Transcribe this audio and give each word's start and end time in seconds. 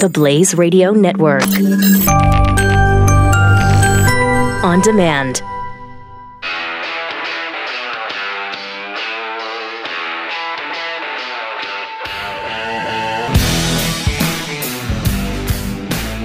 The 0.00 0.08
Blaze 0.08 0.54
Radio 0.54 0.92
Network. 0.92 1.42
On 4.64 4.80
demand. 4.80 5.42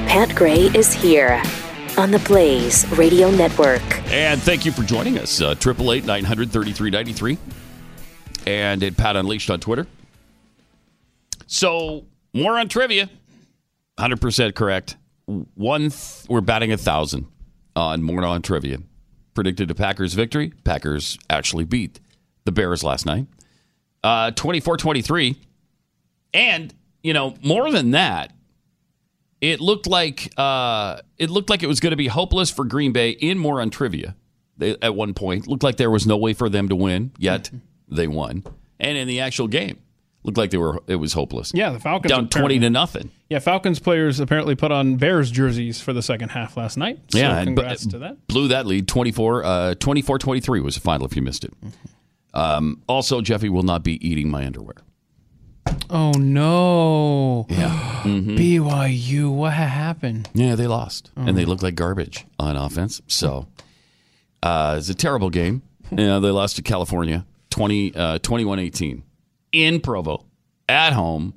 Pat 0.08 0.34
Gray 0.36 0.54
is 0.74 0.94
here 0.94 1.44
on 1.98 2.12
the 2.12 2.20
Blaze 2.26 2.88
Radio 2.92 3.30
Network. 3.30 3.82
And 4.10 4.42
thank 4.42 4.66
you 4.66 4.72
for 4.72 4.84
joining 4.84 5.18
us. 5.20 5.42
Uh, 5.42 5.54
Triple 5.54 5.92
eight 5.92 6.06
nine 6.06 6.24
hundred 6.24 6.50
thirty 6.50 6.72
three 6.72 6.92
ninety 6.92 7.12
three, 7.12 7.38
and 8.48 8.82
at 8.82 8.96
Pat 8.96 9.18
Unleashed 9.18 9.50
on 9.50 9.60
Twitter. 9.60 9.86
So 11.48 12.06
more 12.32 12.58
on 12.58 12.70
trivia. 12.70 13.10
Hundred 13.98 14.20
percent 14.22 14.56
correct. 14.56 14.98
One, 15.26 15.90
th- 15.90 16.26
we're 16.30 16.42
batting 16.42 16.72
a 16.72 16.78
thousand 16.78 17.28
on 17.76 18.04
more 18.04 18.24
on 18.26 18.42
trivia. 18.42 18.80
Predicted 19.34 19.72
a 19.72 19.76
Packers 19.76 20.14
victory. 20.14 20.54
Packers 20.64 21.18
actually 21.30 21.64
beat 21.66 22.00
the 22.46 22.52
Bears 22.52 22.84
last 22.84 23.06
night, 23.06 23.26
uh, 24.04 24.32
24-23. 24.32 25.36
and 26.34 26.74
you 27.04 27.14
know 27.14 27.36
more 27.44 27.72
than 27.72 27.92
that. 27.92 28.32
It 29.42 29.60
looked 29.62 29.88
like 29.88 30.32
uh, 30.38 31.02
it 31.18 31.30
looked 31.30 31.50
like 31.50 31.64
it 31.64 31.68
was 31.68 31.80
going 31.80 31.92
to 31.92 31.98
be 31.98 32.08
hopeless 32.08 32.50
for 32.50 32.66
Green 32.66 32.92
Bay 32.94 33.12
in 33.12 33.38
more 33.38 33.62
on 33.62 33.70
trivia. 33.70 34.16
They, 34.58 34.78
at 34.82 34.96
one 34.96 35.14
point, 35.14 35.48
looked 35.48 35.64
like 35.64 35.76
there 35.78 35.92
was 35.92 36.08
no 36.08 36.18
way 36.18 36.34
for 36.34 36.48
them 36.50 36.70
to 36.70 36.76
win. 36.76 37.12
Yet 37.18 37.52
they 37.90 38.08
won, 38.08 38.44
and 38.80 38.98
in 38.98 39.08
the 39.08 39.20
actual 39.20 39.48
game, 39.48 39.80
looked 40.26 40.38
like 40.38 40.50
they 40.52 40.58
were. 40.58 40.82
It 40.88 40.96
was 40.96 41.14
hopeless. 41.14 41.52
Yeah, 41.54 41.70
the 41.72 41.80
Falcons 41.80 42.10
down 42.12 42.28
twenty 42.30 42.60
to 42.60 42.70
nothing. 42.70 43.12
Yeah, 43.30 43.40
Falcons 43.40 43.80
players 43.80 44.20
apparently 44.20 44.56
put 44.56 44.72
on 44.72 44.98
Bears 44.98 45.32
jerseys 45.32 45.80
for 45.82 45.94
the 45.94 46.02
second 46.02 46.30
half 46.30 46.58
last 46.58 46.78
night. 46.78 47.00
So 47.12 47.18
yeah, 47.20 47.38
and 47.38 47.48
congrats 47.56 47.86
to 47.88 48.00
that. 48.00 48.28
Blew 48.28 48.48
that 48.50 48.66
lead 48.66 48.88
24 48.88 49.44
uh, 49.44 49.76
24-23 49.76 50.64
was 50.64 50.76
the 50.76 50.82
final 50.82 51.06
if 51.06 51.16
you 51.16 51.22
missed 51.22 51.44
it. 51.46 51.54
Um, 52.34 52.82
also, 52.88 53.22
Jeffy 53.22 53.50
will 53.50 53.64
not 53.64 53.84
be 53.84 54.06
eating 54.08 54.30
my 54.30 54.46
underwear. 54.46 54.76
Oh 55.90 56.12
no! 56.12 57.46
Yeah. 57.50 58.02
BYU, 58.06 59.34
what 59.34 59.54
happened? 59.54 60.30
Yeah, 60.34 60.56
they 60.56 60.68
lost, 60.68 61.12
and 61.16 61.30
Oh. 61.30 61.34
they 61.34 61.46
looked 61.46 61.64
like 61.64 61.76
garbage 61.76 62.26
on 62.38 62.56
offense. 62.56 63.02
So 63.08 63.48
uh, 64.44 64.76
it's 64.78 64.90
a 64.90 64.94
terrible 64.94 65.30
game. 65.30 65.64
Yeah, 65.92 66.20
they 66.20 66.30
lost 66.30 66.56
to 66.58 66.62
California 66.62 67.26
20, 67.52 67.96
uh, 67.96 68.20
21-18 68.20 69.02
in 69.56 69.80
Provo 69.80 70.26
at 70.70 70.94
home, 70.94 71.34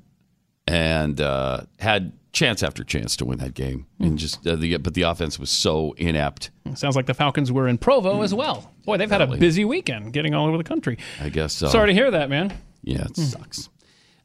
and 0.67 1.19
uh, 1.21 1.61
had 1.79 2.11
chance 2.31 2.61
after 2.61 2.83
chance 2.83 3.15
to 3.17 3.25
win 3.25 3.39
that 3.39 3.53
game. 3.55 3.87
And 3.99 4.17
just 4.17 4.45
uh, 4.45 4.55
the 4.55 4.77
but 4.77 4.93
the 4.93 5.03
offense 5.03 5.39
was 5.39 5.49
so 5.49 5.93
inept. 5.97 6.51
Sounds 6.75 6.95
like 6.95 7.05
the 7.07 7.13
Falcons 7.13 7.51
were 7.51 7.67
in 7.67 7.77
Provo 7.77 8.21
as 8.21 8.33
well. 8.33 8.71
Boy, 8.85 8.97
they've 8.97 9.09
had 9.09 9.21
a 9.21 9.27
busy 9.27 9.65
weekend, 9.65 10.13
getting 10.13 10.33
all 10.35 10.47
over 10.47 10.57
the 10.57 10.63
country. 10.63 10.97
I 11.21 11.29
guess 11.29 11.53
so. 11.53 11.67
Sorry 11.67 11.87
to 11.87 11.93
hear 11.93 12.11
that, 12.11 12.29
man. 12.29 12.53
Yeah, 12.83 13.05
it 13.05 13.15
sucks. 13.17 13.69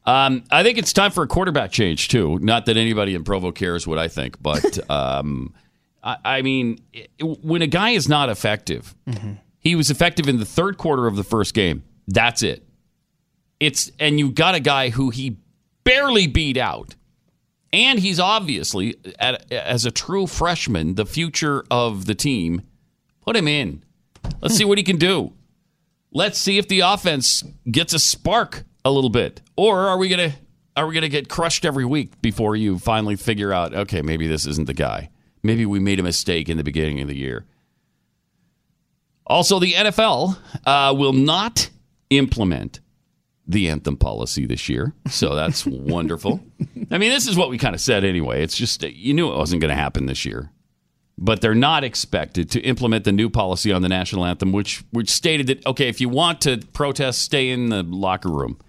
Um, 0.05 0.43
I 0.51 0.61
think 0.61 0.77
it's 0.77 0.93
time 0.93 1.09
for 1.11 1.23
a 1.23 1.27
quarterback 1.27 1.71
change 1.71 2.09
too. 2.09 2.37
Not 2.39 2.67
that 2.67 2.77
anybody 2.77 3.15
in 3.15 3.23
Provo 3.23 3.51
cares 3.51 3.87
what 3.87 3.97
I 3.97 4.07
think, 4.07 4.39
but 4.41 4.87
um, 4.89 5.53
I, 6.03 6.17
I 6.23 6.41
mean, 6.43 6.79
it- 6.93 7.09
when 7.19 7.61
a 7.63 7.67
guy 7.67 7.91
is 7.91 8.07
not 8.07 8.29
effective, 8.29 8.93
he 9.59 9.75
was 9.75 9.89
effective 9.89 10.27
in 10.29 10.37
the 10.37 10.45
third 10.45 10.77
quarter 10.77 11.07
of 11.07 11.15
the 11.15 11.23
first 11.23 11.53
game. 11.55 11.83
That's 12.07 12.43
it. 12.43 12.64
It's 13.59 13.91
and 13.99 14.19
you 14.19 14.31
got 14.31 14.55
a 14.55 14.59
guy 14.59 14.89
who 14.89 15.09
he 15.09 15.37
barely 15.83 16.27
beat 16.27 16.57
out, 16.57 16.95
and 17.71 17.99
he's 17.99 18.19
obviously 18.19 18.97
at, 19.19 19.51
as 19.51 19.85
a 19.85 19.91
true 19.91 20.27
freshman 20.27 20.95
the 20.95 21.05
future 21.05 21.63
of 21.71 22.05
the 22.05 22.15
team. 22.15 22.63
Put 23.21 23.35
him 23.35 23.47
in. 23.47 23.83
Let's 24.41 24.55
see 24.55 24.65
what 24.65 24.77
he 24.77 24.83
can 24.83 24.97
do. 24.97 25.33
Let's 26.11 26.37
see 26.37 26.57
if 26.57 26.67
the 26.67 26.81
offense 26.81 27.43
gets 27.69 27.93
a 27.93 27.99
spark 27.99 28.63
a 28.83 28.91
little 28.91 29.09
bit. 29.09 29.41
Or 29.57 29.87
are 29.87 29.97
we 29.97 30.09
gonna 30.09 30.33
are 30.77 30.87
we 30.87 30.93
gonna 30.93 31.09
get 31.09 31.29
crushed 31.29 31.65
every 31.65 31.85
week 31.85 32.21
before 32.21 32.55
you 32.55 32.77
finally 32.79 33.15
figure 33.15 33.51
out 33.51 33.73
okay 33.73 34.01
maybe 34.01 34.27
this 34.27 34.45
isn't 34.45 34.67
the 34.67 34.73
guy. 34.73 35.09
Maybe 35.43 35.65
we 35.65 35.79
made 35.79 35.99
a 35.99 36.03
mistake 36.03 36.49
in 36.49 36.57
the 36.57 36.63
beginning 36.63 37.01
of 37.01 37.07
the 37.07 37.17
year. 37.17 37.45
Also 39.27 39.59
the 39.59 39.73
nfl 39.73 40.37
uh, 40.65 40.93
will 40.95 41.13
not 41.13 41.69
implement 42.11 42.79
the 43.47 43.69
anthem 43.69 43.95
policy 43.95 44.45
this 44.45 44.67
year 44.69 44.93
so 45.07 45.35
that's 45.35 45.65
wonderful 45.65 46.39
i 46.91 46.97
mean 46.97 47.11
this 47.11 47.27
is 47.27 47.37
what 47.37 47.49
we 47.49 47.57
kind 47.57 47.75
of 47.75 47.81
said 47.81 48.03
anyway 48.03 48.41
it's 48.41 48.57
just 48.57 48.81
you 48.83 49.13
knew 49.13 49.31
it 49.31 49.37
wasn't 49.37 49.61
going 49.61 49.69
to 49.69 49.75
happen 49.75 50.05
this 50.05 50.25
year 50.25 50.51
but 51.17 51.41
they're 51.41 51.55
not 51.55 51.83
expected 51.83 52.51
to 52.51 52.61
implement 52.61 53.05
the 53.05 53.11
new 53.11 53.29
policy 53.29 53.71
on 53.71 53.81
the 53.81 53.89
national 53.89 54.25
anthem, 54.25 54.51
which 54.51 54.83
which 54.91 55.09
stated 55.09 55.47
that 55.47 55.65
okay, 55.65 55.87
if 55.87 56.01
you 56.01 56.09
want 56.09 56.41
to 56.41 56.57
protest, 56.73 57.21
stay 57.21 57.49
in 57.51 57.69
the 57.69 57.83
locker 57.83 58.29
room. 58.29 58.59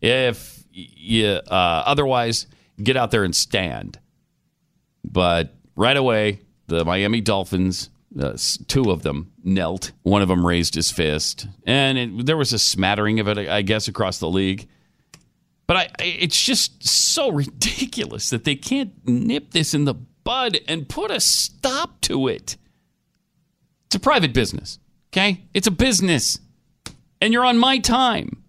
If 0.00 0.64
you 0.72 1.26
uh, 1.26 1.82
otherwise, 1.86 2.46
get 2.82 2.96
out 2.96 3.10
there 3.10 3.24
and 3.24 3.36
stand. 3.36 3.98
But 5.04 5.54
right 5.76 5.96
away, 5.96 6.40
the 6.68 6.84
Miami 6.84 7.20
Dolphins, 7.20 7.90
uh, 8.18 8.36
two 8.66 8.90
of 8.90 9.02
them 9.02 9.32
knelt. 9.42 9.92
One 10.02 10.22
of 10.22 10.28
them 10.28 10.46
raised 10.46 10.74
his 10.74 10.90
fist, 10.90 11.46
and 11.64 11.98
it, 11.98 12.26
there 12.26 12.36
was 12.36 12.52
a 12.52 12.58
smattering 12.58 13.20
of 13.20 13.28
it, 13.28 13.38
I 13.38 13.62
guess, 13.62 13.88
across 13.88 14.18
the 14.18 14.28
league. 14.28 14.68
But 15.66 15.76
I, 15.76 15.88
it's 16.00 16.42
just 16.42 16.86
so 16.86 17.30
ridiculous 17.30 18.30
that 18.30 18.44
they 18.44 18.56
can't 18.56 18.92
nip 19.06 19.52
this 19.52 19.72
in 19.72 19.84
the 19.84 19.94
bud 19.94 20.58
and 20.66 20.88
put 20.88 21.10
a 21.10 21.20
stop 21.20 22.00
to 22.02 22.26
it. 22.26 22.56
It's 23.86 23.94
a 23.94 24.00
private 24.00 24.32
business, 24.32 24.78
okay? 25.12 25.44
It's 25.54 25.66
a 25.66 25.72
business. 25.72 26.38
And 27.20 27.32
you're 27.32 27.44
on 27.44 27.58
my 27.58 27.78
time. 27.78 28.42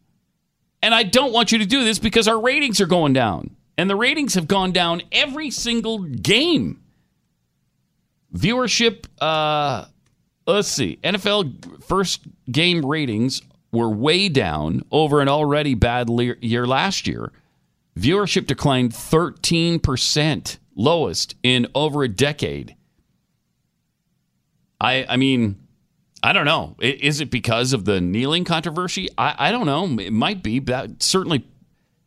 And 0.81 0.95
I 0.95 1.03
don't 1.03 1.33
want 1.33 1.51
you 1.51 1.59
to 1.59 1.65
do 1.65 1.83
this 1.83 1.99
because 1.99 2.27
our 2.27 2.39
ratings 2.39 2.81
are 2.81 2.87
going 2.87 3.13
down. 3.13 3.55
And 3.77 3.89
the 3.89 3.95
ratings 3.95 4.33
have 4.35 4.47
gone 4.47 4.71
down 4.71 5.01
every 5.11 5.49
single 5.49 5.99
game. 5.99 6.80
Viewership, 8.35 9.05
uh, 9.19 9.85
let's 10.47 10.67
see, 10.67 10.99
NFL 11.03 11.83
first 11.83 12.21
game 12.49 12.85
ratings 12.85 13.41
were 13.71 13.89
way 13.89 14.29
down 14.29 14.83
over 14.91 15.21
an 15.21 15.27
already 15.27 15.73
bad 15.73 16.09
year 16.41 16.67
last 16.67 17.07
year. 17.07 17.31
Viewership 17.97 18.47
declined 18.47 18.91
13%, 18.93 20.57
lowest 20.75 21.35
in 21.43 21.67
over 21.75 22.03
a 22.03 22.07
decade. 22.07 22.75
I 24.79 25.05
I 25.07 25.17
mean, 25.17 25.57
I 26.23 26.33
don't 26.33 26.45
know. 26.45 26.75
Is 26.79 27.19
it 27.19 27.31
because 27.31 27.73
of 27.73 27.85
the 27.85 27.99
kneeling 27.99 28.45
controversy? 28.45 29.09
I, 29.17 29.35
I 29.37 29.51
don't 29.51 29.65
know. 29.65 29.99
It 30.01 30.13
might 30.13 30.43
be. 30.43 30.59
That 30.59 31.01
certainly 31.01 31.45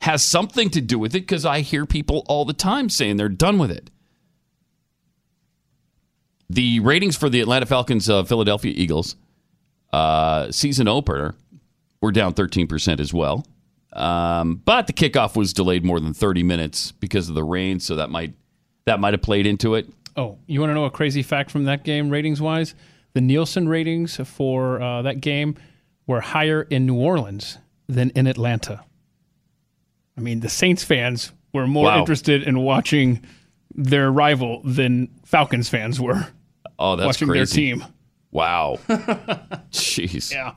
has 0.02 0.24
something 0.24 0.70
to 0.70 0.80
do 0.80 0.98
with 0.98 1.14
it 1.14 1.20
because 1.20 1.44
I 1.44 1.60
hear 1.60 1.86
people 1.86 2.24
all 2.28 2.44
the 2.44 2.52
time 2.52 2.88
saying 2.88 3.16
they're 3.16 3.28
done 3.28 3.58
with 3.58 3.70
it. 3.70 3.90
The 6.50 6.80
ratings 6.80 7.16
for 7.16 7.28
the 7.28 7.40
Atlanta 7.40 7.66
Falcons, 7.66 8.08
uh, 8.08 8.22
Philadelphia 8.24 8.72
Eagles 8.76 9.16
uh, 9.92 10.50
season 10.50 10.88
opener 10.88 11.34
were 12.02 12.12
down 12.12 12.34
13% 12.34 13.00
as 13.00 13.14
well. 13.14 13.46
Um, 13.92 14.56
but 14.64 14.86
the 14.86 14.92
kickoff 14.92 15.36
was 15.36 15.52
delayed 15.52 15.84
more 15.84 16.00
than 16.00 16.12
30 16.12 16.42
minutes 16.42 16.92
because 16.92 17.28
of 17.28 17.34
the 17.34 17.44
rain, 17.44 17.78
so 17.80 17.96
that 17.96 18.10
might 18.10 18.34
that 18.86 19.00
might 19.00 19.14
have 19.14 19.22
played 19.22 19.46
into 19.46 19.74
it. 19.76 19.88
Oh, 20.16 20.38
you 20.46 20.60
want 20.60 20.70
to 20.70 20.74
know 20.74 20.84
a 20.84 20.90
crazy 20.90 21.22
fact 21.22 21.50
from 21.50 21.64
that 21.64 21.84
game, 21.84 22.10
ratings 22.10 22.40
wise? 22.42 22.74
The 23.14 23.20
Nielsen 23.20 23.68
ratings 23.68 24.16
for 24.16 24.82
uh, 24.82 25.02
that 25.02 25.20
game 25.20 25.54
were 26.06 26.20
higher 26.20 26.62
in 26.62 26.84
New 26.86 26.96
Orleans 26.96 27.58
than 27.88 28.10
in 28.10 28.26
Atlanta. 28.26 28.84
I 30.18 30.20
mean, 30.20 30.40
the 30.40 30.48
Saints 30.48 30.84
fans 30.84 31.32
were 31.52 31.66
more 31.66 31.86
Wow. 31.86 32.00
interested 32.00 32.42
in 32.42 32.58
watching 32.60 33.24
their 33.74 34.10
rival 34.10 34.60
than 34.64 35.08
Falcons 35.24 35.68
fans 35.68 36.00
were 36.00 36.26
Oh, 36.78 36.96
that's 36.96 37.06
watching 37.06 37.28
crazy. 37.28 37.70
their 37.70 37.76
team. 37.76 37.84
Wow. 38.30 38.78
Jeez. 39.70 40.32
Yeah. 40.32 40.54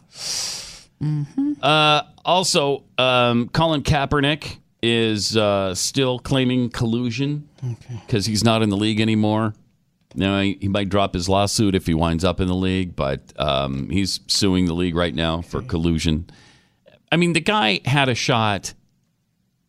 Uh, 1.61 2.01
also, 2.25 2.83
um, 2.97 3.49
Colin 3.49 3.83
Kaepernick 3.83 4.57
is 4.81 5.37
uh, 5.37 5.75
still 5.75 6.19
claiming 6.19 6.69
collusion 6.69 7.47
because 8.05 8.25
he's 8.25 8.43
not 8.43 8.61
in 8.61 8.69
the 8.69 8.77
league 8.77 8.99
anymore. 8.99 9.53
Now 10.15 10.41
he, 10.41 10.57
he 10.59 10.67
might 10.67 10.89
drop 10.89 11.13
his 11.13 11.29
lawsuit 11.29 11.75
if 11.75 11.85
he 11.85 11.93
winds 11.93 12.23
up 12.23 12.39
in 12.39 12.47
the 12.47 12.55
league, 12.55 12.95
but 12.95 13.21
um, 13.37 13.89
he's 13.89 14.19
suing 14.27 14.65
the 14.65 14.73
league 14.73 14.95
right 14.95 15.13
now 15.13 15.41
for 15.41 15.61
collusion. 15.61 16.27
I 17.11 17.17
mean, 17.17 17.33
the 17.33 17.41
guy 17.41 17.81
had 17.85 18.09
a 18.09 18.15
shot 18.15 18.73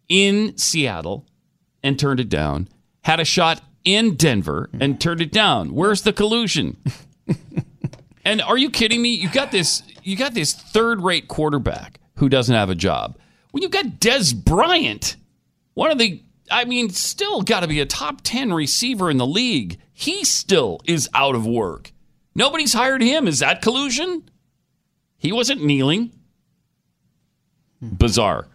in 0.08 0.56
Seattle 0.56 1.26
and 1.82 1.98
turned 1.98 2.20
it 2.20 2.28
down. 2.28 2.68
Had 3.02 3.20
a 3.20 3.24
shot 3.24 3.60
in 3.94 4.14
Denver 4.14 4.70
and 4.80 5.00
turned 5.00 5.20
it 5.20 5.32
down. 5.32 5.74
Where's 5.74 6.02
the 6.02 6.12
collusion? 6.12 6.76
And 8.28 8.42
are 8.42 8.58
you 8.58 8.68
kidding 8.68 9.00
me? 9.00 9.14
You 9.14 9.30
got 9.30 9.52
this. 9.52 9.82
You 10.02 10.14
got 10.14 10.34
this 10.34 10.52
third-rate 10.52 11.28
quarterback 11.28 11.98
who 12.16 12.28
doesn't 12.28 12.54
have 12.54 12.68
a 12.68 12.74
job. 12.74 13.16
When 13.52 13.62
you 13.62 13.70
got 13.70 14.00
Dez 14.00 14.34
Bryant, 14.34 15.16
one 15.72 15.90
of 15.90 15.96
the 15.96 16.22
I 16.50 16.66
mean, 16.66 16.90
still 16.90 17.40
got 17.40 17.60
to 17.60 17.68
be 17.68 17.80
a 17.80 17.86
top 17.86 18.20
10 18.22 18.52
receiver 18.52 19.10
in 19.10 19.16
the 19.16 19.26
league. 19.26 19.78
He 19.94 20.24
still 20.24 20.80
is 20.84 21.08
out 21.14 21.36
of 21.36 21.46
work. 21.46 21.90
Nobody's 22.34 22.74
hired 22.74 23.02
him. 23.02 23.26
Is 23.26 23.38
that 23.38 23.62
collusion? 23.62 24.28
He 25.16 25.32
wasn't 25.32 25.64
kneeling. 25.64 26.12
Bizarre. 27.80 28.46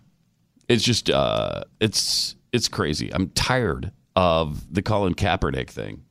It's 0.68 0.84
just, 0.84 1.10
uh, 1.10 1.64
it's 1.80 2.36
it's 2.52 2.68
crazy. 2.68 3.12
I'm 3.12 3.30
tired 3.30 3.92
of 4.15 4.74
the 4.74 4.81
Colin 4.81 5.15
Kaepernick 5.15 5.69
thing. 5.69 6.04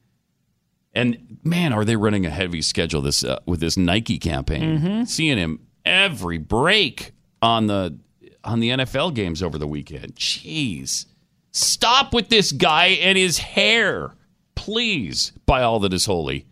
And 0.94 1.38
man, 1.42 1.72
are 1.72 1.84
they 1.84 1.96
running 1.96 2.26
a 2.26 2.30
heavy 2.30 2.60
schedule 2.62 3.00
this 3.00 3.24
uh, 3.24 3.38
with 3.46 3.60
this 3.60 3.76
Nike 3.76 4.18
campaign? 4.18 5.06
Seeing 5.06 5.38
him 5.38 5.60
every 5.84 6.38
break 6.38 7.12
on 7.40 7.66
the 7.66 7.98
on 8.44 8.60
the 8.60 8.70
NFL 8.70 9.14
games 9.14 9.42
over 9.42 9.56
the 9.56 9.66
weekend. 9.66 10.16
Jeez, 10.16 11.06
stop 11.52 12.12
with 12.12 12.28
this 12.28 12.52
guy 12.52 12.86
and 12.88 13.16
his 13.16 13.38
hair, 13.38 14.12
please. 14.54 15.32
By 15.46 15.62
all 15.62 15.80
that 15.80 15.94
is 15.94 16.04
holy. 16.06 16.46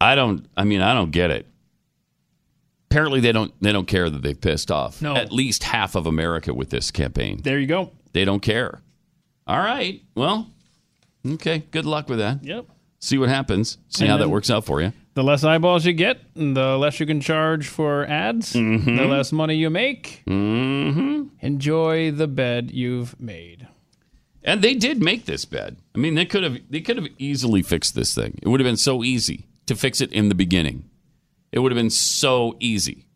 I 0.00 0.14
don't. 0.14 0.46
I 0.56 0.64
mean, 0.64 0.80
I 0.82 0.94
don't 0.94 1.10
get 1.10 1.30
it. 1.30 1.46
Apparently, 2.90 3.18
they 3.20 3.32
don't. 3.32 3.52
They 3.60 3.72
don't 3.72 3.88
care 3.88 4.08
that 4.08 4.22
they've 4.22 4.40
pissed 4.40 4.70
off 4.70 5.02
No. 5.02 5.16
at 5.16 5.32
least 5.32 5.64
half 5.64 5.94
of 5.96 6.06
America 6.06 6.54
with 6.54 6.70
this 6.70 6.90
campaign. 6.90 7.40
There 7.42 7.58
you 7.58 7.66
go. 7.66 7.90
They 8.12 8.24
don't 8.24 8.40
care. 8.40 8.80
All 9.46 9.58
right. 9.58 10.02
Well, 10.14 10.50
okay. 11.26 11.64
Good 11.70 11.86
luck 11.86 12.08
with 12.08 12.18
that. 12.18 12.42
Yep. 12.44 12.66
See 13.00 13.18
what 13.18 13.28
happens. 13.28 13.78
See 13.88 14.04
And 14.04 14.10
how 14.10 14.18
that 14.18 14.28
works 14.30 14.50
out 14.50 14.64
for 14.64 14.80
you. 14.80 14.92
The 15.14 15.22
less 15.22 15.44
eyeballs 15.44 15.86
you 15.86 15.92
get, 15.92 16.20
the 16.34 16.76
less 16.76 17.00
you 17.00 17.06
can 17.06 17.20
charge 17.20 17.68
for 17.68 18.04
ads, 18.06 18.52
Mm-hmm. 18.52 18.96
the 18.96 19.04
less 19.06 19.32
money 19.32 19.54
you 19.54 19.70
make. 19.70 20.22
Mm-hmm. 20.26 21.28
Enjoy 21.40 22.10
the 22.10 22.26
bed 22.26 22.70
you've 22.70 23.18
made. 23.20 23.66
And 24.42 24.62
they 24.62 24.74
did 24.74 25.02
make 25.02 25.24
this 25.26 25.44
bed. 25.44 25.76
I 25.94 25.98
mean, 25.98 26.14
they 26.14 26.24
could 26.26 26.42
have 26.44 26.58
they 26.70 26.80
could 26.80 26.96
have 26.96 27.08
easily 27.18 27.62
fixed 27.62 27.94
this 27.94 28.14
thing. 28.14 28.38
It 28.42 28.48
would 28.48 28.60
have 28.60 28.66
been 28.66 28.76
so 28.76 29.02
easy 29.02 29.46
to 29.66 29.74
fix 29.74 30.00
it 30.00 30.12
in 30.12 30.28
the 30.28 30.34
beginning. 30.34 30.88
It 31.50 31.60
would 31.60 31.72
have 31.72 31.76
been 31.78 31.90
so 31.90 32.56
easy. 32.60 33.06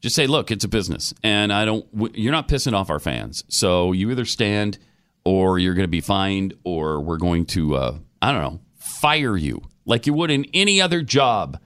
Just 0.00 0.14
say, 0.14 0.26
look, 0.26 0.50
it's 0.50 0.64
a 0.64 0.68
business, 0.68 1.14
and 1.22 1.52
I 1.52 1.64
don't. 1.64 1.90
w- 1.96 2.12
You're 2.14 2.32
not 2.32 2.46
pissing 2.48 2.74
off 2.74 2.90
our 2.90 3.00
fans, 3.00 3.42
so 3.48 3.90
you 3.92 4.10
either 4.10 4.24
stand, 4.26 4.78
or 5.26 5.58
you're 5.58 5.74
going 5.74 5.84
to 5.84 5.88
be 5.88 6.00
fined, 6.00 6.54
or 6.62 7.00
we're 7.00 7.16
going 7.16 7.44
to, 7.46 7.74
uh, 7.74 7.98
I 8.22 8.30
don't 8.30 8.42
know, 8.42 8.60
fire 8.78 9.36
you 9.36 9.60
like 9.84 10.06
you 10.06 10.12
would 10.14 10.30
in 10.30 10.46
any 10.54 10.80
other 10.80 11.02
job, 11.02 11.58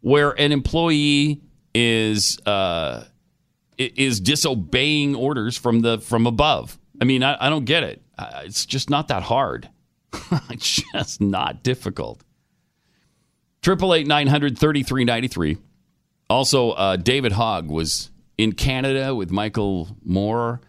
where 0.00 0.30
an 0.30 0.52
employee 0.52 1.42
is 1.74 2.38
uh, 2.46 3.04
is 3.76 4.20
disobeying 4.20 5.14
orders 5.14 5.58
from 5.58 5.80
the 5.80 5.98
from 5.98 6.26
above. 6.26 6.78
I 7.00 7.04
mean, 7.04 7.22
I, 7.22 7.36
I 7.38 7.50
don't 7.50 7.66
get 7.66 7.82
it. 7.82 8.02
It's 8.44 8.64
just 8.64 8.88
not 8.88 9.08
that 9.08 9.22
hard. 9.22 9.68
it's 10.50 10.82
just 10.94 11.20
not 11.20 11.62
difficult. 11.62 12.22
Triple 13.60 13.94
eight 13.94 14.06
nine 14.06 14.28
hundred 14.28 14.58
thirty 14.58 14.82
three 14.82 15.04
ninety 15.04 15.28
three. 15.28 15.58
Also, 16.30 16.70
uh, 16.70 16.96
David 16.96 17.32
Hogg 17.32 17.68
was 17.68 18.10
in 18.38 18.52
Canada 18.52 19.14
with 19.14 19.30
Michael 19.30 19.96
Moore, 20.02 20.60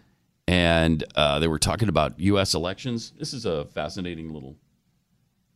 and 0.46 1.02
uh, 1.14 1.38
they 1.38 1.48
were 1.48 1.58
talking 1.58 1.88
about 1.88 2.18
U.S. 2.20 2.54
elections. 2.54 3.12
This 3.18 3.32
is 3.32 3.46
a 3.46 3.64
fascinating 3.66 4.32
little 4.32 4.56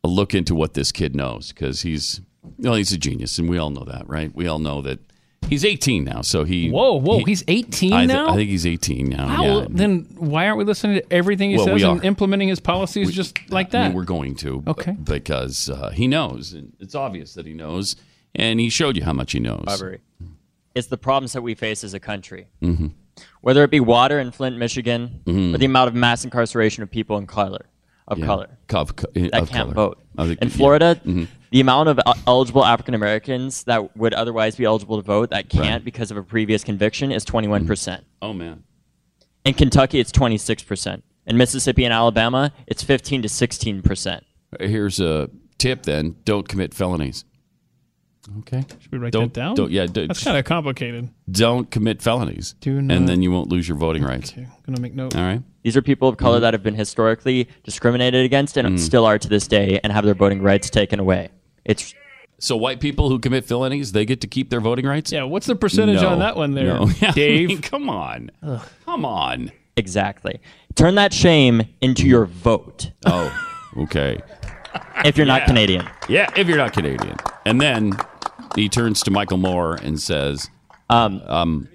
a 0.04 0.08
look 0.08 0.34
into 0.34 0.54
what 0.54 0.74
this 0.74 0.92
kid 0.92 1.14
knows 1.16 1.48
because 1.52 1.82
he's 1.82 2.20
well, 2.58 2.74
he's 2.74 2.92
a 2.92 2.98
genius, 2.98 3.38
and 3.38 3.48
we 3.48 3.58
all 3.58 3.70
know 3.70 3.84
that, 3.84 4.08
right? 4.08 4.34
We 4.34 4.46
all 4.46 4.58
know 4.60 4.80
that 4.82 5.00
he's 5.48 5.64
18 5.64 6.04
now, 6.04 6.22
so 6.22 6.44
he 6.44 6.70
Whoa, 6.70 6.94
whoa, 6.94 7.18
he- 7.18 7.24
he's 7.24 7.44
18 7.48 7.92
I, 7.92 8.06
thi- 8.06 8.12
now? 8.12 8.28
I 8.28 8.34
think 8.36 8.48
he's 8.48 8.64
18 8.66 9.08
now. 9.08 9.26
How? 9.26 9.44
yeah. 9.44 9.66
Then 9.68 10.06
why 10.16 10.46
aren't 10.46 10.58
we 10.58 10.64
listening 10.64 11.00
to 11.02 11.12
everything 11.12 11.50
he 11.50 11.56
Well, 11.56 11.66
says 11.66 11.82
and 11.82 12.04
implementing 12.04 12.48
his 12.48 12.60
policies 12.60 13.12
just 13.12 13.50
like 13.50 13.68
I 13.68 13.70
that? 13.70 13.88
mean, 13.88 13.96
we're 13.96 14.04
going 14.04 14.36
to. 14.36 14.60
b- 14.62 14.70
Okay. 14.70 14.92
Because 14.92 15.68
uh, 15.68 15.90
he 15.90 16.06
knows. 16.06 16.52
And 16.52 16.72
it's 16.80 16.94
obvious 16.94 17.34
that 17.34 17.44
he 17.44 17.52
knows. 17.52 17.96
And 18.34 18.60
he 18.60 18.68
showed 18.70 18.96
you 18.96 19.02
how 19.04 19.12
much 19.12 19.32
he 19.32 19.40
knows. 19.40 19.64
Robbery. 19.66 20.00
It's 20.74 20.86
the 20.86 20.98
problems 20.98 21.32
that 21.32 21.42
we 21.42 21.54
face 21.54 21.82
as 21.82 21.92
a 21.92 21.98
country. 22.00 22.46
Mm-hmm. 22.62 22.88
Whether 23.40 23.62
it 23.64 23.70
be 23.70 23.80
water 23.80 24.18
in 24.20 24.30
Flint, 24.30 24.56
Michigan, 24.56 25.20
mm-hmm. 25.24 25.54
or 25.54 25.58
the 25.58 25.66
amount 25.66 25.88
of 25.88 25.94
mass 25.94 26.24
incarceration 26.24 26.82
of 26.82 26.90
people 26.90 27.16
in 27.18 27.26
color, 27.26 27.66
of 28.06 28.18
Yeah. 28.18 28.26
color 28.26 28.58
Of 28.70 28.96
co- 28.96 29.08
eh, 29.16 29.28
that 29.32 29.42
of 29.42 29.48
can't 29.50 29.74
color. 29.74 29.94
vote. 29.94 30.02
In 30.18 30.36
yeah. 30.42 30.48
Florida, 30.48 31.00
Mm-hmm. 31.04 31.24
the 31.50 31.60
amount 31.60 31.88
of 31.88 31.98
uh, 32.04 32.14
eligible 32.26 32.64
African 32.64 32.94
Americans 32.94 33.64
that 33.64 33.96
would 33.96 34.14
otherwise 34.14 34.56
be 34.56 34.64
eligible 34.64 34.96
to 34.96 35.02
vote 35.02 35.30
that 35.30 35.48
can't 35.48 35.84
because 35.84 36.10
of 36.10 36.16
a 36.16 36.22
previous 36.22 36.64
conviction 36.64 37.12
is 37.12 37.24
21%. 37.24 37.48
Mm-hmm. 37.58 37.66
percent 37.66 38.04
Oh, 38.20 38.32
man. 38.32 38.64
In 39.44 39.54
Kentucky, 39.54 39.98
it's 40.00 40.12
26%. 40.12 41.02
In 41.26 41.36
Mississippi 41.36 41.84
and 41.84 41.92
Alabama, 41.94 42.52
it's 42.66 42.82
15 42.82 43.22
to 43.22 43.28
16%. 43.28 44.20
Here's 44.60 44.98
a 45.00 45.28
tip 45.58 45.82
then 45.84 46.16
don't 46.24 46.48
commit 46.48 46.72
felonies. 46.74 47.24
Okay. 48.40 48.64
Should 48.80 48.92
we 48.92 48.98
write 48.98 49.12
don't, 49.12 49.32
that 49.32 49.40
down? 49.40 49.54
Don't, 49.54 49.70
yeah, 49.70 49.86
don't, 49.86 50.08
That's 50.08 50.22
kind 50.22 50.36
of 50.36 50.44
complicated. 50.44 51.08
don't 51.30 51.70
commit 51.70 52.02
felonies. 52.02 52.54
Do 52.60 52.80
not- 52.80 52.96
And 52.96 53.08
then 53.08 53.22
you 53.22 53.30
won't 53.32 53.48
lose 53.48 53.66
your 53.66 53.76
voting 53.76 54.02
rights. 54.04 54.32
Okay, 54.32 54.46
gonna 54.66 54.80
make 54.80 54.94
note. 54.94 55.16
All 55.16 55.22
right. 55.22 55.42
These 55.62 55.76
are 55.76 55.82
people 55.82 56.08
of 56.08 56.16
color 56.16 56.36
mm-hmm. 56.36 56.42
that 56.42 56.54
have 56.54 56.62
been 56.62 56.74
historically 56.74 57.48
discriminated 57.64 58.24
against 58.24 58.56
and 58.56 58.68
mm. 58.68 58.78
still 58.78 59.04
are 59.06 59.18
to 59.18 59.28
this 59.28 59.46
day 59.46 59.80
and 59.82 59.92
have 59.92 60.04
their 60.04 60.14
voting 60.14 60.42
rights 60.42 60.70
taken 60.70 61.00
away. 61.00 61.30
It's 61.64 61.94
So 62.38 62.56
white 62.56 62.80
people 62.80 63.08
who 63.08 63.18
commit 63.18 63.44
felonies, 63.44 63.92
they 63.92 64.04
get 64.04 64.20
to 64.20 64.26
keep 64.26 64.50
their 64.50 64.60
voting 64.60 64.86
rights? 64.86 65.10
Yeah, 65.10 65.24
what's 65.24 65.46
the 65.46 65.56
percentage 65.56 66.02
No. 66.02 66.10
on 66.10 66.18
that 66.20 66.36
one 66.36 66.52
there, 66.54 66.66
No. 66.66 66.90
I 67.02 67.10
Dave? 67.12 67.48
mean, 67.48 67.62
come 67.62 67.88
on. 67.90 68.30
Come 68.84 69.04
on. 69.04 69.50
exactly. 69.76 70.40
Turn 70.74 70.94
that 70.94 71.12
shame 71.12 71.62
into 71.80 72.06
your 72.06 72.26
vote 72.26 72.92
Oh, 73.04 73.32
okay. 73.78 74.18
if 75.04 75.16
you're 75.16 75.26
not 75.26 75.42
Yeah. 75.42 75.46
Canadian. 75.46 75.88
Yeah, 76.08 76.30
if 76.36 76.46
you're 76.46 76.56
not 76.56 76.72
Canadian. 76.72 77.16
And 77.44 77.60
then 77.60 77.92
he 78.54 78.68
turns 78.68 79.00
to 79.02 79.10
Michael 79.10 79.38
Moore 79.38 79.74
and 79.76 80.00
says, 80.00 80.50
um, 80.90 81.22
um, 81.26 81.68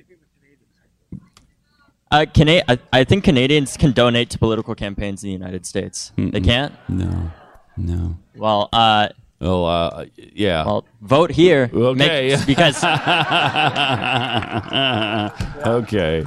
Uh, 2.11 2.27
Cana- 2.31 2.61
I, 2.69 2.77
I 2.91 3.03
think 3.05 3.23
Canadians 3.23 3.75
can 3.75 3.91
donate 3.91 4.29
to 4.31 4.37
political 4.37 4.75
campaigns 4.75 5.23
in 5.23 5.29
the 5.29 5.33
United 5.33 5.65
States. 5.65 6.11
They 6.15 6.41
can't? 6.41 6.71
no, 6.87 7.31
no. 7.75 8.17
Well, 8.35 8.69
uh, 8.71 9.09
Well, 9.39 9.65
uh, 9.65 10.05
yeah. 10.15 10.63
well, 10.63 10.85
vote 11.01 11.31
here. 11.31 11.71
Okay. 11.73 12.35
Make- 12.35 12.45
because 12.45 12.83
okay. 15.65 16.25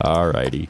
All 0.00 0.30
righty. 0.30 0.68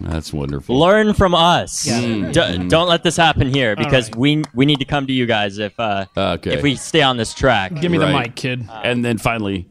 That's 0.00 0.32
wonderful. 0.32 0.78
learn 0.78 1.14
from 1.14 1.34
us. 1.34 1.86
Mm. 1.86 2.32
Mm. 2.34 2.62
D- 2.62 2.68
don't 2.68 2.88
let 2.88 3.02
this 3.02 3.16
happen 3.16 3.48
here 3.52 3.74
because 3.76 4.08
right. 4.10 4.16
we 4.16 4.44
we 4.54 4.66
need 4.66 4.78
to 4.80 4.84
come 4.84 5.06
to 5.06 5.12
you 5.12 5.24
guys 5.26 5.58
if 5.58 5.78
uh, 5.80 6.04
Okay. 6.16 6.54
if 6.54 6.62
we 6.62 6.76
stay 6.76 7.02
on 7.02 7.16
this 7.16 7.32
track. 7.32 7.74
Give 7.80 7.90
me 7.90 7.98
the 7.98 8.08
mic, 8.08 8.34
kid. 8.34 8.66
Uh, 8.68 8.80
and 8.84 9.04
then 9.04 9.16
finally, 9.18 9.66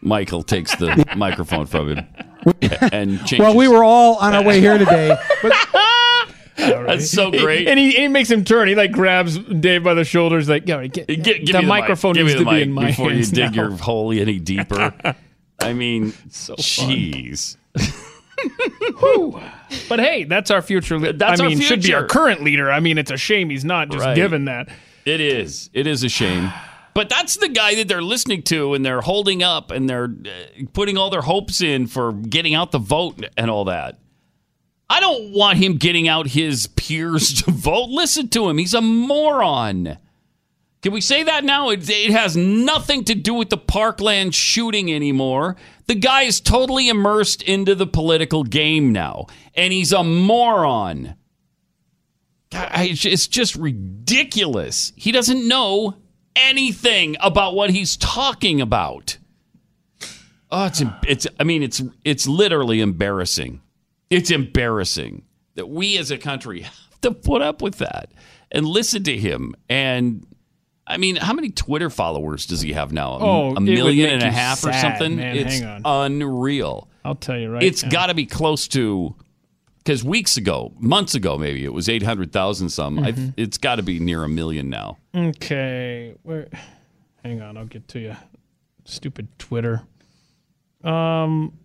Michael 0.00 0.42
takes 0.44 0.74
the 0.76 1.04
microphone 1.16 1.66
from 1.66 1.88
him 1.96 2.06
and 2.92 3.18
changes. 3.20 3.38
Well, 3.40 3.56
we 3.56 3.66
were 3.68 3.82
all 3.82 4.16
on 4.16 4.34
our 4.34 4.44
way 4.44 4.60
here 4.60 4.78
today. 4.84 5.16
But 5.42 5.52
That's 6.56 7.10
so 7.10 7.32
great. 7.32 7.66
And 7.66 7.76
he, 7.78 7.90
he 7.92 8.06
makes 8.06 8.30
him 8.30 8.44
turn. 8.44 8.68
He 8.68 8.76
like 8.76 8.92
grabs 8.92 9.38
Dave 9.38 9.82
by 9.82 9.94
the 9.94 10.04
shoulders, 10.04 10.48
like, 10.48 10.68
"Yo, 10.68 10.86
get, 10.86 11.08
Gi- 11.08 11.16
give 11.16 11.38
me 11.40 11.44
the 11.52 11.58
mic. 11.62 11.66
microphone 11.68 12.12
Give 12.14 12.26
me 12.26 12.32
needs 12.34 12.44
the 12.44 12.44
to 12.44 12.50
be 12.50 12.56
mic 12.58 12.62
in 12.68 12.72
my 12.72 12.86
before 12.86 13.10
hands 13.10 13.30
you 13.30 13.34
dig 13.36 13.56
now." 13.56 13.62
your 13.62 13.70
hole 13.76 14.12
any 14.12 14.38
deeper. 14.38 14.94
I 15.58 15.72
mean, 15.72 16.12
so 16.30 16.54
jeez. 16.54 17.56
But 19.88 20.00
hey, 20.00 20.24
that's 20.24 20.50
our 20.50 20.62
future. 20.62 20.98
Li- 20.98 21.12
That's 21.12 21.40
I 21.40 21.44
our 21.44 21.50
mean, 21.50 21.60
should 21.60 21.82
be 21.82 21.94
our 21.94 22.04
current 22.06 22.42
leader. 22.42 22.70
I 22.70 22.80
mean, 22.80 22.98
it's 22.98 23.10
a 23.10 23.16
shame 23.16 23.50
he's 23.50 23.64
not 23.64 23.88
just 23.90 24.04
Right. 24.04 24.14
given 24.14 24.44
that. 24.46 24.68
It 25.04 25.20
is. 25.20 25.68
It 25.72 25.86
is 25.86 26.02
a 26.04 26.08
shame. 26.08 26.52
But 26.94 27.08
that's 27.08 27.36
the 27.36 27.48
guy 27.48 27.74
that 27.74 27.88
they're 27.88 28.02
listening 28.02 28.42
to 28.44 28.74
and 28.74 28.84
they're 28.86 29.00
holding 29.00 29.42
up 29.42 29.70
and 29.72 29.90
they're 29.90 30.04
uh, 30.04 30.64
putting 30.72 30.96
all 30.96 31.10
their 31.10 31.22
hopes 31.22 31.60
in 31.60 31.86
for 31.88 32.12
getting 32.12 32.54
out 32.54 32.70
the 32.70 32.78
vote 32.78 33.24
and 33.36 33.50
all 33.50 33.64
that. 33.64 33.98
I 34.88 35.00
don't 35.00 35.32
want 35.32 35.58
him 35.58 35.76
getting 35.76 36.06
out 36.08 36.28
his 36.28 36.68
peers 36.68 37.42
to 37.42 37.50
vote. 37.50 37.88
Listen 37.88 38.28
to 38.28 38.48
him. 38.48 38.58
He's 38.58 38.74
a 38.74 38.80
moron. 38.80 39.98
Can 40.84 40.92
we 40.92 41.00
say 41.00 41.22
that 41.22 41.44
now? 41.44 41.70
It, 41.70 41.88
it 41.88 42.10
has 42.10 42.36
nothing 42.36 43.04
to 43.04 43.14
do 43.14 43.32
with 43.32 43.48
the 43.48 43.56
Parkland 43.56 44.34
shooting 44.34 44.92
anymore. 44.92 45.56
The 45.86 45.94
guy 45.94 46.24
is 46.24 46.42
totally 46.42 46.90
immersed 46.90 47.40
into 47.42 47.74
the 47.74 47.86
political 47.86 48.44
game 48.44 48.92
now, 48.92 49.28
and 49.54 49.72
he's 49.72 49.94
a 49.94 50.04
moron. 50.04 51.14
It's 52.52 53.26
just 53.26 53.56
ridiculous. 53.56 54.92
He 54.94 55.10
doesn't 55.10 55.48
know 55.48 55.96
anything 56.36 57.16
about 57.18 57.54
what 57.54 57.70
he's 57.70 57.96
talking 57.96 58.60
about. 58.60 59.16
Oh, 60.50 60.66
it's 60.66 60.82
it's. 61.08 61.26
I 61.40 61.44
mean, 61.44 61.62
it's 61.62 61.80
it's 62.04 62.28
literally 62.28 62.82
embarrassing. 62.82 63.62
It's 64.10 64.30
embarrassing 64.30 65.24
that 65.54 65.70
we 65.70 65.96
as 65.96 66.10
a 66.10 66.18
country 66.18 66.60
have 66.90 67.00
to 67.00 67.10
put 67.10 67.40
up 67.40 67.62
with 67.62 67.78
that 67.78 68.12
and 68.52 68.66
listen 68.66 69.02
to 69.04 69.16
him. 69.16 69.54
And 69.70 70.26
I 70.86 70.98
mean, 70.98 71.16
how 71.16 71.32
many 71.32 71.48
Twitter 71.50 71.88
followers 71.90 72.44
does 72.46 72.60
he 72.60 72.72
have 72.74 72.92
now? 72.92 73.12
A, 73.14 73.18
Oh, 73.20 73.54
a 73.56 73.60
million 73.60 74.10
and 74.10 74.22
a 74.22 74.30
half 74.30 74.64
or 74.66 74.72
something. 74.72 75.16
man. 75.16 75.36
It's 75.36 75.60
Hang 75.60 75.82
on. 75.84 76.12
unreal. 76.22 76.88
I'll 77.04 77.14
tell 77.14 77.38
you 77.38 77.50
right. 77.50 77.62
It's 77.62 77.82
got 77.82 78.06
to 78.06 78.14
be 78.14 78.26
close 78.26 78.68
to 78.68 79.14
because 79.78 80.02
weeks 80.04 80.36
ago, 80.36 80.72
months 80.78 81.14
ago, 81.14 81.36
maybe 81.38 81.64
it 81.64 81.72
was 81.72 81.88
eight 81.88 82.02
hundred 82.02 82.32
thousand 82.32 82.68
some. 82.70 82.98
Mm-hmm. 82.98 83.30
It's 83.36 83.56
got 83.58 83.76
to 83.76 83.82
be 83.82 83.98
near 83.98 84.24
a 84.24 84.28
million 84.28 84.68
now. 84.70 84.98
Okay, 85.14 86.14
where? 86.22 86.48
Hang 87.22 87.40
on, 87.42 87.56
I'll 87.56 87.64
get 87.66 87.88
to 87.88 88.00
you. 88.00 88.16
Stupid 88.84 89.28
Twitter. 89.38 89.82
Um, 90.82 91.58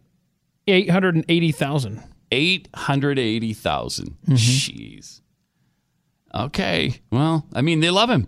eight 0.68 0.90
hundred 0.90 1.16
and 1.16 1.26
eighty 1.30 1.52
thousand. 1.52 2.02
Eight 2.32 2.70
hundred 2.74 3.20
eighty 3.20 3.54
thousand. 3.54 4.18
Mm-hmm. 4.28 4.36
Jeez. 4.36 5.22
Okay. 6.34 7.00
Well, 7.12 7.46
I 7.54 7.62
mean, 7.62 7.80
they 7.80 7.90
love 7.90 8.10
him. 8.10 8.28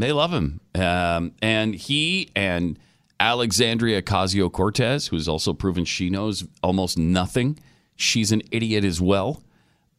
They 0.00 0.12
love 0.12 0.32
him. 0.32 0.60
Um, 0.74 1.32
and 1.42 1.74
he 1.74 2.30
and 2.34 2.78
Alexandria 3.18 4.02
Ocasio 4.02 4.50
Cortez, 4.50 5.08
who's 5.08 5.28
also 5.28 5.52
proven 5.52 5.84
she 5.84 6.10
knows 6.10 6.44
almost 6.62 6.98
nothing. 6.98 7.58
She's 7.96 8.32
an 8.32 8.42
idiot 8.50 8.84
as 8.84 9.00
well. 9.00 9.42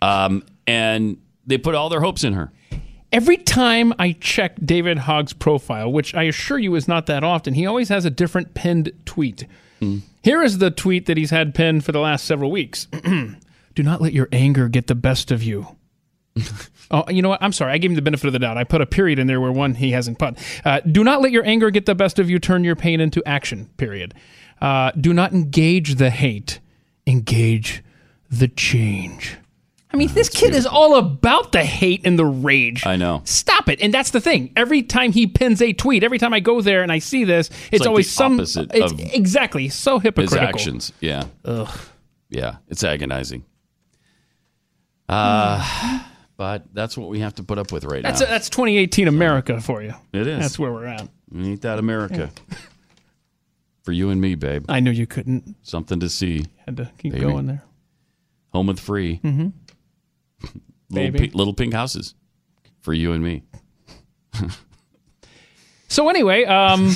Um, 0.01 0.43
and 0.65 1.17
they 1.45 1.57
put 1.57 1.75
all 1.75 1.89
their 1.89 2.01
hopes 2.01 2.23
in 2.23 2.33
her. 2.33 2.51
Every 3.11 3.37
time 3.37 3.93
I 3.99 4.13
check 4.13 4.55
David 4.63 4.99
Hogg's 4.99 5.33
profile, 5.33 5.91
which 5.91 6.15
I 6.15 6.23
assure 6.23 6.57
you 6.57 6.75
is 6.75 6.87
not 6.87 7.07
that 7.07 7.23
often, 7.23 7.53
he 7.53 7.65
always 7.65 7.89
has 7.89 8.05
a 8.05 8.09
different 8.09 8.53
pinned 8.53 8.91
tweet. 9.05 9.45
Here 10.23 10.43
is 10.43 10.59
the 10.59 10.69
tweet 10.69 11.07
that 11.07 11.17
he's 11.17 11.31
had 11.31 11.55
pinned 11.55 11.83
for 11.83 11.91
the 11.91 11.99
last 11.99 12.25
several 12.25 12.51
weeks. 12.51 12.85
Do 13.03 13.83
not 13.83 13.99
let 13.99 14.13
your 14.13 14.29
anger 14.31 14.69
get 14.69 14.85
the 14.85 14.95
best 14.95 15.31
of 15.31 15.41
you. 15.41 15.75
oh, 16.91 17.09
you 17.09 17.21
know 17.21 17.29
what? 17.29 17.41
I'm 17.41 17.53
sorry. 17.53 17.73
I 17.73 17.77
gave 17.77 17.91
him 17.91 17.95
the 17.95 18.01
benefit 18.01 18.27
of 18.27 18.33
the 18.33 18.39
doubt. 18.39 18.57
I 18.57 18.63
put 18.63 18.81
a 18.81 18.85
period 18.85 19.19
in 19.19 19.27
there 19.27 19.41
where 19.41 19.51
one 19.51 19.73
he 19.73 19.91
hasn't 19.91 20.19
put. 20.19 20.37
Uh, 20.63 20.81
do 20.81 21.03
not 21.03 21.21
let 21.21 21.31
your 21.31 21.45
anger 21.45 21.71
get 21.71 21.85
the 21.85 21.95
best 21.95 22.19
of 22.19 22.29
you. 22.29 22.39
Turn 22.39 22.63
your 22.63 22.75
pain 22.75 23.01
into 23.01 23.23
action. 23.25 23.69
Period. 23.77 24.13
Uh, 24.61 24.91
do 24.91 25.13
not 25.13 25.33
engage 25.33 25.95
the 25.95 26.09
hate. 26.09 26.59
Engage 27.07 27.83
the 28.29 28.47
change. 28.47 29.37
I 29.93 29.97
mean, 29.97 30.07
this 30.13 30.29
kid 30.29 30.55
is 30.55 30.65
all 30.65 30.95
about 30.95 31.51
the 31.51 31.63
hate 31.63 32.05
and 32.05 32.17
the 32.17 32.25
rage. 32.25 32.85
I 32.85 32.95
know. 32.95 33.21
Stop 33.25 33.67
it. 33.67 33.81
And 33.81 33.93
that's 33.93 34.11
the 34.11 34.21
thing. 34.21 34.53
Every 34.55 34.83
time 34.83 35.11
he 35.11 35.27
pins 35.27 35.61
a 35.61 35.73
tweet, 35.73 36.03
every 36.03 36.17
time 36.17 36.33
I 36.33 36.39
go 36.39 36.61
there 36.61 36.81
and 36.81 36.91
I 36.91 36.99
see 36.99 37.25
this, 37.25 37.49
it's, 37.71 37.81
like 37.81 37.89
always 37.89 38.09
some. 38.09 38.35
opposite 38.35 38.71
it's 38.73 38.93
exactly 39.13 39.67
so 39.67 39.99
hypocritical. 39.99 40.39
His 40.39 40.47
actions. 40.47 40.93
Yeah. 41.01 41.25
Ugh. 41.43 41.77
Yeah. 42.29 42.57
It's 42.69 42.85
agonizing. 42.85 43.43
Uh, 45.09 46.01
but 46.41 46.63
that's 46.73 46.97
what 46.97 47.07
we 47.07 47.19
have 47.19 47.35
to 47.35 47.43
put 47.43 47.59
up 47.59 47.71
with 47.71 47.83
right 47.83 48.01
That's 48.01 48.19
now. 48.19 48.25
that's 48.25 48.49
2018 48.49 49.07
America 49.07 49.61
for 49.61 49.83
you. 49.83 49.93
It 50.11 50.25
is. 50.25 50.39
That's 50.39 50.57
where 50.57 50.71
we're 50.71 50.87
at. 50.87 51.07
Ain't 51.35 51.61
that 51.61 51.77
America? 51.77 52.31
For 53.83 53.91
you 53.91 54.09
and 54.09 54.19
me, 54.19 54.33
babe. 54.33 54.65
I 54.67 54.79
knew 54.79 54.89
you 54.89 55.05
couldn't. 55.05 55.55
Something 55.61 55.99
to 55.99 56.09
see. 56.09 56.45
Had 56.65 56.77
to 56.77 56.91
keep 56.97 57.13
Baby. 57.13 57.25
going 57.25 57.45
there. 57.45 57.63
Home 58.53 58.65
with 58.65 58.79
free. 58.79 59.19
Mm-hmm. 59.23 59.49
little, 60.89 61.11
Baby. 61.11 61.19
pink, 61.19 61.35
little 61.35 61.53
pink 61.53 61.75
houses 61.75 62.15
for 62.79 62.91
you 62.93 63.11
and 63.13 63.23
me. 63.23 63.43
So 65.89 66.07
anyway, 66.07 66.45
um, 66.45 66.91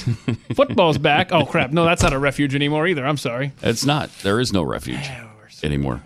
football's 0.56 0.98
back. 0.98 1.34
Oh 1.34 1.46
crap! 1.46 1.74
No, 1.74 1.84
that's 1.84 2.02
not 2.02 2.14
a 2.14 2.18
refuge 2.18 2.56
anymore 2.56 2.88
either. 2.88 3.06
I'm 3.06 3.18
sorry. 3.18 3.52
It's 3.62 3.84
not. 3.86 4.10
There 4.24 4.40
is 4.40 4.54
no 4.54 4.64
refuge 4.64 5.10
anymore. 5.64 6.02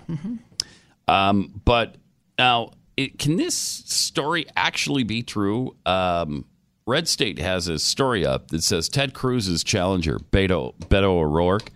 Um, 1.08 1.62
but 1.66 1.98
now, 2.40 2.72
it, 3.00 3.18
can 3.18 3.38
this 3.38 3.56
story 3.56 4.46
actually 4.58 5.04
be 5.04 5.24
true? 5.24 5.78
Um, 5.86 6.44
Red 6.86 7.08
State 7.08 7.40
has 7.40 7.70
a 7.70 7.80
story 7.80 8.26
up 8.26 8.50
that 8.50 8.62
says 8.62 8.90
Ted 8.90 9.14
Cruz's 9.14 9.64
challenger, 9.64 10.20
Beto, 10.20 10.78
Beto 10.80 11.06
O'Rourke, 11.06 11.72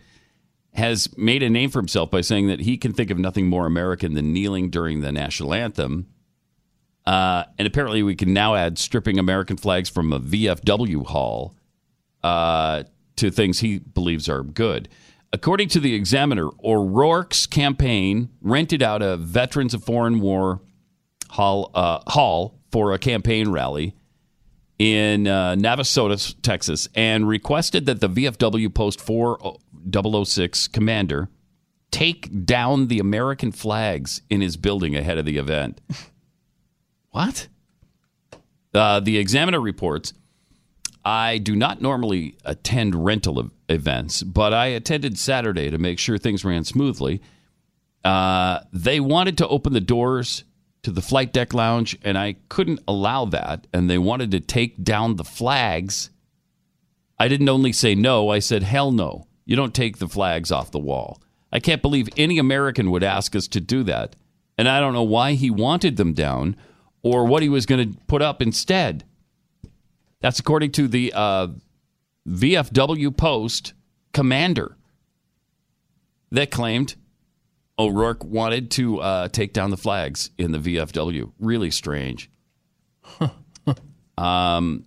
has 0.74 1.16
made 1.18 1.42
a 1.42 1.50
name 1.50 1.70
for 1.70 1.80
himself 1.80 2.12
by 2.12 2.20
saying 2.20 2.48
that 2.48 2.60
he 2.60 2.78
can 2.78 2.92
think 2.92 3.10
of 3.10 3.18
nothing 3.18 3.48
more 3.48 3.66
American 3.66 4.16
than 4.16 4.34
kneeling 4.34 4.70
during 4.70 5.00
the 5.00 5.14
national 5.14 5.54
anthem. 5.54 6.08
Uh, 7.06 7.46
and 7.58 7.68
apparently, 7.68 8.04
we 8.04 8.16
can 8.16 8.34
now 8.34 8.56
add 8.56 8.78
stripping 8.78 9.18
American 9.18 9.56
flags 9.56 9.88
from 9.88 10.12
a 10.12 10.20
VFW 10.20 11.06
hall 11.06 11.56
uh, 12.22 12.84
to 13.16 13.32
things 13.32 13.60
he 13.60 13.80
believes 13.80 14.28
are 14.28 14.44
good. 14.44 14.90
According 15.32 15.70
to 15.70 15.80
the 15.80 15.94
Examiner, 15.94 16.50
O'Rourke's 16.64 17.48
campaign 17.48 18.30
rented 18.42 18.84
out 18.84 19.02
a 19.02 19.16
Veterans 19.16 19.74
of 19.74 19.84
Foreign 19.86 20.20
War 20.20 20.60
hall, 21.34 21.72
uh, 21.74 22.00
hall 22.08 22.60
for 22.72 22.94
a 22.94 23.00
campaign 23.00 23.50
rally 23.50 23.96
in 24.78 25.28
uh, 25.28 25.56
Navasota, 25.56 26.36
Texas, 26.42 26.88
and 26.94 27.28
requested 27.28 27.86
that 27.88 28.02
the 28.02 28.10
VFW 28.10 28.74
Post 28.74 29.02
4006 29.02 30.68
commander 30.68 31.30
take 31.92 32.46
down 32.46 32.88
the 32.88 33.00
American 33.00 33.52
flags 33.52 34.22
in 34.30 34.42
his 34.42 34.58
building 34.58 34.96
ahead 34.96 35.18
of 35.18 35.26
the 35.26 35.38
event. 35.38 35.82
What? 37.12 37.48
Uh, 38.74 39.00
the 39.00 39.20
Examiner 39.20 39.62
reports 39.62 40.16
I 41.06 41.38
do 41.38 41.56
not 41.56 41.80
normally 41.80 42.38
attend 42.44 43.06
rental 43.06 43.40
ev- 43.40 43.52
events, 43.70 44.24
but 44.24 44.52
I 44.52 44.66
attended 44.66 45.20
Saturday 45.20 45.70
to 45.70 45.78
make 45.78 46.00
sure 46.00 46.18
things 46.18 46.44
ran 46.44 46.64
smoothly. 46.64 47.22
Uh, 48.04 48.62
they 48.72 49.00
wanted 49.00 49.38
to 49.38 49.48
open 49.48 49.74
the 49.74 49.80
doors 49.80 50.44
to 50.84 50.92
the 50.92 51.02
flight 51.02 51.34
deck 51.34 51.54
lounge, 51.54 51.98
and 52.04 52.18
I 52.18 52.36
couldn't 52.50 52.82
allow 52.88 53.26
that. 53.26 53.68
And 53.74 53.90
they 53.90 53.98
wanted 53.98 54.32
to 54.32 54.40
take 54.40 54.84
down 54.84 55.16
the 55.16 55.24
flags. 55.24 56.10
I 57.18 57.28
didn't 57.28 57.50
only 57.50 57.72
say 57.72 57.96
no, 57.96 58.30
I 58.30 58.40
said, 58.40 58.64
hell 58.64 58.92
no. 58.92 59.28
You 59.46 59.56
don't 59.56 59.74
take 59.74 59.98
the 59.98 60.08
flags 60.08 60.52
off 60.52 60.72
the 60.72 60.80
wall. 60.80 61.22
I 61.52 61.60
can't 61.60 61.82
believe 61.82 62.10
any 62.18 62.38
American 62.38 62.92
would 62.92 63.04
ask 63.04 63.36
us 63.36 63.48
to 63.50 63.62
do 63.62 63.84
that. 63.84 64.16
And 64.58 64.68
I 64.68 64.80
don't 64.80 64.94
know 64.94 65.04
why 65.04 65.34
he 65.34 65.50
wanted 65.50 65.98
them 65.98 66.14
down 66.14 66.56
or 67.02 67.26
what 67.26 67.44
he 67.44 67.50
was 67.50 67.66
going 67.66 67.94
to 67.94 68.00
put 68.08 68.22
up 68.22 68.42
instead. 68.42 69.04
That's 70.22 70.40
according 70.40 70.72
to 70.74 70.88
the 70.88 71.12
uh, 71.14 71.48
VFW 72.28 73.16
Post 73.16 73.74
commander 74.14 74.78
that 76.32 76.50
claimed 76.50 76.96
O'Rourke 77.78 78.24
wanted 78.24 78.72
to 78.72 79.00
uh, 79.00 79.28
take 79.30 79.54
down 79.54 79.72
the 79.72 79.78
flags 79.78 80.30
in 80.38 80.52
the 80.52 80.60
VFW. 80.60 81.32
Really 81.40 81.72
strange. 81.72 82.30
um, 84.18 84.86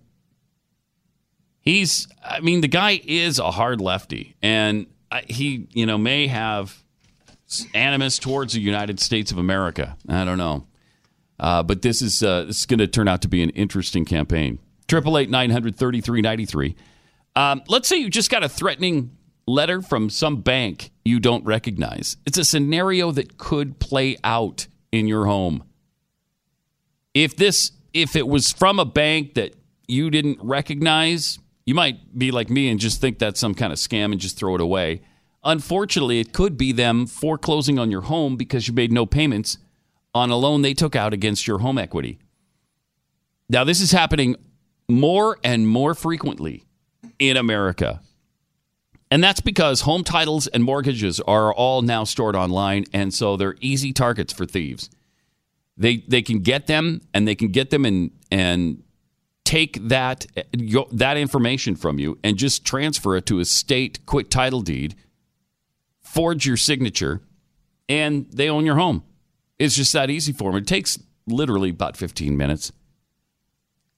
he's, 1.61 2.07
I 2.23 2.39
mean, 2.39 2.61
the 2.61 2.67
guy 2.67 3.01
is 3.03 3.39
a 3.39 3.51
hard 3.51 3.81
lefty, 3.81 4.35
and 4.41 4.87
he, 5.27 5.67
you 5.71 5.85
know, 5.85 5.97
may 5.97 6.27
have 6.27 6.81
animus 7.73 8.19
towards 8.19 8.53
the 8.53 8.61
United 8.61 8.99
States 8.99 9.31
of 9.31 9.37
America. 9.37 9.97
I 10.07 10.25
don't 10.25 10.37
know. 10.37 10.65
Uh, 11.39 11.63
but 11.63 11.81
this 11.81 12.01
is 12.01 12.23
uh, 12.23 12.45
this 12.45 12.59
is 12.61 12.65
going 12.65 12.79
to 12.79 12.87
turn 12.87 13.07
out 13.07 13.21
to 13.21 13.27
be 13.27 13.43
an 13.43 13.51
interesting 13.51 14.05
campaign. 14.05 14.59
Triple 14.87 15.17
eight 15.17 15.29
nine 15.29 15.51
hundred 15.51 15.75
thirty 15.75 16.01
three 16.01 16.21
ninety 16.21 16.45
three. 16.45 16.75
Um, 17.35 17.61
let's 17.67 17.87
say 17.87 17.97
you 17.97 18.09
just 18.09 18.31
got 18.31 18.43
a 18.43 18.49
threatening 18.49 19.16
letter 19.47 19.81
from 19.81 20.09
some 20.09 20.41
bank 20.41 20.91
you 21.05 21.19
don't 21.19 21.45
recognize. 21.45 22.17
It's 22.25 22.37
a 22.37 22.45
scenario 22.45 23.11
that 23.11 23.37
could 23.37 23.79
play 23.79 24.17
out 24.23 24.67
in 24.91 25.07
your 25.07 25.25
home. 25.25 25.63
If 27.13 27.35
this 27.35 27.71
if 27.93 28.15
it 28.15 28.27
was 28.27 28.51
from 28.51 28.79
a 28.79 28.85
bank 28.85 29.33
that 29.35 29.55
you 29.87 30.11
didn't 30.11 30.39
recognize, 30.41 31.39
you 31.65 31.73
might 31.73 32.17
be 32.17 32.31
like 32.31 32.49
me 32.49 32.69
and 32.69 32.79
just 32.79 33.01
think 33.01 33.17
that's 33.17 33.39
some 33.39 33.55
kind 33.55 33.73
of 33.73 33.79
scam 33.79 34.11
and 34.11 34.19
just 34.19 34.37
throw 34.37 34.55
it 34.55 34.61
away. 34.61 35.01
Unfortunately, 35.43 36.19
it 36.19 36.33
could 36.33 36.57
be 36.57 36.71
them 36.71 37.07
foreclosing 37.07 37.79
on 37.79 37.89
your 37.89 38.01
home 38.01 38.35
because 38.35 38.67
you 38.67 38.73
made 38.73 38.91
no 38.91 39.05
payments 39.05 39.57
on 40.13 40.29
a 40.29 40.35
loan 40.35 40.61
they 40.61 40.73
took 40.73 40.95
out 40.95 41.13
against 41.13 41.47
your 41.47 41.59
home 41.59 41.77
equity. 41.77 42.19
Now, 43.49 43.63
this 43.63 43.79
is 43.79 43.91
happening 43.91 44.35
more 44.89 45.37
and 45.43 45.67
more 45.67 45.95
frequently 45.95 46.65
in 47.17 47.37
America. 47.37 48.01
And 49.09 49.23
that's 49.23 49.39
because 49.39 49.81
home 49.81 50.03
titles 50.03 50.47
and 50.47 50.63
mortgages 50.63 51.19
are 51.21 51.53
all 51.53 51.81
now 51.81 52.03
stored 52.03 52.35
online, 52.35 52.85
and 52.91 53.13
so 53.13 53.37
they're 53.37 53.55
easy 53.61 53.93
targets 53.93 54.33
for 54.33 54.45
thieves. 54.45 54.89
They 55.77 55.97
they 56.07 56.21
can 56.21 56.39
get 56.39 56.67
them, 56.67 57.01
and 57.13 57.27
they 57.27 57.35
can 57.35 57.49
get 57.49 57.69
them 57.69 57.85
and 57.85 58.11
and 58.31 58.83
take 59.45 59.79
that 59.87 60.25
that 60.91 61.15
information 61.15 61.75
from 61.75 61.99
you 61.99 62.19
and 62.21 62.35
just 62.35 62.65
transfer 62.65 63.15
it 63.15 63.25
to 63.27 63.39
a 63.39 63.45
state 63.45 64.05
quick 64.05 64.29
title 64.29 64.61
deed, 64.61 64.95
forge 66.01 66.45
your 66.45 66.57
signature, 66.57 67.21
and 67.87 68.25
they 68.31 68.49
own 68.49 68.65
your 68.65 68.75
home. 68.75 69.03
It's 69.57 69.75
just 69.75 69.93
that 69.93 70.09
easy 70.09 70.33
for 70.33 70.51
them. 70.51 70.61
It 70.61 70.67
takes 70.67 70.99
literally 71.27 71.69
about 71.69 71.95
15 71.95 72.35
minutes. 72.35 72.73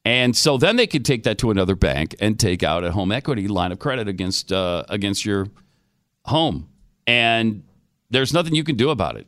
And 0.09 0.35
so 0.35 0.57
then 0.57 0.75
they 0.75 0.87
could 0.87 1.05
take 1.05 1.21
that 1.21 1.37
to 1.37 1.51
another 1.51 1.75
bank 1.75 2.15
and 2.19 2.39
take 2.39 2.63
out 2.63 2.83
a 2.83 2.91
home 2.91 3.11
equity 3.11 3.47
line 3.47 3.71
of 3.71 3.77
credit 3.77 4.07
against 4.07 4.51
uh, 4.51 4.83
against 4.89 5.23
your 5.23 5.49
home. 6.25 6.67
And 7.05 7.61
there's 8.09 8.33
nothing 8.33 8.55
you 8.55 8.63
can 8.63 8.75
do 8.75 8.89
about 8.89 9.17
it. 9.17 9.27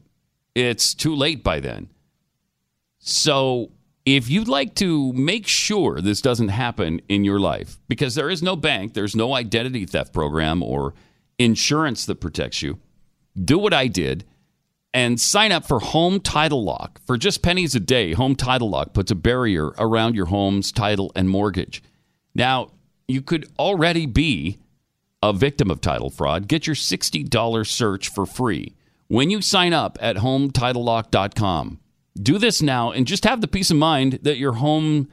It's 0.55 0.95
too 0.95 1.15
late 1.15 1.43
by 1.43 1.59
then. 1.59 1.89
So 2.97 3.69
if 4.07 4.27
you'd 4.27 4.47
like 4.47 4.73
to 4.77 5.13
make 5.13 5.45
sure 5.45 6.01
this 6.01 6.19
doesn't 6.19 6.49
happen 6.49 6.99
in 7.07 7.23
your 7.25 7.39
life, 7.39 7.77
because 7.87 8.15
there 8.15 8.31
is 8.31 8.41
no 8.41 8.55
bank, 8.55 8.95
there's 8.95 9.15
no 9.15 9.35
identity 9.35 9.85
theft 9.85 10.11
program 10.11 10.63
or 10.63 10.95
insurance 11.37 12.07
that 12.07 12.15
protects 12.15 12.63
you, 12.63 12.79
do 13.39 13.59
what 13.59 13.71
I 13.71 13.85
did 13.85 14.25
and 14.93 15.19
sign 15.19 15.51
up 15.51 15.65
for 15.65 15.79
Home 15.79 16.19
Title 16.19 16.63
Lock. 16.63 17.01
For 17.05 17.17
just 17.17 17.41
pennies 17.41 17.75
a 17.75 17.79
day, 17.79 18.13
Home 18.13 18.35
Title 18.35 18.69
Lock 18.69 18.93
puts 18.93 19.11
a 19.11 19.15
barrier 19.15 19.67
around 19.77 20.15
your 20.15 20.27
home's 20.27 20.71
title 20.71 21.11
and 21.15 21.29
mortgage. 21.29 21.81
Now, 22.35 22.71
you 23.07 23.21
could 23.21 23.49
already 23.57 24.05
be 24.05 24.59
a 25.23 25.33
victim 25.33 25.69
of 25.69 25.81
title 25.81 26.09
fraud. 26.09 26.47
Get 26.47 26.67
your 26.67 26.75
$60 26.75 27.67
search 27.67 28.09
for 28.09 28.25
free 28.25 28.75
when 29.07 29.29
you 29.29 29.41
sign 29.41 29.73
up 29.73 29.97
at 30.01 30.17
hometitlelock.com. 30.17 31.79
Do 32.21 32.37
this 32.37 32.61
now 32.61 32.91
and 32.91 33.07
just 33.07 33.23
have 33.23 33.41
the 33.41 33.47
peace 33.47 33.71
of 33.71 33.77
mind 33.77 34.19
that 34.23 34.37
your 34.37 34.53
home, 34.53 35.09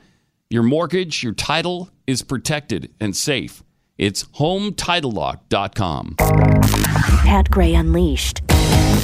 your 0.51 0.63
mortgage, 0.63 1.23
your 1.23 1.35
title 1.35 1.91
is 2.07 2.23
protected 2.23 2.93
and 3.01 3.17
safe. 3.17 3.63
It's 3.97 4.25
hometitlelock.com. 4.25 6.15
Pat 6.19 7.51
Gray 7.51 7.75
Unleashed 7.75 8.48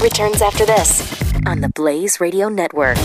returns 0.01 0.43
after 0.43 0.67
this 0.67 1.03
on 1.47 1.61
the 1.61 1.69
Blaze 1.71 2.21
Radio 2.21 2.49
Network. 2.49 2.97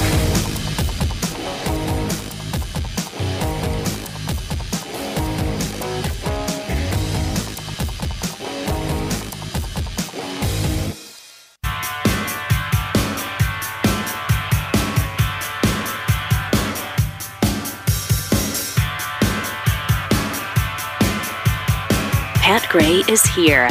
Pat 22.41 22.67
Gray 22.69 23.03
is 23.07 23.23
here. 23.35 23.69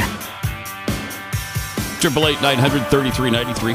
Triple 2.01 2.29
eight 2.29 2.41
nine 2.41 2.59
hundred 2.59 2.85
thirty 2.87 3.11
three 3.11 3.31
ninety 3.31 3.53
three. 3.55 3.75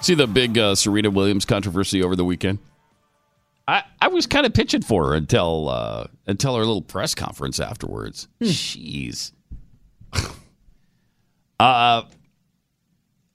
See 0.00 0.14
the 0.14 0.26
big 0.26 0.58
uh, 0.58 0.74
Serena 0.74 1.10
Williams 1.10 1.44
controversy 1.44 2.02
over 2.02 2.16
the 2.16 2.24
weekend. 2.24 2.58
I, 3.68 3.82
I 4.00 4.08
was 4.08 4.26
kind 4.26 4.46
of 4.46 4.54
pitching 4.54 4.82
for 4.82 5.08
her 5.08 5.14
until 5.14 5.68
uh, 5.68 6.06
until 6.26 6.54
her 6.56 6.60
little 6.64 6.82
press 6.82 7.14
conference 7.14 7.60
afterwards. 7.60 8.28
Jeez. 8.40 9.32
uh, 11.60 12.02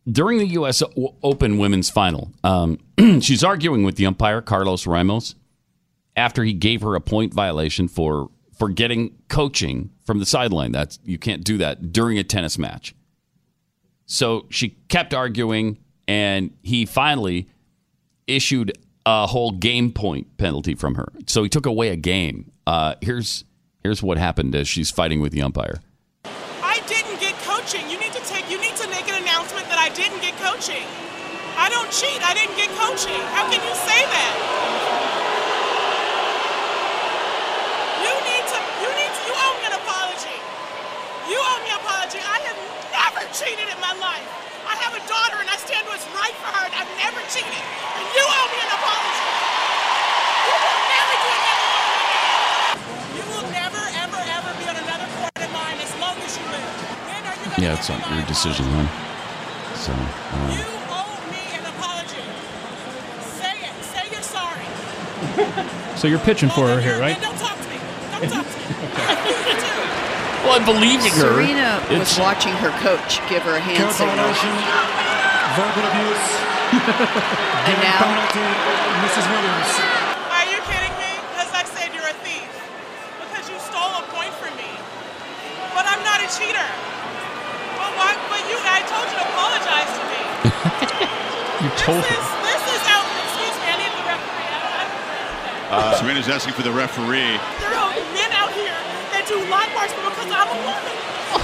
during 0.09 0.39
the 0.39 0.47
U.S. 0.47 0.81
O- 0.97 1.15
Open 1.23 1.57
Women's 1.57 1.89
Final, 1.89 2.31
um, 2.43 2.79
she's 3.21 3.43
arguing 3.43 3.83
with 3.83 3.95
the 3.95 4.05
umpire 4.05 4.41
Carlos 4.41 4.87
Ramos 4.87 5.35
after 6.15 6.43
he 6.43 6.53
gave 6.53 6.81
her 6.81 6.95
a 6.95 7.01
point 7.01 7.33
violation 7.33 7.87
for 7.87 8.29
for 8.61 8.69
getting 8.69 9.17
coaching 9.27 9.89
from 10.05 10.19
the 10.19 10.25
sideline. 10.27 10.71
That's 10.71 10.99
you 11.03 11.17
can't 11.17 11.43
do 11.43 11.57
that 11.57 11.91
during 11.91 12.19
a 12.19 12.23
tennis 12.23 12.59
match. 12.59 12.93
So 14.05 14.45
she 14.51 14.77
kept 14.87 15.15
arguing, 15.15 15.79
and 16.07 16.51
he 16.61 16.85
finally 16.85 17.49
issued 18.27 18.77
a 19.03 19.25
whole 19.25 19.49
game 19.49 19.91
point 19.91 20.37
penalty 20.37 20.75
from 20.75 20.93
her. 20.93 21.11
So 21.25 21.41
he 21.41 21.49
took 21.49 21.65
away 21.65 21.89
a 21.89 21.95
game. 21.95 22.51
Uh, 22.67 22.93
here's 23.01 23.45
here's 23.81 24.03
what 24.03 24.19
happened 24.19 24.53
as 24.53 24.67
she's 24.67 24.91
fighting 24.91 25.21
with 25.21 25.31
the 25.31 25.41
umpire. 25.41 25.81
I 26.61 26.83
didn't 26.85 27.19
get 27.19 27.33
coaching. 27.41 27.89
You 27.89 27.99
need 27.99 28.13
to 28.13 28.23
take. 28.25 28.47
You 28.47 28.61
need 28.61 28.75
to 28.75 28.87
make 28.89 29.09
an 29.09 29.23
announcement 29.23 29.65
that 29.69 29.79
I 29.79 29.89
didn't 29.89 30.21
get 30.21 30.37
coaching. 30.37 30.85
I 31.57 31.67
don't 31.73 31.89
cheat. 31.89 32.21
I 32.21 32.35
didn't 32.35 32.57
get 32.57 32.69
coaching. 32.77 33.21
How 33.33 33.49
can 33.49 33.57
you 33.57 33.73
say 33.73 34.05
that? 34.05 34.61
You 38.01 38.09
need 38.09 38.45
to. 38.49 38.59
You 38.81 38.89
need 38.97 39.13
to. 39.13 39.21
You 39.29 39.33
owe 39.37 39.53
me 39.61 39.65
an 39.69 39.75
apology. 39.77 40.37
You 41.29 41.37
owe 41.37 41.59
me 41.63 41.69
an 41.69 41.77
apology. 41.81 42.19
I 42.21 42.37
have 42.49 42.59
never 42.91 43.21
cheated 43.33 43.67
in 43.69 43.79
my 43.81 43.93
life. 44.01 44.25
I 44.65 44.75
have 44.81 44.93
a 44.97 45.03
daughter, 45.05 45.37
and 45.41 45.49
I 45.49 45.57
stand 45.61 45.85
what's 45.87 46.05
right 46.15 46.35
for 46.41 46.49
her, 46.49 46.63
and 46.65 46.73
I've 46.75 46.93
never 46.97 47.19
cheated. 47.29 47.51
And 47.51 48.05
you 48.15 48.23
owe 48.25 48.47
me 48.51 48.59
an 48.61 48.71
apology. 48.71 49.25
You 50.49 50.55
will 50.57 50.81
never 50.91 51.13
do 51.21 51.29
another 51.31 51.69
again. 51.69 52.77
You 53.17 53.23
will 53.31 53.47
never, 53.53 53.83
ever, 54.01 54.19
ever 54.21 54.49
be 54.57 54.65
on 54.71 54.77
another 54.81 55.07
court 55.19 55.33
of 55.37 55.51
mine 55.53 55.77
as 55.81 55.91
long 56.01 56.15
as 56.25 56.31
you 56.37 56.45
live. 56.49 56.71
When 57.05 57.21
are 57.25 57.37
you 57.37 57.47
gonna 57.53 57.61
Yeah, 57.61 57.77
it's 57.77 57.87
get 57.89 57.99
not 58.01 58.09
your 58.17 58.25
decision, 58.27 58.65
hon. 58.73 58.87
So 59.77 59.91
uh, 59.93 60.57
You 60.57 60.65
owe 60.89 61.17
me 61.29 61.43
an 61.57 61.65
apology. 61.69 62.25
Say 63.37 63.55
it. 63.61 63.73
Say 63.93 64.03
you're 64.09 64.25
sorry. 64.25 64.65
So 66.01 66.07
you're 66.07 66.17
pitching 66.25 66.49
for 66.49 66.65
her 66.65 66.77
Oh, 66.77 66.77
here, 66.81 66.97
right? 66.99 67.19
Don't 67.21 67.37
talk 67.37 67.53
to 67.61 67.67
me. 67.69 67.77
Don't 68.09 68.25
talk 68.31 68.41
to 68.41 68.57
me. 68.57 68.65
I 69.05 69.13
believe 69.21 69.45
you 69.45 69.61
too. 69.61 69.70
Well, 70.43 70.57
I'm 70.59 70.65
believing 70.65 71.11
her. 71.21 71.31
Serena 71.37 71.81
was 71.89 72.09
It's- 72.11 72.19
watching 72.19 72.53
her 72.63 72.71
coach 72.81 73.21
give 73.29 73.43
her 73.43 73.55
a 73.55 73.63
hand 73.63 73.91
signal. 73.93 74.31
verbal 75.57 75.83
abuse, 75.91 76.27
And 77.67 77.77
now, 77.83 77.99
penalty, 77.99 78.47
Mrs. 79.03 79.25
Williams. 79.27 79.71
Are 80.31 80.47
you 80.47 80.59
kidding 80.71 80.95
me? 80.97 81.11
Because 81.35 81.51
I 81.51 81.63
said 81.67 81.91
you're 81.93 82.07
a 82.07 82.15
thief. 82.23 82.47
Because 83.27 83.45
you 83.51 83.57
stole 83.59 83.99
a 83.99 84.05
point 84.15 84.31
from 84.39 84.55
me. 84.55 84.71
But 85.75 85.83
I'm 85.85 85.99
not 86.07 86.23
a 86.23 86.27
cheater. 86.31 86.63
But 87.75 87.91
why? 87.99 88.15
But 88.31 88.41
you, 88.47 88.55
I 88.63 88.79
told 88.87 89.05
you 89.11 89.17
to 89.19 89.25
apologize 89.29 89.91
to 89.99 90.03
me. 90.09 90.19
You 91.61 91.69
told 91.77 92.01
This 92.01 92.09
her. 92.09 92.17
is, 92.17 92.29
this 92.41 92.63
is 92.73 92.83
out. 92.89 93.05
Excuse 93.21 93.53
me. 93.61 93.67
I 93.69 93.75
need 93.77 93.93
the 93.93 94.05
referee. 94.09 94.49
I 94.49 95.77
I 95.77 95.91
don't 95.93 95.99
Serena's 96.01 96.25
uh, 96.27 96.33
asking 96.33 96.53
for 96.57 96.63
the 96.65 96.71
referee. 96.73 97.37
There 97.61 97.77
do 99.31 99.39
light 99.49 99.71
bars, 99.73 99.91
but 99.95 100.09
because 100.11 100.31
I'm 100.31 100.47
a 100.47 100.59
woman. 100.67 100.93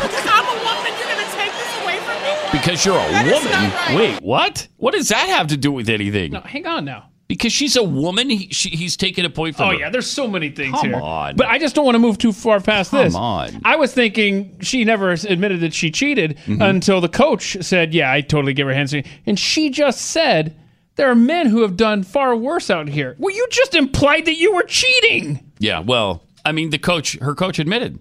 Because 0.04 0.28
I'm 0.28 0.46
a 0.46 0.58
woman, 0.64 0.92
you're 1.00 1.08
going 1.08 1.24
to 1.26 1.32
take 1.36 1.52
this 1.56 1.72
away 1.84 1.98
from 2.04 2.18
me? 2.24 2.32
because 2.52 2.86
you're 2.86 2.96
a 3.00 3.12
That 3.12 3.26
is 3.28 3.34
woman. 3.34 3.52
not 3.52 3.74
right. 3.88 3.96
Wait, 3.96 4.22
what? 4.22 4.68
What 4.78 4.94
does 4.94 5.10
that 5.10 5.28
have 5.30 5.48
to 5.48 5.58
do 5.58 5.72
with 5.72 5.90
anything? 5.90 6.32
No, 6.34 6.42
hang 6.42 6.68
on 6.68 6.86
now. 6.86 7.10
Because 7.30 7.52
she's 7.52 7.76
a 7.76 7.84
woman, 7.84 8.30
he, 8.30 8.48
she, 8.54 8.70
he's 8.70 8.96
taking 8.96 9.26
a 9.26 9.30
point 9.30 9.58
from 9.58 9.66
Oh 9.68 9.72
her. 9.72 9.76
yeah, 9.76 9.90
there's 9.90 10.10
so 10.10 10.28
many 10.30 10.50
things 10.50 10.80
here. 10.82 10.92
Come 10.94 11.02
here. 11.02 11.10
on. 11.10 11.36
But 11.36 11.48
I 11.48 11.58
just 11.60 11.76
don't 11.76 11.84
want 11.84 11.96
to 11.96 12.00
move 12.00 12.18
too 12.18 12.32
far 12.32 12.62
past 12.62 12.92
Come 12.92 13.04
this. 13.04 13.16
on. 13.16 13.62
I 13.66 13.76
was 13.76 13.94
thinking 13.94 14.58
she 14.62 14.86
never 14.86 15.12
admitted 15.12 15.60
that 15.60 15.74
she 15.74 15.92
cheated 15.92 16.38
Mm-hmm. 16.46 16.62
until 16.62 17.02
the 17.02 17.10
coach 17.10 17.58
said, 17.62 17.94
"Yeah, 17.94 18.12
I 18.14 18.22
totally 18.22 18.54
give 18.54 18.66
her 18.68 18.74
hands." 18.74 18.94
And 19.26 19.38
she 19.38 19.70
just 19.70 20.00
said, 20.02 20.56
"There 20.96 21.10
are 21.12 21.16
men 21.16 21.48
who 21.48 21.64
have 21.64 21.76
done 21.76 22.04
far 22.04 22.34
worse 22.34 22.70
out 22.70 22.88
here." 22.88 23.18
Well, 23.20 23.36
you 23.36 23.46
just 23.52 23.76
implied 23.76 24.24
that 24.26 24.36
you 24.38 24.56
were 24.56 24.64
cheating. 24.64 25.52
Yeah, 25.60 25.80
well, 25.80 26.24
I 26.48 26.52
mean, 26.54 26.70
the 26.70 26.78
coach, 26.80 27.18
her 27.20 27.36
coach 27.36 27.60
admitted. 27.60 28.00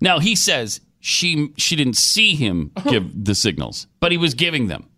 Now 0.00 0.18
he 0.20 0.36
says 0.36 0.80
she 1.00 1.48
she 1.56 1.74
didn't 1.76 1.96
see 1.96 2.34
him 2.34 2.70
give 2.88 3.24
the 3.24 3.34
signals, 3.34 3.86
but 3.98 4.12
he 4.12 4.18
was 4.18 4.34
giving 4.34 4.68
them. 4.68 4.88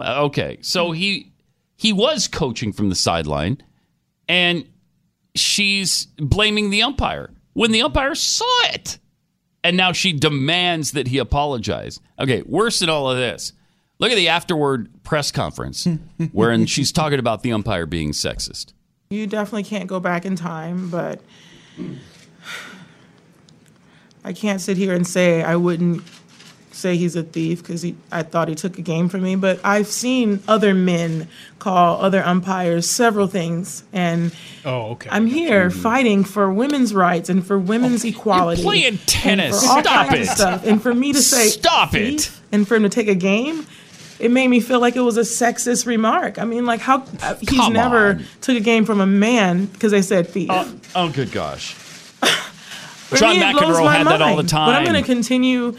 Uh, 0.00 0.22
Okay, 0.24 0.58
so 0.60 0.92
he 0.92 1.32
he 1.76 1.92
was 1.92 2.28
coaching 2.28 2.72
from 2.72 2.88
the 2.88 2.94
sideline, 2.94 3.58
and 4.28 4.64
she's 5.34 6.06
blaming 6.18 6.70
the 6.70 6.82
umpire 6.82 7.30
when 7.54 7.72
the 7.72 7.82
umpire 7.82 8.14
saw 8.14 8.44
it, 8.66 8.98
and 9.64 9.76
now 9.76 9.92
she 9.92 10.12
demands 10.12 10.92
that 10.92 11.08
he 11.08 11.18
apologize. 11.18 12.00
Okay, 12.18 12.42
worse 12.46 12.78
than 12.78 12.88
all 12.88 13.10
of 13.10 13.16
this. 13.18 13.52
Look 14.00 14.12
at 14.12 14.16
the 14.16 14.28
afterward 14.28 14.88
press 15.02 15.32
conference 15.32 15.88
wherein 16.32 16.66
she's 16.66 16.92
talking 16.92 17.18
about 17.18 17.42
the 17.42 17.52
umpire 17.52 17.84
being 17.86 18.12
sexist. 18.12 18.72
You 19.10 19.26
definitely 19.26 19.64
can't 19.64 19.88
go 19.88 19.98
back 19.98 20.24
in 20.24 20.36
time, 20.36 20.88
but 20.90 21.20
I 24.24 24.32
can't 24.32 24.60
sit 24.60 24.76
here 24.76 24.92
and 24.94 25.06
say 25.06 25.42
I 25.42 25.56
wouldn't 25.56 26.02
say 26.72 26.96
he's 26.96 27.16
a 27.16 27.22
thief 27.24 27.60
because 27.60 27.84
I 28.12 28.22
thought 28.22 28.46
he 28.48 28.54
took 28.54 28.78
a 28.78 28.82
game 28.82 29.08
from 29.08 29.22
me. 29.22 29.34
But 29.36 29.58
I've 29.64 29.86
seen 29.88 30.40
other 30.46 30.74
men 30.74 31.26
call 31.58 32.00
other 32.00 32.22
umpires 32.22 32.88
several 32.88 33.26
things, 33.26 33.82
and 33.92 34.32
Oh, 34.64 34.90
okay. 34.92 35.08
I'm 35.10 35.26
here 35.26 35.70
fighting 35.70 36.24
for 36.24 36.52
women's 36.52 36.94
rights 36.94 37.28
and 37.30 37.44
for 37.46 37.58
women's 37.58 38.04
equality. 38.04 38.62
playing 38.62 38.84
and 38.86 39.06
tennis. 39.06 39.60
for 39.64 39.70
all 39.72 39.80
Stop 39.82 40.08
kinds 40.08 40.28
it. 40.28 40.30
Of 40.32 40.36
stuff. 40.36 40.66
And 40.66 40.80
for 40.82 40.94
me 40.94 41.12
to 41.12 41.22
say 41.22 41.46
Stop 41.48 41.94
it. 41.94 42.20
thief 42.20 42.42
and 42.52 42.66
for 42.68 42.76
him 42.76 42.82
to 42.84 42.88
take 42.88 43.08
a 43.08 43.14
game. 43.14 43.66
It 44.20 44.32
made 44.32 44.48
me 44.48 44.58
feel 44.58 44.80
like 44.80 44.96
it 44.96 45.00
was 45.00 45.16
a 45.16 45.20
sexist 45.20 45.86
remark. 45.86 46.40
I 46.40 46.44
mean, 46.44 46.66
like 46.66 46.80
how 46.80 47.04
uh, 47.22 47.36
he's 47.36 47.50
Come 47.50 47.72
never 47.72 48.08
on. 48.10 48.24
took 48.40 48.56
a 48.56 48.60
game 48.60 48.84
from 48.84 49.00
a 49.00 49.06
man 49.06 49.66
because 49.66 49.92
they 49.92 50.02
said 50.02 50.26
thief. 50.28 50.50
Oh, 50.98 51.08
good 51.08 51.30
gosh. 51.30 51.76
John 53.14 53.36
me, 53.36 53.42
McEnroe 53.42 53.90
had 53.90 54.06
that 54.08 54.20
all 54.20 54.34
the 54.34 54.42
time. 54.42 54.68
But 54.68 54.74
I'm 54.74 54.84
going 54.84 55.00
to 55.00 55.06
continue 55.06 55.76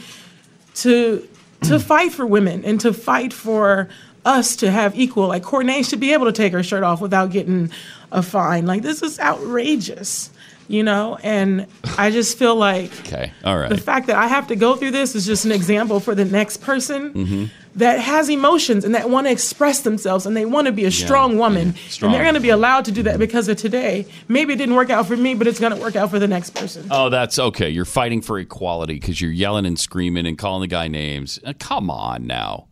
to 0.75 1.27
to 1.63 1.79
fight 1.91 2.13
for 2.13 2.25
women 2.25 2.63
and 2.63 2.79
to 2.79 2.93
fight 2.93 3.33
for 3.33 3.89
us 4.23 4.55
to 4.57 4.71
have 4.71 4.97
equal. 4.97 5.27
Like 5.27 5.43
Cornet 5.43 5.85
should 5.85 5.99
be 5.99 6.13
able 6.13 6.25
to 6.25 6.31
take 6.31 6.53
her 6.53 6.63
shirt 6.63 6.83
off 6.83 7.01
without 7.01 7.31
getting 7.31 7.69
a 8.13 8.23
fine. 8.23 8.65
Like 8.65 8.81
this 8.81 9.03
is 9.03 9.19
outrageous, 9.19 10.29
you 10.69 10.83
know. 10.83 11.17
And 11.23 11.67
I 11.97 12.09
just 12.11 12.37
feel 12.37 12.55
like 12.55 12.91
Okay. 13.01 13.33
All 13.43 13.57
right. 13.57 13.69
the 13.69 13.77
fact 13.77 14.07
that 14.07 14.15
I 14.15 14.27
have 14.27 14.47
to 14.47 14.55
go 14.55 14.75
through 14.77 14.91
this 14.91 15.15
is 15.15 15.25
just 15.25 15.43
an 15.43 15.51
example 15.51 15.99
for 15.99 16.15
the 16.15 16.23
next 16.25 16.57
person 16.61 17.13
Mm-hmm. 17.13 17.45
that 17.75 17.99
has 17.99 18.29
emotions 18.29 18.85
and 18.85 18.95
that 18.95 19.09
want 19.09 19.27
to 19.27 19.31
express 19.31 19.81
themselves 19.81 20.25
and 20.25 20.35
they 20.37 20.45
want 20.45 20.67
to 20.67 20.71
be 20.71 20.85
a 20.85 20.91
strong 20.91 21.37
woman. 21.37 21.75
strong. 21.89 22.09
And 22.11 22.15
they're 22.15 22.23
going 22.23 22.35
to 22.35 22.39
be 22.41 22.49
allowed 22.49 22.85
to 22.85 22.91
do 22.91 23.03
that 23.03 23.19
because 23.19 23.47
of 23.47 23.57
today. 23.57 24.05
Maybe 24.27 24.53
it 24.53 24.57
didn't 24.57 24.75
work 24.75 24.89
out 24.89 25.07
for 25.07 25.17
me, 25.17 25.33
but 25.35 25.47
it's 25.47 25.59
going 25.59 25.73
to 25.75 25.79
work 25.81 25.95
out 25.95 26.09
for 26.09 26.19
the 26.19 26.27
next 26.27 26.51
person. 26.51 26.87
Oh, 26.91 27.09
that's 27.09 27.37
okay. 27.39 27.69
You're 27.69 27.85
fighting 27.85 28.21
for 28.21 28.37
equality 28.39 28.93
because 28.95 29.19
you're 29.21 29.31
yelling 29.31 29.65
and 29.65 29.79
screaming 29.79 30.25
and 30.25 30.37
calling 30.37 30.61
the 30.61 30.67
guy 30.67 30.87
names. 30.87 31.39
Uh, 31.45 31.53
come 31.59 31.89
on 31.89 32.25
now. 32.27 32.67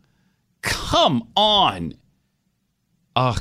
Come 0.61 1.27
on. 1.35 1.93
Uh, 3.15 3.35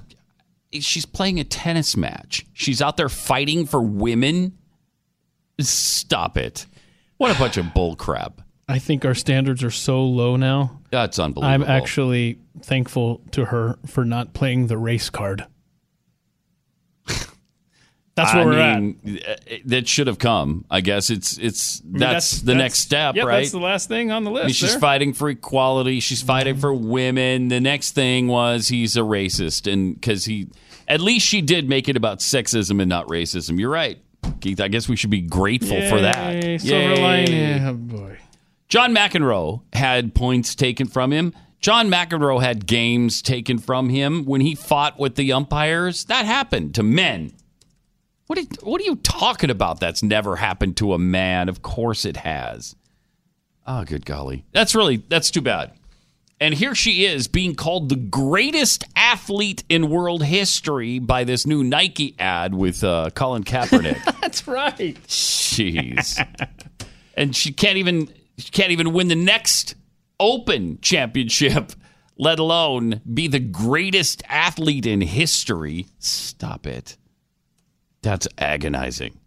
she's 0.72 1.06
playing 1.06 1.40
a 1.40 1.44
tennis 1.44 1.96
match. 1.96 2.46
She's 2.52 2.82
out 2.82 2.96
there 2.96 3.08
fighting 3.08 3.66
for 3.66 3.80
women. 3.82 4.56
Stop 5.60 6.36
it. 6.36 6.66
What 7.16 7.34
a 7.34 7.38
bunch 7.38 7.56
of 7.56 7.72
bull 7.72 7.96
crap. 7.96 8.42
I 8.68 8.78
think 8.78 9.04
our 9.04 9.14
standards 9.14 9.62
are 9.62 9.70
so 9.70 10.04
low 10.04 10.36
now. 10.36 10.80
That's 10.90 11.18
unbelievable. 11.18 11.52
I'm 11.52 11.62
actually 11.62 12.40
thankful 12.62 13.22
to 13.30 13.46
her 13.46 13.78
for 13.86 14.04
not 14.04 14.34
playing 14.34 14.66
the 14.66 14.76
race 14.76 15.08
card. 15.08 15.46
That's 18.16 18.32
where 18.32 18.44
I 18.44 18.46
we're 18.46 18.80
mean, 18.80 19.20
uh, 19.28 19.36
that 19.66 19.86
should 19.86 20.06
have 20.06 20.18
come. 20.18 20.64
I 20.70 20.80
guess 20.80 21.10
it's 21.10 21.36
it's 21.36 21.80
at. 21.80 21.98
that's, 21.98 22.40
the 22.40 22.54
next 22.54 22.78
step, 22.78 23.14
yep, 23.14 23.26
right? 23.26 23.40
That's 23.40 23.50
the 23.50 23.60
last 23.60 23.88
thing 23.88 24.10
on 24.10 24.24
the 24.24 24.30
list. 24.30 24.44
I 24.44 24.46
mean, 24.46 24.54
she's 24.54 24.70
there. 24.70 24.80
fighting 24.80 25.12
for 25.12 25.28
equality. 25.28 26.00
She's 26.00 26.22
fighting 26.22 26.56
for 26.56 26.72
women. 26.72 27.48
The 27.48 27.60
next 27.60 27.90
thing 27.90 28.26
was 28.26 28.68
he's 28.68 28.96
a 28.96 29.00
racist, 29.00 29.70
and 29.70 29.94
because 29.94 30.24
he, 30.24 30.48
at 30.88 31.02
least 31.02 31.26
she 31.26 31.42
did 31.42 31.68
make 31.68 31.90
it 31.90 31.96
about 31.96 32.20
sexism 32.20 32.80
and 32.80 32.88
not 32.88 33.06
racism. 33.08 33.60
You're 33.60 33.70
right, 33.70 33.98
Keith. 34.40 34.62
I 34.62 34.68
guess 34.68 34.88
we 34.88 34.96
should 34.96 35.10
be 35.10 35.20
grateful 35.20 35.78
for 35.90 36.00
that. 36.00 36.62
Silver 36.62 36.96
lining. 36.96 37.66
Oh, 37.66 37.74
boy. 37.74 38.18
John 38.70 38.94
McEnroe 38.94 39.60
had 39.74 40.14
points 40.14 40.54
taken 40.54 40.86
from 40.86 41.12
him. 41.12 41.34
John 41.60 41.90
McEnroe 41.90 42.40
had 42.42 42.66
games 42.66 43.20
taken 43.20 43.58
from 43.58 43.90
him 43.90 44.24
when 44.24 44.40
he 44.40 44.54
fought 44.54 44.98
with 44.98 45.16
the 45.16 45.32
umpires. 45.32 46.06
That 46.06 46.24
happened 46.24 46.74
to 46.76 46.82
men. 46.82 47.32
What 48.26 48.38
are, 48.38 48.42
what 48.62 48.80
are 48.80 48.84
you 48.84 48.96
talking 48.96 49.50
about? 49.50 49.80
That's 49.80 50.02
never 50.02 50.36
happened 50.36 50.76
to 50.78 50.94
a 50.94 50.98
man. 50.98 51.48
Of 51.48 51.62
course 51.62 52.04
it 52.04 52.16
has. 52.18 52.74
Oh, 53.66 53.84
good 53.84 54.04
golly. 54.06 54.44
That's 54.52 54.74
really, 54.74 54.96
that's 54.96 55.30
too 55.30 55.40
bad. 55.40 55.72
And 56.38 56.52
here 56.52 56.74
she 56.74 57.06
is 57.06 57.28
being 57.28 57.54
called 57.54 57.88
the 57.88 57.96
greatest 57.96 58.84
athlete 58.94 59.64
in 59.68 59.88
world 59.88 60.22
history 60.22 60.98
by 60.98 61.24
this 61.24 61.46
new 61.46 61.64
Nike 61.64 62.14
ad 62.18 62.54
with 62.54 62.84
uh, 62.84 63.10
Colin 63.14 63.42
Kaepernick. 63.42 64.02
That's 64.20 64.46
right. 64.46 64.96
Jeez. 65.06 66.22
and 67.16 67.34
she 67.34 67.52
can't 67.52 67.78
even 67.78 68.08
she 68.36 68.50
can't 68.50 68.70
even 68.70 68.92
win 68.92 69.08
the 69.08 69.14
next 69.14 69.76
Open 70.18 70.78
championship, 70.80 71.72
let 72.16 72.38
alone 72.38 73.02
be 73.12 73.28
the 73.28 73.38
greatest 73.38 74.22
athlete 74.28 74.86
in 74.86 75.02
history. 75.02 75.86
Stop 75.98 76.66
it. 76.66 76.96
That's 78.06 78.28
agonizing. 78.38 79.18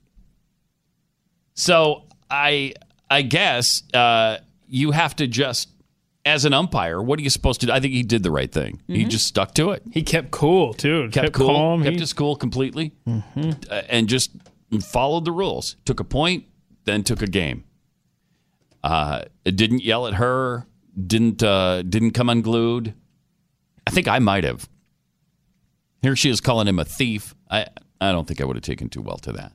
So 1.54 2.04
I 2.30 2.74
I 3.10 3.22
guess 3.24 3.84
uh, 3.94 4.38
you 4.68 4.92
have 4.92 5.16
to 5.18 5.28
just 5.28 5.68
as 6.26 6.46
an 6.46 6.54
umpire, 6.54 7.02
what 7.02 7.20
are 7.20 7.22
you 7.22 7.30
supposed 7.30 7.60
to 7.62 7.66
do? 7.68 7.72
I 7.74 7.80
think 7.80 7.94
he 7.94 8.04
did 8.04 8.24
the 8.24 8.32
right 8.32 8.52
thing. 8.52 8.82
He 8.88 9.04
just 9.06 9.26
stuck 9.26 9.54
to 9.56 9.72
it. 9.72 9.82
He 9.92 10.04
kept 10.04 10.32
cool, 10.32 10.74
too. 10.74 11.10
Kept, 11.12 11.34
cool. 11.34 11.48
calm. 11.48 11.82
Kept 11.84 11.96
He- 11.96 12.00
his 12.00 12.14
cool 12.14 12.36
completely. 12.36 12.92
uh, 13.08 13.82
and 13.90 14.08
just 14.08 14.32
followed 14.82 15.26
the 15.26 15.32
rules. 15.32 15.76
Took 15.86 16.00
a 16.00 16.04
point, 16.04 16.46
then 16.86 17.04
took 17.04 17.22
a 17.22 17.28
game. 17.28 17.64
Uh, 18.84 19.24
didn't 19.44 19.84
yell 19.84 20.08
at 20.08 20.16
her. 20.16 20.68
Didn't 21.08 21.42
uh, 21.42 21.82
didn't 21.82 22.12
come 22.12 22.30
unglued. 22.30 22.94
I 23.88 23.92
think 23.92 24.08
I 24.08 24.20
might 24.20 24.44
have. 24.44 24.70
Here 26.02 26.16
she 26.16 26.30
is 26.30 26.40
calling 26.42 26.68
him 26.68 26.80
a 26.80 26.86
thief. 26.86 27.34
I 27.50 27.68
I 28.02 28.12
don't 28.12 28.28
think 28.28 28.42
I 28.42 28.46
would 28.46 28.56
have 28.56 28.64
taken 28.64 28.90
too 28.90 29.02
well 29.02 29.18
to 29.18 29.32
that. 29.34 29.52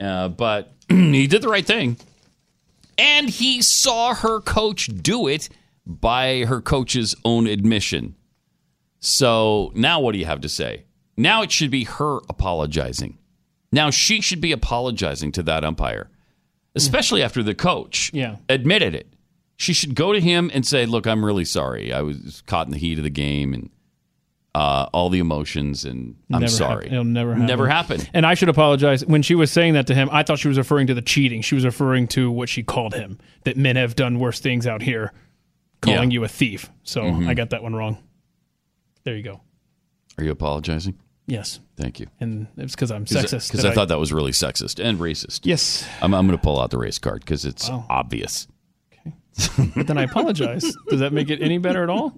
Uh, 0.00 0.28
but 0.28 0.72
he 0.88 1.26
did 1.26 1.42
the 1.42 1.48
right 1.48 1.66
thing, 1.66 1.96
and 2.98 3.28
he 3.28 3.62
saw 3.62 4.14
her 4.14 4.40
coach 4.40 4.86
do 5.02 5.26
it 5.28 5.48
by 5.86 6.44
her 6.44 6.60
coach's 6.60 7.14
own 7.24 7.46
admission. 7.46 8.14
So 9.00 9.72
now 9.74 10.00
what 10.00 10.12
do 10.12 10.18
you 10.18 10.26
have 10.26 10.40
to 10.42 10.48
say? 10.48 10.84
Now 11.16 11.42
it 11.42 11.50
should 11.50 11.70
be 11.70 11.84
her 11.84 12.18
apologizing. 12.28 13.18
Now 13.72 13.90
she 13.90 14.20
should 14.20 14.40
be 14.40 14.52
apologizing 14.52 15.32
to 15.32 15.42
that 15.44 15.64
umpire, 15.64 16.08
especially 16.74 17.22
after 17.22 17.42
the 17.42 17.54
coach 17.54 18.10
Yeah. 18.14 18.36
admitted 18.48 18.94
it. 18.94 19.08
She 19.56 19.72
should 19.72 19.94
go 19.94 20.12
to 20.12 20.20
him 20.20 20.50
and 20.54 20.66
say, 20.66 20.86
"Look, 20.86 21.06
I'm 21.06 21.24
really 21.24 21.44
sorry. 21.44 21.92
I 21.92 22.02
was 22.02 22.42
caught 22.46 22.66
in 22.66 22.72
the 22.72 22.78
heat 22.78 22.98
of 22.98 23.04
the 23.04 23.10
game 23.10 23.54
and 23.54 23.70
uh, 24.54 24.86
all 24.92 25.08
the 25.08 25.18
emotions, 25.18 25.84
and 25.84 26.14
I'm 26.32 26.40
Never 26.40 26.50
sorry. 26.52 26.84
hap- 26.86 26.92
it'll 26.92 27.04
never 27.04 27.32
happen. 27.32 27.46
Never 27.46 27.68
happen." 27.68 28.00
And 28.12 28.26
I 28.26 28.34
should 28.34 28.48
apologize. 28.48 29.04
When 29.06 29.22
she 29.22 29.34
was 29.34 29.50
saying 29.50 29.74
that 29.74 29.86
to 29.86 29.94
him, 29.94 30.08
I 30.12 30.22
thought 30.22 30.38
she 30.38 30.48
was 30.48 30.58
referring 30.58 30.86
to 30.88 30.94
the 30.94 31.02
cheating. 31.02 31.40
She 31.42 31.54
was 31.54 31.64
referring 31.64 32.06
to 32.08 32.30
what 32.30 32.48
she 32.48 32.62
called 32.62 32.94
him, 32.94 33.18
that 33.44 33.56
men 33.56 33.76
have 33.76 33.96
done 33.96 34.18
worse 34.18 34.40
things 34.40 34.66
out 34.66 34.82
here, 34.82 35.12
calling 35.80 35.96
Yeah. 35.98 36.02
Mm-hmm. 36.04 36.10
you 36.12 36.24
a 36.24 36.28
thief. 36.28 36.70
So 36.82 37.04
I 37.06 37.34
got 37.34 37.50
that 37.50 37.62
one 37.62 37.74
wrong. 37.74 37.98
There 39.04 39.16
you 39.16 39.22
go. 39.22 39.40
Are 40.18 40.24
you 40.24 40.30
apologizing? 40.30 40.98
Yes. 41.26 41.60
Thank 41.76 41.98
you. 42.00 42.06
And 42.20 42.46
it's 42.56 42.74
because 42.74 42.90
I'm 42.90 43.04
sexist. 43.06 43.50
Because 43.50 43.64
I 43.64 43.70
thought 43.72 43.88
that 43.88 43.98
was 43.98 44.12
really 44.12 44.32
sexist 44.32 44.84
and 44.84 44.98
racist. 44.98 45.40
Yes. 45.44 45.88
I'm, 46.02 46.12
I'm 46.14 46.26
going 46.26 46.36
to 46.38 46.42
pull 46.42 46.60
out 46.60 46.70
the 46.70 46.78
race 46.78 46.98
card 46.98 47.20
because 47.20 47.44
it's 47.44 47.70
obvious. 47.70 48.46
But 49.74 49.86
then 49.86 49.96
I 49.98 50.02
apologize. 50.02 50.62
Does 50.88 51.00
that 51.00 51.12
make 51.12 51.30
it 51.30 51.40
any 51.40 51.56
better 51.58 51.82
at 51.82 51.88
all? 51.88 52.14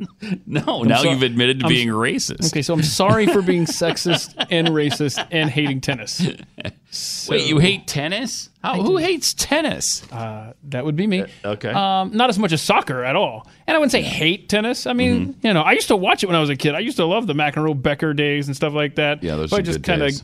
No, 0.46 0.82
now 0.82 1.02
so- 1.02 1.10
you've 1.10 1.22
admitted 1.22 1.60
to 1.60 1.66
I'm- 1.66 1.72
being 1.72 1.88
racist. 1.88 2.46
Okay, 2.52 2.62
so 2.62 2.74
I'm 2.74 2.82
sorry 2.82 3.26
for 3.26 3.40
being 3.42 3.66
sexist 3.66 4.34
and 4.50 4.68
racist 4.68 5.24
and 5.30 5.48
hating 5.48 5.80
tennis. 5.80 6.20
Wait, 7.28 7.46
you 7.48 7.58
hate 7.58 7.86
tennis? 7.86 8.50
How, 8.62 8.80
who 8.82 8.96
hates 8.96 9.34
tennis? 9.34 10.02
Uh, 10.12 10.52
that 10.64 10.84
would 10.84 10.96
be 10.96 11.06
me. 11.06 11.24
okay. 11.44 11.70
Um, 11.70 12.12
not 12.16 12.30
as 12.30 12.38
much 12.38 12.52
as 12.52 12.62
soccer 12.62 13.04
at 13.04 13.16
all. 13.16 13.46
And 13.66 13.74
I 13.76 13.78
wouldn't 13.78 13.92
say 13.92 14.02
hate 14.02 14.48
tennis. 14.48 14.86
I 14.86 14.92
mean, 14.92 15.28
Mm-hmm. 15.34 15.46
you 15.46 15.54
know, 15.54 15.62
I 15.62 15.72
used 15.72 15.88
to 15.88 15.96
watch 15.96 16.22
it 16.22 16.26
when 16.26 16.36
I 16.36 16.40
was 16.40 16.50
a 16.50 16.56
kid. 16.56 16.74
I 16.74 16.80
used 16.80 16.96
to 16.98 17.04
love 17.04 17.26
the 17.26 17.32
McEnroe 17.34 17.80
Becker 17.80 18.14
days 18.14 18.46
and 18.48 18.56
stuff 18.56 18.72
like 18.74 18.94
that. 18.96 19.22
Yeah, 19.22 19.36
those 19.36 19.50
but 19.50 19.56
are 19.56 19.60
I 19.60 19.62
just 19.62 19.82
good 19.82 19.98
days. 19.98 20.22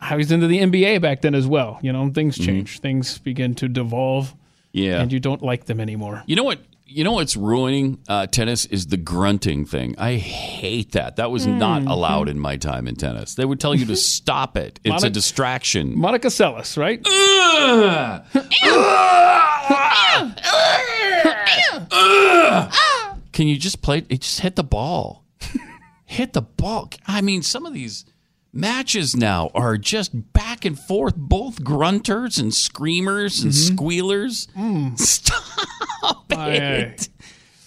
I 0.00 0.16
was 0.16 0.32
into 0.32 0.46
the 0.48 0.58
NBA 0.58 1.00
back 1.00 1.20
then 1.22 1.34
as 1.34 1.46
well. 1.46 1.78
You 1.82 1.92
know, 1.92 2.10
things 2.10 2.36
Mm-hmm. 2.36 2.44
change. 2.46 2.80
Things 2.80 3.18
begin 3.18 3.54
to 3.56 3.68
devolve, 3.68 4.34
yeah. 4.72 5.00
and 5.00 5.12
you 5.12 5.20
don't 5.20 5.42
like 5.42 5.66
them 5.66 5.80
anymore. 5.80 6.22
You 6.26 6.36
know 6.36 6.44
what? 6.44 6.60
You 6.84 7.04
know 7.04 7.12
what's 7.12 7.36
ruining 7.36 8.00
uh, 8.06 8.26
tennis 8.26 8.66
is 8.66 8.88
the 8.88 8.98
grunting 8.98 9.64
thing. 9.64 9.94
I 9.96 10.16
hate 10.16 10.92
that. 10.92 11.16
That 11.16 11.30
was 11.30 11.46
not 11.46 11.86
allowed 11.86 12.28
in 12.28 12.38
my 12.38 12.58
time 12.58 12.86
in 12.86 12.96
tennis. 12.96 13.34
They 13.34 13.46
would 13.46 13.60
tell 13.60 13.74
you 13.74 13.86
to 13.86 13.96
stop 13.96 14.58
it. 14.58 14.78
It's 14.84 15.02
a 15.02 15.08
distraction. 15.08 15.98
Monica 15.98 16.28
Seles, 16.28 16.76
right? 16.76 17.02
Can 23.32 23.48
you 23.48 23.56
just 23.56 23.80
play? 23.80 24.02
Just 24.02 24.40
hit 24.40 24.56
the 24.56 24.64
ball. 24.64 25.24
hit 26.04 26.34
the 26.34 26.42
ball. 26.42 26.90
I 27.06 27.22
mean, 27.22 27.42
some 27.42 27.64
of 27.64 27.72
these 27.72 28.04
matches 28.52 29.16
now 29.16 29.50
are 29.54 29.76
just 29.78 30.32
back 30.32 30.64
and 30.64 30.78
forth, 30.78 31.16
both 31.16 31.62
grunters 31.62 32.38
and 32.40 32.52
screamers 32.54 33.42
and 33.42 33.52
squealers. 33.54 34.48
Stop 34.96 36.32
Aye, 36.32 36.50
it. 36.54 37.08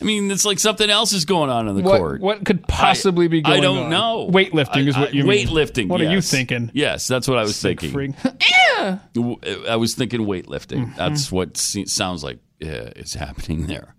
I 0.02 0.04
mean, 0.04 0.30
it's 0.30 0.46
like 0.46 0.60
something 0.60 0.90
else 0.90 1.14
is 1.14 1.26
going 1.26 1.50
on 1.50 1.68
in 1.68 1.76
the 1.78 1.82
What, 1.82 1.98
court. 2.00 2.22
what 2.22 2.46
could 2.46 2.68
possibly 2.68 3.28
be 3.28 3.42
going 3.42 3.54
on? 3.54 3.60
I 3.60 3.62
don't 3.64 3.84
on? 3.86 3.90
know. 3.90 4.30
Weightlifting 4.30 4.88
is 4.88 4.98
what 4.98 5.10
I- 5.10 5.12
you 5.12 5.24
mean. 5.24 5.48
Weightlifting. 5.48 5.88
What 5.88 6.02
are 6.02 6.12
you 6.12 6.22
thinking? 6.22 6.70
Yes, 6.74 7.08
that's 7.08 7.28
what 7.28 7.38
I 7.38 7.42
was 7.44 7.56
Sick 7.56 7.80
thinking. 7.80 8.16
I 8.78 9.76
was 9.78 9.96
thinking 9.96 10.22
weightlifting. 10.22 10.86
Mm-hmm. 10.88 10.98
That's 10.98 11.32
what 11.32 11.58
sounds 11.58 12.24
like 12.24 12.40
uh, 12.64 12.92
is 12.96 13.14
happening 13.14 13.68
there. 13.68 13.96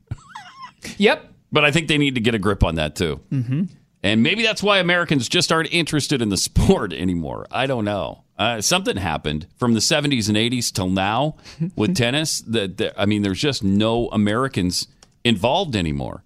yep. 0.99 1.33
But 1.51 1.64
I 1.64 1.70
think 1.70 1.88
they 1.88 1.99
need 1.99 2.16
to 2.16 2.20
get 2.20 2.35
a 2.35 2.38
grip 2.38 2.62
on 2.62 2.75
that 2.75 2.94
too. 2.96 3.20
Mm-hmm. 3.33 3.62
And 4.07 4.23
maybe 4.23 4.42
that's 4.42 4.62
why 4.62 4.79
Americans 4.79 5.29
just 5.29 5.51
aren't 5.51 5.73
interested 5.73 6.23
in 6.23 6.29
the 6.29 6.37
sport 6.49 6.92
anymore. 6.92 7.47
I 7.51 7.66
don't 7.66 7.85
know. 7.85 8.23
Uh, 8.38 8.61
something 8.61 8.97
happened 8.99 9.47
from 9.57 9.73
the 9.75 9.81
70s 9.81 10.29
and 10.29 10.37
80s 10.37 10.71
till 10.73 10.90
now 10.90 11.37
with 11.75 11.97
tennis. 12.05 12.40
That 12.42 12.77
that- 12.79 12.95
I 13.01 13.07
mean, 13.07 13.23
there's 13.23 13.40
just 13.40 13.64
no 13.64 14.09
Americans 14.09 14.87
involved 15.25 15.75
anymore. 15.75 16.23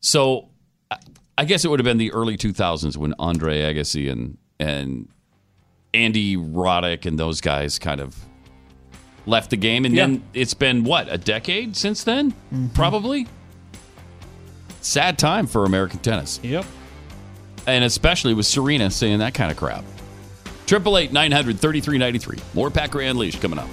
So 0.00 0.48
I- 1.38 1.44
guess 1.46 1.64
it 1.64 1.68
would 1.68 1.78
have 1.80 1.84
been 1.84 1.98
the 1.98 2.12
early 2.12 2.36
2000s 2.36 2.96
when 2.96 3.14
Andre 3.18 3.60
Agassi 3.60 4.10
and 4.10 4.36
and 4.58 5.08
Andy 5.94 6.36
Roddick 6.36 7.06
and 7.06 7.18
those 7.18 7.40
guys 7.40 7.78
kind 7.78 8.00
of 8.00 8.14
left 9.26 9.50
the 9.50 9.56
game, 9.56 9.84
and 9.86 9.94
Yeah. 9.94 10.06
then 10.06 10.22
it's 10.34 10.52
been 10.54 10.84
what 10.84 11.06
a 11.10 11.16
decade 11.16 11.76
since 11.76 12.04
then, 12.04 12.34
probably. 12.74 13.26
sad 14.82 15.18
time 15.18 15.46
for 15.46 15.64
American 15.64 15.98
tennis. 16.00 16.40
Yep. 16.42 16.64
And 17.66 17.84
especially 17.84 18.34
with 18.34 18.46
Serena 18.46 18.90
saying 18.90 19.18
that 19.20 19.34
kind 19.34 19.50
of 19.50 19.56
crap. 19.56 19.84
Triple 20.66 20.98
eight 20.98 21.12
nine 21.12 21.32
hundred 21.32 21.58
thirty 21.58 21.80
three 21.80 21.98
ninety 21.98 22.18
three. 22.18 22.38
More 22.54 22.70
Packer 22.70 23.00
Unleashed 23.00 23.40
coming 23.40 23.58
up. 23.58 23.68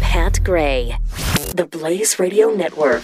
Pat 0.00 0.42
Gray, 0.44 0.96
the 1.54 1.66
Blaze 1.70 2.18
Radio 2.18 2.50
Network. 2.50 3.02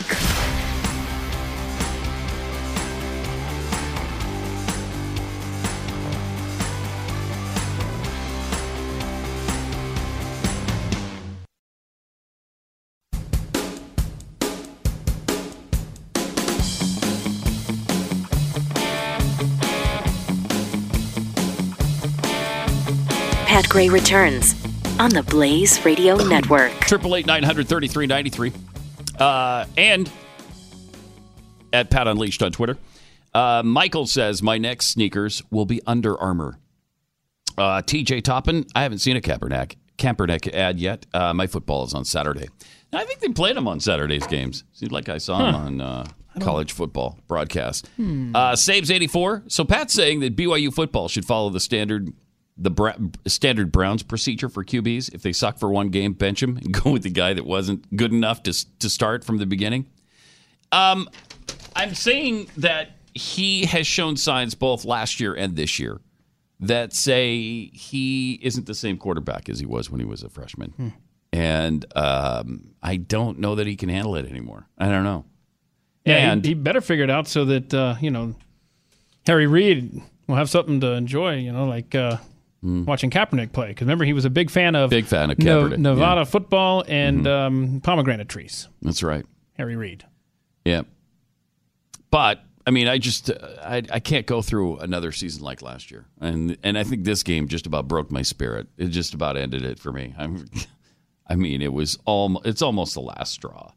Gray 23.78 23.88
returns 23.88 24.56
on 24.98 25.10
the 25.10 25.22
Blaze 25.22 25.84
Radio 25.84 26.16
Network. 26.16 26.72
Triple 26.80 27.14
eight 27.14 27.26
nine 27.26 27.44
hundred 27.44 27.68
thirty 27.68 27.86
three 27.86 28.08
ninety 28.08 28.28
three, 28.28 28.52
uh, 29.20 29.66
and 29.76 30.10
at 31.72 31.88
Pat 31.88 32.08
Unleashed 32.08 32.42
on 32.42 32.50
Twitter. 32.50 32.76
Uh, 33.32 33.62
Michael 33.64 34.08
says 34.08 34.42
my 34.42 34.58
next 34.58 34.88
sneakers 34.88 35.44
will 35.52 35.64
be 35.64 35.80
Under 35.86 36.20
Armour. 36.20 36.58
Uh, 37.56 37.80
TJ 37.82 38.24
Toppin, 38.24 38.66
I 38.74 38.82
haven't 38.82 38.98
seen 38.98 39.16
a 39.16 39.20
Kaepernick 39.20 39.76
Kaepernick 39.96 40.52
ad 40.52 40.80
yet. 40.80 41.06
Uh, 41.14 41.32
my 41.32 41.46
football 41.46 41.84
is 41.84 41.94
on 41.94 42.04
Saturday. 42.04 42.48
I 42.92 43.04
think 43.04 43.20
they 43.20 43.28
played 43.28 43.56
him 43.56 43.68
on 43.68 43.78
Saturday's 43.78 44.26
games. 44.26 44.64
Seemed 44.72 44.90
like 44.90 45.08
I 45.08 45.18
saw 45.18 45.38
him 45.38 45.54
on 45.54 45.80
uh, 45.80 46.08
college 46.40 46.72
football 46.72 47.16
broadcast. 47.28 47.88
Uh, 48.34 48.56
saves 48.56 48.90
eighty 48.90 49.06
four. 49.06 49.44
So 49.46 49.64
Pat's 49.64 49.94
saying 49.94 50.18
that 50.18 50.34
BYU 50.34 50.74
football 50.74 51.06
should 51.06 51.24
follow 51.24 51.50
the 51.50 51.60
standard 51.60 52.12
the 52.58 52.70
Bra- 52.70 52.96
standard 53.26 53.70
Browns 53.70 54.02
procedure 54.02 54.48
for 54.48 54.64
QBs. 54.64 55.14
If 55.14 55.22
they 55.22 55.32
suck 55.32 55.58
for 55.58 55.70
one 55.70 55.90
game, 55.90 56.12
bench 56.12 56.42
him 56.42 56.56
and 56.56 56.72
go 56.84 56.90
with 56.90 57.02
the 57.04 57.10
guy 57.10 57.32
that 57.32 57.46
wasn't 57.46 57.96
good 57.96 58.12
enough 58.12 58.42
to 58.44 58.78
to 58.80 58.90
start 58.90 59.24
from 59.24 59.38
the 59.38 59.46
beginning. 59.46 59.86
Um, 60.72 61.08
I'm 61.74 61.94
saying 61.94 62.48
that 62.58 62.90
he 63.14 63.64
has 63.66 63.86
shown 63.86 64.16
signs 64.16 64.54
both 64.54 64.84
last 64.84 65.20
year 65.20 65.34
and 65.34 65.56
this 65.56 65.78
year 65.78 66.00
that 66.60 66.92
say 66.92 67.66
he 67.72 68.38
isn't 68.42 68.66
the 68.66 68.74
same 68.74 68.98
quarterback 68.98 69.48
as 69.48 69.60
he 69.60 69.66
was 69.66 69.90
when 69.90 70.00
he 70.00 70.06
was 70.06 70.22
a 70.22 70.28
freshman. 70.28 70.92
And 71.32 71.84
um, 71.96 72.74
I 72.82 72.96
don't 72.96 73.38
know 73.38 73.54
that 73.54 73.66
he 73.66 73.76
can 73.76 73.88
handle 73.88 74.16
it 74.16 74.26
anymore. 74.26 74.66
I 74.76 74.88
don't 74.88 75.04
know. 75.04 75.24
Yeah, 76.04 76.32
and 76.32 76.44
he, 76.44 76.50
he 76.50 76.54
better 76.54 76.80
figure 76.80 77.04
it 77.04 77.10
out 77.10 77.28
so 77.28 77.44
that 77.44 77.72
uh, 77.72 77.96
you 78.00 78.10
know 78.10 78.34
Harry 79.26 79.46
Reid 79.46 80.00
will 80.26 80.36
have 80.36 80.48
something 80.48 80.80
to 80.80 80.92
enjoy. 80.92 81.36
You 81.36 81.52
know, 81.52 81.66
like 81.66 81.94
uh, 81.94 82.16
watching 82.62 83.10
Kaepernick 83.10 83.52
play. 83.52 83.68
Because 83.68 83.82
remember, 83.82 84.04
he 84.04 84.12
was 84.12 84.24
a 84.24 84.30
big 84.30 84.50
fan 84.50 84.74
of 84.74 84.90
big 84.90 85.06
fan 85.06 85.30
of 85.30 85.38
No- 85.38 85.62
Kaepernick. 85.62 85.72
Mm-hmm. 85.74 85.82
Nevada 85.82 86.26
football 86.26 86.84
and 86.86 87.26
um, 87.26 87.80
pomegranate 87.82 88.28
trees. 88.28 88.68
That's 88.82 89.02
right. 89.02 89.24
Harry 89.56 89.76
Reid. 89.76 90.04
Yeah. 90.64 90.82
But 92.10 92.42
I 92.66 92.70
mean, 92.70 92.86
I 92.88 92.98
just 92.98 93.30
uh, 93.30 93.36
I, 93.62 93.82
I 93.90 94.00
can't 94.00 94.26
go 94.26 94.42
through 94.42 94.78
another 94.78 95.12
season 95.12 95.42
like 95.42 95.62
last 95.62 95.90
year, 95.90 96.06
and 96.20 96.56
and 96.62 96.76
I 96.76 96.84
think 96.84 97.04
this 97.04 97.22
game 97.22 97.48
just 97.48 97.66
about 97.66 97.88
broke 97.88 98.10
my 98.10 98.22
spirit. 98.22 98.66
It 98.76 98.88
just 98.88 99.14
about 99.14 99.36
ended 99.36 99.64
it 99.64 99.78
for 99.78 99.92
me. 99.92 100.14
I'm, 100.18 100.44
I 101.26 101.34
mean, 101.34 101.62
it 101.62 101.72
was 101.72 101.98
all 102.04 102.40
it's 102.44 102.62
almost 102.62 102.94
the 102.94 103.00
last 103.00 103.32
straw. 103.32 103.72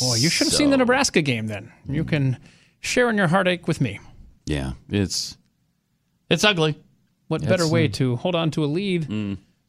Boy, 0.00 0.16
you 0.16 0.28
should 0.28 0.48
have 0.48 0.54
seen 0.54 0.70
the 0.70 0.76
Nebraska 0.76 1.22
game 1.22 1.46
then. 1.46 1.72
You 1.88 2.02
can 2.04 2.38
share 2.80 3.08
in 3.08 3.16
your 3.16 3.28
heartache 3.28 3.68
with 3.68 3.80
me. 3.80 4.00
Yeah, 4.44 4.72
it's 4.88 5.36
it's 6.28 6.42
ugly. 6.42 6.76
What 7.28 7.46
better 7.46 7.66
way 7.66 7.88
mm. 7.88 7.92
to 7.94 8.16
hold 8.16 8.34
on 8.34 8.50
to 8.52 8.64
a 8.64 8.66
lead 8.66 9.08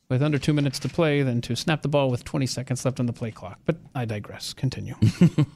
with 0.10 0.22
under 0.22 0.38
two 0.38 0.54
minutes 0.54 0.80
to 0.80 0.89
play 0.89 1.24
than 1.24 1.41
to 1.41 1.56
snap 1.56 1.82
the 1.82 1.88
ball 1.88 2.10
with 2.10 2.24
20 2.24 2.46
seconds 2.46 2.86
left 2.86 3.00
on 3.00 3.06
the 3.08 3.13
play 3.13 3.32
clock? 3.32 3.60
But 3.65 3.78
I 3.96 4.06
digress. 4.06 4.54
Continue. 4.54 4.96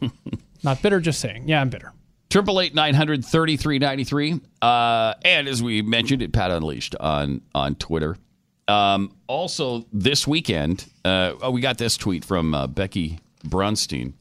Not 0.63 0.81
bitter, 0.81 0.99
just 0.99 1.19
saying. 1.19 1.47
Yeah, 1.47 1.61
I'm 1.61 1.69
bitter. 1.69 1.93
Triple 2.29 2.61
eight 2.61 2.73
nine 2.73 2.93
hundred 2.93 3.25
thirty 3.25 3.57
three 3.57 3.77
ninety 3.77 4.05
three. 4.05 4.39
Uh, 4.61 5.13
and 5.25 5.49
as 5.49 5.61
we 5.61 5.81
mentioned, 5.81 6.21
it 6.21 6.31
Pat 6.31 6.49
Unleashed 6.49 6.95
on 6.97 7.41
on 7.53 7.75
Twitter. 7.75 8.15
Um, 8.69 9.11
also, 9.27 9.85
this 9.91 10.25
weekend, 10.25 10.85
uh, 11.03 11.33
oh, 11.41 11.51
we 11.51 11.59
got 11.59 11.77
this 11.77 11.97
tweet 11.97 12.23
from 12.23 12.55
uh, 12.55 12.67
Becky 12.67 13.19
Brunstein. 13.45 14.13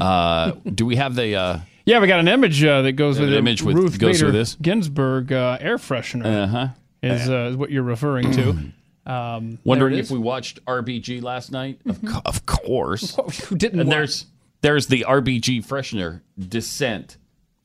uh, 0.00 0.52
do 0.74 0.84
we 0.84 0.96
have 0.96 1.14
the? 1.14 1.36
Uh, 1.36 1.58
Yeah, 1.84 2.00
we 2.00 2.08
got 2.08 2.18
an 2.18 2.26
image 2.26 2.64
uh, 2.64 2.82
that 2.82 2.92
goes 2.92 3.20
with 3.20 3.28
it. 3.32 3.36
image 3.36 3.62
with- 3.62 3.76
Ruth 3.76 3.98
goes 4.00 4.16
Bader 4.16 4.26
with 4.26 4.34
this? 4.34 4.56
Ginsburg 4.60 5.32
uh, 5.32 5.58
air 5.60 5.78
freshener 5.78 6.44
uh-huh. 6.44 6.68
Is, 7.02 7.28
uh, 7.28 7.48
is 7.50 7.56
what 7.56 7.70
you're 7.70 7.82
referring 7.82 8.30
to. 8.32 8.56
Um, 9.04 9.58
Wondering 9.64 9.98
if 9.98 10.12
we 10.12 10.18
watched 10.20 10.64
RBG 10.64 11.24
last 11.24 11.50
night. 11.50 11.80
Of, 11.88 12.00
co- 12.04 12.22
of 12.24 12.46
course. 12.46 13.16
who 13.48 13.56
didn't 13.56 13.80
And 13.80 13.88
watch- 13.88 13.96
there's 13.96 14.26
there's 14.60 14.86
the 14.86 15.04
RBG 15.08 15.66
freshener 15.66 16.20
descent. 16.38 17.16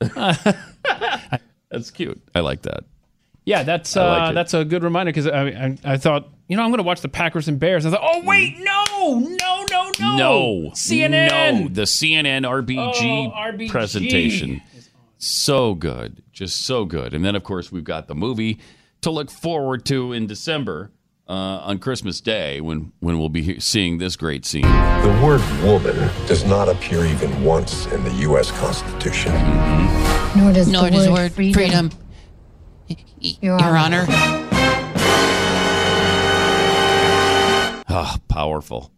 That's 1.70 1.90
cute. 1.92 2.20
I 2.34 2.40
like 2.40 2.62
that. 2.62 2.84
Yeah, 3.44 3.62
that's 3.62 3.96
I 3.96 4.02
like 4.08 4.22
uh, 4.22 4.32
that's 4.32 4.52
a 4.52 4.64
good 4.64 4.82
reminder 4.82 5.10
because 5.10 5.26
I, 5.26 5.46
I 5.46 5.78
I 5.84 5.96
thought 5.96 6.28
you 6.48 6.56
know 6.56 6.62
I'm 6.64 6.70
going 6.70 6.78
to 6.78 6.82
watch 6.84 7.00
the 7.02 7.08
Packers 7.08 7.46
and 7.48 7.58
Bears. 7.60 7.86
I 7.86 7.90
thought, 7.90 8.00
oh 8.02 8.22
wait, 8.24 8.56
no, 8.58 8.84
no, 8.90 9.64
no, 9.70 9.92
no, 10.00 10.16
No, 10.16 10.70
CNN. 10.74 11.60
No, 11.62 11.68
the 11.68 11.82
CNN 11.82 12.42
RBG, 12.46 13.28
Oh, 13.28 13.52
RBG. 13.52 13.70
presentation. 13.70 14.60
So 15.18 15.74
good, 15.74 16.22
just 16.32 16.66
so 16.66 16.84
good. 16.84 17.14
And 17.14 17.24
then 17.24 17.36
of 17.36 17.42
course 17.44 17.70
we've 17.72 17.84
got 17.84 18.06
the 18.08 18.14
movie 18.14 18.58
to 19.02 19.10
look 19.10 19.30
forward 19.30 19.84
to 19.86 20.12
in 20.12 20.26
December 20.26 20.90
uh, 21.28 21.32
on 21.32 21.78
Christmas 21.78 22.20
Day 22.20 22.60
when 22.60 22.92
when 23.00 23.18
we'll 23.18 23.28
be 23.28 23.60
seeing 23.60 23.98
this 23.98 24.16
great 24.16 24.44
scene. 24.44 24.62
The 24.62 25.20
word 25.24 25.40
woman 25.62 25.96
does 26.26 26.44
not 26.44 26.68
appear 26.68 27.04
even 27.04 27.44
once 27.44 27.86
in 27.86 28.02
the 28.04 28.12
U.S. 28.14 28.50
Constitution. 28.52 29.32
Nor 30.36 30.52
does 30.52 30.68
Nor 30.68 30.84
the 30.84 30.90
does 30.90 31.08
word, 31.08 31.14
word 31.14 31.32
freedom. 31.32 31.90
freedom. 31.90 31.90
Your, 33.20 33.58
Your 33.58 33.76
Honor. 33.76 34.06
Ah, 37.90 38.18
powerful. 38.28 38.92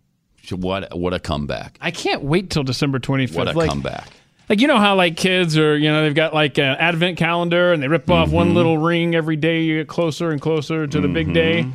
What 0.50 0.96
what 0.98 1.14
a 1.14 1.20
comeback! 1.20 1.78
I 1.80 1.92
can't 1.92 2.22
wait 2.22 2.50
till 2.50 2.64
December 2.64 2.98
25th. 2.98 3.36
What 3.36 3.48
a 3.48 3.52
like, 3.52 3.68
comeback! 3.70 4.08
Like 4.50 4.60
you 4.60 4.66
know 4.66 4.78
how 4.78 4.96
like 4.96 5.16
kids 5.16 5.56
are, 5.56 5.78
you 5.78 5.88
know, 5.90 6.02
they've 6.02 6.14
got 6.14 6.34
like 6.34 6.58
an 6.58 6.76
advent 6.76 7.16
calendar 7.16 7.72
and 7.72 7.80
they 7.82 7.86
rip 7.88 8.10
off 8.10 8.26
Mm-hmm. 8.26 8.36
one 8.36 8.54
little 8.54 8.76
ring 8.76 9.14
every 9.14 9.36
day. 9.36 9.62
You 9.62 9.78
get 9.78 9.86
closer 9.88 10.30
and 10.32 10.40
closer 10.40 10.86
to 10.88 11.00
the 11.00 11.06
big 11.08 11.32
day. 11.32 11.66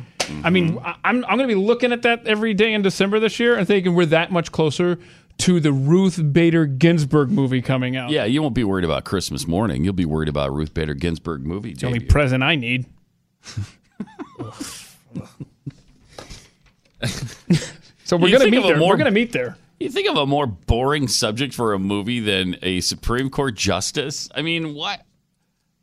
I 0.44 0.50
mean, 0.50 0.74
Mm-hmm. 0.74 0.86
I- 0.86 0.96
I'm 1.04 1.24
I'm 1.24 1.38
going 1.38 1.48
to 1.48 1.54
be 1.54 1.60
looking 1.60 1.90
at 1.92 2.02
that 2.02 2.26
every 2.26 2.52
day 2.52 2.74
in 2.74 2.82
December 2.82 3.18
this 3.18 3.40
year 3.40 3.56
and 3.56 3.66
thinking 3.66 3.94
we're 3.94 4.04
that 4.06 4.30
much 4.30 4.52
closer 4.52 4.98
to 5.38 5.58
the 5.60 5.72
Ruth 5.72 6.20
Bader 6.32 6.66
Ginsburg 6.66 7.30
movie 7.30 7.62
coming 7.62 7.96
out. 7.96 8.10
Yeah, 8.10 8.24
you 8.24 8.42
won't 8.42 8.54
be 8.54 8.64
worried 8.64 8.84
about 8.84 9.04
Christmas 9.04 9.46
morning. 9.46 9.82
You'll 9.84 9.92
be 9.94 10.04
worried 10.04 10.28
about 10.28 10.52
Ruth 10.52 10.74
Bader 10.74 10.94
Ginsburg 10.94 11.46
movie. 11.46 11.72
the 11.74 11.86
only 11.86 12.00
present 12.00 12.42
I 12.42 12.56
need. 12.56 12.84
so 18.04 18.16
we're 18.16 18.30
gonna 18.32 18.50
meet 18.50 18.62
there. 18.62 18.76
more- 18.76 18.90
We're 18.90 18.96
gonna 18.96 19.10
meet 19.10 19.32
there. 19.32 19.56
You 19.78 19.90
think 19.90 20.08
of 20.08 20.16
a 20.16 20.26
more 20.26 20.46
boring 20.46 21.06
subject 21.08 21.52
for 21.54 21.72
a 21.74 21.78
movie 21.78 22.20
than 22.20 22.56
a 22.62 22.80
Supreme 22.80 23.28
Court 23.30 23.54
justice? 23.54 24.28
I 24.34 24.42
mean, 24.42 24.74
what? 24.74 25.02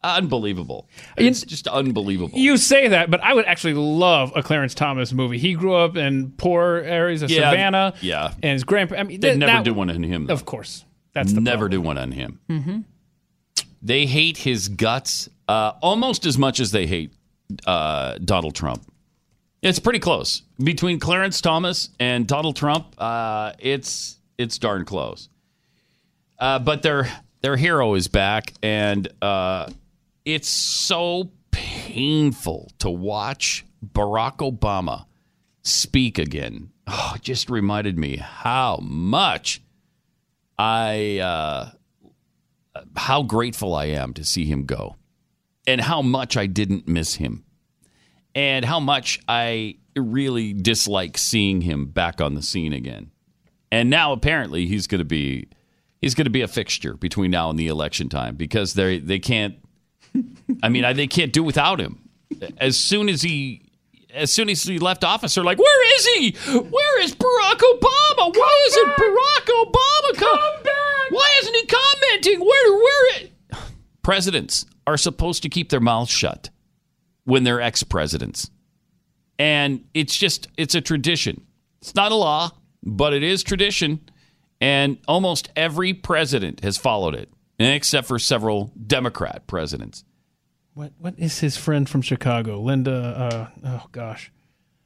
Unbelievable. 0.04 0.90
It's 1.16 1.44
just 1.44 1.68
unbelievable. 1.68 2.38
You 2.38 2.58
say 2.58 2.90
that, 2.90 3.10
but 3.10 3.22
I 3.22 3.34
would 3.34 3.46
actually 3.46 3.76
love 3.76 4.34
a 4.36 4.44
Clarence 4.44 4.74
Thomas 4.74 5.14
movie. 5.14 5.38
He 5.38 5.54
grew 5.54 5.76
up 5.76 5.96
in 5.96 6.32
poor 6.32 6.78
areas 6.84 7.22
of 7.22 7.30
Yeah, 7.32 7.52
Savannah. 7.52 7.94
yeah. 8.02 8.34
and 8.44 8.54
his 8.54 8.64
grandpa. 8.66 8.96
I 8.96 9.04
mean, 9.04 9.22
They'd 9.22 9.30
th- 9.30 9.38
never 9.40 9.52
that- 9.54 9.64
do 9.64 9.74
one 9.74 9.90
on 9.90 10.04
him. 10.04 10.26
Though. 10.26 10.34
Of 10.34 10.44
course, 10.46 10.84
that's 11.14 11.32
the 11.32 11.40
never 11.40 11.70
do 11.70 11.80
one 11.80 11.98
on 11.98 12.12
him. 12.12 12.40
Mm-hmm. 12.50 12.80
They 13.82 14.06
hate 14.06 14.38
his 14.38 14.68
guts 14.70 15.30
uh, 15.48 15.74
almost 15.82 16.26
as 16.26 16.38
much 16.38 16.60
as 16.60 16.72
they 16.72 16.86
hate 16.86 17.14
uh, 17.66 18.18
Donald 18.24 18.56
Trump. 18.56 18.84
It's 19.64 19.80
pretty 19.80 20.00
close 20.00 20.42
between 20.62 21.00
Clarence 21.00 21.40
Thomas 21.40 21.90
and 21.98 22.28
Donald 22.28 22.58
Trump. 22.58 22.94
Uh, 22.98 23.54
it's 23.60 24.18
it's 24.38 24.58
darn 24.58 24.84
close. 24.84 25.30
Uh, 26.38 26.60
but 26.60 26.82
their 26.82 27.08
their 27.42 27.56
hero 27.56 27.94
is 27.94 28.10
back, 28.10 28.52
and 28.62 29.08
uh, 29.22 29.70
it's 30.26 30.50
so 30.50 31.32
painful 31.52 32.74
to 32.80 32.90
watch 32.90 33.66
Barack 33.86 34.40
Obama 34.40 35.06
speak 35.62 36.20
again. 36.20 36.72
Oh, 36.86 37.16
just 37.22 37.50
reminded 37.50 37.98
me 37.98 38.18
how 38.18 38.80
much 38.82 39.62
I 40.60 41.20
uh, 41.20 41.72
how 42.98 43.24
grateful 43.24 43.74
I 43.74 43.86
am 43.86 44.14
to 44.16 44.26
see 44.26 44.44
him 44.44 44.66
go, 44.66 44.98
and 45.66 45.80
how 45.80 46.02
much 46.02 46.36
I 46.36 46.48
didn't 46.48 46.86
miss 46.86 47.16
him. 47.16 47.46
And 48.36 48.66
how 48.66 48.80
much 48.80 49.20
I 49.28 49.76
really 49.96 50.54
dislike 50.54 51.18
seeing 51.18 51.62
him 51.62 51.86
back 51.88 52.20
on 52.22 52.34
the 52.36 52.42
scene 52.42 52.74
again. 52.74 53.12
And 53.72 53.90
now 53.90 54.12
apparently 54.12 54.66
he's 54.68 54.88
going 54.88 55.00
to 55.00 55.06
be 55.06 55.48
he's 56.02 56.16
going 56.16 56.26
to 56.26 56.32
be 56.32 56.42
a 56.42 56.48
fixture 56.48 56.96
between 56.96 57.32
now 57.32 57.50
and 57.50 57.58
the 57.58 57.68
election 57.68 58.10
time 58.10 58.36
because 58.36 58.74
they 58.74 59.00
they 59.00 59.20
can't. 59.20 59.56
I 60.62 60.70
mean, 60.70 60.86
I- 60.86 60.94
they 60.94 61.08
can't 61.08 61.34
do 61.34 61.44
without 61.44 61.80
him. 61.80 62.00
As 62.58 62.78
soon 62.78 63.10
as 63.10 63.22
he 63.22 63.62
as 64.14 64.32
soon 64.32 64.48
as 64.50 64.62
he 64.64 64.78
left 64.78 65.04
office, 65.04 65.34
they're 65.36 65.44
like, 65.44 65.58
"Where 65.58 65.96
is 65.96 66.06
he? 66.08 66.32
Where 66.60 67.02
is 67.04 67.16
Barack 67.16 67.60
Obama? 67.60 68.36
Why 68.36 68.64
isn't 68.68 68.90
Barack 68.90 69.66
Obama 69.66 70.18
come 70.18 70.64
back? 70.64 71.12
Why 71.12 71.30
isn't 71.42 71.56
he 71.56 71.66
commenting? 71.66 72.40
Where 72.46 72.74
where?" 72.78 73.16
It? 73.22 73.32
Presidents 74.04 74.66
are 74.86 74.98
supposed 74.98 75.42
to 75.44 75.50
keep 75.50 75.70
their 75.70 75.80
mouths 75.80 76.12
shut 76.12 76.50
when 77.26 77.44
they're 77.44 77.62
ex-presidents, 77.62 78.50
and 79.40 79.86
it's 79.94 80.16
just 80.16 80.48
it's 80.58 80.76
a 80.76 80.82
tradition. 80.82 81.46
It's 81.82 81.96
not 81.96 82.12
a 82.12 82.16
law, 82.16 82.52
but 82.84 83.14
it 83.14 83.24
is 83.24 83.44
tradition, 83.44 84.00
and 84.62 84.98
almost 85.08 85.50
every 85.56 85.94
president 85.94 86.64
has 86.64 86.78
followed 86.78 87.16
it, 87.16 87.30
except 87.60 88.08
for 88.08 88.20
several 88.20 88.72
Democrat 88.88 89.48
presidents. 89.48 90.04
What 90.74 90.94
what 90.98 91.14
is 91.18 91.40
his 91.40 91.56
friend 91.58 91.88
from 91.88 92.02
Chicago? 92.02 92.60
Linda. 92.60 93.50
Uh, 93.64 93.68
oh 93.68 93.88
gosh. 93.92 94.32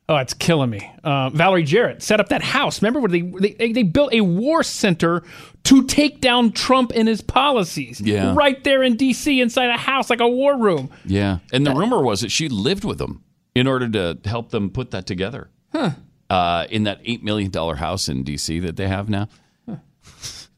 Oh, 0.10 0.16
it's 0.16 0.34
killing 0.34 0.70
me. 0.70 0.90
Uh, 1.04 1.30
Valerie 1.32 1.64
Jarrett 1.64 2.02
set 2.02 2.22
up 2.22 2.30
that 2.30 2.42
house. 2.42 2.82
Remember 2.82 3.02
when 3.02 3.12
they, 3.12 3.52
they 3.58 3.74
they 3.74 3.84
built 3.84 4.14
a 4.14 4.22
war 4.22 4.64
center 4.64 5.22
to 5.64 5.84
take 5.86 6.22
down 6.22 6.54
Trump 6.54 6.94
and 6.96 7.10
his 7.10 7.22
policies? 7.22 8.00
Yeah. 8.00 8.34
right 8.34 8.64
there 8.64 8.84
in 8.84 8.96
D.C. 8.96 9.42
inside 9.42 9.70
a 9.70 9.78
house 9.78 10.10
like 10.10 10.22
a 10.22 10.28
war 10.28 10.58
room. 10.58 10.90
Yeah. 11.06 11.40
And 11.52 11.66
the 11.68 11.74
rumor 11.74 12.02
was 12.02 12.22
that 12.22 12.32
she 12.32 12.48
lived 12.48 12.86
with 12.86 13.00
them 13.00 13.24
in 13.54 13.68
order 13.68 13.90
to 13.90 14.30
help 14.30 14.52
them 14.52 14.70
put 14.70 14.92
that 14.92 15.06
together. 15.06 15.50
Huh. 15.74 15.92
Uh, 16.30 16.68
in 16.70 16.84
that 16.84 17.04
$8 17.04 17.24
million 17.24 17.52
house 17.52 18.08
in 18.08 18.24
D.C. 18.24 18.60
that 18.60 18.76
they 18.78 18.88
have 18.88 19.10
now. 19.10 19.28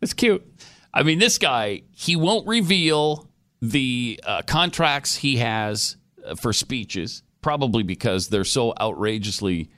It's 0.02 0.14
cute. 0.14 0.46
I 0.94 1.04
mean, 1.04 1.20
this 1.20 1.38
guy, 1.38 1.84
he 1.92 2.16
won't 2.16 2.48
reveal 2.48 3.28
the 3.62 4.20
uh, 4.24 4.42
contracts 4.44 5.18
he 5.18 5.38
has 5.38 5.98
uh, 6.26 6.36
for 6.36 6.54
speeches, 6.54 7.24
probably 7.42 7.84
because 7.84 8.30
they're 8.30 8.44
so 8.44 8.74
outrageously 8.80 9.70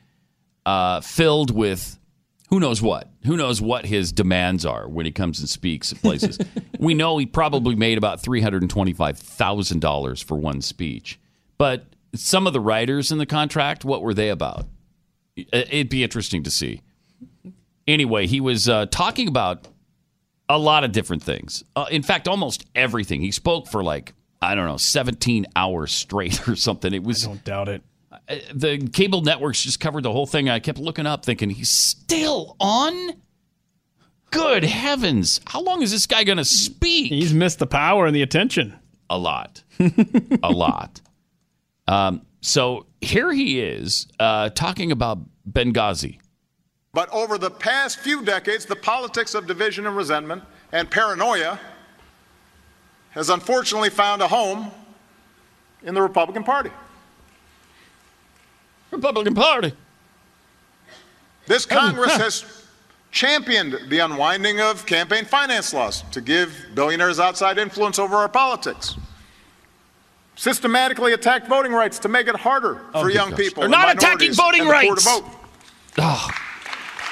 uh, 0.66 1.02
filled 1.02 1.56
with 1.56 1.98
who 2.50 2.60
knows 2.60 2.82
what. 2.82 3.10
Who 3.26 3.38
knows 3.38 3.62
what 3.62 3.86
his 3.86 4.12
demands 4.12 4.66
are 4.66 4.88
when 4.88 5.06
he 5.06 5.12
comes 5.12 5.40
and 5.40 5.48
speaks 5.48 5.94
at 5.94 6.02
places. 6.02 6.38
we 6.80 6.94
know 6.94 7.18
he 7.18 7.26
probably 7.26 7.76
made 7.76 7.98
about 7.98 8.22
$325,000 8.22 10.24
for 10.24 10.38
one 10.38 10.62
speech. 10.62 11.20
But 11.58 11.86
some 12.14 12.48
of 12.48 12.54
the 12.54 12.60
writers 12.60 13.12
in 13.12 13.20
the 13.20 13.26
contract, 13.26 13.86
what 13.86 14.02
were 14.02 14.14
they 14.14 14.30
about? 14.30 14.68
It'd 15.36 15.90
be 15.90 16.04
interesting 16.04 16.44
to 16.44 16.52
see. 16.52 16.82
Anyway, 17.88 18.28
he 18.28 18.42
was 18.42 18.68
uh, 18.68 18.86
talking 18.88 19.30
about 19.30 19.68
a 20.50 20.58
lot 20.58 20.84
of 20.84 20.92
different 20.92 21.24
things. 21.24 21.64
Uh, 21.76 21.86
in 21.90 22.04
fact, 22.04 22.28
almost 22.28 22.66
everything. 22.76 23.22
He 23.22 23.32
spoke 23.32 23.70
for 23.70 23.82
like 23.82 24.14
I 24.42 24.56
don't 24.56 24.66
know, 24.66 24.78
17 24.78 25.46
hours 25.56 25.92
straight 25.92 26.48
or 26.48 26.56
something. 26.56 26.94
It 26.94 27.04
was. 27.04 27.26
I 27.26 27.28
don't 27.28 27.44
doubt 27.44 27.70
it. 27.70 27.84
The 28.54 28.90
cable 28.94 29.22
networks 29.22 29.62
just 29.62 29.80
covered 29.80 30.04
the 30.04 30.12
whole 30.12 30.26
thing. 30.26 30.50
I 30.50 30.60
kept 30.60 30.80
looking 30.80 31.06
up, 31.06 31.26
thinking 31.26 31.50
he's 31.50 31.72
still 31.72 32.56
on. 32.60 33.14
Good 34.32 34.64
heavens! 34.64 35.42
How 35.46 35.62
long 35.62 35.82
is 35.82 35.92
this 35.92 36.06
guy 36.06 36.24
going 36.24 36.38
to 36.38 36.46
speak? 36.46 37.12
He's 37.12 37.34
missed 37.34 37.60
the 37.60 37.68
power 37.68 38.06
and 38.06 38.16
the 38.16 38.22
attention. 38.22 38.78
A 39.10 39.18
lot, 39.18 39.62
a 39.78 40.50
lot. 40.52 41.02
Um, 41.86 42.26
so 42.40 42.86
here 43.02 43.34
he 43.34 43.60
is 43.60 44.08
uh, 44.22 44.50
talking 44.52 44.94
about 44.94 45.20
Benghazi. 45.50 46.20
But 46.94 47.10
over 47.10 47.38
the 47.38 47.52
past 47.52 48.00
few 48.00 48.24
decades, 48.24 48.66
the 48.66 48.76
politics 48.76 49.36
of 49.36 49.48
division 49.48 49.86
and 49.86 49.98
resentment 49.98 50.44
and 50.72 50.90
paranoia 50.90 51.60
has 53.12 53.30
unfortunately 53.30 53.90
found 53.90 54.22
a 54.22 54.28
home 54.28 54.72
in 55.84 55.94
the 55.94 56.02
Republican 56.02 56.44
Party. 56.44 56.72
Republican 58.92 59.36
Party. 59.36 59.74
This 61.48 61.66
Congress 61.66 62.16
has 62.18 62.66
championed 63.12 63.78
the 63.90 64.00
unwinding 64.00 64.60
of 64.62 64.86
campaign 64.86 65.26
finance 65.26 65.74
laws 65.74 66.04
to 66.12 66.22
give 66.22 66.54
billionaires 66.76 67.20
outside 67.20 67.58
influence 67.58 68.00
over 68.00 68.16
our 68.16 68.30
politics. 68.30 68.96
Systematically 70.36 71.14
attacked 71.14 71.48
voting 71.48 71.74
rights 71.74 72.00
to 72.00 72.08
make 72.08 72.28
it 72.28 72.36
harder 72.36 72.82
Oh, 72.94 73.02
for 73.04 73.10
young 73.10 73.32
gosh. 73.32 73.40
people. 73.40 73.62
They're 73.62 73.66
and 73.66 73.72
not 73.72 73.96
attacking 73.96 74.34
voting 74.34 74.62
and 74.62 74.70
the 74.70 74.74
poor 74.74 74.90
rights. 74.94 75.04
To 75.04 75.10
vote. 75.22 75.26
Oh, 76.00 76.30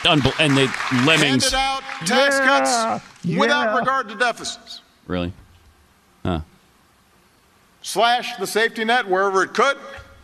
unbel- 0.04 0.40
and 0.40 0.56
the 0.58 0.72
lemmings. 1.06 1.52
Handed 1.52 1.54
out 1.54 1.82
tax 2.06 2.38
Yeah, 2.40 3.00
cuts 3.02 3.06
without 3.38 3.78
regard 3.78 4.08
to 4.10 4.16
deficits. 4.16 4.82
Really? 5.06 5.34
Slash 7.90 8.36
the 8.38 8.46
safety 8.46 8.86
net 8.86 9.08
wherever 9.10 9.42
it 9.42 9.56
could. 9.56 9.76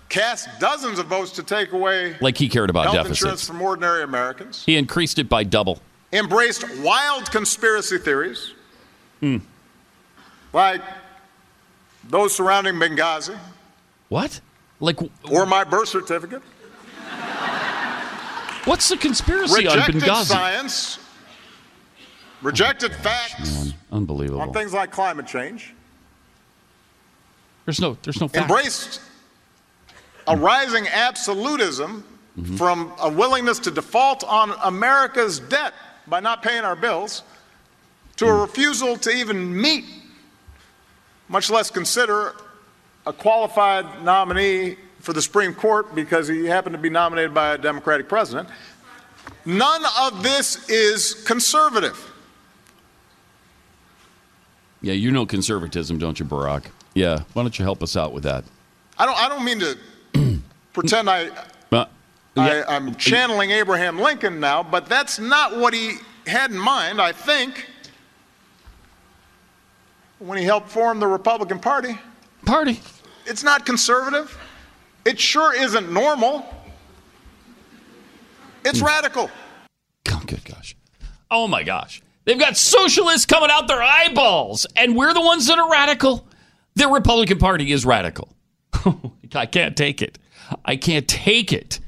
Cast 0.08 0.47
dozens 0.60 0.99
of 0.99 1.08
votes 1.08 1.32
to 1.32 1.41
take 1.41 1.71
away 1.71 2.15
Like 2.21 2.38
he 2.38 2.47
cared 2.47 2.69
about 2.69 2.93
health 2.93 3.08
insurance 3.08 3.47
from 3.47 3.60
ordinary 3.60 4.04
Americans. 4.04 4.63
He 4.63 4.75
increased 4.78 5.17
it 5.17 5.28
by 5.28 5.43
double. 5.43 5.82
Embraced 6.13 6.63
wild 6.82 7.32
conspiracy 7.32 7.97
theories 7.97 8.54
Hmm. 9.19 9.38
like 10.54 10.84
those 12.08 12.36
surrounding 12.36 12.75
Benghazi 12.75 13.36
What? 14.10 14.41
Like, 14.80 14.99
or 15.32 15.47
my 15.47 15.63
birth 15.63 15.89
certificate. 15.89 16.43
what's 18.65 18.89
the 18.89 18.97
conspiracy 18.97 19.65
on 19.67 19.75
Rejected 19.80 20.04
Benghazi? 20.04 20.25
science. 20.25 20.99
Rejected 22.43 22.93
facts 22.93 23.73
Unbelievable. 23.91 24.41
on 24.41 24.54
things 24.54 24.71
like 24.71 24.91
climate 24.91 25.25
change. 25.25 25.73
There's 27.65 27.80
no, 27.82 27.97
there's 28.04 28.21
no 28.21 28.28
fact. 28.28 28.49
embraced 28.49 29.01
a 30.28 30.36
rising 30.38 30.88
absolutism 30.88 32.04
Mm-hmm. 32.38 32.58
from 32.58 32.91
a 32.99 33.10
willingness 33.10 33.60
to 33.60 33.71
default 33.71 34.25
on 34.25 34.51
America's 34.62 35.39
debt 35.39 35.73
by 36.06 36.19
not 36.19 36.43
paying 36.43 36.65
our 36.65 36.75
bills 36.75 37.23
to 38.17 38.25
a 38.25 38.30
Mm. 38.30 38.41
refusal 38.41 38.97
to 38.97 39.10
even 39.10 39.56
meet, 39.62 39.86
much 41.30 41.49
less 41.49 41.71
consider 41.71 42.36
a 43.08 43.13
qualified 43.13 44.04
nominee 44.04 44.75
for 44.99 45.13
the 45.13 45.21
Supreme 45.21 45.54
Court 45.54 45.95
because 45.95 46.28
he 46.28 46.43
happened 46.45 46.73
to 46.73 46.78
be 46.82 46.89
nominated 46.89 47.34
by 47.34 47.54
a 47.54 47.58
Democratic 47.58 48.10
president. 48.10 48.49
None 49.45 49.84
of 49.97 50.21
this 50.21 50.67
is 50.67 51.13
conservative. 51.13 52.12
Yeah, 54.82 54.91
you 54.91 55.10
know 55.10 55.25
conservatism, 55.25 55.97
don't 55.99 56.19
you, 56.19 56.25
Barack? 56.25 56.65
Yeah. 56.95 57.19
Why 57.34 57.43
don't 57.43 57.58
you 57.60 57.63
help 57.63 57.84
us 57.84 57.95
out 57.95 58.12
with 58.13 58.23
that? 58.23 58.43
I 58.97 59.05
don't, 59.05 59.17
I 59.17 59.29
don't 59.29 59.45
mean 59.45 59.60
to 59.60 59.77
pretend 60.73 61.10
I, 61.10 61.29
Uh, 62.38 62.41
I, 62.41 62.75
I'm 62.75 62.95
channeling 62.95 63.51
Abraham 63.51 63.99
Lincoln 63.99 64.39
now, 64.39 64.62
but 64.63 64.88
that's 64.88 65.19
not 65.19 65.55
what 65.58 65.73
he 65.73 65.97
had 66.27 66.51
in 66.51 66.58
mind, 66.58 66.99
I 66.99 67.12
think, 67.12 67.69
when 70.19 70.38
he 70.38 70.43
helped 70.43 70.69
form 70.69 70.99
the 70.99 71.08
Republican 71.08 71.60
Party. 71.60 71.97
Party. 72.45 72.81
It's 73.25 73.43
not 73.43 73.65
conservative. 73.65 74.38
It 75.05 75.19
sure 75.19 75.55
isn't 75.55 75.91
normal. 75.91 76.45
It's 78.65 78.81
radical. 78.81 79.29
Oh, 80.12 80.23
good 80.25 80.43
gosh. 80.43 80.75
Oh 81.29 81.47
my 81.47 81.63
gosh. 81.63 82.01
They've 82.25 82.39
got 82.39 82.58
socialists 82.58 83.25
coming 83.25 83.49
out 83.51 83.67
their 83.67 83.84
eyeballs, 83.84 84.65
and 84.75 84.95
we're 84.95 85.13
the 85.13 85.21
ones 85.21 85.47
that 85.47 85.60
are 85.60 85.69
radical. 85.71 86.24
The 86.75 86.88
Republican 86.88 87.38
Party 87.38 87.71
is 87.71 87.85
radical. 87.85 88.35
I 89.35 89.45
can't 89.45 89.77
take 89.77 90.01
it. 90.01 90.19
I 90.63 90.75
can't 90.75 91.07
take 91.07 91.53
it. 91.53 91.79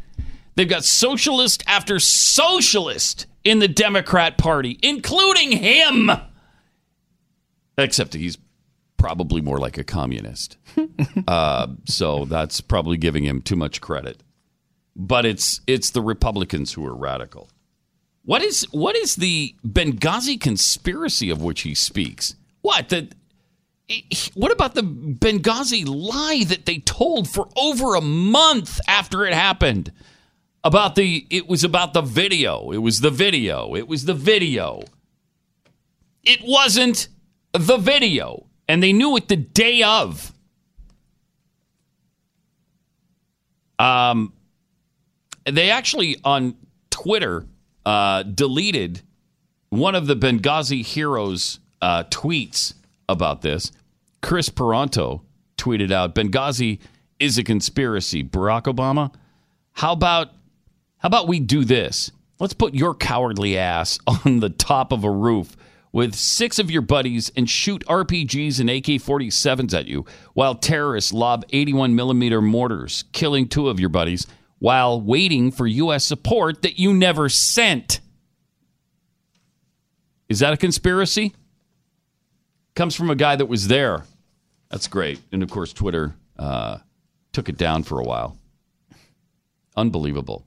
They've 0.56 0.68
got 0.68 0.84
socialist 0.84 1.64
after 1.68 2.00
socialist 2.00 3.28
in 3.44 3.60
the 3.60 3.68
Democrat 3.68 4.38
Party, 4.38 4.80
including 4.82 5.52
him. 5.52 6.10
Except 7.78 8.14
he's 8.14 8.38
probably 8.98 9.42
more 9.42 9.60
like 9.60 9.78
a 9.78 9.84
communist. 9.84 10.58
uh, 11.28 11.68
so 11.86 12.26
that's 12.26 12.62
probably 12.62 12.98
giving 12.98 13.24
him 13.24 13.42
too 13.42 13.56
much 13.56 13.82
credit. 13.82 14.24
But 14.96 15.26
it's 15.26 15.62
it's 15.68 15.92
the 15.92 16.02
Republicans 16.02 16.74
who 16.74 16.86
are 16.86 16.96
radical. 16.96 17.50
What 18.26 18.42
is 18.42 18.64
what 18.72 18.96
is 18.96 19.16
the 19.16 19.56
Benghazi 19.66 20.42
conspiracy 20.42 21.30
of 21.30 21.44
which 21.44 21.62
he 21.62 21.76
speaks? 21.76 22.36
What 22.62 22.90
the 22.90 23.10
what 24.34 24.52
about 24.52 24.76
the 24.76 24.82
Benghazi 24.82 25.88
lie 25.88 26.44
that 26.48 26.66
they 26.66 26.80
told 26.80 27.30
for 27.30 27.48
over 27.56 27.96
a 27.96 28.02
month 28.02 28.82
after 28.88 29.26
it 29.26 29.34
happened? 29.34 29.92
About 30.64 30.96
the 30.96 31.26
it 31.30 31.48
was 31.48 31.64
about 31.64 31.94
the 31.94 32.02
video. 32.02 32.72
It 32.72 32.80
was 32.80 33.00
the 33.00 33.10
video. 33.10 33.76
It 33.76 33.88
was 33.88 34.04
the 34.04 34.14
video. 34.14 34.82
It 36.24 36.42
wasn't 36.44 37.08
the 37.54 37.78
video. 37.78 38.48
And 38.68 38.84
they 38.84 38.92
knew 38.92 39.16
it 39.16 39.30
the 39.30 39.38
day 39.38 39.82
of. 39.84 40.34
Um, 43.80 44.34
they 45.46 45.70
actually 45.70 46.18
on 46.26 46.58
Twitter 46.90 47.46
uh, 47.86 48.24
deleted 48.24 49.02
one 49.70 49.96
of 49.96 50.08
the 50.08 50.16
Benghazi 50.16 50.84
heroes' 50.84 51.60
uh, 51.82 52.04
tweets 52.06 52.74
about 53.08 53.42
this. 53.42 53.72
Kris 54.22 54.50
Paronto 54.50 55.22
tweeted 55.58 55.92
out, 55.92 56.16
"Benghazi 56.16 56.80
is 57.20 57.38
a 57.38 57.44
conspiracy." 57.44 58.24
Barack 58.24 58.64
Obama, 58.64 59.14
how 59.74 59.94
about 59.94 60.30
how 60.98 61.08
about 61.08 61.28
we 61.28 61.40
do 61.40 61.64
this? 61.64 62.12
Let's 62.40 62.54
put 62.54 62.76
your 62.76 62.94
cowardly 62.94 63.58
ass 63.58 64.00
on 64.08 64.40
the 64.40 64.50
top 64.50 64.92
of 64.92 65.04
a 65.04 65.12
roof 65.12 65.56
with 65.92 66.14
six 66.14 66.60
of 66.60 66.70
your 66.70 66.82
buddies 66.82 67.32
and 67.36 67.50
shoot 67.50 67.84
RPGs 67.88 68.60
and 68.60 68.70
AK 68.70 69.02
47s 69.02 69.74
at 69.74 69.88
you 69.88 70.06
while 70.34 70.56
terrorists 70.56 71.14
lob 71.14 71.46
81 71.50 71.96
millimeter 71.96 72.42
mortars, 72.42 73.06
killing 73.14 73.48
two 73.48 73.70
of 73.70 73.80
your 73.80 73.90
buddies 73.90 74.28
while 74.60 75.00
waiting 75.00 75.52
for 75.52 75.68
U.S. 75.68 76.04
support 76.04 76.62
that 76.64 76.80
you 76.80 76.94
never 76.94 77.30
sent. 77.30 78.00
Is 80.30 80.40
that 80.40 80.54
a 80.54 80.58
conspiracy? 80.58 81.34
Comes 82.78 82.94
from 82.94 83.10
a 83.10 83.16
guy 83.16 83.36
that 83.36 83.48
was 83.48 83.70
there. 83.70 84.04
That's 84.70 84.88
great. 84.88 85.20
And 85.32 85.42
of 85.42 85.50
course, 85.50 85.74
Twitter 85.74 86.14
uh, 86.38 86.78
took 87.34 87.50
it 87.50 87.58
down 87.58 87.82
for 87.82 88.00
a 88.00 88.04
while. 88.04 88.38
Unbelievable. 89.76 90.46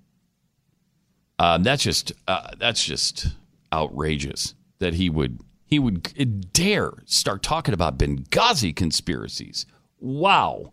Uh, 1.40 1.58
that's 1.58 1.82
just 1.82 2.12
uh, 2.28 2.52
that's 2.56 2.84
just 2.84 3.26
outrageous 3.72 4.54
that 4.78 4.94
he 4.94 5.10
would 5.10 5.40
he 5.64 5.80
would 5.80 6.52
dare 6.52 6.92
start 7.04 7.42
talking 7.42 7.74
about 7.74 7.98
Benghazi 7.98 8.76
conspiracies. 8.76 9.66
Wow. 9.98 10.72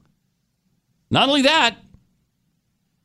Not 1.09 1.27
only 1.27 1.41
that, 1.41 1.77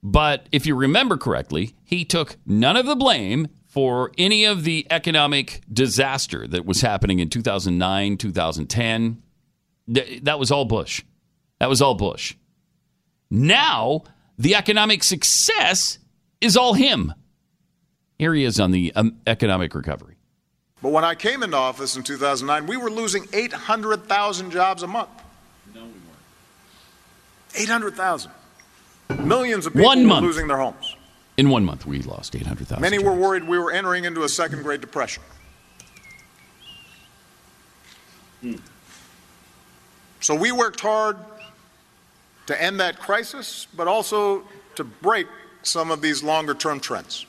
but 0.03 0.47
if 0.53 0.67
you 0.67 0.75
remember 0.75 1.17
correctly, 1.17 1.75
he 1.85 2.05
took 2.05 2.37
none 2.45 2.77
of 2.77 2.85
the 2.85 2.97
blame 2.97 3.49
for 3.73 4.13
any 4.19 4.45
of 4.45 4.65
the 4.65 4.87
economic 4.91 5.63
disaster 5.73 6.47
that 6.47 6.67
was 6.67 6.83
happening 6.83 7.21
in 7.21 7.31
2009, 7.31 8.19
2010. 8.19 9.23
Th- 9.95 10.23
That 10.25 10.39
was 10.39 10.51
all 10.51 10.67
Bush. 10.67 11.03
That 11.59 11.71
was 11.71 11.81
all 11.81 11.95
Bush. 11.95 12.35
Now, 13.31 14.03
the 14.37 14.55
economic 14.57 15.03
success 15.03 15.99
is 16.43 16.55
all 16.55 16.75
him. 16.75 17.15
Here 18.19 18.35
he 18.35 18.45
is 18.45 18.61
on 18.61 18.73
the 18.73 18.93
um, 18.95 19.17
economic 19.27 19.75
recovery. 19.75 20.17
But 20.83 20.91
when 20.93 21.05
I 21.05 21.15
came 21.15 21.43
into 21.43 21.57
office 21.57 21.97
in 21.97 22.03
2009, 22.03 22.67
we 22.67 22.77
were 22.77 22.91
losing 22.91 23.25
800,000 23.33 24.51
jobs 24.51 24.83
a 24.83 24.87
month. 24.87 25.09
No, 25.75 25.81
we 25.81 25.87
weren't. 25.87 25.95
800,000. 27.57 28.31
Millions 29.25 29.65
of 29.65 29.73
people 29.73 29.87
One 29.87 30.05
month. 30.05 30.27
losing 30.27 30.47
their 30.47 30.59
homes. 30.59 30.92
In 31.37 31.49
one 31.49 31.65
month, 31.65 31.87
we 31.87 32.01
lost 32.03 32.37
800,000. 32.37 32.81
Many 32.81 32.99
were 32.99 33.15
worried 33.15 33.45
we 33.45 33.59
were 33.59 33.73
entering 33.73 34.05
into 34.05 34.23
a 34.25 34.29
second 34.29 34.63
Great 34.63 34.81
Depression. 34.81 35.23
Hmm. 38.43 38.57
So 40.21 40.35
we 40.35 40.53
worked 40.53 40.81
hard 40.81 41.17
to 42.47 42.63
end 42.63 42.81
that 42.81 42.99
crisis, 42.99 43.67
but 43.77 43.89
also 43.89 44.43
to 44.77 44.85
break 44.85 45.27
some 45.63 45.91
of 45.91 46.03
these 46.03 46.23
longer 46.23 46.55
term 46.55 46.81
trends. 46.81 47.27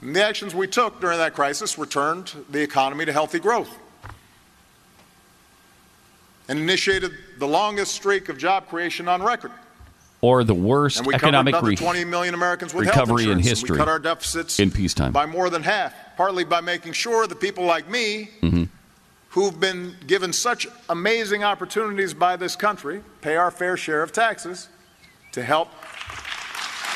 And 0.00 0.14
the 0.14 0.24
actions 0.24 0.54
we 0.54 0.66
took 0.66 1.00
during 1.00 1.18
that 1.18 1.34
crisis 1.34 1.78
returned 1.78 2.32
the 2.50 2.62
economy 2.62 3.04
to 3.04 3.12
healthy 3.12 3.38
growth 3.38 3.78
and 6.48 6.58
initiated 6.58 7.12
the 7.38 7.46
longest 7.46 7.94
streak 7.94 8.28
of 8.28 8.38
job 8.38 8.68
creation 8.68 9.08
on 9.08 9.22
record. 9.22 9.50
Or 10.26 10.42
the 10.42 10.54
worst 10.54 10.98
And 10.98 11.06
we 11.06 11.14
economic 11.14 11.54
re- 11.62 11.76
20 11.76 12.04
million 12.04 12.34
Americans 12.34 12.74
with 12.74 12.86
recovery 12.86 13.30
in 13.30 13.38
history 13.38 13.72
We 13.74 13.78
cut 13.78 13.88
our 13.88 14.00
deficits 14.00 14.58
in 14.58 14.72
peacetime. 14.72 15.12
by 15.12 15.24
more 15.24 15.48
than 15.50 15.62
half, 15.62 15.92
partly 16.16 16.42
by 16.42 16.60
making 16.60 16.94
sure 16.94 17.28
that 17.28 17.38
people 17.38 17.64
like 17.64 17.88
me, 17.88 18.30
Mhm. 18.42 18.68
who've 19.30 19.58
been 19.60 19.94
given 20.08 20.32
such 20.32 20.66
amazing 20.88 21.44
opportunities 21.44 22.12
by 22.12 22.34
this 22.36 22.56
country, 22.56 23.02
pay 23.20 23.36
our 23.36 23.52
fair 23.52 23.76
share 23.76 24.02
of 24.02 24.10
taxes 24.12 24.66
to 25.30 25.44
help 25.44 25.68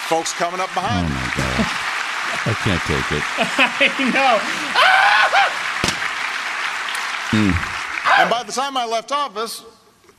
folks 0.08 0.32
coming 0.32 0.58
up 0.60 0.72
behind. 0.74 1.06
Oh, 1.06 1.14
my 1.14 1.30
God. 1.36 1.66
I 2.46 2.54
can't 2.64 2.82
take 2.82 3.12
it. 3.12 3.24
I 4.00 4.10
know. 4.16 4.38
Hmm. 7.30 8.20
And 8.22 8.28
by 8.30 8.42
the 8.42 8.50
time 8.52 8.76
I 8.76 8.86
left 8.86 9.12
office, 9.12 9.62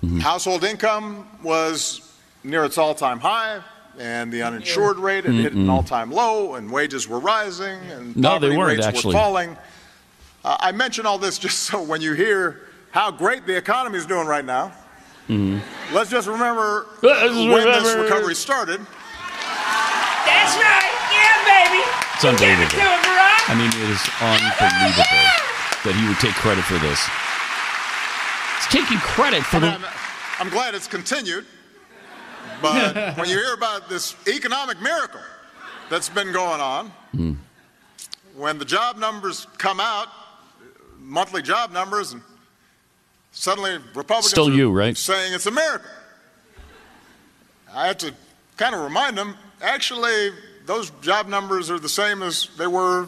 Mm-hmm. 0.03 0.18
household 0.20 0.64
income 0.64 1.28
was 1.43 2.01
near 2.44 2.64
its 2.66 2.78
all 2.78 2.94
time 2.96 3.20
high, 3.20 3.62
and 4.00 4.32
the 4.32 4.42
uninsured 4.44 4.98
rate 4.98 5.26
had 5.26 5.34
hit 5.36 5.54
an 5.54 5.70
all 5.70 5.84
time 5.84 6.12
low, 6.12 6.56
and 6.56 6.72
wages 6.72 7.08
were 7.08 7.20
rising, 7.20 7.80
and 7.92 8.16
No, 8.16 8.34
they 8.39 8.48
poverty 8.50 8.58
weren't, 8.58 8.78
rates 8.78 8.88
actually. 8.88 9.14
were 9.14 9.20
falling. 9.20 9.58
Uh, 10.44 10.58
I 10.60 10.72
mention 10.72 11.06
all 11.06 11.18
this 11.18 11.38
just 11.46 11.60
so 11.60 11.82
when 11.82 12.02
you 12.02 12.14
hear 12.14 12.62
how 12.92 13.12
great 13.12 13.46
the 13.46 13.56
economy 13.56 13.98
is 13.98 14.06
doing 14.06 14.28
right 14.28 14.46
now, 14.46 14.72
Mhm. 15.30 15.62
let's 15.94 16.10
just 16.10 16.28
remember 16.28 16.88
Let's 17.02 17.22
when 17.36 17.50
this 17.50 17.84
remember. 17.94 18.04
recovery 18.04 18.36
started. 18.36 18.80
That's 20.26 20.56
right. 20.58 20.92
Yeah, 21.14 21.46
baby. 21.46 21.84
It's 22.16 22.26
unbelievable. 22.26 22.70
Do 22.70 22.78
it, 22.78 23.02
Barack. 23.06 23.50
I 23.50 23.56
mean, 23.56 23.70
it 23.70 23.89
is 23.89 24.02
unbelievable 24.22 25.26
that 25.84 25.96
he 25.98 26.08
would 26.08 26.20
take 26.20 26.34
credit 26.36 26.64
for 26.64 26.78
this. 26.80 27.00
He's 28.58 28.82
taking 28.82 28.98
credit 29.00 29.44
for 29.44 29.58
I 29.58 29.60
the. 29.60 29.68
I'm, 29.68 29.86
I'm 30.39 30.50
glad 30.50 30.76
it's 30.76 30.88
continued, 30.88 31.46
but 32.62 32.96
when 33.18 33.28
you 33.30 33.36
hear 33.38 33.54
about 33.54 33.89
this 33.89 34.16
economic 34.28 34.80
miracle 34.82 35.22
that's 35.89 36.10
been 36.10 36.32
going 36.32 36.62
on, 36.62 36.92
Hmm. 37.12 37.34
when 38.36 38.58
the 38.58 38.66
job 38.66 38.98
numbers 38.98 39.48
come 39.58 39.80
out, 39.80 40.08
monthly 41.00 41.42
job 41.42 41.72
numbers, 41.72 42.14
and 42.14 42.22
suddenly 43.32 43.78
Republicans 43.94 44.30
Still 44.32 44.50
are 44.50 44.54
you, 44.54 44.72
right? 44.72 44.96
saying 44.98 45.34
it's 45.34 45.46
a 45.48 45.52
miracle. 45.52 45.89
I 47.74 47.88
have 47.88 47.98
to 48.00 48.14
kind 48.58 48.76
of 48.76 48.82
remind 48.82 49.18
them, 49.18 49.36
actually, 49.62 50.30
those 50.66 50.89
job 51.02 51.28
numbers 51.28 51.70
are 51.72 51.80
the 51.80 51.89
same 51.89 52.22
as 52.24 52.48
they 52.58 52.68
were 52.68 53.08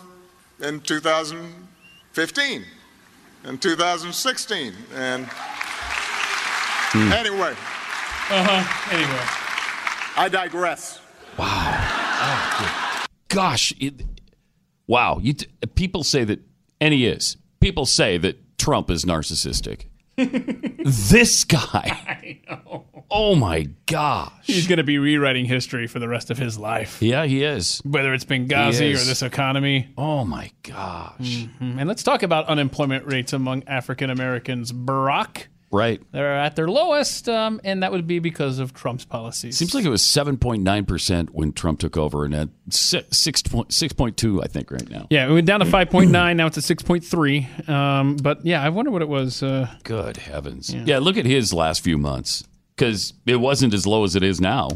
in 0.61 0.79
2015 0.81 2.65
and 3.43 3.61
2016. 3.61 4.73
And 4.95 5.27
Hmm. 6.91 7.11
anyway, 7.11 7.55
Uh-huh. 8.29 8.95
Anyway. 8.95 9.23
I 10.15 10.29
digress. 10.29 10.99
Wow. 11.37 11.79
Oh, 12.25 13.05
gosh, 13.27 13.73
it, 13.79 14.05
wow! 14.87 15.17
You 15.21 15.33
t- 15.33 15.47
people 15.75 16.03
say 16.03 16.23
that, 16.23 16.39
and 16.79 16.93
he 16.93 17.07
is. 17.07 17.37
People 17.59 17.85
say 17.85 18.17
that 18.19 18.57
Trump 18.59 18.89
is 18.91 19.03
narcissistic. 19.05 19.85
this 20.15 21.43
guy. 21.43 22.39
Oh 23.09 23.35
my 23.35 23.67
gosh. 23.87 24.31
He's 24.43 24.67
going 24.67 24.77
to 24.77 24.83
be 24.83 24.99
rewriting 24.99 25.45
history 25.45 25.87
for 25.87 25.97
the 25.99 26.07
rest 26.07 26.29
of 26.29 26.37
his 26.37 26.57
life. 26.59 27.01
Yeah, 27.01 27.25
he 27.25 27.43
is. 27.43 27.81
Whether 27.83 28.13
it's 28.13 28.23
Benghazi 28.25 28.91
or 28.93 28.97
this 29.05 29.23
economy. 29.23 29.89
Oh 29.97 30.23
my 30.23 30.51
gosh. 30.61 31.15
Mhm. 31.19 31.79
And 31.79 31.87
let's 31.87 32.03
talk 32.03 32.21
about 32.21 32.45
unemployment 32.47 33.05
rates 33.07 33.33
among 33.33 33.63
African 33.67 34.11
Americans. 34.11 34.71
Barack, 34.71 35.47
Right. 35.73 35.99
they're 36.11 36.37
at 36.37 36.55
their 36.55 36.67
lowest, 36.67 37.27
um, 37.27 37.59
and 37.63 37.81
that 37.81 37.91
would 37.91 38.05
be 38.05 38.19
because 38.19 38.59
of 38.59 38.73
Trump's 38.75 39.05
policies. 39.05 39.57
Seems 39.57 39.73
like 39.73 39.83
it 39.83 39.89
was 39.89 40.03
seven 40.03 40.37
point 40.37 40.61
nine 40.61 40.85
percent 40.85 41.33
when 41.33 41.51
Trump 41.51 41.79
took 41.79 41.97
over, 41.97 42.25
and 42.25 42.35
at 42.35 42.49
six 42.69 43.41
point 43.41 43.73
six 43.73 43.91
point 43.91 44.15
two, 44.15 44.41
I 44.43 44.45
think, 44.47 44.69
right 44.69 44.87
now. 44.87 45.07
Yeah, 45.09 45.27
it 45.27 45.31
went 45.31 45.47
down 45.47 45.61
to 45.61 45.65
5.9. 45.65 46.35
Now 46.35 46.45
it's 46.45 46.57
at 46.57 46.63
6.3. 46.77 47.67
Um, 47.67 48.17
but 48.17 48.45
yeah, 48.45 48.61
I 48.61 48.69
wonder 48.69 48.91
what 48.91 49.01
it 49.01 49.09
was. 49.09 49.41
Uh, 49.41 49.67
Good 49.83 50.17
heavens! 50.17 50.71
Yeah. 50.73 50.99
look 50.99 51.17
at 51.17 51.25
his 51.25 51.53
last 51.53 51.81
few 51.81 51.97
months 51.97 52.43
because 52.75 53.13
it 53.25 53.37
wasn't 53.37 53.73
as 53.73 53.87
low 53.87 54.03
as 54.03 54.15
it 54.15 54.21
is 54.21 54.39
now, 54.39 54.69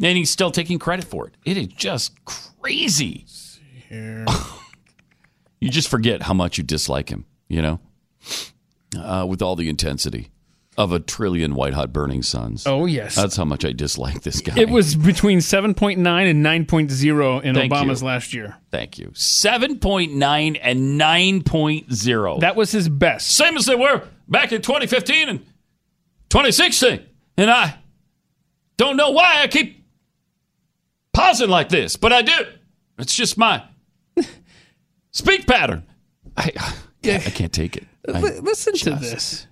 and 0.00 0.16
he's 0.16 0.30
still 0.30 0.52
taking 0.52 0.78
credit 0.78 1.06
for 1.06 1.26
it. 1.26 1.34
It 1.44 1.56
is 1.56 1.66
just 1.66 2.12
crazy. 2.24 3.26
you 5.60 5.68
just 5.70 5.88
forget 5.88 6.22
how 6.22 6.34
much 6.34 6.56
you 6.58 6.62
dislike 6.62 7.08
him. 7.08 7.24
You 7.48 7.62
know, 7.62 7.80
uh, 8.96 9.26
with 9.28 9.42
all 9.42 9.56
the 9.56 9.68
intensity 9.68 10.30
of 10.78 10.92
a 10.92 11.00
trillion 11.00 11.56
white 11.56 11.74
hot 11.74 11.92
burning 11.92 12.22
suns. 12.22 12.64
Oh, 12.64 12.86
yes. 12.86 13.16
that's 13.16 13.36
how 13.36 13.44
much 13.44 13.64
I 13.64 13.72
dislike 13.72 14.22
this 14.22 14.40
guy. 14.40 14.54
it 14.56 14.70
was 14.70 14.94
between 14.94 15.38
7.9 15.38 15.96
and 15.98 16.46
9.0 16.46 17.42
in 17.42 17.54
Thank 17.56 17.72
Obama's 17.72 18.00
you. 18.00 18.06
last 18.06 18.32
year. 18.32 18.56
Thank 18.70 18.96
you. 18.96 19.08
7.9 19.08 20.58
and 20.62 21.00
9.0. 21.00 22.40
That 22.40 22.54
was 22.54 22.70
his 22.70 22.88
best. 22.88 23.34
Same 23.34 23.56
as 23.56 23.66
they 23.66 23.74
were 23.74 24.06
back 24.28 24.52
in 24.52 24.62
2015 24.62 25.28
and 25.28 25.40
2016. 26.28 27.04
And 27.36 27.50
I 27.50 27.76
don't 28.76 28.96
know 28.96 29.10
why 29.10 29.42
I 29.42 29.48
keep 29.48 29.84
pausing 31.12 31.50
like 31.50 31.70
this, 31.70 31.96
but 31.96 32.12
I 32.12 32.22
do. 32.22 32.32
It's 32.98 33.16
just 33.16 33.36
my 33.36 33.64
speak 35.10 35.44
pattern. 35.48 35.84
I, 36.36 36.52
I, 36.56 36.74
I 37.04 37.18
can't 37.30 37.52
take 37.52 37.76
it. 37.76 37.87
Li- 38.14 38.40
listen 38.40 38.74
to 38.74 38.90
this. 38.90 39.46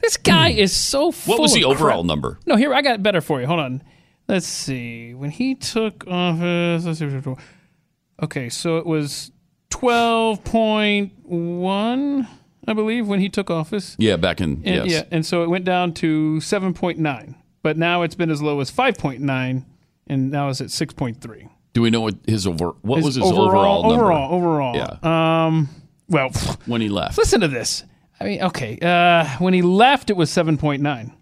This 0.00 0.16
guy 0.16 0.50
is 0.50 0.72
so 0.72 1.10
full 1.10 1.34
What 1.34 1.40
was 1.42 1.52
the 1.54 1.64
overall 1.64 2.02
crap. 2.02 2.06
number? 2.06 2.38
No, 2.46 2.56
here 2.56 2.72
I 2.72 2.82
got 2.82 2.94
it 2.94 3.02
better 3.02 3.20
for 3.20 3.40
you. 3.40 3.46
Hold 3.46 3.60
on. 3.60 3.82
Let's 4.28 4.46
see. 4.46 5.14
When 5.14 5.30
he 5.30 5.54
took 5.54 6.06
office, 6.06 6.84
let's 6.84 6.98
see. 6.98 7.34
Okay, 8.22 8.48
so 8.48 8.78
it 8.78 8.86
was 8.86 9.32
twelve 9.70 10.44
point 10.44 11.12
one, 11.24 12.28
I 12.66 12.74
believe, 12.74 13.08
when 13.08 13.20
he 13.20 13.28
took 13.28 13.50
office. 13.50 13.96
Yeah, 13.98 14.16
back 14.16 14.40
in 14.40 14.62
And, 14.64 14.66
yes. 14.66 14.86
Yeah, 14.88 15.02
and 15.10 15.24
so 15.26 15.42
it 15.42 15.48
went 15.50 15.64
down 15.64 15.94
to 15.94 16.40
seven 16.40 16.74
point 16.74 16.98
nine, 16.98 17.34
but 17.62 17.76
now 17.76 18.02
it's 18.02 18.14
been 18.14 18.30
as 18.30 18.40
low 18.42 18.60
as 18.60 18.70
five 18.70 18.96
point 18.98 19.20
nine, 19.20 19.66
and 20.06 20.30
now 20.30 20.48
it's 20.48 20.60
at 20.60 20.70
six 20.70 20.92
point 20.94 21.20
three. 21.20 21.48
Do 21.74 21.82
we 21.82 21.90
know 21.90 22.00
what 22.00 22.16
his 22.26 22.46
over? 22.46 22.70
What 22.82 22.96
His 22.96 23.04
was 23.04 23.14
his 23.16 23.24
overall, 23.24 23.82
number? 23.88 24.04
Overall, 24.04 24.34
overall. 24.34 24.76
Yeah. 24.76 25.46
Um. 25.46 25.68
Well, 26.08 26.30
when 26.66 26.80
he 26.80 26.88
left. 26.88 27.18
listen 27.18 27.40
to 27.42 27.48
this. 27.48 27.84
I 28.20 28.24
mean, 28.24 28.42
okay. 28.42 28.78
Uh, 28.80 29.26
when 29.38 29.54
he 29.54 29.62
left, 29.62 30.10
it 30.10 30.16
was 30.16 30.30
seven 30.30 30.56
point 30.58 30.82
nine, 30.82 31.12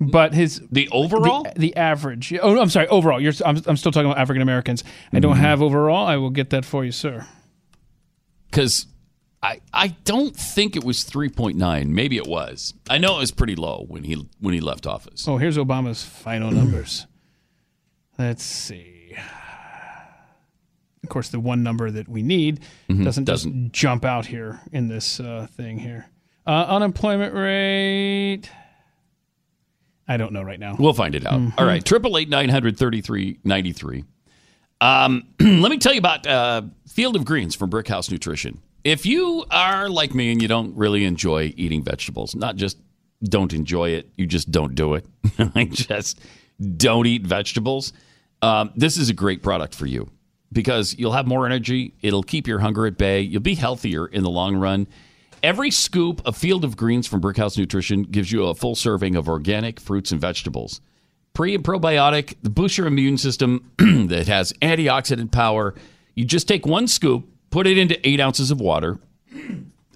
but 0.00 0.34
his 0.34 0.60
the 0.70 0.88
overall, 0.90 1.44
the, 1.44 1.52
the 1.58 1.76
average. 1.76 2.34
Oh, 2.42 2.60
I'm 2.60 2.68
sorry. 2.68 2.88
Overall, 2.88 3.20
you're. 3.20 3.32
I'm, 3.46 3.60
I'm 3.66 3.76
still 3.76 3.92
talking 3.92 4.10
about 4.10 4.18
African 4.20 4.42
Americans. 4.42 4.84
I 5.12 5.20
don't 5.20 5.36
Mhm. 5.36 5.40
have 5.40 5.62
overall. 5.62 6.06
I 6.06 6.16
will 6.16 6.30
get 6.30 6.50
that 6.50 6.64
for 6.64 6.84
you, 6.84 6.92
sir. 6.92 7.26
because 8.50 8.86
I 9.42 9.60
I 9.72 9.88
don't 10.04 10.34
think 10.36 10.76
it 10.76 10.84
was 10.84 11.04
three 11.04 11.28
point 11.28 11.56
nine. 11.56 11.94
Maybe 11.94 12.16
it 12.16 12.26
was. 12.26 12.74
I 12.90 12.98
know 12.98 13.16
it 13.16 13.20
was 13.20 13.30
pretty 13.30 13.56
low 13.56 13.84
when 13.88 14.04
he 14.04 14.26
when 14.40 14.52
he 14.54 14.60
left 14.60 14.86
office. 14.86 15.26
Oh, 15.28 15.38
here's 15.38 15.56
Obama's 15.56 16.02
final 16.02 16.50
numbers. 16.50 17.06
Let's 18.18 18.42
see. 18.44 18.93
Of 21.04 21.08
course, 21.10 21.28
the 21.28 21.38
one 21.40 21.62
number 21.62 21.90
that 21.90 22.08
we 22.08 22.22
need 22.22 22.60
Mhm, 22.90 23.04
doesn't 23.04 23.24
doesn't. 23.24 23.72
just 23.72 23.72
jump 23.74 24.04
out 24.04 24.26
here 24.26 24.60
in 24.72 24.88
this 24.88 25.20
uh, 25.20 25.46
thing 25.56 25.78
here. 25.78 26.06
Uh, 26.46 26.64
unemployment 26.68 27.32
rate. 27.34 28.50
I 30.06 30.16
don't 30.18 30.32
know 30.32 30.42
right 30.42 30.60
now. 30.60 30.76
We'll 30.78 30.92
find 30.92 31.14
it 31.14 31.24
out. 31.26 31.40
Mhm. 31.40 31.54
All 31.56 31.64
right, 31.66 31.82
triple 31.84 32.18
eight 32.18 32.28
nine 32.28 32.48
hundred 32.50 32.76
thirty 32.76 33.00
three 33.00 33.38
ninety 33.44 33.72
three. 33.72 34.04
Um, 34.80 35.24
let 35.40 35.70
me 35.70 35.78
tell 35.78 35.92
you 35.94 35.98
about 35.98 36.26
uh, 36.26 36.62
Field 36.88 37.16
of 37.16 37.24
Greens 37.24 37.54
from 37.54 37.70
Brickhouse 37.70 38.10
Nutrition. 38.10 38.60
If 38.82 39.06
you 39.06 39.46
are 39.50 39.88
like 39.88 40.14
me 40.14 40.30
and 40.30 40.42
you 40.42 40.48
don't 40.48 40.76
really 40.76 41.04
enjoy 41.04 41.54
eating 41.56 41.82
vegetables, 41.82 42.34
not 42.34 42.56
just 42.56 42.76
don't 43.22 43.54
enjoy 43.54 43.90
it, 43.90 44.10
you 44.16 44.26
just 44.26 44.50
don't 44.50 44.74
do 44.74 44.92
it. 44.94 45.06
I 45.54 45.64
just 45.64 46.20
don't 46.76 47.06
eat 47.06 47.22
vegetables. 47.22 47.94
Um, 48.42 48.72
this 48.76 48.98
is 48.98 49.08
a 49.08 49.14
great 49.14 49.42
product 49.42 49.74
for 49.74 49.86
you 49.86 50.10
because 50.54 50.96
you'll 50.98 51.12
have 51.12 51.26
more 51.26 51.44
energy. 51.44 51.94
It'll 52.00 52.22
keep 52.22 52.46
your 52.46 52.60
hunger 52.60 52.86
at 52.86 52.96
bay. 52.96 53.20
You'll 53.20 53.42
be 53.42 53.54
healthier 53.56 54.06
in 54.06 54.22
the 54.22 54.30
long 54.30 54.56
run. 54.56 54.86
Every 55.42 55.70
scoop 55.70 56.22
of 56.24 56.38
Field 56.38 56.64
of 56.64 56.76
Greens 56.76 57.06
from 57.06 57.20
Brickhouse 57.20 57.58
Nutrition 57.58 58.04
gives 58.04 58.32
you 58.32 58.44
a 58.44 58.54
full 58.54 58.74
serving 58.74 59.14
of 59.14 59.28
organic 59.28 59.78
fruits 59.78 60.10
and 60.10 60.18
vegetables. 60.18 60.80
Pre 61.34 61.54
and 61.54 61.62
probiotic, 61.62 62.36
the 62.42 62.48
boosts 62.48 62.78
your 62.78 62.86
immune 62.86 63.18
system 63.18 63.70
that 63.78 64.26
has 64.28 64.54
antioxidant 64.62 65.32
power. 65.32 65.74
You 66.14 66.24
just 66.24 66.48
take 66.48 66.64
one 66.64 66.86
scoop, 66.86 67.28
put 67.50 67.66
it 67.66 67.76
into 67.76 68.08
eight 68.08 68.20
ounces 68.20 68.50
of 68.50 68.60
water, 68.60 68.98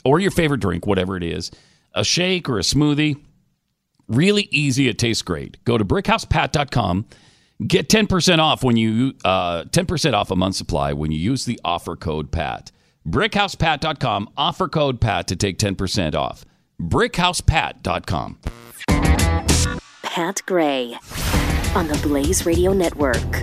or 0.04 0.20
your 0.20 0.32
favorite 0.32 0.60
drink, 0.60 0.86
whatever 0.86 1.16
it 1.16 1.22
is, 1.22 1.50
a 1.94 2.04
shake 2.04 2.48
or 2.48 2.58
a 2.58 2.62
smoothie. 2.62 3.18
Really 4.08 4.48
easy. 4.50 4.88
It 4.88 4.98
tastes 4.98 5.22
great. 5.22 5.62
Go 5.64 5.78
to 5.78 5.84
brickhousepat.com. 5.84 7.06
Get 7.66 7.88
10% 7.88 8.38
off 8.38 8.62
when 8.62 8.76
you 8.76 9.14
uh, 9.24 9.64
10% 9.64 10.14
off 10.14 10.30
a 10.30 10.36
month 10.36 10.54
supply 10.54 10.92
when 10.92 11.10
you 11.10 11.18
use 11.18 11.44
the 11.44 11.60
offer 11.64 11.96
code 11.96 12.30
PAT. 12.30 12.70
brickhousepat.com 13.06 14.30
offer 14.36 14.68
code 14.68 15.00
PAT 15.00 15.26
to 15.28 15.36
take 15.36 15.58
10% 15.58 16.14
off. 16.14 16.44
brickhousepat.com. 16.80 18.38
Pat 20.02 20.40
Gray 20.46 20.96
on 21.74 21.88
the 21.88 21.98
Blaze 22.02 22.46
Radio 22.46 22.72
Network. 22.72 23.42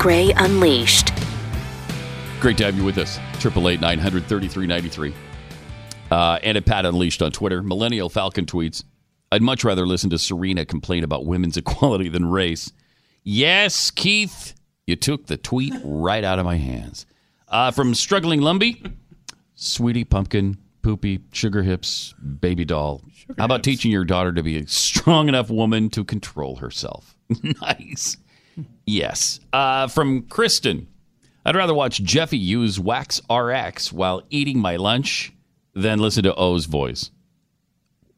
Gray 0.00 0.32
Unleashed. 0.38 1.12
Great 2.40 2.56
to 2.56 2.64
have 2.64 2.74
you 2.74 2.84
with 2.84 2.96
us. 2.96 3.18
Triple 3.38 3.68
eight 3.68 3.82
nine 3.82 3.98
hundred 3.98 4.24
thirty 4.24 4.48
three 4.48 4.66
ninety 4.66 4.88
three. 4.88 5.12
Uh, 6.10 6.38
and 6.42 6.56
at 6.56 6.64
Pat 6.64 6.86
Unleashed 6.86 7.20
on 7.20 7.32
Twitter. 7.32 7.62
Millennial 7.62 8.08
Falcon 8.08 8.46
tweets. 8.46 8.82
I'd 9.30 9.42
much 9.42 9.62
rather 9.62 9.86
listen 9.86 10.08
to 10.08 10.18
Serena 10.18 10.64
complain 10.64 11.04
about 11.04 11.26
women's 11.26 11.56
equality 11.58 12.08
than 12.08 12.24
race. 12.24 12.72
Yes, 13.24 13.90
Keith, 13.90 14.54
you 14.86 14.96
took 14.96 15.26
the 15.26 15.36
tweet 15.36 15.74
right 15.84 16.24
out 16.24 16.38
of 16.38 16.46
my 16.46 16.56
hands. 16.56 17.04
Uh, 17.46 17.70
from 17.70 17.94
Struggling 17.94 18.40
Lumby, 18.40 18.94
Sweetie 19.54 20.04
Pumpkin, 20.04 20.56
Poopy, 20.80 21.20
Sugar 21.32 21.62
Hips, 21.62 22.14
Baby 22.40 22.64
Doll. 22.64 23.02
How 23.36 23.44
about 23.44 23.62
teaching 23.62 23.90
your 23.90 24.06
daughter 24.06 24.32
to 24.32 24.42
be 24.42 24.56
a 24.56 24.66
strong 24.66 25.28
enough 25.28 25.50
woman 25.50 25.90
to 25.90 26.04
control 26.04 26.56
herself? 26.56 27.14
nice. 27.60 28.16
Yes. 28.90 29.38
Uh, 29.52 29.86
from 29.86 30.22
Kristen, 30.22 30.88
I'd 31.46 31.54
rather 31.54 31.74
watch 31.74 32.02
Jeffy 32.02 32.38
use 32.38 32.80
Wax 32.80 33.20
RX 33.30 33.92
while 33.92 34.22
eating 34.30 34.58
my 34.58 34.76
lunch 34.76 35.32
than 35.74 36.00
listen 36.00 36.24
to 36.24 36.34
O's 36.34 36.64
voice. 36.64 37.12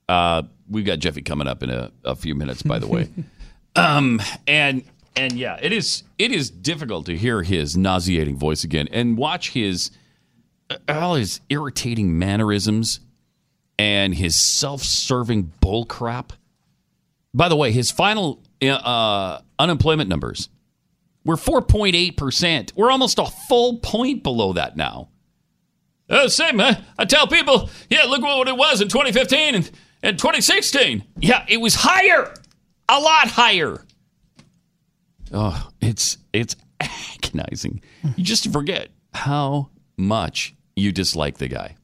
Uh, 0.08 0.44
we've 0.70 0.86
got 0.86 0.98
Jeffy 0.98 1.20
coming 1.20 1.46
up 1.46 1.62
in 1.62 1.68
a, 1.68 1.90
a 2.04 2.16
few 2.16 2.34
minutes, 2.34 2.62
by 2.62 2.78
the 2.78 2.86
way. 2.86 3.10
um, 3.76 4.22
and 4.46 4.82
and 5.14 5.34
yeah, 5.34 5.58
it 5.60 5.74
is 5.74 6.04
it 6.18 6.32
is 6.32 6.48
difficult 6.48 7.04
to 7.04 7.18
hear 7.18 7.42
his 7.42 7.76
nauseating 7.76 8.38
voice 8.38 8.64
again 8.64 8.88
and 8.92 9.18
watch 9.18 9.50
his 9.50 9.90
uh, 10.70 10.76
all 10.88 11.16
his 11.16 11.42
irritating 11.50 12.18
mannerisms 12.18 13.00
and 13.78 14.14
his 14.14 14.40
self-serving 14.40 15.52
bull 15.60 15.84
crap. 15.84 16.32
By 17.34 17.50
the 17.50 17.56
way, 17.56 17.72
his 17.72 17.90
final 17.90 18.42
uh, 18.62 19.40
unemployment 19.58 20.08
numbers 20.08 20.48
were 21.24 21.36
4.8%. 21.36 22.72
We're 22.76 22.90
almost 22.90 23.18
a 23.18 23.26
full 23.48 23.78
point 23.78 24.22
below 24.22 24.52
that 24.54 24.76
now. 24.76 25.08
Uh, 26.08 26.28
same, 26.28 26.58
huh? 26.58 26.74
I 26.98 27.04
tell 27.04 27.26
people, 27.26 27.70
yeah, 27.88 28.04
look 28.04 28.22
what 28.22 28.48
it 28.48 28.56
was 28.56 28.80
in 28.80 28.88
2015 28.88 29.54
and, 29.54 29.70
and 30.02 30.18
2016. 30.18 31.04
Yeah, 31.20 31.44
it 31.48 31.58
was 31.58 31.74
higher, 31.74 32.34
a 32.88 33.00
lot 33.00 33.28
higher. 33.28 33.84
Oh, 35.32 35.70
it's 35.80 36.18
it's 36.34 36.56
agonizing. 36.80 37.80
You 38.16 38.24
just 38.24 38.52
forget 38.52 38.90
how 39.14 39.70
much 39.96 40.54
you 40.76 40.92
dislike 40.92 41.38
the 41.38 41.48
guy. 41.48 41.76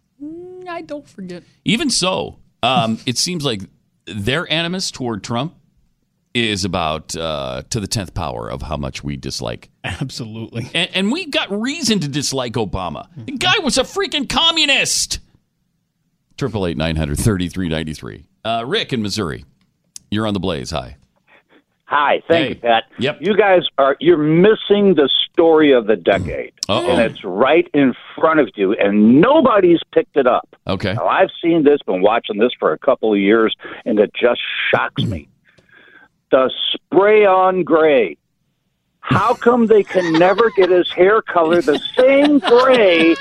I 0.68 0.82
don't 0.82 1.08
forget. 1.08 1.44
Even 1.64 1.88
so, 1.88 2.38
um, 2.62 2.98
it 3.06 3.16
seems 3.16 3.44
like 3.44 3.62
their 4.06 4.50
animus 4.52 4.90
toward 4.90 5.24
Trump 5.24 5.54
is 6.34 6.64
about 6.64 7.16
uh, 7.16 7.62
to 7.70 7.80
the 7.80 7.86
tenth 7.86 8.14
power 8.14 8.48
of 8.50 8.62
how 8.62 8.76
much 8.76 9.02
we 9.02 9.16
dislike. 9.16 9.70
Absolutely. 9.84 10.70
And, 10.74 10.90
and 10.94 11.12
we've 11.12 11.30
got 11.30 11.50
reason 11.50 12.00
to 12.00 12.08
dislike 12.08 12.52
Obama. 12.52 13.08
The 13.16 13.32
guy 13.32 13.58
was 13.60 13.78
a 13.78 13.82
freaking 13.82 14.28
communist. 14.28 15.20
Triple 16.36 16.66
eight 16.66 16.76
nine 16.76 16.94
hundred 16.96 17.18
thirty 17.18 17.48
three 17.48 17.68
ninety 17.68 17.94
three. 17.94 18.26
Uh, 18.44 18.62
Rick 18.66 18.92
in 18.92 19.02
Missouri, 19.02 19.44
you're 20.10 20.26
on 20.26 20.34
the 20.34 20.40
blaze. 20.40 20.70
Hi. 20.70 20.96
Hi, 21.86 22.22
thank 22.28 22.42
Hey. 22.44 22.48
you, 22.50 22.54
Pat. 22.56 22.84
Yep. 22.98 23.18
You 23.22 23.36
guys 23.36 23.62
are 23.78 23.96
you're 23.98 24.18
missing 24.18 24.94
the 24.94 25.08
story 25.32 25.72
of 25.72 25.86
the 25.86 25.96
decade. 25.96 26.52
Uh-oh. 26.68 26.86
And 26.90 27.00
it's 27.00 27.24
right 27.24 27.66
in 27.72 27.94
front 28.14 28.40
of 28.40 28.50
you 28.56 28.72
and 28.74 29.20
nobody's 29.22 29.80
picked 29.92 30.16
it 30.18 30.26
up. 30.26 30.54
Okay. 30.66 30.92
Now 30.92 31.06
I've 31.08 31.30
seen 31.42 31.64
this, 31.64 31.78
been 31.86 32.02
watching 32.02 32.38
this 32.38 32.52
for 32.60 32.72
a 32.72 32.78
couple 32.78 33.12
of 33.12 33.18
years, 33.18 33.56
and 33.86 33.98
it 33.98 34.12
just 34.14 34.40
shocks 34.70 35.02
me. 35.02 35.28
The 36.30 36.50
spray 36.74 37.24
on 37.24 37.62
gray. 37.64 38.16
How 39.00 39.34
come 39.34 39.66
they 39.66 39.82
can 39.84 40.18
never 40.18 40.50
get 40.56 40.68
his 40.70 40.90
hair 40.94 41.22
color 41.22 41.62
the 41.62 41.78
same 41.98 42.38
gray 42.40 43.16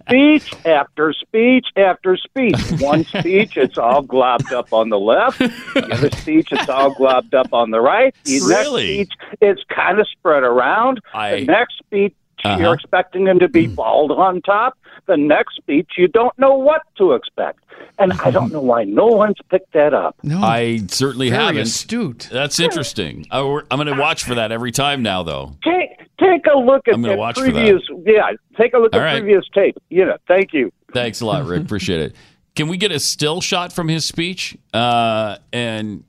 speech 0.00 0.52
after 0.64 1.12
speech 1.12 1.66
after 1.76 2.16
speech? 2.16 2.56
One 2.78 3.04
speech, 3.04 3.52
it's 3.56 3.78
all 3.78 4.02
globbed 4.02 4.52
up 4.52 4.72
on 4.72 4.88
the 4.88 4.98
left. 4.98 5.38
The 5.38 5.92
other 5.94 6.10
speech, 6.10 6.48
it's 6.50 6.68
all 6.68 6.92
globbed 6.92 7.34
up 7.34 7.52
on 7.52 7.70
the 7.70 7.80
right. 7.80 8.12
The 8.24 8.40
Really? 8.40 8.98
next 8.98 9.12
speech, 9.12 9.12
it's 9.40 9.62
kind 9.72 10.00
of 10.00 10.08
spread 10.08 10.42
around. 10.42 11.00
I- 11.14 11.36
the 11.36 11.44
next 11.44 11.78
speech, 11.78 12.14
Uh-huh. 12.44 12.58
you're 12.60 12.74
expecting 12.74 13.26
him 13.26 13.38
to 13.38 13.48
be 13.48 13.66
bald 13.66 14.10
on 14.10 14.42
top. 14.42 14.76
The 15.06 15.16
next 15.16 15.56
speech, 15.56 15.92
you 15.96 16.08
don't 16.08 16.36
know 16.38 16.54
what 16.54 16.82
to 16.98 17.12
expect. 17.12 17.60
And 17.98 18.12
I 18.12 18.30
don't 18.30 18.52
know 18.52 18.60
why 18.60 18.84
no 18.84 19.06
one's 19.06 19.36
picked 19.50 19.72
that 19.72 19.94
up. 19.94 20.16
No. 20.22 20.40
I 20.40 20.78
certainly 20.88 21.30
Very 21.30 21.42
haven't. 21.42 21.62
astute. 21.62 22.28
That's 22.30 22.58
interesting. 22.60 23.26
I, 23.30 23.40
am 23.40 23.64
going 23.70 23.86
to 23.86 23.94
watch 23.94 24.24
for 24.24 24.34
that 24.36 24.52
every 24.52 24.72
time 24.72 25.02
now, 25.02 25.22
though. 25.22 25.56
Take 25.64 25.98
take 26.20 26.46
a 26.46 26.56
look 26.58 26.86
at 26.88 26.94
I'm 26.94 27.02
gonna 27.02 27.14
the 27.14 27.18
watch 27.18 27.38
for 27.38 27.44
that. 27.46 27.52
previous. 27.52 27.82
Yeah, 28.04 28.30
take 28.56 28.74
a 28.74 28.78
look 28.78 28.94
All 28.94 29.00
at 29.00 29.04
right. 29.04 29.20
previous 29.20 29.44
tape. 29.54 29.76
You 29.90 30.06
know, 30.06 30.16
thank 30.28 30.52
you. 30.52 30.72
Thanks 30.92 31.20
a 31.20 31.26
lot, 31.26 31.44
Rick. 31.46 31.62
Appreciate 31.64 32.00
it. 32.00 32.16
Can 32.54 32.68
we 32.68 32.76
get 32.76 32.92
a 32.92 33.00
still 33.00 33.40
shot 33.40 33.72
from 33.72 33.88
his 33.88 34.04
speech 34.04 34.56
uh, 34.74 35.38
and 35.52 36.04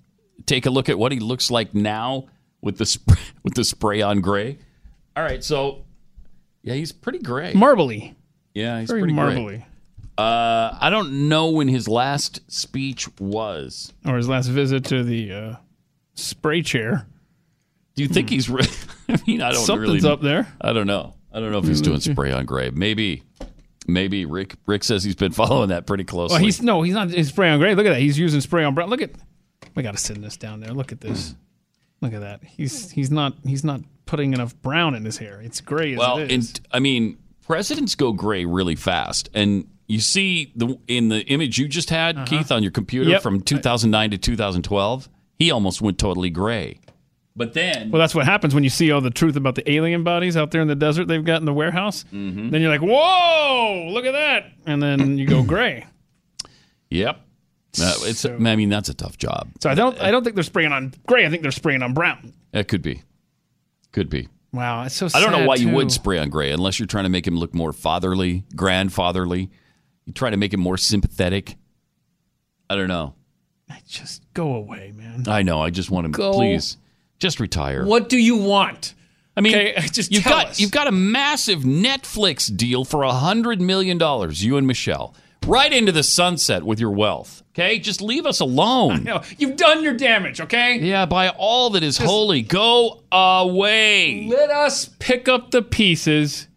take 0.46 0.66
a 0.66 0.70
look 0.70 0.90
at 0.90 0.98
what 1.00 1.12
he 1.12 1.20
looks 1.20 1.50
like 1.50 1.74
now 1.74 2.28
with 2.62 2.78
the 2.78 2.86
sp- 2.86 3.18
with 3.44 3.56
the 3.56 3.64
spray 3.64 4.02
on 4.02 4.22
gray? 4.22 4.58
All 5.16 5.24
right, 5.24 5.44
so 5.44 5.84
yeah, 6.64 6.74
he's 6.74 6.92
pretty 6.92 7.20
gray. 7.20 7.54
Marbly. 7.54 8.16
Yeah, 8.54 8.80
he's 8.80 8.90
Very 8.90 9.02
pretty 9.02 9.14
marbly. 9.14 9.66
Uh, 10.18 10.78
I 10.80 10.90
don't 10.92 11.28
know 11.28 11.50
when 11.50 11.68
his 11.68 11.88
last 11.88 12.40
speech 12.52 13.08
was. 13.20 13.92
Or 14.06 14.16
his 14.18 14.28
last 14.30 14.48
visit 14.48 14.86
to 14.86 15.04
the 15.04 15.32
uh, 15.34 15.56
spray 16.16 16.62
chair. 16.62 17.08
Do 17.96 18.04
you 18.04 18.10
think 18.10 18.30
he's? 18.30 18.50
Re- 18.50 18.64
I 19.10 19.20
mean, 19.28 19.42
I 19.42 19.52
don't 19.52 19.60
Hmm. 19.62 19.66
Something's 19.66 20.04
really. 20.04 20.14
up 20.14 20.22
there. 20.22 20.48
I 20.62 20.74
don't 20.74 20.88
know. 20.88 21.16
I 21.32 21.40
don't 21.40 21.52
know 21.52 21.58
if 21.60 21.66
he's 21.66 21.82
doing 21.82 22.00
spray 22.00 22.32
on 22.32 22.46
gray. 22.46 22.70
Maybe, 22.70 23.24
maybe 23.88 24.26
Rick. 24.26 24.56
Rick 24.68 24.84
says 24.84 25.04
he's 25.04 25.16
been 25.16 25.32
following 25.34 25.70
that 25.70 25.88
pretty 25.88 26.04
closely. 26.04 26.36
Well, 26.36 26.44
he's 26.44 26.62
no, 26.62 26.84
he's 26.84 26.94
not. 26.94 27.10
He's 27.10 27.30
spray 27.30 27.50
on 27.50 27.60
gray. 27.60 27.74
Look 27.74 27.88
at 27.88 27.90
that. 27.94 28.00
He's 28.00 28.20
using 28.20 28.40
spray 28.42 28.64
on 28.64 28.76
brown. 28.76 28.90
Look 28.90 29.02
at. 29.02 29.12
We 29.76 29.82
got 29.82 29.94
to 29.94 29.98
send 29.98 30.24
this 30.24 30.38
down 30.38 30.60
there. 30.60 30.72
Look 30.72 30.92
at 30.92 31.02
this. 31.02 31.34
Look 32.02 32.14
at 32.14 32.22
that. 32.22 32.44
He's 32.44 32.92
he's 32.92 33.10
not 33.10 33.34
he's 33.44 33.64
not 33.64 33.82
putting 34.06 34.34
enough 34.34 34.56
brown 34.62 34.96
in 34.96 35.06
his 35.06 35.18
hair. 35.18 35.42
It's 35.42 35.62
gray 35.62 35.94
as 35.94 36.00
well, 36.00 36.18
it 36.20 36.32
and 36.32 36.62
I 36.72 36.80
mean, 36.80 37.18
presidents 37.46 37.96
go 37.96 38.12
gray 38.14 38.46
really 38.46 38.76
fast, 38.76 39.30
and 39.34 39.68
you 39.88 40.00
see 40.00 40.52
the 40.56 40.78
in 40.88 41.10
the 41.10 41.22
image 41.28 41.58
you 41.58 41.68
just 41.68 41.90
had, 41.90 42.26
Keith, 42.26 42.52
on 42.52 42.64
your 42.64 42.72
computer 42.72 43.06
Uh-huh. 43.06 43.14
Yep. 43.16 43.22
from 43.24 43.42
2009 43.42 44.12
to 44.12 44.18
2012. 44.18 45.10
He 45.40 45.52
almost 45.52 45.82
went 45.82 45.98
totally 45.98 46.30
gray. 46.30 46.80
But 47.36 47.54
then, 47.54 47.90
well, 47.90 48.00
that's 48.00 48.14
what 48.14 48.26
happens 48.26 48.54
when 48.54 48.64
you 48.64 48.70
see 48.70 48.92
all 48.92 49.02
the 49.02 49.10
truth 49.10 49.36
about 49.36 49.56
the 49.56 49.70
alien 49.70 50.04
bodies 50.04 50.38
out 50.38 50.52
there 50.52 50.62
in 50.62 50.68
the 50.68 50.76
desert 50.76 51.08
they've 51.08 51.26
got 51.26 51.40
in 51.42 51.46
the 51.46 51.54
warehouse. 51.54 52.06
Mm-hmm. 52.14 52.52
Then 52.52 52.62
you're 52.62 52.70
like, 52.70 52.82
whoa, 52.82 53.88
look 53.92 54.06
at 54.06 54.12
that, 54.12 54.52
and 54.68 54.82
then 54.82 55.18
you 55.18 55.26
go 55.26 55.42
gray. 55.44 55.86
yep, 56.92 57.20
Uh, 57.82 57.94
it's. 58.02 58.24
I 58.26 58.56
mean, 58.56 58.70
that's 58.70 58.90
a 58.90 58.94
tough 58.94 59.18
job. 59.18 59.50
So 59.62 59.70
I 59.70 59.74
don't 59.76 60.00
I 60.00 60.12
don't 60.12 60.24
think 60.24 60.36
they're 60.36 60.44
spraying 60.44 60.72
on 60.72 60.94
gray. 61.08 61.26
I 61.26 61.30
think 61.30 61.42
they're 61.42 61.52
spraying 61.52 61.82
on 61.82 61.94
brown. 61.96 62.34
That 62.52 62.68
could 62.68 62.84
be, 62.84 63.02
could 63.94 64.10
be. 64.10 64.28
Wow, 64.52 64.84
it's 64.84 64.96
so. 64.96 65.08
I 65.16 65.22
don't 65.22 65.32
know 65.32 65.38
sad, 65.40 65.48
why 65.48 65.56
you 65.56 65.70
would 65.70 65.92
spray 65.92 66.20
on 66.20 66.30
Gray 66.30 66.52
unless 66.52 66.78
you're 66.78 66.86
trying 66.88 67.06
to 67.06 67.10
make 67.10 67.26
him 67.26 67.38
look 67.38 67.54
more 67.56 67.72
fatherly, 67.74 68.44
grandfatherly. 68.56 69.50
You 70.06 70.14
try 70.14 70.30
to 70.30 70.38
make 70.38 70.54
him 70.54 70.60
more 70.60 70.78
sympathetic. 70.78 71.56
I 72.70 72.76
don't 72.76 72.90
know. 72.90 73.16
Just 73.88 74.24
go 74.34 74.54
away, 74.56 74.92
man. 74.96 75.24
I 75.28 75.42
know. 75.42 75.62
I 75.62 75.70
just 75.70 75.90
want 75.92 76.06
him. 76.06 76.12
Go. 76.12 76.34
Please, 76.34 76.78
just 77.20 77.40
retire. 77.40 77.86
What 77.86 78.10
do 78.10 78.18
you 78.18 78.36
want? 78.38 78.94
I 79.36 79.42
mean, 79.42 79.56
Okay, 79.56 79.76
just 79.92 80.12
you've 80.12 80.24
tell 80.24 80.38
got 80.38 80.48
us. 80.50 80.60
you've 80.60 80.72
got 80.72 80.88
a 80.88 80.92
massive 80.92 81.62
Netflix 81.62 82.56
deal 82.56 82.86
for 82.86 83.04
a 83.04 83.12
hundred 83.12 83.60
million 83.62 83.98
dollars. 83.98 84.44
You 84.44 84.58
and 84.58 84.68
Michelle, 84.68 85.16
right 85.46 85.72
into 85.72 85.92
the 85.92 86.04
sunset 86.04 86.64
with 86.64 86.80
your 86.80 86.92
wealth. 86.92 87.44
Okay, 87.52 87.78
just 87.80 88.02
leave 88.02 88.26
us 88.26 88.40
alone. 88.40 89.04
No, 89.04 89.22
you've 89.38 89.58
done 89.58 89.84
your 89.84 89.94
damage. 89.94 90.42
Okay. 90.42 90.80
Yeah, 90.80 91.06
by 91.06 91.30
all 91.30 91.70
that 91.72 91.84
is 91.84 91.98
holy, 91.98 92.42
go 92.42 93.04
away. 93.12 94.28
Let 94.28 94.50
us 94.50 94.90
pick 95.00 95.28
up 95.28 95.52
the 95.52 95.62
pieces 95.62 96.48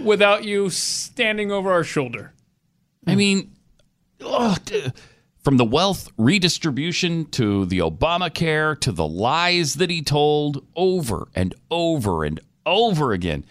without 0.00 0.44
you 0.44 0.68
standing 0.70 1.50
over 1.52 1.70
our 1.72 1.84
shoulder. 1.84 2.32
I 3.06 3.14
mean, 3.14 3.52
ugh, 4.24 4.60
from 5.42 5.56
the 5.56 5.64
wealth 5.64 6.10
redistribution 6.16 7.26
to 7.30 7.66
the 7.66 7.78
Obamacare 7.78 8.78
to 8.80 8.92
the 8.92 9.06
lies 9.06 9.74
that 9.74 9.90
he 9.90 10.02
told 10.02 10.64
over 10.76 11.28
and 11.34 11.54
over 11.70 12.24
and 12.24 12.40
over 12.66 13.12
again. 13.12 13.44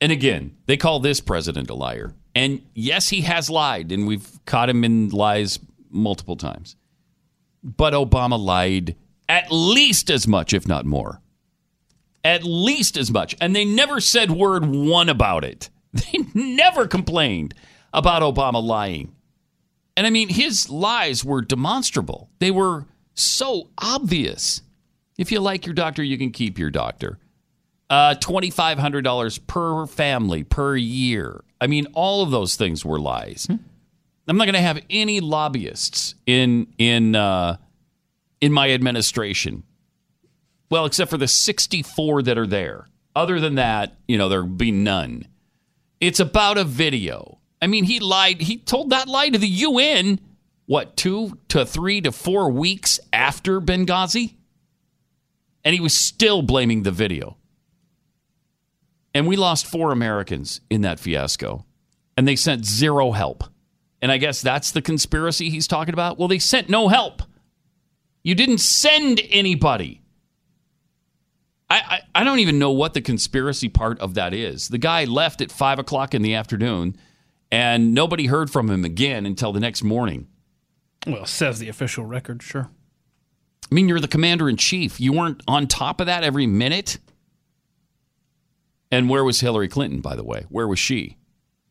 And 0.00 0.10
again, 0.10 0.56
they 0.66 0.76
call 0.76 1.00
this 1.00 1.20
president 1.20 1.70
a 1.70 1.74
liar. 1.74 2.14
And 2.34 2.62
yes, 2.74 3.08
he 3.08 3.22
has 3.22 3.48
lied, 3.48 3.92
and 3.92 4.06
we've 4.06 4.28
caught 4.44 4.68
him 4.68 4.84
in 4.84 5.10
lies 5.10 5.60
multiple 5.90 6.36
times. 6.36 6.76
But 7.62 7.94
Obama 7.94 8.38
lied 8.38 8.96
at 9.28 9.46
least 9.50 10.10
as 10.10 10.26
much, 10.26 10.52
if 10.52 10.66
not 10.66 10.84
more. 10.84 11.20
At 12.24 12.42
least 12.42 12.96
as 12.96 13.10
much. 13.10 13.36
And 13.40 13.54
they 13.54 13.64
never 13.64 14.00
said 14.00 14.30
word 14.30 14.66
one 14.66 15.08
about 15.08 15.44
it. 15.44 15.70
They 15.94 16.24
never 16.34 16.88
complained 16.88 17.54
about 17.92 18.22
Obama 18.22 18.60
lying. 18.60 19.14
And 19.96 20.06
I 20.08 20.10
mean, 20.10 20.28
his 20.28 20.68
lies 20.68 21.24
were 21.24 21.40
demonstrable. 21.40 22.28
They 22.40 22.50
were 22.50 22.86
so 23.14 23.70
obvious. 23.78 24.62
If 25.16 25.30
you 25.30 25.38
like 25.38 25.66
your 25.66 25.74
doctor, 25.74 26.02
you 26.02 26.18
can 26.18 26.32
keep 26.32 26.58
your 26.58 26.70
doctor. 26.70 27.18
Uh, 27.88 28.16
$2,500 28.16 29.46
per 29.46 29.86
family 29.86 30.42
per 30.42 30.74
year. 30.74 31.44
I 31.64 31.66
mean, 31.66 31.86
all 31.94 32.22
of 32.22 32.30
those 32.30 32.56
things 32.56 32.84
were 32.84 33.00
lies. 33.00 33.48
I'm 33.48 34.36
not 34.36 34.44
going 34.44 34.52
to 34.52 34.60
have 34.60 34.82
any 34.90 35.20
lobbyists 35.20 36.14
in 36.26 36.66
in 36.76 37.16
uh, 37.16 37.56
in 38.42 38.52
my 38.52 38.70
administration. 38.70 39.62
Well, 40.68 40.84
except 40.84 41.10
for 41.10 41.16
the 41.16 41.26
64 41.26 42.22
that 42.24 42.36
are 42.36 42.46
there. 42.46 42.86
Other 43.16 43.40
than 43.40 43.54
that, 43.54 43.96
you 44.06 44.18
know, 44.18 44.28
there'll 44.28 44.46
be 44.46 44.72
none. 44.72 45.26
It's 46.00 46.20
about 46.20 46.58
a 46.58 46.64
video. 46.64 47.38
I 47.62 47.66
mean, 47.66 47.84
he 47.84 47.98
lied. 47.98 48.42
He 48.42 48.58
told 48.58 48.90
that 48.90 49.08
lie 49.08 49.30
to 49.30 49.38
the 49.38 49.48
UN, 49.48 50.20
what, 50.66 50.98
two 50.98 51.38
to 51.48 51.64
three 51.64 52.02
to 52.02 52.12
four 52.12 52.50
weeks 52.50 53.00
after 53.10 53.58
Benghazi? 53.58 54.34
And 55.64 55.72
he 55.72 55.80
was 55.80 55.96
still 55.96 56.42
blaming 56.42 56.82
the 56.82 56.90
video. 56.90 57.38
And 59.14 59.26
we 59.26 59.36
lost 59.36 59.66
four 59.66 59.92
Americans 59.92 60.60
in 60.68 60.80
that 60.82 60.98
fiasco. 60.98 61.64
And 62.16 62.26
they 62.26 62.36
sent 62.36 62.66
zero 62.66 63.12
help. 63.12 63.44
And 64.02 64.12
I 64.12 64.18
guess 64.18 64.42
that's 64.42 64.72
the 64.72 64.82
conspiracy 64.82 65.48
he's 65.48 65.66
talking 65.66 65.94
about. 65.94 66.18
Well, 66.18 66.28
they 66.28 66.38
sent 66.38 66.68
no 66.68 66.88
help. 66.88 67.22
You 68.22 68.34
didn't 68.34 68.58
send 68.58 69.20
anybody. 69.30 70.02
I, 71.70 72.00
I, 72.14 72.20
I 72.20 72.24
don't 72.24 72.40
even 72.40 72.58
know 72.58 72.70
what 72.70 72.94
the 72.94 73.00
conspiracy 73.00 73.68
part 73.68 73.98
of 74.00 74.14
that 74.14 74.34
is. 74.34 74.68
The 74.68 74.78
guy 74.78 75.04
left 75.04 75.40
at 75.40 75.50
five 75.50 75.78
o'clock 75.78 76.14
in 76.14 76.22
the 76.22 76.34
afternoon, 76.34 76.96
and 77.50 77.94
nobody 77.94 78.26
heard 78.26 78.50
from 78.50 78.70
him 78.70 78.84
again 78.84 79.26
until 79.26 79.52
the 79.52 79.60
next 79.60 79.82
morning. 79.82 80.26
Well, 81.06 81.26
says 81.26 81.58
the 81.58 81.68
official 81.68 82.04
record, 82.04 82.42
sure. 82.42 82.70
I 83.70 83.74
mean, 83.74 83.88
you're 83.88 84.00
the 84.00 84.08
commander 84.08 84.48
in 84.48 84.56
chief. 84.56 85.00
You 85.00 85.12
weren't 85.12 85.42
on 85.48 85.66
top 85.66 86.00
of 86.00 86.06
that 86.06 86.24
every 86.24 86.46
minute. 86.46 86.98
And 88.94 89.08
where 89.08 89.24
was 89.24 89.40
Hillary 89.40 89.66
Clinton, 89.66 90.00
by 90.00 90.14
the 90.14 90.22
way? 90.22 90.46
Where 90.50 90.68
was 90.68 90.78
she? 90.78 91.16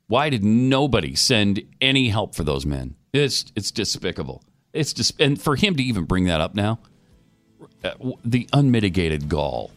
Why 0.07 0.29
did 0.29 0.43
nobody 0.43 1.15
send 1.15 1.61
any 1.79 2.09
help 2.09 2.35
for 2.35 2.43
those 2.43 2.65
men? 2.65 2.95
It's 3.13 3.45
it's 3.55 3.71
despicable. 3.71 4.43
It's 4.73 4.91
dis- 4.91 5.13
and 5.17 5.41
for 5.41 5.55
him 5.55 5.77
to 5.77 5.83
even 5.83 6.03
bring 6.03 6.25
that 6.25 6.41
up 6.41 6.53
now, 6.53 6.79
uh, 7.81 7.91
the 8.25 8.49
unmitigated 8.51 9.29
gall. 9.29 9.71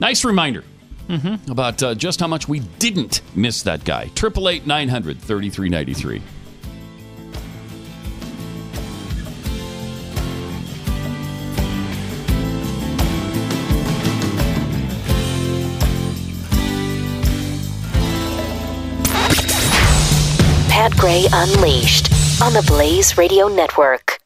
Nice 0.00 0.24
reminder 0.24 0.64
about 1.48 1.80
uh, 1.80 1.94
just 1.94 2.18
how 2.18 2.26
much 2.26 2.48
we 2.48 2.58
didn't 2.80 3.22
miss 3.36 3.62
that 3.62 3.84
guy. 3.84 4.10
Triple 4.16 4.48
eight 4.48 4.66
nine 4.66 4.88
hundred 4.88 5.20
thirty 5.20 5.48
three 5.48 5.68
ninety 5.68 5.94
three. 5.94 6.22
Gray 20.96 21.26
Unleashed 21.30 22.10
on 22.42 22.54
the 22.54 22.62
Blaze 22.66 23.18
Radio 23.18 23.48
Network. 23.48 24.18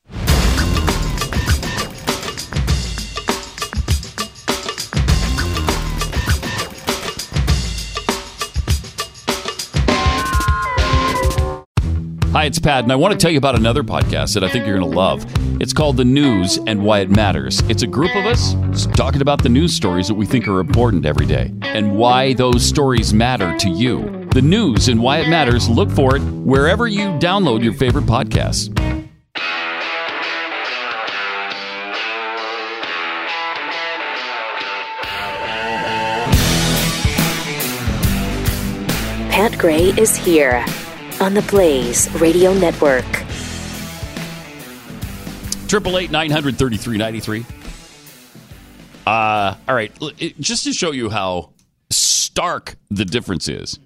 Hi, 12.33 12.45
it's 12.45 12.61
Pat, 12.61 12.85
and 12.85 12.93
I 12.93 12.95
want 12.95 13.11
to 13.11 13.19
tell 13.19 13.33
you 13.33 13.39
about 13.39 13.57
another 13.57 13.83
podcast 13.83 14.35
that 14.35 14.45
I 14.45 14.49
think 14.49 14.65
you're 14.65 14.79
going 14.79 14.89
to 14.89 14.97
love. 14.97 15.27
It's 15.61 15.73
called 15.73 15.97
The 15.97 16.05
News 16.05 16.61
and 16.65 16.81
Why 16.85 17.01
It 17.01 17.11
Matters. 17.11 17.61
It's 17.69 17.83
a 17.83 17.89
group 17.89 18.15
of 18.15 18.25
us 18.25 18.55
talking 18.95 19.21
about 19.21 19.43
the 19.43 19.49
news 19.49 19.75
stories 19.75 20.07
that 20.07 20.15
we 20.15 20.27
think 20.27 20.47
are 20.47 20.61
important 20.61 21.07
every 21.07 21.27
day 21.27 21.53
and 21.63 21.97
why 21.97 22.35
those 22.35 22.65
stories 22.65 23.13
matter 23.13 23.59
to 23.59 23.69
you. 23.69 24.29
The 24.33 24.43
News 24.43 24.87
and 24.87 25.03
Why 25.03 25.19
It 25.19 25.29
Matters, 25.29 25.69
look 25.69 25.91
for 25.91 26.15
it 26.15 26.21
wherever 26.21 26.87
you 26.87 27.07
download 27.19 27.65
your 27.65 27.73
favorite 27.73 28.05
podcasts. 28.05 28.73
Pat 39.33 39.59
Gray 39.59 39.87
is 39.99 40.17
here 40.17 40.65
on 41.21 41.35
the 41.35 41.43
Blaze 41.43 42.11
Radio 42.15 42.53
Network. 42.55 43.05
Triple 45.69 45.99
eight 45.99 46.11
nine 46.11 46.31
hundred 46.31 46.57
thirty 46.57 46.77
three 46.77 46.99
ninety 46.99 47.21
three. 47.21 47.45
Uh, 49.07 49.55
all 49.69 49.75
right. 49.75 49.93
Just 50.41 50.65
to 50.65 50.73
show 50.73 50.91
you 50.91 51.11
how 51.11 51.53
stark 51.91 52.77
the 52.91 53.05
difference 53.05 53.49
is 53.49 53.79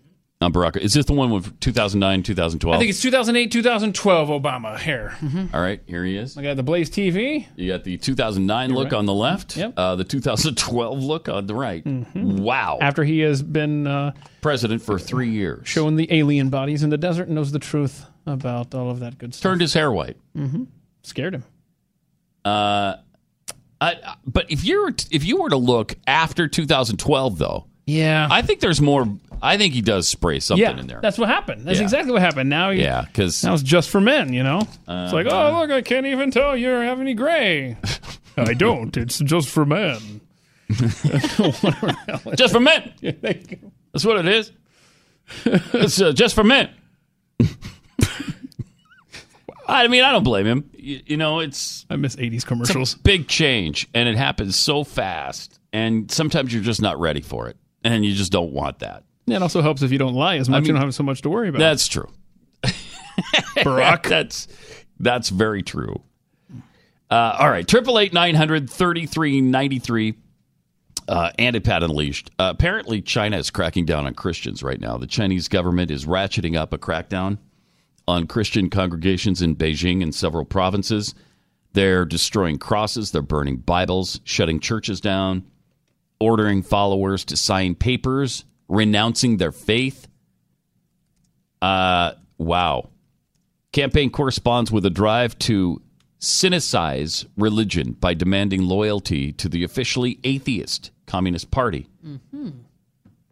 on 0.45 0.53
Barack. 0.53 0.77
Is 0.77 0.93
this 0.95 1.07
the 1.07 1.13
one 1.15 1.31
with 1.31 1.59
2009, 1.61 2.23
2012? 2.23 2.75
I 2.75 2.79
think 2.79 2.91
it's 2.91 3.01
2008, 3.03 3.51
2012 3.51 4.29
Obama 4.29 4.77
hair. 4.77 5.17
All 5.53 5.61
right, 5.61 5.81
here 5.87 6.05
he 6.05 6.17
is. 6.17 6.37
I 6.39 6.43
got 6.43 6.57
the 6.57 6.63
Blaze 6.63 6.91
TV. 6.91 7.47
You 7.57 7.73
got 7.73 7.83
the 7.85 7.97
2009 7.97 8.69
You're 8.71 8.79
look 8.79 8.93
right. 8.93 8.99
on 8.99 9.07
the 9.07 9.15
left, 9.15 9.57
Yep. 9.57 9.75
uh, 9.77 9.97
the 9.97 10.05
2012 10.05 11.03
look 11.03 11.29
on 11.29 11.47
the 11.47 11.55
right. 11.55 11.83
Wow. 12.15 12.79
After 12.81 13.03
he 13.05 13.21
has 13.21 13.43
been 13.43 13.87
uh, 13.87 14.13
President 14.41 14.83
for 14.83 14.99
three 14.99 15.31
years. 15.31 15.67
showing 15.67 15.97
the 15.97 16.07
alien 16.13 16.51
bodies 16.51 16.83
in 16.83 16.91
the 16.91 16.99
desert 16.99 17.27
and 17.27 17.35
knows 17.35 17.51
the 17.51 17.59
truth 17.59 18.05
about 18.27 18.75
all 18.75 18.91
of 18.91 19.01
that 19.01 19.19
good 19.19 19.35
stuff. 19.35 19.43
Turned 19.51 19.61
his 19.63 19.75
hair 19.75 19.91
white. 19.91 20.17
hmm 20.37 20.65
Scared 21.03 21.35
him. 21.35 21.45
Uh, 22.45 22.97
I, 23.81 24.15
but 24.27 24.51
if 24.51 24.65
you're 24.65 24.91
if 25.11 25.25
you 25.25 25.41
were 25.43 25.51
to 25.51 25.57
look 25.57 25.95
after 26.07 26.49
2012, 26.49 27.39
though, 27.39 27.67
Yeah. 27.87 28.29
I 28.31 28.43
think 28.43 28.61
there's 28.61 28.81
more. 28.81 29.07
I 29.43 29.57
think 29.59 29.75
he 29.75 29.81
does 29.83 30.09
spray 30.09 30.41
something 30.41 30.63
yeah, 30.63 30.79
in 30.79 30.87
there. 30.87 31.01
that's 31.01 31.19
what 31.19 31.29
happened. 31.29 31.65
That's 31.67 31.79
Yeah. 31.79 31.85
exactly 31.85 32.13
what 32.13 32.23
happened. 32.23 32.51
Now, 32.51 32.71
he, 32.71 32.81
Yeah, 32.83 33.03
because 33.03 33.43
now 33.45 33.55
it's 33.55 33.63
just 33.63 33.91
for 33.91 34.01
men. 34.01 34.33
You 34.33 34.43
know, 34.43 34.61
it's 34.61 35.13
like, 35.13 35.27
Uh-huh. 35.27 35.51
oh 35.51 35.61
look, 35.61 35.71
I 35.71 35.83
can't 35.83 36.07
even 36.07 36.31
tell 36.31 36.57
you 36.57 36.69
have 36.69 37.01
any 37.01 37.15
gray. 37.15 37.77
I 38.37 38.55
don't. 38.55 38.97
It's 38.97 39.19
just 39.21 39.49
for 39.49 39.65
men. 39.65 40.21
just 40.71 42.53
for 42.53 42.61
men. 42.61 42.93
That's 43.93 44.05
what 44.05 44.19
it 44.19 44.27
is. 44.27 44.51
it's 45.45 46.01
uh, 46.01 46.13
just 46.13 46.35
for 46.35 46.45
men. 46.45 46.71
I 49.67 49.89
mean, 49.89 50.03
I 50.05 50.13
don't 50.13 50.25
blame 50.25 50.47
him. 50.47 50.71
You, 50.77 51.01
you 51.07 51.17
know, 51.17 51.41
it's 51.41 51.87
I 51.89 51.97
miss 51.97 52.17
'80s 52.17 52.35
it's 52.35 52.45
commercials. 52.45 52.95
a 52.95 52.99
big 52.99 53.29
change, 53.29 53.89
and 53.95 54.09
it 54.09 54.17
happens 54.17 54.57
so 54.59 54.85
fast, 54.85 55.59
and 55.73 56.11
sometimes 56.11 56.53
you're 56.53 56.63
just 56.63 56.83
not 56.83 57.01
ready 57.01 57.23
for 57.23 57.49
it, 57.49 57.57
and 57.83 58.05
you 58.05 58.15
just 58.15 58.31
don't 58.33 58.53
want 58.53 58.81
that. 58.81 59.05
Yeah, 59.27 59.37
it 59.37 59.43
also 59.43 59.63
helps 59.63 59.83
if 59.83 59.91
you 59.91 59.99
don't 59.99 60.15
lie 60.15 60.37
as 60.37 60.49
much. 60.49 60.63
mean, 60.63 60.69
you 60.69 60.73
don't 60.75 60.83
have 60.83 60.95
so 60.95 61.03
much 61.03 61.23
to 61.23 61.31
worry 61.31 61.49
about. 61.49 61.59
That's 61.59 61.89
true. 61.89 62.09
Barack. 63.57 64.03
that's 64.09 64.49
that's 65.01 65.29
very 65.31 65.63
true. 65.63 66.03
Uh, 67.11 67.37
all 67.39 67.51
right, 67.51 67.67
triple 67.67 67.99
eight 67.99 68.13
nine 68.13 68.35
hundred 68.35 68.69
thirty 68.69 69.07
three 69.07 69.41
ninety 69.41 69.79
three. 69.79 70.15
Uh, 71.07 71.31
Andy 71.39 71.61
Pat 71.61 71.83
Unleashed. 71.83 72.31
Uh, 72.39 72.51
apparently, 72.55 73.03
China 73.03 73.37
is 73.37 73.51
cracking 73.51 73.85
down 73.85 74.07
on 74.07 74.15
Christians 74.15 74.63
right 74.63 74.81
now. 74.81 74.97
The 74.97 75.07
Chinese 75.07 75.49
government 75.49 75.91
is 75.91 76.07
ratcheting 76.07 76.57
up 76.57 76.73
a 76.73 76.79
crackdown 76.79 77.37
on 78.09 78.27
Christian 78.27 78.71
congregations 78.71 79.43
in 79.43 79.55
Beijing 79.55 80.03
and 80.03 80.15
several 80.15 80.47
provinces. 80.47 81.15
They're 81.75 82.05
destroying 82.07 82.59
crosses, 82.59 83.11
they're 83.11 83.21
burning 83.21 83.57
Bibles, 83.57 84.21
shutting 84.25 84.61
churches 84.61 85.01
down, 85.01 85.45
ordering 86.21 86.63
followers 86.63 87.25
to 87.27 87.37
sign 87.37 87.75
papers 87.75 88.45
renouncing 88.69 89.37
their 89.37 89.53
faith. 89.53 90.09
Uh, 91.63 92.13
wow. 92.39 92.91
Campaign 93.73 94.11
corresponds 94.11 94.71
with 94.71 94.85
a 94.87 94.91
drive 94.91 95.39
to 95.41 95.83
sinicize 96.21 97.27
religion 97.37 97.93
by 97.93 98.15
demanding 98.15 98.63
loyalty 98.63 99.33
to 99.33 99.49
the 99.49 99.65
officially 99.65 100.19
atheist 100.25 100.91
Communist 101.07 101.51
Party 101.51 101.89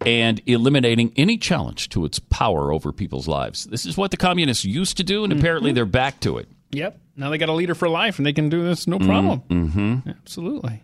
and 0.05 0.43
eliminating 0.47 1.13
any 1.17 1.39
challenge 1.39 1.89
to 1.91 2.05
its 2.05 2.19
power 2.19 2.73
over 2.73 2.93
people's 2.93 3.29
lives. 3.29 3.65
This 3.65 3.87
is 3.87 3.97
what 3.97 4.11
the 4.11 4.17
communists 4.17 4.65
used 4.65 4.97
to 4.99 5.05
do, 5.05 5.25
and 5.25 5.33
apparently 5.33 5.73
they're 5.73 5.87
back 5.87 6.21
to 6.21 6.39
it. 6.39 6.49
Yep. 6.73 6.99
Now 7.17 7.31
they 7.31 7.39
got 7.39 7.49
a 7.49 7.53
leader 7.55 7.75
for 7.75 7.89
life, 7.89 8.19
and 8.19 8.27
they 8.27 8.33
can 8.33 8.49
do 8.49 8.63
this 8.65 8.87
no 8.87 8.99
problem. 8.99 9.43
Mm-hmm. 9.49 10.11
Absolutely. 10.11 10.83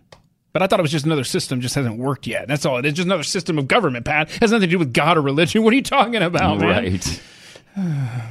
But 0.51 0.63
I 0.63 0.67
thought 0.67 0.79
it 0.79 0.81
was 0.81 0.91
just 0.91 1.05
another 1.05 1.23
system, 1.23 1.61
just 1.61 1.75
hasn't 1.75 1.97
worked 1.97 2.25
yet. 2.25 2.47
That's 2.47 2.65
all. 2.65 2.77
It 2.77 2.85
is 2.85 2.93
just 2.93 3.05
another 3.05 3.23
system 3.23 3.59
of 3.59 3.67
government, 3.67 4.05
Pat. 4.05 4.29
It 4.29 4.39
has 4.41 4.51
nothing 4.51 4.67
to 4.67 4.71
do 4.71 4.79
with 4.79 4.93
God 4.93 5.17
or 5.17 5.21
religion. 5.21 5.63
What 5.69 5.73
are 5.73 5.75
you 5.75 5.83
talking 5.83 6.21
about? 6.21 6.61
Right. 6.61 7.21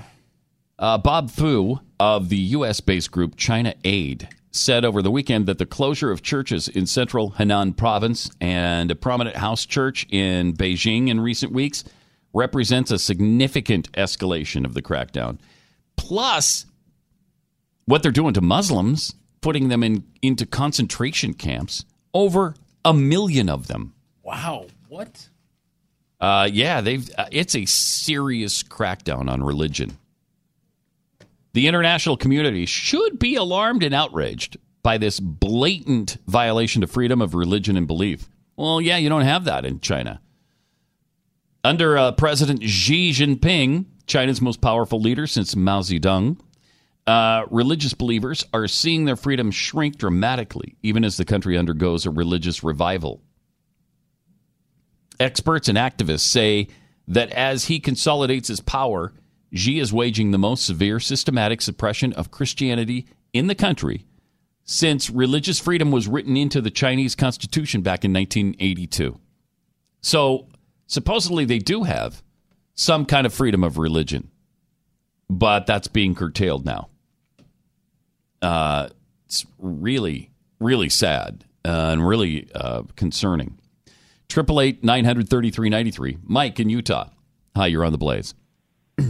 Uh, 0.80 0.96
Bob 0.96 1.28
Fu 1.28 1.80
of 1.98 2.28
the 2.28 2.36
U.S. 2.36 2.78
based 2.78 3.10
group 3.10 3.34
China 3.36 3.74
Aid 3.82 4.28
said 4.52 4.84
over 4.84 5.02
the 5.02 5.10
weekend 5.10 5.46
that 5.46 5.58
the 5.58 5.66
closure 5.66 6.12
of 6.12 6.22
churches 6.22 6.68
in 6.68 6.86
central 6.86 7.32
Henan 7.32 7.76
province 7.76 8.30
and 8.40 8.88
a 8.90 8.94
prominent 8.94 9.36
house 9.36 9.66
church 9.66 10.06
in 10.10 10.54
Beijing 10.54 11.08
in 11.08 11.20
recent 11.20 11.52
weeks 11.52 11.82
represents 12.32 12.90
a 12.90 12.98
significant 12.98 13.90
escalation 13.92 14.64
of 14.64 14.74
the 14.74 14.82
crackdown. 14.82 15.38
Plus, 15.96 16.66
what 17.86 18.02
they're 18.02 18.12
doing 18.12 18.34
to 18.34 18.40
Muslims, 18.40 19.14
putting 19.40 19.68
them 19.68 19.82
in 19.82 20.04
into 20.22 20.46
concentration 20.46 21.34
camps, 21.34 21.84
over 22.14 22.54
a 22.84 22.94
million 22.94 23.48
of 23.48 23.66
them. 23.66 23.94
Wow. 24.22 24.66
What? 24.88 25.28
Uh, 26.20 26.48
yeah, 26.50 26.80
they've. 26.80 27.08
Uh, 27.16 27.26
it's 27.30 27.54
a 27.54 27.64
serious 27.64 28.62
crackdown 28.62 29.30
on 29.30 29.42
religion. 29.42 29.96
The 31.52 31.66
international 31.66 32.16
community 32.16 32.66
should 32.66 33.18
be 33.18 33.36
alarmed 33.36 33.82
and 33.82 33.94
outraged 33.94 34.56
by 34.82 34.98
this 34.98 35.20
blatant 35.20 36.18
violation 36.26 36.82
of 36.82 36.90
freedom 36.90 37.20
of 37.20 37.34
religion 37.34 37.76
and 37.76 37.86
belief. 37.86 38.28
Well, 38.56 38.80
yeah, 38.80 38.96
you 38.96 39.08
don't 39.08 39.22
have 39.22 39.44
that 39.44 39.64
in 39.64 39.80
China. 39.80 40.20
Under 41.64 41.98
uh, 41.98 42.12
President 42.12 42.62
Xi 42.62 43.10
Jinping, 43.10 43.86
China's 44.06 44.40
most 44.40 44.60
powerful 44.60 45.00
leader 45.00 45.26
since 45.26 45.54
Mao 45.54 45.80
Zedong, 45.80 46.38
uh, 47.08 47.46
religious 47.50 47.94
believers 47.94 48.44
are 48.52 48.68
seeing 48.68 49.06
their 49.06 49.16
freedom 49.16 49.50
shrink 49.50 49.96
dramatically, 49.96 50.76
even 50.82 51.06
as 51.06 51.16
the 51.16 51.24
country 51.24 51.56
undergoes 51.56 52.04
a 52.04 52.10
religious 52.10 52.62
revival. 52.62 53.22
Experts 55.18 55.70
and 55.70 55.78
activists 55.78 56.20
say 56.20 56.68
that 57.06 57.30
as 57.30 57.64
he 57.64 57.80
consolidates 57.80 58.48
his 58.48 58.60
power, 58.60 59.14
Xi 59.54 59.78
is 59.78 59.90
waging 59.90 60.32
the 60.32 60.38
most 60.38 60.66
severe 60.66 61.00
systematic 61.00 61.62
suppression 61.62 62.12
of 62.12 62.30
Christianity 62.30 63.06
in 63.32 63.46
the 63.46 63.54
country 63.54 64.04
since 64.64 65.08
religious 65.08 65.58
freedom 65.58 65.90
was 65.90 66.06
written 66.06 66.36
into 66.36 66.60
the 66.60 66.70
Chinese 66.70 67.14
constitution 67.14 67.80
back 67.80 68.04
in 68.04 68.12
1982. 68.12 69.18
So, 70.02 70.48
supposedly, 70.86 71.46
they 71.46 71.58
do 71.58 71.84
have 71.84 72.22
some 72.74 73.06
kind 73.06 73.26
of 73.26 73.32
freedom 73.32 73.64
of 73.64 73.78
religion, 73.78 74.30
but 75.30 75.64
that's 75.66 75.88
being 75.88 76.14
curtailed 76.14 76.66
now. 76.66 76.90
Uh, 78.42 78.88
it's 79.26 79.46
really, 79.58 80.30
really 80.60 80.88
sad 80.88 81.44
uh, 81.64 81.90
and 81.92 82.06
really 82.06 82.48
uh, 82.54 82.82
concerning. 82.96 83.58
Triple 84.28 84.60
eight 84.60 84.84
nine 84.84 85.04
hundred 85.04 85.28
thirty 85.28 85.50
three 85.50 85.70
ninety 85.70 85.90
three. 85.90 86.18
Mike 86.24 86.60
in 86.60 86.68
Utah. 86.68 87.08
Hi, 87.56 87.66
you're 87.66 87.84
on 87.84 87.92
the 87.92 87.98
Blaze. 87.98 88.34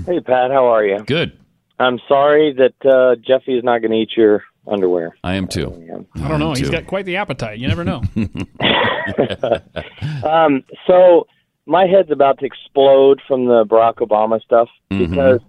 Hey, 0.06 0.20
Pat, 0.20 0.50
how 0.50 0.66
are 0.72 0.84
you? 0.84 0.98
Good. 1.06 1.38
I'm 1.78 1.98
sorry 2.08 2.54
that 2.54 2.74
uh, 2.88 3.16
Jeffy 3.16 3.56
is 3.56 3.64
not 3.64 3.78
going 3.80 3.90
to 3.92 3.96
eat 3.96 4.10
your 4.16 4.44
underwear. 4.66 5.16
I 5.24 5.34
am 5.34 5.48
too. 5.48 6.06
I 6.14 6.28
don't 6.28 6.40
know. 6.40 6.52
He's 6.54 6.70
got 6.70 6.86
quite 6.86 7.04
the 7.06 7.16
appetite. 7.16 7.58
You 7.58 7.68
never 7.68 7.84
know. 7.84 8.02
um, 10.28 10.64
so 10.86 11.26
my 11.66 11.86
head's 11.86 12.10
about 12.10 12.38
to 12.40 12.46
explode 12.46 13.20
from 13.26 13.46
the 13.46 13.64
Barack 13.64 13.96
Obama 13.96 14.40
stuff 14.42 14.68
Mm-hmm. 14.90 15.10
because 15.10 15.40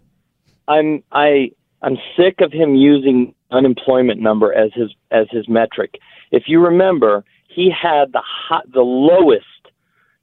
I'm 0.67 1.01
I 1.13 1.51
I'm 1.81 1.95
sick 2.17 2.41
of 2.41 2.51
him 2.51 2.75
using 2.75 3.33
unemployment 3.51 4.19
number 4.19 4.53
as 4.53 4.71
his 4.73 4.91
as 5.11 5.27
his 5.31 5.47
metric. 5.49 5.99
If 6.31 6.43
you 6.47 6.59
remember, 6.59 7.23
he 7.47 7.69
had 7.71 8.11
the 8.11 8.21
hot, 8.23 8.71
the 8.71 8.81
lowest 8.81 9.45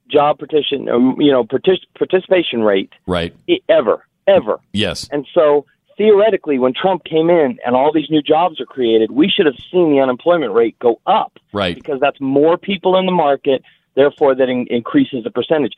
job 0.09 0.39
partition 0.39 0.87
um, 0.89 1.15
you 1.19 1.31
know 1.31 1.43
partic- 1.43 1.85
participation 1.97 2.61
rate 2.63 2.91
Right. 3.05 3.33
ever 3.69 4.05
ever. 4.27 4.59
Yes. 4.73 5.07
And 5.11 5.25
so 5.33 5.65
theoretically, 5.97 6.59
when 6.59 6.73
Trump 6.73 7.03
came 7.05 7.29
in 7.29 7.57
and 7.65 7.75
all 7.75 7.91
these 7.93 8.09
new 8.09 8.21
jobs 8.21 8.59
are 8.61 8.65
created, 8.65 9.11
we 9.11 9.29
should 9.29 9.45
have 9.45 9.55
seen 9.71 9.91
the 9.91 9.99
unemployment 10.01 10.53
rate 10.53 10.77
go 10.79 10.99
up 11.07 11.33
Right. 11.53 11.75
because 11.75 11.99
that's 11.99 12.19
more 12.21 12.57
people 12.57 12.97
in 12.97 13.05
the 13.05 13.11
market. 13.11 13.63
Therefore, 13.95 14.35
that 14.35 14.47
in- 14.47 14.67
increases 14.69 15.23
the 15.23 15.31
percentage. 15.31 15.73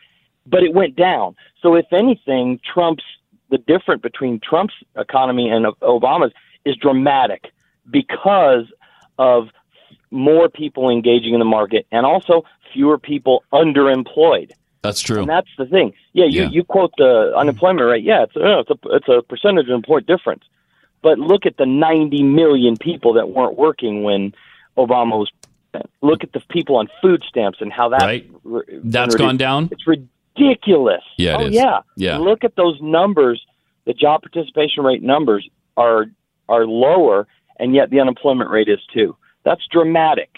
But 0.46 0.64
it 0.64 0.74
went 0.74 0.96
down. 0.96 1.36
So 1.62 1.76
if 1.76 1.86
anything, 1.94 2.60
Trump's 2.74 3.04
the 3.50 3.58
difference 3.60 4.02
between 4.02 4.40
Trump's 4.40 4.74
economy 4.98 5.50
and 5.50 5.66
Obama's 5.82 6.34
is 6.66 6.76
dramatic 6.78 7.52
because 7.90 8.66
of 9.18 9.50
more 10.12 10.50
people 10.50 10.90
engaging 10.90 11.34
in 11.34 11.40
the 11.40 11.46
market 11.46 11.86
and 11.92 12.06
also 12.06 12.44
fewer 12.74 12.98
people 12.98 13.44
underemployed. 13.54 14.52
That's 14.82 15.02
true. 15.02 15.20
And 15.22 15.30
that's 15.30 15.50
the 15.58 15.66
thing. 15.66 15.94
Yeah, 16.14 16.26
you, 16.26 16.44
Yeah. 16.44 16.50
you 16.50 16.64
quote 16.64 16.94
the 16.98 17.34
unemployment 17.36 17.86
rate. 17.86 18.04
Yeah, 18.04 18.24
it's, 18.24 18.36
uh, 18.38 18.60
it's 18.60 18.70
a 18.70 18.78
it's 18.96 19.08
a 19.10 19.22
percentage 19.22 19.68
of 19.70 19.84
point 19.84 20.08
difference. 20.08 20.44
But 21.02 21.20
look 21.20 21.46
at 21.46 21.58
the 21.58 21.66
90 21.66 22.24
million 22.24 22.76
people 22.78 23.14
that 23.14 23.30
weren't 23.30 23.58
working 23.58 24.04
when 24.04 24.34
Obama 24.78 25.18
was. 25.20 25.30
Look 26.02 26.24
at 26.24 26.32
the 26.34 26.40
people 26.50 26.78
on 26.78 26.88
food 27.02 27.24
stamps 27.28 27.60
and 27.62 27.72
how 27.72 27.90
that 27.90 28.02
Right. 28.02 28.30
That's 28.84 29.16
gone 29.16 29.38
down? 29.38 29.70
It's 29.72 29.86
ridiculous. 29.86 31.04
Yeah, 31.18 31.36
it 31.36 31.42
oh 31.42 31.46
is. 31.48 31.56
yeah, 31.56 31.80
Yeah. 31.96 32.18
Look 32.18 32.44
at 32.44 32.56
those 32.56 32.80
numbers. 32.82 33.46
The 33.86 33.94
job 33.94 34.22
participation 34.24 34.84
rate 34.84 35.04
numbers 35.04 35.48
are 35.78 36.06
are 36.50 36.66
lower, 36.66 37.28
and 37.60 37.74
yet 37.74 37.90
the 37.90 38.00
unemployment 38.02 38.50
rate 38.50 38.68
is 38.68 38.80
too. 38.94 39.16
That's 39.46 39.62
dramatic. 39.72 40.30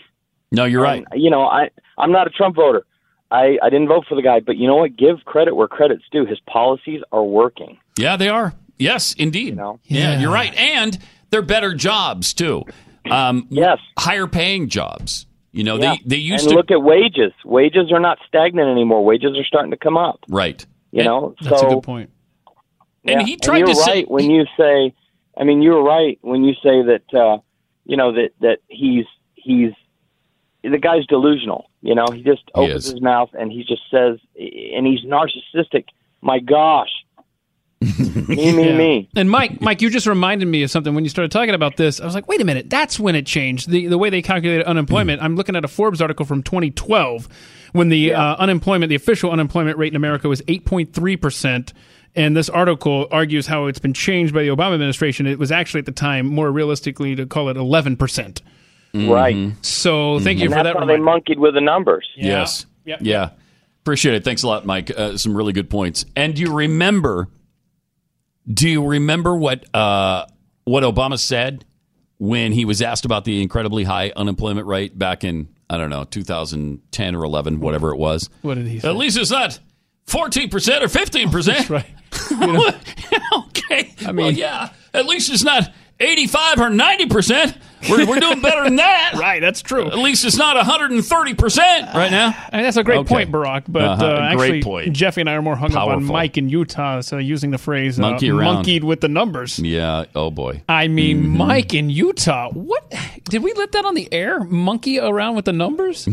No, 0.51 0.65
you're 0.65 0.83
right. 0.83 1.03
And, 1.09 1.21
you 1.21 1.29
know, 1.31 1.41
I 1.43 1.69
I'm 1.97 2.11
not 2.11 2.27
a 2.27 2.29
Trump 2.29 2.55
voter. 2.55 2.85
I, 3.31 3.57
I 3.63 3.69
didn't 3.69 3.87
vote 3.87 4.03
for 4.09 4.15
the 4.15 4.21
guy, 4.21 4.41
but 4.41 4.57
you 4.57 4.67
know 4.67 4.75
what? 4.75 4.97
Give 4.97 5.15
credit 5.25 5.55
where 5.55 5.67
credit's 5.67 6.03
due. 6.11 6.25
His 6.25 6.39
policies 6.41 7.01
are 7.13 7.23
working. 7.23 7.77
Yeah, 7.97 8.17
they 8.17 8.27
are. 8.27 8.53
Yes, 8.77 9.13
indeed. 9.13 9.55
yeah. 9.55 9.73
Yeah. 9.85 10.19
you're 10.19 10.33
right. 10.33 10.53
And 10.55 10.99
they're 11.29 11.41
better 11.41 11.73
jobs 11.73 12.33
too. 12.33 12.63
Um, 13.09 13.47
yes, 13.49 13.77
higher 13.97 14.27
paying 14.27 14.67
jobs. 14.67 15.25
You 15.53 15.63
know, 15.63 15.77
Yeah. 15.77 15.95
they 15.95 16.01
they 16.05 16.15
used 16.17 16.43
and 16.45 16.51
to 16.51 16.55
look 16.57 16.71
at 16.71 16.81
wages. 16.83 17.31
Wages 17.45 17.91
are 17.91 17.99
not 18.01 18.17
stagnant 18.27 18.67
anymore. 18.69 19.03
Wages 19.05 19.37
are 19.37 19.45
starting 19.45 19.71
to 19.71 19.77
come 19.77 19.97
up. 19.97 20.19
right. 20.29 20.65
You 20.91 21.05
know, 21.05 21.35
That's 21.41 21.61
so 21.61 21.67
a 21.67 21.75
good 21.75 21.83
point. 21.83 22.09
And 23.05 23.21
he 23.21 23.37
tried 23.37 23.59
you're 23.59 23.67
to 23.67 23.75
say- 23.75 24.03
when 24.03 24.29
you 24.29 24.45
say. 24.57 24.93
I 25.41 25.43
mean, 25.43 25.61
you're 25.61 25.83
right 25.83 26.17
when 26.21 26.43
you 26.45 26.53
say 26.63 26.83
that. 26.83 27.03
Uh, 27.13 27.39
you 27.85 27.97
know 27.97 28.11
that 28.13 28.29
that 28.41 28.59
he's 28.67 29.05
he's 29.33 29.71
the 30.63 30.77
guy's 30.77 31.05
delusional. 31.07 31.65
You 31.81 31.95
know, 31.95 32.05
he 32.13 32.21
just 32.21 32.43
He 32.45 32.61
opens 32.61 32.85
is. 32.85 32.91
his 32.91 33.01
mouth 33.01 33.31
and 33.33 33.51
he 33.51 33.63
just 33.63 33.81
says, 33.89 34.19
and 34.37 34.85
he's 34.85 35.01
narcissistic. 35.03 35.85
My 36.21 36.37
gosh, 36.37 36.91
me, 37.81 38.51
me, 38.53 38.67
Yeah. 38.69 38.77
me. 38.77 39.09
And 39.15 39.29
Mike, 39.31 39.59
Mike, 39.61 39.81
you 39.81 39.89
just 39.89 40.05
reminded 40.05 40.47
me 40.47 40.61
of 40.61 40.69
something 40.69 40.93
when 40.93 41.03
you 41.03 41.09
started 41.09 41.31
talking 41.31 41.55
about 41.55 41.77
this. 41.77 41.99
I 41.99 42.05
was 42.05 42.13
like, 42.13 42.27
wait 42.27 42.39
a 42.39 42.45
minute, 42.45 42.69
that's 42.69 42.99
when 42.99 43.15
it 43.15 43.25
changed. 43.25 43.69
The 43.69 43.87
the 43.87 43.97
way 43.97 44.11
they 44.11 44.21
calculated 44.21 44.65
unemployment. 44.67 45.23
I'm 45.23 45.35
looking 45.35 45.55
at 45.55 45.65
a 45.65 45.67
Forbes 45.67 46.01
article 46.01 46.25
from 46.25 46.43
2012 46.43 47.27
when 47.73 47.89
the 47.89 48.13
uh, 48.13 48.35
unemployment, 48.35 48.89
the 48.89 48.95
official 48.95 49.31
unemployment 49.31 49.77
rate 49.79 49.91
in 49.91 49.95
America 49.95 50.29
was 50.29 50.41
8.3 50.43 51.19
percent. 51.19 51.73
And 52.15 52.35
this 52.35 52.49
article 52.49 53.07
argues 53.11 53.47
how 53.47 53.67
it's 53.67 53.79
been 53.79 53.93
changed 53.93 54.33
by 54.33 54.43
the 54.43 54.49
Obama 54.49 54.73
administration. 54.73 55.27
It 55.27 55.39
was 55.39 55.51
actually 55.51 55.79
at 55.79 55.85
the 55.85 55.91
time 55.93 56.25
more 56.25 56.51
realistically 56.51 57.15
to 57.15 57.25
call 57.25 57.49
it 57.49 57.57
11 57.57 57.95
percent. 57.97 58.41
Right. 58.93 59.53
So 59.61 60.19
thank 60.19 60.39
you 60.39 60.45
and 60.45 60.53
for 60.53 60.63
that's 60.63 60.73
that. 60.73 60.79
how 60.79 60.85
they 60.85 60.97
monkeyed 60.97 61.39
with 61.39 61.53
the 61.53 61.61
numbers. 61.61 62.07
Yes. 62.15 62.65
Yep. 62.85 62.99
Yeah. 63.01 63.29
Appreciate 63.81 64.15
it. 64.15 64.23
Thanks 64.23 64.43
a 64.43 64.47
lot, 64.47 64.65
Mike. 64.65 64.91
Uh, 64.95 65.17
some 65.17 65.35
really 65.35 65.53
good 65.53 65.69
points. 65.69 66.05
And 66.15 66.35
do 66.35 66.41
you 66.41 66.53
remember? 66.53 67.29
Do 68.51 68.67
you 68.67 68.85
remember 68.85 69.35
what 69.35 69.73
uh, 69.73 70.25
what 70.65 70.83
Obama 70.83 71.17
said 71.17 71.65
when 72.17 72.51
he 72.51 72.65
was 72.65 72.81
asked 72.81 73.05
about 73.05 73.23
the 73.23 73.41
incredibly 73.41 73.83
high 73.83 74.11
unemployment 74.15 74.67
rate 74.67 74.97
back 74.99 75.23
in 75.23 75.47
I 75.69 75.77
don't 75.77 75.89
know 75.89 76.03
2010 76.03 77.15
or 77.15 77.23
11, 77.23 77.59
whatever 77.59 77.91
it 77.91 77.97
was? 77.97 78.29
What 78.41 78.55
did 78.55 78.67
he 78.67 78.79
say? 78.79 78.89
At 78.89 78.97
least 78.97 79.17
it's 79.17 79.31
not 79.31 79.57
14 80.07 80.49
percent 80.49 80.83
or 80.83 80.87
15 80.87 81.29
percent. 81.31 81.57
That's 81.67 81.69
right. 81.69 81.85
You 82.29 82.37
know, 82.47 82.71
okay. 83.47 83.93
I 84.05 84.11
mean, 84.11 84.25
well, 84.25 84.31
yeah. 84.31 84.69
At 84.93 85.05
least 85.05 85.31
it's 85.31 85.43
not 85.43 85.71
85 85.99 86.59
or 86.59 86.69
90 86.69 87.05
percent. 87.07 87.57
We're, 87.89 88.05
we're 88.05 88.19
doing 88.19 88.41
better 88.41 88.63
than 88.65 88.75
that. 88.75 89.13
right. 89.19 89.39
That's 89.41 89.61
true. 89.63 89.87
At 89.87 89.97
least 89.97 90.23
it's 90.25 90.37
not 90.37 90.55
130 90.55 91.33
percent 91.35 91.87
right 91.95 92.11
now. 92.11 92.27
I 92.51 92.57
mean, 92.57 92.63
that's 92.65 92.77
a 92.77 92.83
great 92.83 92.99
Okay. 92.99 93.07
point, 93.25 93.31
Barack. 93.31 93.63
But 93.67 93.83
Uh-huh. 93.83 94.05
uh, 94.05 94.35
Great 94.35 94.43
actually, 94.49 94.63
point. 94.63 94.93
Jeffy 94.93 95.21
and 95.21 95.29
I 95.29 95.33
are 95.33 95.41
more 95.41 95.55
hung 95.55 95.73
up 95.75 95.87
on 95.87 96.03
Mike 96.03 96.37
in 96.37 96.49
Utah, 96.49 97.01
so 97.01 97.17
using 97.17 97.49
the 97.51 97.57
phrase 97.57 97.97
uh, 97.97 98.03
Monkey 98.03 98.29
around. 98.29 98.55
monkeyed 98.55 98.83
with 98.83 99.01
the 99.01 99.07
numbers. 99.07 99.57
Yeah. 99.57 100.05
Oh 100.13 100.29
boy. 100.29 100.61
I 100.69 100.89
mean, 100.89 101.23
Mm-hmm. 101.23 101.37
Mike 101.37 101.73
in 101.73 101.89
Utah. 101.89 102.49
What 102.51 102.93
did 103.29 103.41
we 103.41 103.53
let 103.53 103.71
that 103.71 103.85
on 103.85 103.95
the 103.95 104.11
air? 104.13 104.43
Monkey 104.43 104.99
around 104.99 105.35
with 105.35 105.45
the 105.45 105.53
numbers? 105.53 106.07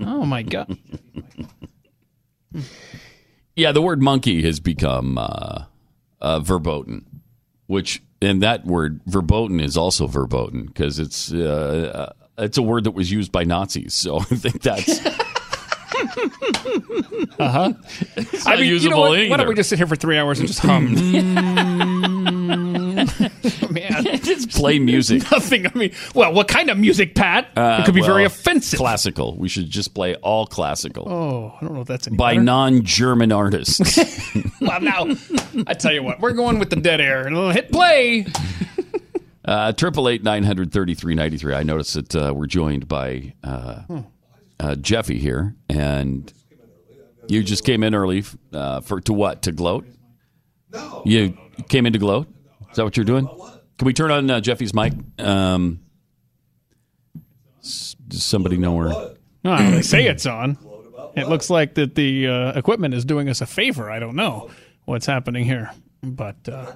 oh 0.00 0.24
my 0.24 0.42
god! 0.42 0.76
Yeah, 3.54 3.72
the 3.72 3.82
word 3.82 4.02
monkey 4.02 4.42
has 4.42 4.60
become 4.60 5.18
uh, 5.18 5.64
uh, 6.20 6.40
verboten, 6.40 7.06
which 7.66 8.02
and 8.20 8.42
that 8.42 8.66
word 8.66 9.00
verboten 9.06 9.60
is 9.60 9.76
also 9.76 10.06
verboten 10.06 10.66
because 10.66 10.98
it's 10.98 11.32
uh, 11.32 12.12
uh, 12.38 12.42
it's 12.42 12.58
a 12.58 12.62
word 12.62 12.84
that 12.84 12.90
was 12.92 13.10
used 13.10 13.32
by 13.32 13.44
Nazis. 13.44 13.94
So 13.94 14.18
I 14.20 14.24
think 14.24 14.62
that's 14.62 15.00
Uh 17.38 17.48
huh. 17.50 17.72
it's 18.16 18.46
I 18.46 18.50
not 18.50 18.58
mean, 18.60 18.68
you 18.68 18.74
usable 18.74 18.96
know 18.96 19.00
what? 19.10 19.30
Why 19.30 19.36
don't 19.36 19.48
we 19.48 19.54
just 19.54 19.68
sit 19.70 19.78
here 19.78 19.86
for 19.86 19.96
three 19.96 20.18
hours 20.18 20.38
and 20.38 20.48
just 20.48 20.60
hum? 20.60 20.94
Man, 23.70 23.85
just 24.46 24.58
play 24.58 24.78
music? 24.80 25.22
nothing. 25.30 25.66
I 25.66 25.72
mean, 25.74 25.92
well, 26.14 26.32
what 26.32 26.48
kind 26.48 26.70
of 26.70 26.78
music, 26.78 27.14
Pat? 27.14 27.48
Uh, 27.56 27.78
it 27.80 27.84
could 27.86 27.94
be 27.94 28.02
very 28.02 28.24
offensive. 28.24 28.78
Classical. 28.78 29.36
We 29.36 29.48
should 29.48 29.68
just 29.70 29.94
play 29.94 30.14
all 30.16 30.46
classical 30.46 31.08
Oh, 31.08 31.54
I 31.60 31.64
don't 31.64 31.74
know 31.74 31.80
if 31.82 31.88
that's 31.88 32.06
any 32.06 32.16
by 32.16 32.34
better. 32.34 32.44
non-German 32.44 33.32
artists. 33.32 33.98
well, 34.60 34.80
now 34.80 35.06
I 35.66 35.74
tell 35.74 35.92
you 35.92 36.02
what, 36.02 36.20
we're 36.20 36.32
going 36.32 36.58
with 36.58 36.70
the 36.70 36.76
dead 36.76 37.00
air. 37.00 37.26
And 37.26 37.52
Hit 37.52 37.70
play. 37.72 38.26
Uh, 39.44 39.70
Triple 39.72 40.08
eight 40.08 40.24
nine 40.24 40.42
hundred 40.42 40.72
thirty 40.72 40.94
three 40.96 41.14
ninety 41.14 41.36
three. 41.38 41.54
I 41.54 41.62
noticed 41.62 41.94
that 41.94 42.16
uh, 42.16 42.34
we're 42.34 42.46
joined 42.46 42.88
by 42.88 43.32
uh, 43.44 43.82
uh, 44.58 44.74
Jeffy 44.74 45.18
here, 45.20 45.54
and 45.68 46.32
you 47.28 47.44
just 47.44 47.64
came 47.64 47.84
in 47.84 47.94
early 47.94 48.24
uh, 48.52 48.80
for 48.80 49.00
to 49.02 49.12
what? 49.12 49.42
To 49.42 49.52
gloat? 49.52 49.86
No. 50.72 51.02
You 51.06 51.38
came 51.68 51.86
in 51.86 51.92
to 51.92 51.98
gloat. 52.00 52.26
Is 52.70 52.76
that 52.76 52.82
what 52.82 52.96
you're 52.96 53.04
doing? 53.06 53.28
Can 53.78 53.86
we 53.86 53.92
turn 53.92 54.10
on 54.10 54.30
uh, 54.30 54.40
Jeffy's 54.40 54.72
mic? 54.74 54.92
Um, 55.18 55.80
s- 57.60 57.96
does 58.08 58.22
somebody 58.24 58.56
know 58.56 58.72
where? 58.72 58.88
No, 59.44 59.70
they 59.70 59.82
say 59.82 60.06
it's 60.06 60.26
on. 60.26 60.58
It 61.14 61.28
looks 61.28 61.48
like 61.50 61.74
that 61.74 61.94
the 61.94 62.26
uh, 62.28 62.52
equipment 62.58 62.94
is 62.94 63.04
doing 63.04 63.28
us 63.28 63.40
a 63.40 63.46
favor. 63.46 63.90
I 63.90 63.98
don't 63.98 64.16
know 64.16 64.50
what's 64.84 65.06
happening 65.06 65.44
here, 65.44 65.70
but 66.02 66.36
uh, 66.48 66.72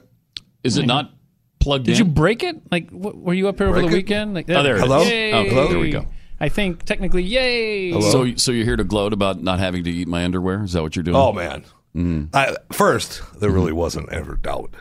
Is 0.62 0.76
it 0.78 0.86
not 0.86 1.12
plugged 1.58 1.86
did 1.86 1.98
in? 2.00 2.06
you 2.06 2.12
break 2.12 2.42
it? 2.42 2.56
Like, 2.70 2.90
what, 2.90 3.16
were 3.16 3.34
you 3.34 3.48
up 3.48 3.58
here 3.58 3.66
over 3.68 3.80
Break 3.80 3.86
the 3.90 3.92
it? 3.92 3.98
weekend? 3.98 4.34
Like, 4.34 4.48
Oh, 4.48 4.62
there 4.62 4.76
it 4.76 4.78
is. 4.78 4.82
Hello? 4.84 4.98
Oh, 5.00 5.44
hello? 5.44 5.68
There 5.68 5.78
we 5.78 5.90
go. 5.90 6.06
I 6.42 6.48
think 6.48 6.84
technically, 6.84 7.22
yay. 7.22 7.92
So, 8.00 8.34
so 8.36 8.50
you're 8.52 8.64
here 8.64 8.76
to 8.76 8.84
gloat 8.84 9.12
about 9.12 9.42
not 9.42 9.58
having 9.58 9.84
to 9.84 9.90
eat 9.90 10.08
my 10.08 10.24
underwear? 10.24 10.62
Is 10.64 10.72
that 10.72 10.80
what 10.82 10.96
you're 10.96 11.02
doing? 11.02 11.16
Oh 11.16 11.32
man. 11.32 11.64
Mm. 11.94 12.28
I, 12.34 12.56
first, 12.72 13.20
there 13.40 13.50
really 13.50 13.72
wasn't 13.72 14.08
ever 14.10 14.36
doubt. 14.36 14.74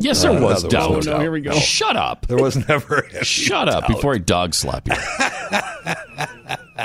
Yes, 0.00 0.22
there 0.22 0.30
Uh, 0.32 0.40
was 0.40 0.64
no, 0.64 0.70
doubt. 0.70 0.90
no 0.90 1.00
doubt. 1.00 1.14
Oh, 1.16 1.20
here 1.20 1.30
we 1.32 1.40
go. 1.40 1.52
Shut 1.52 1.96
up. 1.96 2.26
There 2.26 2.38
was 2.38 2.56
never. 2.68 3.04
any 3.14 3.24
Shut 3.24 3.68
up 3.68 3.86
before 3.86 4.14
I 4.14 4.18
dog 4.18 4.54
slap 4.54 4.86
you. 4.88 4.94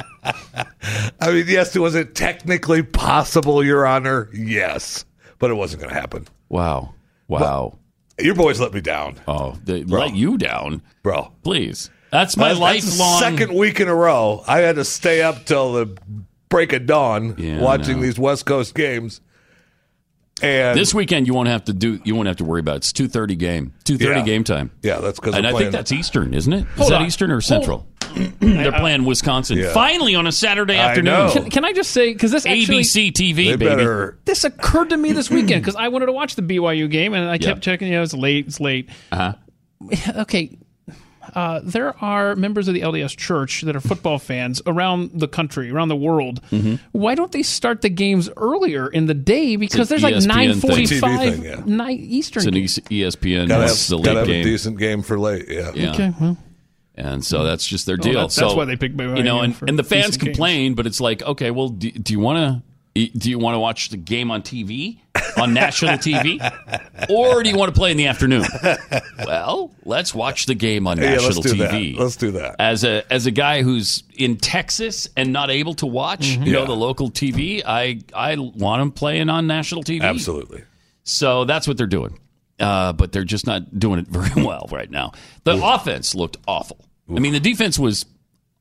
I 1.19 1.31
mean, 1.31 1.45
yes, 1.47 1.75
it 1.75 1.79
was 1.79 1.95
it 1.95 2.15
technically 2.15 2.83
possible, 2.83 3.63
Your 3.63 3.85
Honor? 3.85 4.29
Yes, 4.33 5.05
but 5.39 5.51
it 5.51 5.55
wasn't 5.55 5.81
going 5.83 5.93
to 5.93 5.99
happen. 5.99 6.27
Wow. 6.49 6.93
Wow. 7.27 7.77
Your 8.19 8.35
boys 8.35 8.59
let 8.59 8.73
me 8.73 8.81
down. 8.81 9.15
Oh, 9.27 9.57
they 9.63 9.83
let 9.83 10.15
you 10.15 10.37
down, 10.37 10.81
bro. 11.03 11.31
Please. 11.43 11.89
That's 12.11 12.35
my 12.35 12.53
That's- 12.53 12.83
that's 12.85 12.97
the 12.97 13.19
second 13.19 13.53
week 13.55 13.79
in 13.79 13.87
a 13.87 13.95
row. 13.95 14.43
I 14.47 14.59
had 14.59 14.75
to 14.75 14.83
stay 14.85 15.21
up 15.21 15.45
till 15.45 15.73
the 15.73 15.97
break 16.49 16.73
of 16.73 16.85
dawn 16.85 17.35
Yeah, 17.37 17.61
watching 17.61 17.97
know. 17.97 18.03
these 18.03 18.19
West 18.19 18.45
Coast 18.45 18.75
games. 18.75 19.21
And 20.41 20.77
This 20.77 20.93
weekend 20.93 21.27
you 21.27 21.33
won't 21.33 21.47
have 21.49 21.63
to 21.65 21.73
do. 21.73 21.99
You 22.03 22.15
won't 22.15 22.27
have 22.27 22.37
to 22.37 22.43
worry 22.45 22.59
about. 22.59 22.73
it. 22.73 22.77
It's 22.77 22.93
two 22.93 23.07
thirty 23.07 23.35
game. 23.35 23.73
Two 23.83 23.97
thirty 23.97 24.19
Yeah. 24.19 24.25
game 24.25 24.43
time. 24.43 24.71
Yeah, 24.81 24.99
that's 24.99 25.19
'cause 25.19 25.35
And 25.35 25.45
I 25.47 25.51
think 25.57 25.71
that's 25.71 25.91
Eastern, 25.91 26.33
isn't 26.33 26.51
it? 26.53 26.61
Is 26.61 26.77
Hold 26.77 26.91
that 26.91 27.01
on. 27.01 27.05
Eastern 27.07 27.31
or 27.31 27.41
Central? 27.41 27.85
They're 28.39 28.71
playing 28.73 29.05
Wisconsin 29.05 29.57
Yeah. 29.57 29.71
finally 29.73 30.15
on 30.15 30.27
a 30.27 30.31
Saturday 30.31 30.75
afternoon. 30.75 31.13
know. 31.13 31.31
Can, 31.31 31.49
can 31.49 31.65
I 31.65 31.71
just 31.71 31.91
say 31.91 32.11
because 32.11 32.31
this 32.31 32.45
actually 32.45 32.81
ABC 32.83 33.11
TV, 33.13 33.35
baby. 33.35 33.65
better. 33.65 34.17
this 34.25 34.43
occurred 34.43 34.89
to 34.89 34.97
me 34.97 35.11
this 35.13 35.29
weekend 35.31 35.61
because 35.63 35.75
I 35.77 35.87
wanted 35.87 36.07
to 36.07 36.11
watch 36.11 36.35
the 36.35 36.41
BYU 36.41 36.89
game 36.89 37.13
and 37.13 37.29
I 37.29 37.37
kept 37.37 37.57
Yep. 37.57 37.61
checking. 37.61 37.87
You 37.87 37.95
know, 37.95 38.03
it's 38.03 38.13
late. 38.13 38.47
It's 38.47 38.59
late. 38.59 38.89
Uh-huh. 39.11 39.33
okay. 40.21 40.57
Uh, 41.35 41.61
there 41.63 41.95
are 42.03 42.35
members 42.35 42.67
of 42.67 42.73
the 42.73 42.81
LDS 42.81 43.15
Church 43.15 43.61
that 43.61 43.75
are 43.75 43.79
football 43.79 44.17
fans 44.19 44.61
around 44.65 45.11
the 45.19 45.27
country, 45.27 45.69
around 45.71 45.89
the 45.89 45.95
world. 45.95 46.41
Mm-hmm. 46.51 46.75
Why 46.93 47.15
don't 47.15 47.31
they 47.31 47.43
start 47.43 47.81
the 47.81 47.89
games 47.89 48.29
earlier 48.37 48.87
in 48.87 49.05
the 49.05 49.13
day? 49.13 49.55
Because 49.55 49.87
there's 49.89 50.03
an 50.03 50.11
like 50.13 50.23
ESPN 50.23 50.27
nine 50.27 50.53
thing. 50.55 50.71
TV 50.71 50.87
forty-five 51.01 51.19
thing, 51.35 51.43
yeah. 51.43 51.61
night 51.65 51.99
Eastern. 51.99 52.41
It's 52.41 52.47
an 52.47 52.53
games. 52.53 53.15
ESPN. 53.15 53.47
Gotta 53.47 53.65
It's 53.65 53.87
the 53.87 53.97
have, 53.97 54.05
gotta 54.05 54.19
late 54.21 54.27
have 54.29 54.35
a 54.37 54.43
decent 54.43 54.77
game 54.79 55.01
for 55.03 55.19
late. 55.19 55.45
Yeah. 55.47 55.71
Yeah. 55.75 55.91
Okay, 55.93 56.13
well, 56.19 56.37
And 56.95 57.23
so 57.23 57.43
that's 57.43 57.65
just 57.67 57.85
their 57.85 57.97
Oh, 57.99 58.03
deal. 58.03 58.13
that- 58.13 58.21
that's 58.23 58.35
so 58.35 58.55
why 58.55 58.65
they 58.65 58.75
picked 58.75 58.97
BYU 58.97 59.17
You 59.17 59.23
know, 59.23 59.41
and, 59.41 59.55
and 59.67 59.77
the 59.79 59.83
fans 59.83 60.07
decent 60.07 60.23
games. 60.23 60.35
complain, 60.35 60.73
but 60.73 60.85
it's 60.87 60.99
like, 60.99 61.21
okay, 61.21 61.51
well, 61.51 61.69
do, 61.69 61.89
do 61.91 62.13
you 62.13 62.19
want 62.19 62.37
to? 62.39 62.63
Do 62.93 63.29
you 63.29 63.39
want 63.39 63.55
to 63.55 63.59
watch 63.59 63.87
the 63.89 63.95
game 63.97 64.31
on 64.31 64.41
TV, 64.41 64.99
on 65.37 65.53
national 65.53 65.93
TV, 65.97 66.39
or 67.09 67.41
do 67.41 67.49
you 67.49 67.55
want 67.55 67.73
to 67.73 67.79
play 67.79 67.91
in 67.91 67.95
the 67.97 68.07
afternoon? 68.07 68.43
Well, 69.25 69.71
let's 69.85 70.13
watch 70.13 70.45
the 70.45 70.55
game 70.55 70.87
on 70.87 70.97
Yeah, 70.97 71.11
let's 71.11 71.23
national 71.37 71.43
TV. 71.43 71.95
that. 71.95 72.01
Let's 72.03 72.15
do 72.17 72.31
that. 72.31 72.55
As 72.59 72.83
a 72.83 73.03
as 73.11 73.25
a 73.27 73.31
guy 73.31 73.61
who's 73.61 74.03
in 74.17 74.35
Texas 74.37 75.07
and 75.15 75.31
not 75.31 75.49
able 75.49 75.73
to 75.75 75.85
watch, 75.85 76.25
you 76.27 76.51
know, 76.51 76.59
Yeah. 76.61 76.65
the 76.65 76.75
local 76.75 77.09
TV, 77.09 77.61
I 77.65 77.99
I 78.13 78.35
want 78.37 78.81
them 78.81 78.91
playing 78.91 79.29
on 79.29 79.47
national 79.47 79.83
TV. 79.83 80.01
Absolutely. 80.03 80.63
So 81.03 81.45
that's 81.45 81.67
what 81.67 81.77
they're 81.77 81.87
doing. 81.87 82.19
Uh, 82.59 82.93
but 82.93 83.11
they're 83.11 83.23
just 83.23 83.47
not 83.47 83.79
doing 83.79 83.99
it 83.99 84.07
very 84.09 84.43
well 84.43 84.67
right 84.71 84.91
now. 84.91 85.13
The 85.45 85.59
offense 85.63 86.13
looked 86.13 86.37
awful. 86.47 86.77
I 87.09 87.19
mean, 87.19 87.33
the 87.33 87.39
defense 87.39 87.79
was 87.79 88.05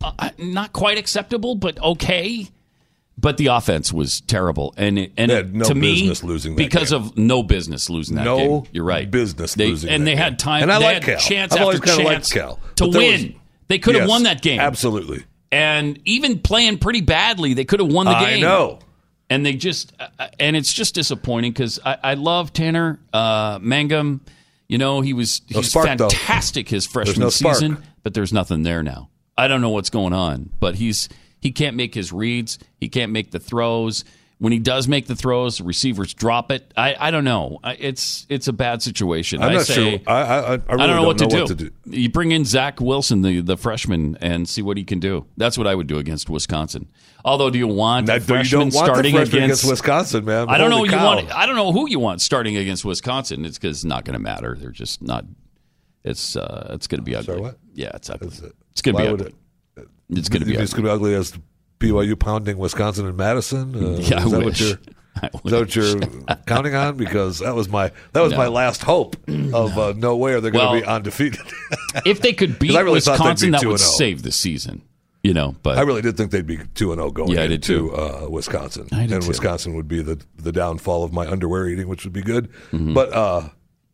uh, 0.02 0.30
not 0.38 0.72
quite 0.72 0.98
acceptable, 0.98 1.54
but 1.56 1.78
okay. 1.82 2.48
But 3.20 3.36
the 3.36 3.48
offense 3.48 3.92
was 3.92 4.22
terrible, 4.22 4.72
and 4.78 4.98
it, 4.98 5.12
and 5.18 5.52
no 5.52 5.64
to 5.66 5.74
me, 5.74 5.94
business 6.00 6.24
losing 6.24 6.52
that 6.56 6.62
because 6.62 6.90
game. 6.90 7.00
of 7.02 7.18
no 7.18 7.42
business 7.42 7.90
losing 7.90 8.16
that 8.16 8.24
No 8.24 8.36
game. 8.62 8.70
You're 8.72 8.84
right, 8.84 9.10
business 9.10 9.54
They, 9.54 9.66
losing 9.66 9.90
and 9.90 10.06
they 10.06 10.12
game. 10.12 10.18
had 10.18 10.38
time. 10.38 10.62
And 10.62 10.72
I 10.72 10.78
like 10.78 11.02
Cal. 11.02 11.18
chance 11.18 11.52
I've 11.52 11.58
after 11.58 11.62
always 11.64 11.80
kinda 11.80 11.96
liked 12.04 12.08
chance 12.30 12.32
Cal. 12.32 12.58
to 12.76 12.86
win. 12.88 13.22
was- 13.22 13.32
they 13.68 13.78
could 13.78 13.94
have 13.94 14.04
Yes, 14.04 14.08
won 14.08 14.22
that 14.22 14.40
game. 14.40 14.58
Absolutely. 14.58 15.22
and 15.52 15.98
even 16.06 16.38
playing 16.38 16.78
pretty 16.78 17.02
badly, 17.02 17.52
they 17.54 17.64
could 17.64 17.80
have 17.80 17.92
won 17.92 18.06
the 18.06 18.14
game. 18.14 18.38
I 18.38 18.40
know. 18.40 18.78
and 19.28 19.44
they 19.44 19.52
just 19.52 19.92
uh, 20.00 20.28
and 20.38 20.56
it's 20.56 20.72
just 20.72 20.94
disappointing 20.94 21.52
because 21.52 21.78
I, 21.84 21.98
I 22.02 22.14
love 22.14 22.52
Tanner 22.54 23.00
uh, 23.12 23.58
Mangum. 23.60 24.22
You 24.68 24.78
know, 24.78 25.00
he 25.02 25.12
was 25.12 25.42
No 25.50 25.60
he's 25.60 25.70
spark, 25.70 25.98
though. 25.98 26.08
fantastic 26.08 26.68
his 26.68 26.86
freshman 26.86 27.18
no 27.20 27.30
season, 27.30 27.78
but 28.02 28.14
there's 28.14 28.32
nothing 28.32 28.62
there 28.62 28.82
now. 28.82 29.08
I 29.36 29.46
don't 29.48 29.60
know 29.60 29.70
what's 29.70 29.90
going 29.90 30.12
on, 30.14 30.50
but 30.60 30.76
he's 30.76 31.08
he 31.41 31.53
can't 31.53 31.76
make 31.76 31.95
his 31.95 32.12
reads. 32.12 32.59
He 32.78 32.88
can't 32.88 33.12
make 33.12 33.30
the 33.30 33.41
throws. 33.41 34.05
When 34.38 34.55
he 34.55 34.59
does 34.59 34.88
make 34.88 35.07
the 35.07 35.14
throws, 35.14 35.59
the 35.59 35.64
receivers 35.64 36.14
drop 36.14 36.51
it. 36.51 36.72
I, 36.74 36.97
I 36.99 37.11
don't 37.11 37.24
know. 37.24 37.59
It's 37.62 38.24
it's 38.30 38.49
a 38.49 38.55
bad 38.55 38.80
situation. 38.80 39.43
I'm 39.43 39.51
I 39.51 39.55
not 39.57 39.66
say, 39.66 39.99
sure. 39.99 40.01
I, 40.07 40.12
I, 40.12 40.38
I, 40.38 40.51
really 40.53 40.62
I 40.68 40.86
don't 40.86 40.97
know, 40.97 41.03
what, 41.03 41.18
to, 41.18 41.26
know 41.28 41.47
do. 41.47 41.70
You 41.84 42.09
bring 42.09 42.30
in 42.32 42.47
Zach 42.47 42.80
Wilson, 42.80 43.20
the, 43.20 43.43
the 43.43 43.59
freshman, 43.59 44.16
and 44.22 44.49
see 44.49 44.62
what 44.62 44.78
he 44.78 44.84
can 44.84 44.99
do. 44.99 45.26
That's 45.36 45.59
what 45.59 45.66
I 45.66 45.74
would 45.74 45.88
do 45.88 45.99
against 45.99 46.30
Wisconsin. 46.30 46.88
Although, 47.22 47.51
do 47.51 47.59
you 47.59 47.68
want 47.68 48.07
Now, 48.07 48.14
a 48.14 48.16
you 48.16 48.20
don't 48.20 48.28
freshman 48.38 48.61
want 48.70 48.72
starting 48.72 49.14
freshman 49.14 49.43
against, 49.43 49.62
against 49.62 49.70
Wisconsin, 49.70 50.24
man. 50.24 50.49
I 50.49 50.57
don't 50.57 50.70
know. 50.70 50.84
You 50.84 50.97
want? 50.97 51.30
I 51.36 51.45
don't 51.45 51.57
know 51.57 51.72
who 51.72 51.86
you 51.91 51.99
want 51.99 52.22
starting 52.22 52.57
against 52.57 52.82
Wisconsin. 52.82 53.45
It's 53.45 53.59
because 53.59 53.76
it's 53.76 53.84
not 53.84 54.07
going 54.07 54.14
to 54.14 54.22
matter. 54.22 54.57
They're 54.59 54.70
just 54.70 55.03
not. 55.03 55.26
It's 56.03 56.34
uh, 56.34 56.68
it's 56.70 56.86
going 56.86 57.01
to 57.01 57.05
be 57.05 57.14
ugly. 57.14 57.41
what? 57.43 57.59
Yeah, 57.74 57.91
it's 57.93 58.09
ugly. 58.09 58.28
It's 58.28 58.80
going 58.80 58.97
to 58.97 59.03
be 59.03 59.11
would 59.11 59.20
ugly. 59.20 59.34
It's 60.11 60.28
going 60.28 60.40
to 60.40 60.46
be 60.46 60.54
It's 60.56 60.72
going 60.72 60.84
to 60.84 60.90
be 60.90 60.94
ugly 60.94 61.14
as 61.14 61.32
BYU 61.78 62.18
pounding 62.18 62.58
Wisconsin 62.58 63.06
and 63.06 63.16
Madison. 63.16 63.74
Uh, 63.74 63.98
Yeah, 64.00 64.20
I 64.24 64.28
that 64.28 64.38
wish. 64.38 64.44
what 64.44 64.61
you're? 64.61 64.78
Is 65.22 65.50
that 65.50 65.61
what 65.61 65.76
you're 65.76 66.36
counting 66.46 66.74
on? 66.74 66.96
Because 66.96 67.40
that 67.40 67.54
was 67.54 67.68
my 67.68 67.90
that 68.12 68.20
was 68.22 68.32
No. 68.32 68.38
my 68.38 68.46
last 68.46 68.82
hope 68.82 69.16
of 69.52 69.76
uh, 69.78 69.92
no 69.96 70.16
way 70.16 70.32
are 70.32 70.40
they 70.40 70.50
going 70.50 70.64
to 70.66 70.70
Well, 70.72 70.80
be 70.80 70.86
undefeated. 70.86 71.40
if 72.06 72.20
they 72.20 72.32
could 72.32 72.58
beat 72.58 72.70
really 72.72 72.92
Wisconsin, 72.92 73.50
be 73.50 73.58
that 73.58 73.66
would 73.66 73.80
save 73.80 74.22
the 74.22 74.32
season. 74.32 74.82
You 75.22 75.34
know, 75.34 75.54
but 75.62 75.76
I 75.76 75.82
really 75.82 76.00
did 76.00 76.16
think 76.16 76.30
they'd 76.30 76.46
be 76.46 76.58
two 76.74 76.92
and 76.92 76.98
zero 76.98 77.11
going 77.11 77.30
Yeah, 77.32 77.42
into 77.42 77.58
too. 77.58 77.94
uh, 77.94 78.26
Wisconsin, 78.30 78.88
and 78.92 79.11
too. 79.11 79.28
Wisconsin 79.28 79.74
would 79.74 79.86
be 79.88 80.00
the 80.00 80.18
the 80.36 80.52
downfall 80.52 81.04
of 81.04 81.12
my 81.12 81.26
underwear 81.26 81.68
eating, 81.68 81.88
which 81.88 82.04
would 82.04 82.14
be 82.14 82.22
good. 82.22 82.48
Mm-hmm. 82.72 82.94
But 82.94 83.12
uh, 83.12 83.48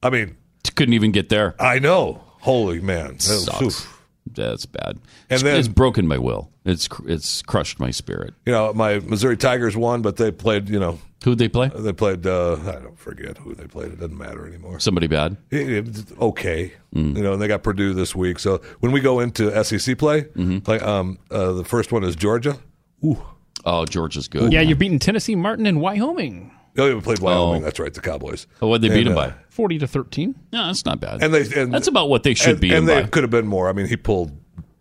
I 0.05 0.11
mean, 0.11 0.37
couldn't 0.77 0.95
even 0.95 1.11
get 1.11 1.29
there. 1.29 1.57
I 1.59 1.81
know. 1.81 2.23
Holy 2.41 2.81
man, 2.81 3.14
That 3.14 3.21
Sucks. 3.23 3.62
oof. 3.62 3.96
That's 4.37 4.66
bad. 4.66 4.91
And 4.91 5.01
it's, 5.30 5.43
then- 5.43 5.59
it's 5.59 5.68
broken 5.68 6.07
my 6.07 6.18
will. 6.18 6.51
It's 6.64 6.89
it's 7.07 7.43
crushed 7.43 7.78
my 7.80 7.91
spirit. 7.91 8.34
You 8.45 8.53
know, 8.53 8.72
my 8.72 8.99
Missouri 9.01 9.37
Tigers 9.37 9.76
won, 9.76 10.03
but 10.03 10.16
they 10.16 10.30
played. 10.32 10.68
You 10.68 10.80
know, 10.80 10.99
who'd 11.24 11.39
they 11.39 11.49
play? 11.49 11.70
They 11.74 11.93
played. 11.93 12.26
Uh, 12.26 12.55
I 12.55 12.80
don't 12.80 12.99
forget 12.99 13.39
who 13.39 13.55
they 13.55 13.66
played. 13.66 13.93
It 13.93 14.01
doesn't 14.01 14.18
matter 14.18 14.47
anymore. 14.47 14.80
Somebody 14.80 15.07
bad. 15.07 15.37
It- 15.51 15.87
it- 15.89 16.18
okay, 16.20 16.72
Mm. 16.95 17.16
you 17.16 17.22
know, 17.22 17.32
and 17.34 17.41
they 17.43 17.47
got 17.49 17.62
Purdue 17.62 17.95
this 17.95 18.14
week. 18.16 18.39
So 18.41 18.61
when 18.80 18.91
we 18.93 19.01
go 19.01 19.20
into 19.20 19.51
SEC 19.64 19.95
play, 19.97 20.22
Mm-hmm. 20.22 20.59
like 20.70 20.82
um, 20.82 21.18
uh, 21.30 21.53
the 21.53 21.64
first 21.64 21.93
one 21.93 22.03
is 22.05 22.16
Georgia. 22.16 22.57
Ooh, 23.05 23.22
Oh, 23.64 23.84
Georgia's 23.84 24.28
good. 24.28 24.53
Yeah, 24.53 24.61
you're 24.61 24.76
beating 24.76 24.99
Tennessee, 25.01 25.34
Martin, 25.34 25.66
and 25.66 25.80
Wyoming. 25.80 26.53
Oh, 26.79 26.95
we 26.95 27.01
played 27.01 27.18
Wyoming. 27.20 27.62
Oh. 27.62 27.64
That's 27.64 27.79
right, 27.79 27.93
the 27.93 28.01
Cowboys. 28.01 28.47
Oh, 28.62 28.68
what'd 28.68 28.83
they 28.83 28.95
beat 28.95 29.07
And, 29.07 29.16
them 29.16 29.18
uh, 29.18 29.29
by? 29.29 29.35
Forty 29.49 29.79
to 29.79 29.87
thirteen. 29.87 30.35
No, 30.53 30.66
that's 30.66 30.85
not 30.85 31.01
bad. 31.01 31.22
And 31.22 31.33
they 31.33 31.43
and 31.61 31.72
that's 31.72 31.89
about 31.89 32.09
what 32.09 32.22
they 32.22 32.35
should 32.35 32.51
and, 32.53 32.61
beat 32.61 32.72
And 32.72 32.89
them 32.89 32.97
they 32.97 33.03
by. 33.03 33.09
could 33.09 33.22
have 33.22 33.31
been 33.31 33.47
more. 33.47 33.68
I 33.68 33.72
mean, 33.72 33.87
he 33.87 33.97
pulled 33.97 34.33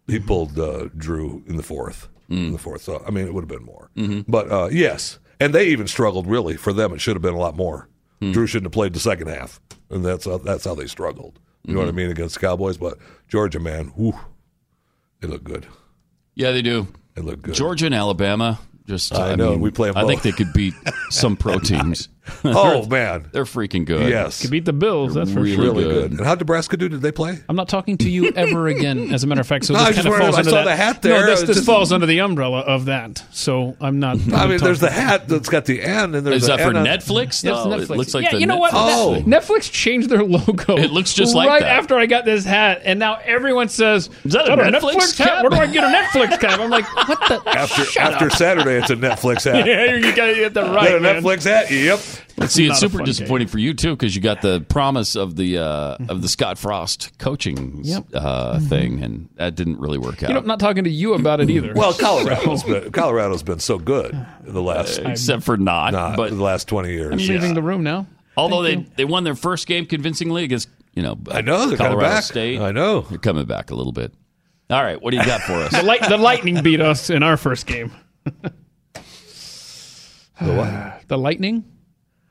he 0.07 0.19
pulled 0.19 0.59
uh, 0.59 0.89
Drew 0.97 1.43
in 1.47 1.57
the 1.57 1.63
fourth. 1.63 2.09
In 2.27 2.53
the 2.53 2.57
fourth, 2.57 2.81
so 2.81 3.03
I 3.07 3.11
mean, 3.11 3.27
it 3.27 3.33
would 3.35 3.41
have 3.43 3.47
been 3.59 3.63
more. 3.65 3.91
Mhm. 3.95 4.25
But 4.27 4.51
uh, 4.51 4.69
yes, 4.71 5.19
and 5.39 5.53
they 5.53 5.67
even 5.67 5.85
struggled. 5.87 6.25
Really, 6.27 6.57
for 6.57 6.73
them, 6.73 6.91
it 6.93 6.99
should 6.99 7.15
have 7.15 7.21
been 7.21 7.35
a 7.35 7.39
lot 7.39 7.55
more. 7.55 7.87
Drew 8.19 8.47
shouldn't 8.47 8.65
have 8.65 8.71
played 8.71 8.93
the 8.93 8.99
second 8.99 9.27
half, 9.27 9.61
and 9.91 10.03
that's 10.03 10.25
how, 10.25 10.39
that's 10.39 10.65
how 10.65 10.73
they 10.73 10.87
struggled. 10.87 11.39
You 11.67 11.75
know 11.75 11.81
what 11.81 11.89
I 11.89 11.91
mean 11.91 12.09
against 12.09 12.33
the 12.35 12.41
Cowboys, 12.41 12.77
but 12.77 12.97
Georgia, 13.27 13.59
man, 13.59 13.89
whew, 13.95 14.17
they 15.21 15.27
look 15.27 15.43
good. 15.43 15.67
Yeah, 16.33 16.51
they 16.51 16.63
do. 16.63 16.87
They 17.13 17.21
look 17.21 17.43
good. 17.43 17.53
Georgia 17.53 17.85
and 17.85 17.93
Alabama. 17.93 18.59
Just 18.87 19.13
I 19.13 19.31
I, 19.31 19.35
know, 19.35 19.51
mean, 19.51 19.61
we 19.61 19.71
play 19.71 19.91
I 19.95 20.05
think 20.05 20.21
they 20.21 20.31
could 20.31 20.53
beat 20.53 20.73
some 21.09 21.35
pro 21.35 21.59
teams. 21.59 22.09
Oh 22.43 22.85
man, 22.87 23.27
they're 23.31 23.43
freaking 23.43 23.85
good. 23.85 24.09
Yes, 24.09 24.41
Could 24.41 24.51
beat 24.51 24.65
the 24.65 24.73
Bills. 24.73 25.13
They're 25.13 25.25
That's 25.25 25.33
for 25.35 25.41
really 25.41 25.55
sure. 25.55 25.63
really 25.65 25.83
good. 25.83 25.93
good. 26.11 26.11
And 26.19 26.25
how 26.27 26.35
Nebraska 26.35 26.77
do? 26.77 26.87
Did 26.89 27.01
they 27.01 27.11
play? 27.11 27.39
I'm 27.49 27.55
not 27.55 27.67
talking 27.69 27.97
to 27.99 28.09
you 28.09 28.29
ever 28.35 28.67
again. 28.67 29.13
As 29.13 29.23
a 29.23 29.27
matter 29.27 29.41
of 29.41 29.47
fact, 29.47 29.65
so 29.65 29.73
No, 29.73 29.79
this 29.85 29.95
just 29.95 29.97
kind 29.97 30.07
of 30.07 30.11
wondered- 30.11 30.25
falls 30.25 30.35
I 30.35 30.39
under 30.39 30.49
saw 30.51 30.55
that. 30.57 30.65
the 30.65 30.75
hat 30.75 31.01
there. 31.01 31.21
No, 31.21 31.25
this, 31.27 31.39
this 31.41 31.55
just- 31.57 31.65
falls 31.65 31.91
under 31.91 32.05
the 32.05 32.19
umbrella 32.21 32.59
of 32.61 32.85
that. 32.85 33.23
So 33.31 33.75
I'm 33.81 33.99
not. 33.99 34.17
I 34.33 34.47
mean, 34.47 34.57
there's 34.59 34.79
the 34.79 34.91
hat 34.91 35.27
that's 35.27 35.49
got 35.49 35.65
the 35.65 35.81
N, 35.81 36.15
and 36.15 36.25
there's 36.25 36.43
Is 36.43 36.49
a 36.49 36.57
that 36.57 36.59
for 36.71 36.75
N 36.77 36.85
Netflix? 36.85 37.43
Yes, 37.43 37.43
though? 37.43 37.67
Netflix. 37.67 37.81
It 37.83 37.89
looks 37.97 38.13
like 38.13 38.23
yeah, 38.25 38.31
the 38.31 38.39
you 38.39 38.45
know 38.47 38.57
what? 38.57 38.73
Netflix 38.73 38.95
Oh. 38.95 39.21
Netflix 39.25 39.71
changed 39.71 40.09
their 40.09 40.23
logo. 40.23 40.77
It 40.77 40.91
looks 40.91 41.13
just 41.13 41.35
like 41.35 41.47
right 41.47 41.61
that. 41.61 41.71
after 41.71 41.97
I 41.97 42.05
got 42.05 42.25
this 42.25 42.45
hat, 42.45 42.81
and 42.85 42.99
now 42.99 43.15
everyone 43.23 43.69
says, 43.69 44.09
Is 44.23 44.33
that 44.33 44.47
a 44.47 44.55
Netflix 44.55 45.17
hat? 45.17 45.27
cap?" 45.27 45.43
Where 45.43 45.49
do 45.51 45.57
I 45.57 45.67
get 45.67 45.83
a 45.83 45.87
Netflix 45.87 46.39
cap?" 46.39 46.59
I'm 46.59 46.69
like, 46.69 46.85
"What 47.07 47.19
the?" 47.27 47.49
After 47.49 47.99
after. 47.99 48.29
Saturday, 48.29 48.75
it's 48.77 48.89
a 48.89 48.95
Netflix 48.95 49.43
hat. 49.51 49.65
yeah, 49.67 49.93
you 49.95 50.15
got 50.15 50.27
to 50.27 50.35
get 50.35 50.53
that 50.55 50.63
Is 50.65 50.69
right, 50.71 51.01
that 51.01 51.17
a. 51.17 51.21
Netflix 51.21 51.43
hat? 51.43 51.69
Yep. 51.71 51.99
See, 52.47 52.67
it's 52.67 52.79
super 52.79 52.97
fun 52.97 53.05
disappointing 53.05 53.47
for 53.47 53.57
you 53.59 53.73
too 53.73 53.95
because 53.95 54.15
you 54.15 54.21
got 54.21 54.41
the 54.41 54.61
promise 54.61 55.15
of 55.15 55.35
the 55.35 55.57
uh, 55.59 55.97
of 56.09 56.21
the 56.21 56.27
Scott 56.27 56.57
Frost 56.57 57.17
coaching 57.17 57.81
Yep. 57.83 58.05
uh, 58.13 58.59
thing, 58.59 59.03
and 59.03 59.29
that 59.35 59.55
didn't 59.55 59.79
really 59.79 59.97
work 59.97 60.21
out. 60.23 60.29
You 60.29 60.35
know, 60.35 60.41
I'm 60.41 60.47
not 60.47 60.59
talking 60.59 60.83
to 60.83 60.89
you 60.89 61.13
about 61.13 61.39
it 61.41 61.49
either. 61.49 61.73
Well, 61.75 61.93
Colorado's 61.93 62.63
been 62.63 62.91
Colorado's 62.91 63.43
been 63.43 63.59
so 63.59 63.77
good 63.79 64.13
in 64.45 64.53
the 64.53 64.61
last 64.61 64.99
except 64.99 65.43
for 65.43 65.57
not. 65.57 65.93
not 65.93 66.17
but 66.17 66.29
the 66.31 66.43
last 66.43 66.67
twenty 66.67 66.91
years. 66.91 67.11
I'm 67.11 67.17
leaving 67.17 67.53
the 67.53 67.63
room 67.63 67.83
now. 67.83 68.07
although 68.37 68.61
they 68.63 68.75
Thank 68.75 68.95
they 68.95 69.05
won 69.05 69.23
their 69.23 69.35
first 69.35 69.67
game 69.67 69.85
convincingly 69.85 70.43
against 70.43 70.69
you 70.93 71.03
know 71.03 71.17
I 71.31 71.41
know 71.41 71.67
they're 71.67 71.77
coming 71.77 71.91
Colorado 71.93 72.15
back. 72.15 72.23
State. 72.23 72.61
I 72.61 72.71
know. 72.71 73.01
they're 73.01 73.17
coming 73.17 73.45
back 73.45 73.71
a 73.71 73.75
little 73.75 73.93
bit. 73.93 74.13
All 74.69 74.83
right, 74.83 75.01
what 75.01 75.11
do 75.11 75.17
you 75.17 75.25
got 75.25 75.41
for 75.41 75.53
us? 75.53 75.71
The, 75.71 75.83
light, 75.83 76.01
the 76.09 76.17
Lightning 76.17 76.63
beat 76.63 76.81
us 76.81 77.11
in 77.11 77.21
our 77.21 77.37
first 77.37 77.67
game. 77.67 77.91
The 78.23 78.51
what? 80.53 81.01
The 81.07 81.19
Lightning? 81.19 81.63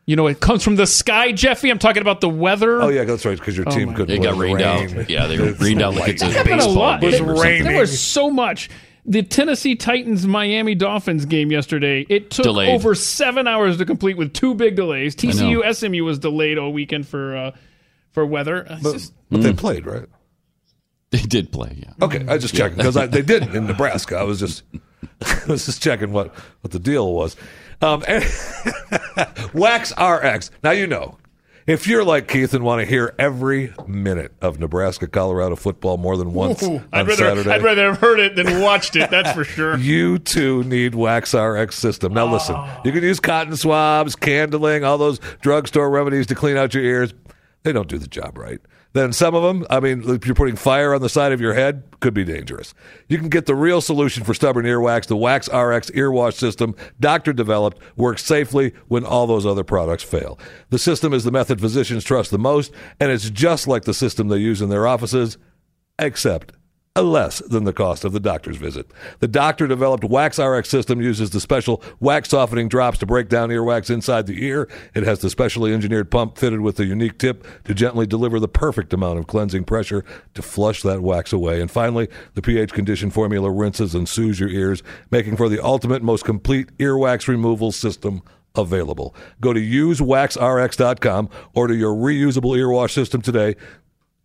You 0.07 0.16
know, 0.16 0.26
it 0.26 0.40
comes 0.40 0.62
from 0.62 0.76
the 0.76 0.86
sky, 0.86 1.32
Jeffy. 1.32 1.70
I'm 1.70 1.78
talking 1.78 2.02
about 2.02 2.20
the 2.20 2.28
weather. 2.28 2.82
Oh 2.82 2.88
yeah, 2.88 3.05
that's 3.05 3.24
right. 3.24 3.38
Because 3.38 3.57
your 3.57 3.66
Oh, 3.66 3.70
team 3.70 3.88
my 3.88 3.94
couldn't. 3.94 4.16
It 4.16 4.22
got 4.22 4.36
rained 4.36 4.57
Rain. 4.61 4.98
out. 4.98 5.09
Yeah, 5.11 5.26
they 5.26 5.38
rained 5.38 5.80
out 5.80 5.94
like 5.94 6.11
it's 6.11 6.22
a 6.22 6.28
It 6.40 6.44
baseball 6.44 6.98
game 6.98 7.14
It 7.14 7.22
was 7.22 7.40
raining. 7.42 7.64
There 7.64 7.80
was 7.80 7.98
so 8.00 8.28
much. 8.30 8.68
The 9.07 9.22
Tennessee 9.22 9.76
Titans 9.76 10.26
Miami 10.26 10.74
Dolphins 10.74 11.26
game 11.26 11.50
yesterday, 11.52 12.07
it 12.09 12.30
took 12.30 12.44
Delayed. 12.44 12.70
over 12.70 12.94
seven 12.94 13.46
hours 13.46 13.76
to 13.76 13.84
complete 13.84 14.16
with 14.16 14.32
two 14.32 14.55
big 14.55 14.76
delays. 14.76 15.14
TCU 15.14 15.62
SMU 15.74 16.05
was 16.05 16.18
delayed 16.18 16.57
all 16.59 16.72
weekend 16.72 17.07
for 17.07 17.36
uh, 17.36 17.50
for 18.12 18.24
weather. 18.26 18.66
But, 18.82 18.92
just- 18.94 19.12
but 19.30 19.42
they 19.42 19.52
played 19.52 19.84
right. 19.86 20.07
They 21.11 21.20
did 21.20 21.52
play. 21.52 21.76
Yeah. 21.80 22.05
Okay, 22.05 22.24
I 22.28 22.38
just 22.38 22.55
checking 22.55 22.76
because 22.76 22.94
they 22.94 23.22
did 23.22 23.55
in 23.55 23.66
Nebraska. 23.66 24.16
I 24.16 24.22
was 24.24 24.40
just 24.40 24.64
I 25.22 25.40
was 25.48 25.64
just 25.66 25.82
checking 25.82 26.12
what 26.12 26.34
what 26.62 26.72
the 26.72 26.78
deal 26.78 27.12
was. 27.12 27.36
Um, 27.82 28.02
Wax 29.54 29.92
RX. 29.98 30.50
Now 30.62 30.70
you 30.72 30.86
know 30.86 31.18
if 31.66 31.86
you're 31.86 32.04
like 32.04 32.28
Keith 32.28 32.52
and 32.52 32.62
want 32.62 32.80
to 32.80 32.86
hear 32.86 33.14
every 33.18 33.72
minute 33.86 34.32
of 34.42 34.60
Nebraska 34.60 35.06
Colorado 35.06 35.56
football 35.56 35.96
more 35.96 36.16
than 36.16 36.34
once 36.34 36.62
Ooh, 36.62 36.76
on 36.76 36.88
I'd 36.92 37.08
rather 37.08 37.14
Saturday. 37.16 37.50
I'd 37.50 37.62
rather 37.62 37.86
have 37.86 37.98
heard 37.98 38.20
it 38.20 38.36
than 38.36 38.60
watched 38.60 38.96
it. 38.96 39.10
That's 39.10 39.32
for 39.32 39.44
sure. 39.44 39.76
You 39.84 40.18
too 40.18 40.62
need 40.64 40.94
Wax 40.94 41.34
RX 41.34 41.76
system. 41.76 42.12
Now 42.14 42.30
listen, 42.30 42.56
you 42.84 42.92
can 42.92 43.02
use 43.02 43.20
cotton 43.20 43.56
swabs, 43.56 44.14
candling, 44.16 44.84
all 44.84 44.98
those 44.98 45.18
drugstore 45.40 45.90
remedies 45.90 46.26
to 46.28 46.34
clean 46.34 46.56
out 46.56 46.74
your 46.74 46.84
ears. 46.84 47.12
They 47.62 47.72
don't 47.72 47.88
do 47.88 47.98
the 47.98 48.06
job 48.06 48.36
right. 48.38 48.60
Then 48.95 49.12
some 49.12 49.34
of 49.34 49.42
them, 49.42 49.66
I 49.68 49.80
mean, 49.80 50.03
you're 50.03 50.36
putting 50.36 50.55
fire 50.55 50.95
on 50.95 51.03
the 51.03 51.09
side 51.09 51.32
of 51.32 51.40
your 51.40 51.53
head, 51.53 51.82
could 51.99 52.14
be 52.14 52.24
dangerous. 52.24 52.74
You 53.09 53.18
can 53.18 53.28
get 53.28 53.47
the 53.47 53.55
real 53.57 53.80
solution 53.80 54.22
for 54.22 54.34
stubborn 54.34 54.64
earwax. 54.64 55.07
The 55.07 55.16
Wax 55.16 55.53
RX 55.53 55.90
ear 55.95 56.12
wash 56.12 56.36
system, 56.36 56.76
doctor 57.01 57.32
developed, 57.32 57.78
works 57.97 58.24
safely 58.24 58.72
when 58.86 59.05
all 59.05 59.26
those 59.26 59.45
other 59.47 59.64
products 59.64 60.05
fail. 60.05 60.38
The 60.70 60.78
system 60.78 61.12
is 61.12 61.24
the 61.24 61.32
method 61.32 61.61
physicians 61.61 62.05
trust 62.05 62.30
the 62.30 62.38
most, 62.38 62.72
and 63.01 63.11
it's 63.11 63.30
just 63.30 63.66
like 63.66 63.82
the 63.82 63.95
system 63.95 64.28
they 64.28 64.38
use 64.38 64.62
in 64.62 64.68
their 64.68 64.86
offices, 64.86 65.38
except 65.99 66.53
Uh, 66.97 67.03
less 67.03 67.40
than 67.40 67.64
the 67.64 67.72
cost 67.72 68.05
of 68.05 68.12
the 68.12 68.20
doctor's 68.20 68.57
visit. 68.57 68.88
The 69.18 69.26
doctor 69.26 69.66
developed 69.66 70.05
Wax 70.05 70.38
RX 70.38 70.68
system 70.68 71.03
uses 71.03 71.30
the 71.30 71.40
special 71.40 71.82
wax 71.99 72.28
softening 72.28 72.68
drops 72.68 72.99
to 72.99 73.07
break 73.07 73.28
down 73.28 73.49
earwax 73.49 73.90
inside 73.90 74.28
the 74.28 74.45
ear. 74.45 74.68
It 74.95 75.03
has 75.03 75.18
the 75.18 75.28
specially 75.28 75.74
engineered 75.74 76.09
pump 76.09 76.38
fitted 76.38 76.61
with 76.61 76.78
a 76.78 76.84
unique 76.84 77.18
tip 77.18 77.45
to 77.64 77.74
gently 77.74 78.07
deliver 78.07 78.38
the 78.38 78.47
perfect 78.47 78.92
amount 78.92 79.18
of 79.18 79.26
cleansing 79.26 79.64
pressure 79.64 80.05
to 80.34 80.40
flush 80.40 80.82
that 80.82 81.01
wax 81.01 81.32
away. 81.32 81.61
And 81.61 81.68
finally, 81.68 82.07
the 82.34 82.42
pH 82.42 82.72
conditioned 82.72 83.12
formula 83.12 83.51
rinses 83.51 83.97
and 83.97 84.09
soothes 84.09 84.38
your 84.38 84.51
ears, 84.51 84.84
making 85.11 85.36
for 85.36 85.49
the 85.49 85.59
ultimate, 85.64 86.01
most 86.01 86.24
complete 86.24 86.78
earwax 86.78 87.26
removal 87.26 87.72
system 87.72 88.22
available. 88.55 89.16
Go 89.40 89.53
to 89.53 89.61
usewaxrx.com, 89.61 91.28
order 91.55 91.74
your 91.74 91.92
reusable 91.92 92.57
ear 92.57 92.70
wash 92.70 92.92
system 92.95 93.20
today. 93.20 93.57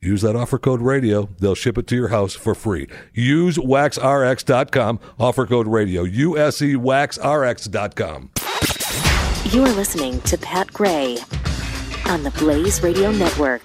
Use 0.01 0.21
that 0.21 0.35
offer 0.35 0.57
code 0.57 0.81
radio. 0.81 1.29
They'll 1.39 1.55
ship 1.55 1.77
it 1.77 1.87
to 1.87 1.95
your 1.95 2.09
house 2.09 2.33
for 2.33 2.53
free. 2.55 2.87
Use 3.13 3.57
waxrx.com. 3.57 4.99
Offer 5.19 5.45
code 5.45 5.67
radio. 5.67 6.05
E 6.05 6.11
USEwaxrx.com. 6.19 8.29
You 9.51 9.63
are 9.63 9.73
listening 9.73 10.21
to 10.21 10.37
Pat 10.37 10.71
Gray 10.73 11.17
on 12.05 12.23
the 12.23 12.31
Blaze 12.37 12.81
Radio 12.83 13.11
Network. 13.11 13.63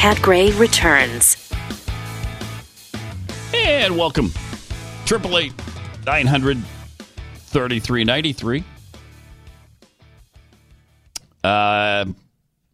Pat 0.00 0.22
Gray 0.22 0.50
returns. 0.52 1.52
And 3.52 3.98
welcome. 3.98 4.32
Triple 5.04 5.36
eight 5.36 5.52
nine 6.06 6.26
hundred 6.26 6.56
thirty 7.34 7.80
three 7.80 8.02
ninety 8.04 8.32
three. 8.32 8.64
Uh, 11.44 12.06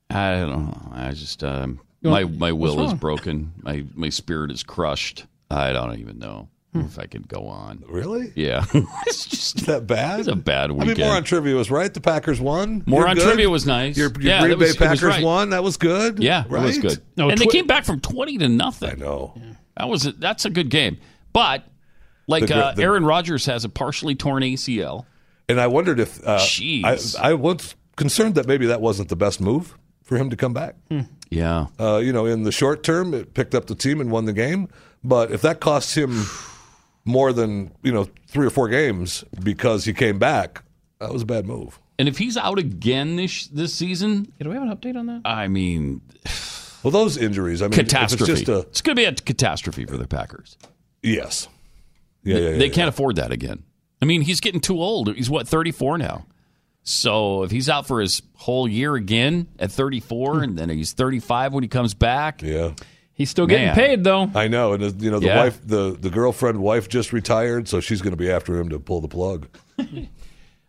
I 0.08 0.34
don't 0.38 0.66
know. 0.66 0.92
I 0.92 1.10
just 1.14 1.42
um, 1.42 1.80
my 2.00 2.22
my 2.22 2.52
will 2.52 2.84
is 2.84 2.94
broken. 2.94 3.52
My 3.60 3.84
my 3.96 4.08
spirit 4.08 4.52
is 4.52 4.62
crushed. 4.62 5.26
I 5.50 5.72
don't 5.72 5.98
even 5.98 6.20
know 6.20 6.48
if 6.80 6.98
I 6.98 7.06
could 7.06 7.28
go 7.28 7.46
on. 7.46 7.82
Really? 7.88 8.32
Yeah, 8.34 8.64
it's 9.06 9.26
just 9.26 9.66
that 9.66 9.86
bad. 9.86 10.20
It's 10.20 10.28
a 10.28 10.36
bad 10.36 10.70
I 10.70 10.72
weekend. 10.74 10.98
mean, 10.98 11.06
more 11.06 11.16
on 11.16 11.24
trivia 11.24 11.54
was 11.54 11.70
right. 11.70 11.92
The 11.92 12.00
Packers 12.00 12.40
won. 12.40 12.82
More 12.86 13.00
You're 13.00 13.08
on 13.08 13.16
good. 13.16 13.24
trivia 13.24 13.48
was 13.50 13.66
nice. 13.66 13.96
Your, 13.96 14.10
your 14.12 14.20
Yeah, 14.22 14.40
Green 14.42 14.58
Bay 14.58 14.66
was 14.66 14.76
Packers 14.76 15.02
right. 15.02 15.24
won. 15.24 15.50
That 15.50 15.62
was 15.64 15.76
good. 15.76 16.22
Yeah, 16.22 16.44
right? 16.48 16.62
it 16.62 16.66
was 16.66 16.78
good. 16.78 17.02
No, 17.16 17.30
and 17.30 17.38
they 17.38 17.46
came 17.46 17.66
back 17.66 17.84
from 17.84 18.00
twenty 18.00 18.38
to 18.38 18.48
nothing. 18.48 18.90
I 18.90 18.94
know. 18.94 19.34
That 19.76 19.88
was 19.88 20.06
a, 20.06 20.12
that's 20.12 20.44
a 20.44 20.50
good 20.50 20.70
game. 20.70 20.98
But 21.32 21.64
like 22.26 22.42
The 22.42 22.54
gr- 22.54 22.60
uh, 22.60 22.72
the- 22.74 22.82
Aaron 22.82 23.04
Rodgers 23.04 23.46
has 23.46 23.64
a 23.64 23.68
partially 23.68 24.14
torn 24.14 24.42
ACL. 24.42 25.04
And 25.48 25.60
I 25.60 25.66
wondered 25.68 26.00
if 26.00 26.26
uh, 26.26 26.32
I, 26.32 26.36
Jeez. 26.38 27.16
I 27.16 27.34
was 27.34 27.74
concerned 27.96 28.34
that 28.34 28.46
maybe 28.48 28.66
that 28.66 28.80
wasn't 28.80 29.10
the 29.10 29.16
best 29.16 29.40
move 29.40 29.76
for 30.02 30.16
him 30.16 30.28
to 30.30 30.36
come 30.36 30.52
back. 30.52 30.74
Yeah. 31.30 31.66
Uh, 31.78 31.98
you 31.98 32.12
know, 32.12 32.26
in 32.26 32.42
the 32.42 32.50
short 32.52 32.82
term, 32.82 33.14
it 33.14 33.32
picked 33.34 33.54
up 33.54 33.66
the 33.66 33.74
team 33.74 34.00
and 34.00 34.10
won 34.10 34.24
the 34.24 34.32
game. 34.32 34.68
But 35.04 35.30
if 35.30 35.42
that 35.42 35.60
costs 35.60 35.94
him 35.96 36.24
more 37.06 37.32
than 37.32 37.72
you 37.82 37.92
know 37.92 38.06
three 38.26 38.46
or 38.46 38.50
four 38.50 38.68
games 38.68 39.24
because 39.42 39.84
he 39.86 39.94
came 39.94 40.18
back, 40.18 40.62
that 40.98 41.12
was 41.12 41.22
a 41.22 41.26
bad 41.26 41.46
move. 41.46 41.78
And 41.98 42.08
if 42.08 42.18
he's 42.18 42.36
out 42.36 42.58
again 42.58 43.16
this 43.16 43.46
this 43.46 43.74
season, 43.74 44.30
do 44.38 44.50
we 44.50 44.54
have 44.54 44.64
an 44.64 44.76
update 44.76 44.96
on 44.98 45.06
that? 45.06 45.22
I 45.24 45.48
mean, 45.48 46.02
Well, 46.82 46.90
those 46.90 47.16
injuries, 47.16 47.62
I 47.62 47.68
mean, 47.68 47.72
catastrophe. 47.72 48.32
It's 48.32 48.48
a 48.48 48.58
it's 48.58 48.82
going 48.82 48.94
to 48.94 49.00
be 49.00 49.06
a 49.06 49.14
catastrophe 49.14 49.86
for 49.86 49.96
the 49.96 50.06
Packers. 50.06 50.58
yes. 51.02 51.48
Yeah, 52.22 52.38
yeah, 52.38 52.50
yeah, 52.50 52.58
they 52.58 52.66
yeah. 52.66 52.72
can't 52.72 52.88
afford 52.88 53.16
that 53.16 53.30
again. 53.30 53.62
I 54.02 54.04
mean, 54.04 54.20
he's 54.20 54.40
getting 54.40 54.60
too 54.60 54.80
old. 54.82 55.14
He's 55.14 55.30
what 55.30 55.46
thirty 55.46 55.70
four 55.70 55.96
now. 55.96 56.26
So 56.82 57.44
if 57.44 57.50
he's 57.52 57.68
out 57.68 57.86
for 57.86 58.00
his 58.00 58.20
whole 58.34 58.68
year 58.68 58.94
again 58.96 59.46
at 59.60 59.70
thirty 59.70 60.00
four, 60.00 60.38
hmm. 60.38 60.42
and 60.42 60.58
then 60.58 60.68
he's 60.68 60.92
thirty 60.92 61.20
five 61.20 61.52
when 61.52 61.62
he 61.62 61.68
comes 61.68 61.94
back, 61.94 62.42
Yeah. 62.42 62.72
He's 63.16 63.30
still 63.30 63.46
getting 63.46 63.66
Man. 63.66 63.74
paid 63.74 64.04
though. 64.04 64.30
I 64.34 64.46
know, 64.46 64.74
and 64.74 64.82
uh, 64.84 64.92
you 64.98 65.10
know 65.10 65.18
the 65.18 65.26
Yeah. 65.26 65.42
wife, 65.44 65.60
the 65.66 65.96
the 65.98 66.10
girlfriend 66.10 66.58
wife 66.60 66.88
just 66.88 67.12
retired, 67.12 67.66
so 67.66 67.80
she's 67.80 68.00
going 68.02 68.12
to 68.12 68.16
be 68.16 68.30
after 68.30 68.56
him 68.60 68.68
to 68.68 68.78
pull 68.78 69.00
the 69.00 69.08
plug. 69.08 69.48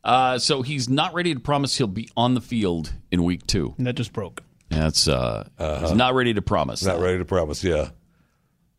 Uh, 0.04 0.40
so 0.40 0.62
he's 0.62 0.88
not 0.88 1.14
ready 1.14 1.34
to 1.34 1.40
promise 1.40 1.78
he'll 1.78 1.86
be 1.86 2.10
on 2.16 2.34
the 2.34 2.40
field 2.40 2.94
in 3.12 3.26
week 3.26 3.46
two. 3.46 3.74
And 3.78 3.86
that 3.88 3.96
just 3.96 4.14
broke. 4.14 4.42
That's 4.70 5.06
uh, 5.10 5.50
he's 5.82 5.92
not 5.96 6.14
ready 6.14 6.34
to 6.34 6.42
promise. 6.42 6.82
Not 6.86 7.00
that. 7.00 7.04
ready 7.04 7.18
to 7.18 7.26
promise. 7.26 7.62
Yeah, 7.62 7.90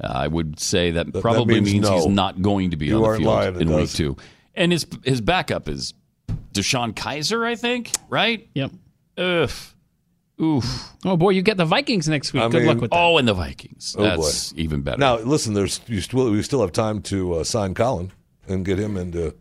I 0.00 0.26
would 0.26 0.58
say 0.58 0.92
that, 0.92 1.12
that 1.12 1.20
probably 1.20 1.56
means 1.56 1.72
means, 1.72 1.88
he's 1.88 2.06
no. 2.06 2.10
not 2.12 2.40
going 2.40 2.70
to 2.70 2.78
be 2.78 2.86
You 2.86 2.96
on 2.96 3.02
the 3.02 3.06
aren't 3.08 3.20
field 3.22 3.34
lying, 3.34 3.54
it 3.56 3.60
in 3.62 3.68
week 3.68 3.76
does. 3.80 3.92
two. 3.92 4.16
And 4.54 4.72
his 4.72 4.86
his 5.04 5.20
backup 5.20 5.68
is 5.68 5.92
DeShone 6.54 6.94
Kizer, 6.94 7.44
I 7.46 7.56
think. 7.56 7.90
Right? 8.08 8.48
Yep. 8.54 8.70
Ugh. 9.18 9.50
Oof. 10.41 10.93
Oh 11.05 11.16
boy, 11.16 11.30
you 11.30 11.43
get 11.43 11.57
the 11.57 11.64
Vikings 11.64 12.09
next 12.09 12.32
week. 12.32 12.43
I 12.43 12.49
Good 12.49 12.59
mean- 12.59 12.66
luck 12.68 12.80
with 12.80 12.91
that. 12.93 12.97
Oh, 12.97 13.18
and 13.18 13.26
the 13.26 13.34
Vikings. 13.34 13.97
Oh, 13.99 14.03
That's 14.03 14.53
even 14.57 14.82
better. 14.82 14.99
Now, 14.99 15.18
listen, 15.18 15.55
there's 15.55 15.80
you 15.86 16.01
still 16.01 16.30
we 16.30 16.43
still 16.43 16.61
have 16.61 16.72
time 16.72 17.03
to 17.03 17.34
uh, 17.34 17.45
sign 17.45 17.74
Colin 17.74 18.12
and 18.47 18.64
get 18.64 18.78
him 18.78 18.97
into 18.97 19.34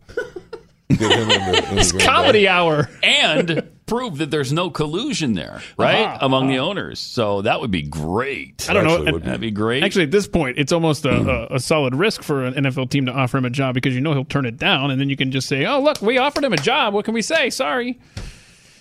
get 0.90 1.00
him 1.18 1.30
into, 1.30 1.56
into 1.58 1.76
it's 1.78 1.92
Green 1.92 2.00
Bay. 2.00 2.06
comedy 2.06 2.48
hour. 2.48 2.88
and 3.02 3.70
prove 3.86 4.18
that 4.18 4.30
there's 4.30 4.52
no 4.52 4.68
collusion 4.68 5.32
there, 5.34 5.62
right, 5.78 6.02
Uh-huh, 6.02 6.18
among 6.20 6.48
the 6.48 6.58
owners. 6.58 6.98
So 6.98 7.40
that 7.42 7.58
would 7.60 7.70
be 7.70 7.80
great. 7.82 8.66
I 8.68 8.74
don't 8.74 8.84
know. 8.84 8.94
Actually, 8.96 9.12
would 9.12 9.22
be. 9.22 9.26
That'd 9.26 9.40
be 9.40 9.50
great. 9.50 9.82
Actually, 9.84 10.04
at 10.04 10.10
this 10.10 10.28
point, 10.28 10.58
it's 10.58 10.72
almost 10.72 11.06
a, 11.06 11.48
a, 11.52 11.54
a 11.54 11.60
solid 11.60 11.94
risk 11.94 12.22
for 12.22 12.44
an 12.44 12.52
NFL 12.54 12.90
team 12.90 13.06
to 13.06 13.12
offer 13.12 13.38
him 13.38 13.44
a 13.46 13.50
job 13.50 13.74
because 13.74 13.94
you 13.94 14.00
know 14.02 14.12
he'll 14.12 14.24
turn 14.26 14.44
it 14.46 14.56
down, 14.58 14.90
and 14.90 15.00
then 15.00 15.08
you 15.08 15.16
can 15.16 15.30
just 15.30 15.48
say, 15.48 15.64
"Oh, 15.64 15.80
look, 15.80 16.02
we 16.02 16.18
offered 16.18 16.44
him 16.44 16.52
a 16.52 16.56
job. 16.58 16.92
What 16.92 17.04
can 17.06 17.14
we 17.14 17.22
say? 17.22 17.50
Sorry." 17.50 17.98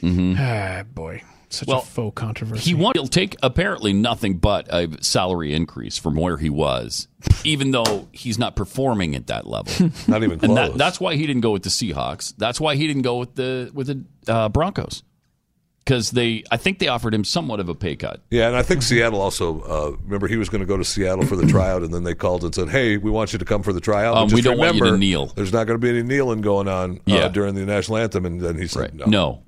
Ah, 0.04 0.84
boy, 0.94 1.24
such 1.58 1.68
Well, 1.68 1.80
a 1.80 1.86
faux 1.86 2.16
controversy. 2.16 2.62
he 2.62 2.74
won't. 2.74 2.96
He'll 2.96 3.08
take 3.08 3.36
apparently 3.44 3.94
nothing 3.94 4.38
but 4.38 4.68
a 4.70 4.88
salary 5.04 5.54
increase 5.54 5.98
from 5.98 6.16
where 6.16 6.38
he 6.38 6.50
was, 6.50 7.08
even 7.44 7.72
though 7.72 8.08
he's 8.12 8.38
not 8.40 8.56
performing 8.56 9.16
at 9.16 9.28
that 9.28 9.46
level. 9.48 9.92
Not 10.08 10.24
even 10.24 10.40
close. 10.40 10.50
and 10.50 10.58
that, 10.58 10.78
that's 10.78 11.00
why 11.00 11.16
he 11.16 11.28
didn't 11.28 11.42
go 11.42 11.52
with 11.52 11.64
the 11.64 11.70
Seahawks. 11.70 12.34
That's 12.38 12.60
why 12.62 12.76
he 12.76 12.88
didn't 12.88 13.02
go 13.02 13.18
with 13.18 13.36
the 13.36 13.70
with 13.74 13.88
the 13.88 14.32
uh, 14.32 14.50
Broncos 14.50 15.04
because 15.80 16.12
they. 16.12 16.44
I 16.52 16.58
think 16.58 16.80
they 16.80 16.88
offered 16.90 17.14
him 17.14 17.24
somewhat 17.24 17.60
of 17.62 17.70
a 17.70 17.76
pay 17.76 17.96
cut. 17.96 18.22
yeah, 18.30 18.48
and 18.48 18.56
I 18.58 18.62
think 18.62 18.82
Seattle 18.82 19.22
also. 19.22 19.62
Uh, 19.62 19.98
remember, 20.04 20.28
he 20.28 20.36
was 20.38 20.50
going 20.50 20.60
to 20.60 20.66
go 20.68 20.76
to 20.78 20.84
Seattle 20.84 21.26
for 21.26 21.36
the 21.36 21.48
tryout, 21.52 21.82
and 21.84 21.94
then 21.94 22.04
they 22.04 22.14
called 22.14 22.44
and 22.44 22.54
said, 22.54 22.70
"Hey, 22.70 22.98
we 22.98 23.10
want 23.10 23.32
you 23.34 23.40
to 23.40 23.46
come 23.46 23.64
for 23.64 23.72
the 23.74 23.80
tryout. 23.82 24.18
Um, 24.18 24.30
we 24.30 24.42
don't 24.42 24.58
want 24.58 24.76
you 24.76 24.84
to 24.86 24.98
kneel." 24.98 25.28
There's 25.28 25.54
not 25.54 25.66
going 25.66 25.80
to 25.80 25.84
be 25.84 25.90
any 25.90 26.04
kneeling 26.04 26.42
going 26.42 26.68
on 26.68 26.98
uh, 26.98 27.02
Yeah. 27.06 27.28
during 27.30 27.56
the 27.56 27.66
national 27.66 27.98
anthem." 27.98 28.26
And 28.26 28.42
then 28.42 28.58
he 28.58 28.68
said, 28.68 28.94
"No." 28.96 29.06
No. 29.06 29.44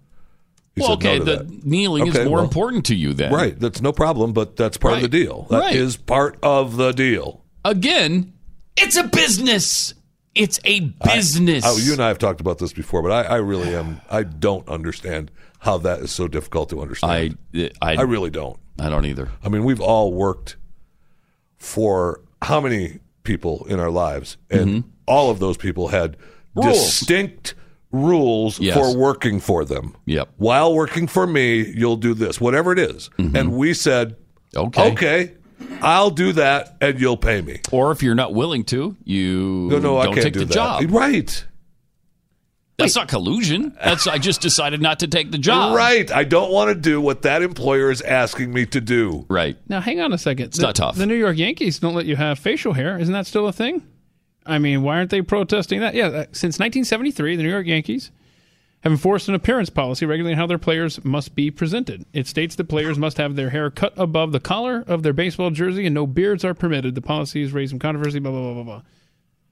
He 0.79 0.87
well, 0.87 0.97
no 0.99 1.09
okay. 1.09 1.19
to 1.19 1.23
the 1.25 1.37
that. 1.43 1.65
kneeling 1.65 2.09
Okay, 2.09 2.19
is 2.21 2.25
more 2.27 2.37
well, 2.37 2.43
important 2.43 2.85
to 2.87 2.95
you 2.95 3.13
then, 3.13 3.31
Right, 3.33 3.59
that's 3.59 3.81
no 3.81 3.91
problem, 3.91 4.33
but 4.33 4.55
that's 4.55 4.77
part 4.77 4.95
of 4.95 5.01
the 5.01 5.07
deal. 5.07 5.47
That 5.49 5.73
is 5.73 5.97
Right. 5.97 6.05
part 6.05 6.39
of 6.43 6.77
the 6.77 6.91
deal. 6.91 7.43
Again, 7.65 8.33
it's 8.77 8.97
a 8.97 9.03
business. 9.03 9.93
It's 10.35 10.59
a 10.63 10.79
business. 11.13 11.63
Oh, 11.67 11.77
you 11.77 11.91
and 11.93 12.01
I 12.01 12.07
have 12.07 12.19
talked 12.19 12.39
about 12.39 12.59
this 12.59 12.71
before, 12.71 13.01
but 13.01 13.11
I, 13.11 13.23
I 13.23 13.35
really 13.37 13.75
am. 13.75 13.99
I 14.09 14.23
don't 14.23 14.67
understand 14.69 15.31
how 15.59 15.77
that 15.79 15.99
is 15.99 16.11
so 16.11 16.27
difficult 16.27 16.69
to 16.69 16.81
understand. 16.81 17.37
I, 17.53 17.71
I, 17.81 17.95
I 17.97 18.01
really 18.03 18.29
don't. 18.29 18.57
I 18.79 18.87
don't 18.89 19.05
either. 19.05 19.29
I 19.43 19.49
mean, 19.49 19.65
we've 19.65 19.81
all 19.81 20.13
worked 20.13 20.55
for 21.57 22.21
how 22.41 22.61
many 22.61 22.99
people 23.23 23.65
in 23.67 23.79
our 23.79 23.89
lives, 23.91 24.37
and 24.49 24.85
all 25.05 25.29
of 25.29 25.39
those 25.39 25.57
people 25.57 25.89
had 25.89 26.15
Mm-hmm. 26.55 26.67
Rules. 26.67 26.79
distinct 26.99 27.53
rules 27.91 28.59
Yes. 28.59 28.75
for 28.77 28.95
working 28.95 29.39
for 29.39 29.65
them. 29.65 29.95
Yep. 30.05 30.29
While 30.37 30.73
working 30.75 31.07
for 31.07 31.25
me, 31.25 31.65
you'll 31.75 31.95
do 31.97 32.13
this, 32.13 32.39
whatever 32.39 32.71
it 32.71 32.79
is. 32.79 33.09
And 33.17 33.53
we 33.53 33.73
said, 33.73 34.15
Mm-hmm. 34.53 34.67
Okay. 34.67 34.91
okay, 34.91 35.33
I'll 35.81 36.09
do 36.09 36.33
that, 36.33 36.75
and 36.81 36.99
you'll 36.99 37.17
pay 37.17 37.41
me. 37.41 37.59
Or 37.71 37.91
if 37.91 38.01
you're 38.01 38.15
not 38.15 38.33
willing 38.33 38.63
to, 38.65 38.95
you 39.03 39.67
No, 39.71 39.77
no, 39.79 39.97
I 39.99 40.05
don't 40.05 40.13
can't 40.15 40.23
take 40.23 40.33
do 40.33 40.39
the 40.39 40.45
that. 40.45 40.53
job. 40.53 40.83
Right. 40.91 41.45
That's 42.77 42.95
not 42.95 43.09
collusion. 43.09 43.75
That's 43.83 44.07
I 44.07 44.17
just 44.19 44.39
decided 44.41 44.81
not 44.81 44.99
to 45.01 45.07
take 45.07 45.31
the 45.31 45.37
job. 45.37 45.75
Right. 45.75 46.09
I 46.11 46.23
don't 46.23 46.49
want 46.51 46.69
to 46.69 46.75
do 46.75 47.01
what 47.01 47.23
that 47.23 47.41
employer 47.41 47.91
is 47.91 48.01
asking 48.01 48.53
me 48.53 48.65
to 48.67 48.79
do. 48.79 49.25
Right. 49.29 49.57
Now, 49.67 49.81
hang 49.81 49.99
on 49.99 50.13
a 50.13 50.17
second. 50.17 50.45
It's 50.45 50.59
not 50.59 50.75
tough. 50.75 50.95
The 50.95 51.05
New 51.05 51.15
York 51.15 51.37
Yankees 51.37 51.77
don't 51.77 51.93
let 51.93 52.05
you 52.05 52.15
have 52.15 52.39
facial 52.39 52.71
hair. 52.73 52.97
Isn't 52.97 53.13
that 53.13 53.27
still 53.27 53.47
a 53.49 53.53
thing? 53.53 53.85
I 54.49 54.59
mean, 54.59 54.81
why 54.83 54.97
aren't 54.97 55.09
they 55.11 55.21
protesting 55.21 55.79
that? 55.81 55.93
Yeah, 55.93 56.07
uh, 56.07 56.25
since 56.31 56.59
1973, 56.59 57.35
the 57.35 57.43
New 57.43 57.49
York 57.49 57.67
Yankees 57.67 58.11
have 58.81 58.91
enforced 58.93 59.27
an 59.27 59.35
appearance 59.35 59.69
policy 59.69 60.05
regulating 60.05 60.37
how 60.37 60.47
their 60.47 60.57
players 60.57 61.03
must 61.03 61.35
be 61.35 61.51
presented. 61.51 62.05
It 62.13 62.27
states 62.27 62.55
that 62.55 62.65
players 62.69 62.97
must 62.97 63.17
have 63.17 63.35
their 63.35 63.49
hair 63.49 63.69
cut 63.69 63.93
above 63.97 64.31
the 64.31 64.39
collar 64.39 64.83
of 64.87 65.03
their 65.03 65.11
baseball 65.13 65.49
jersey 65.51 65.85
and 65.85 65.93
no 65.93 66.07
beards 66.07 66.45
are 66.45 66.53
permitted. 66.53 66.95
The 66.95 67.01
policy 67.01 67.41
has 67.41 67.51
raised 67.51 67.71
some 67.71 67.79
controversy, 67.79 68.19
blah, 68.19 68.31
blah, 68.31 68.41
blah, 68.41 68.53
blah, 68.53 68.63
blah. 68.63 68.81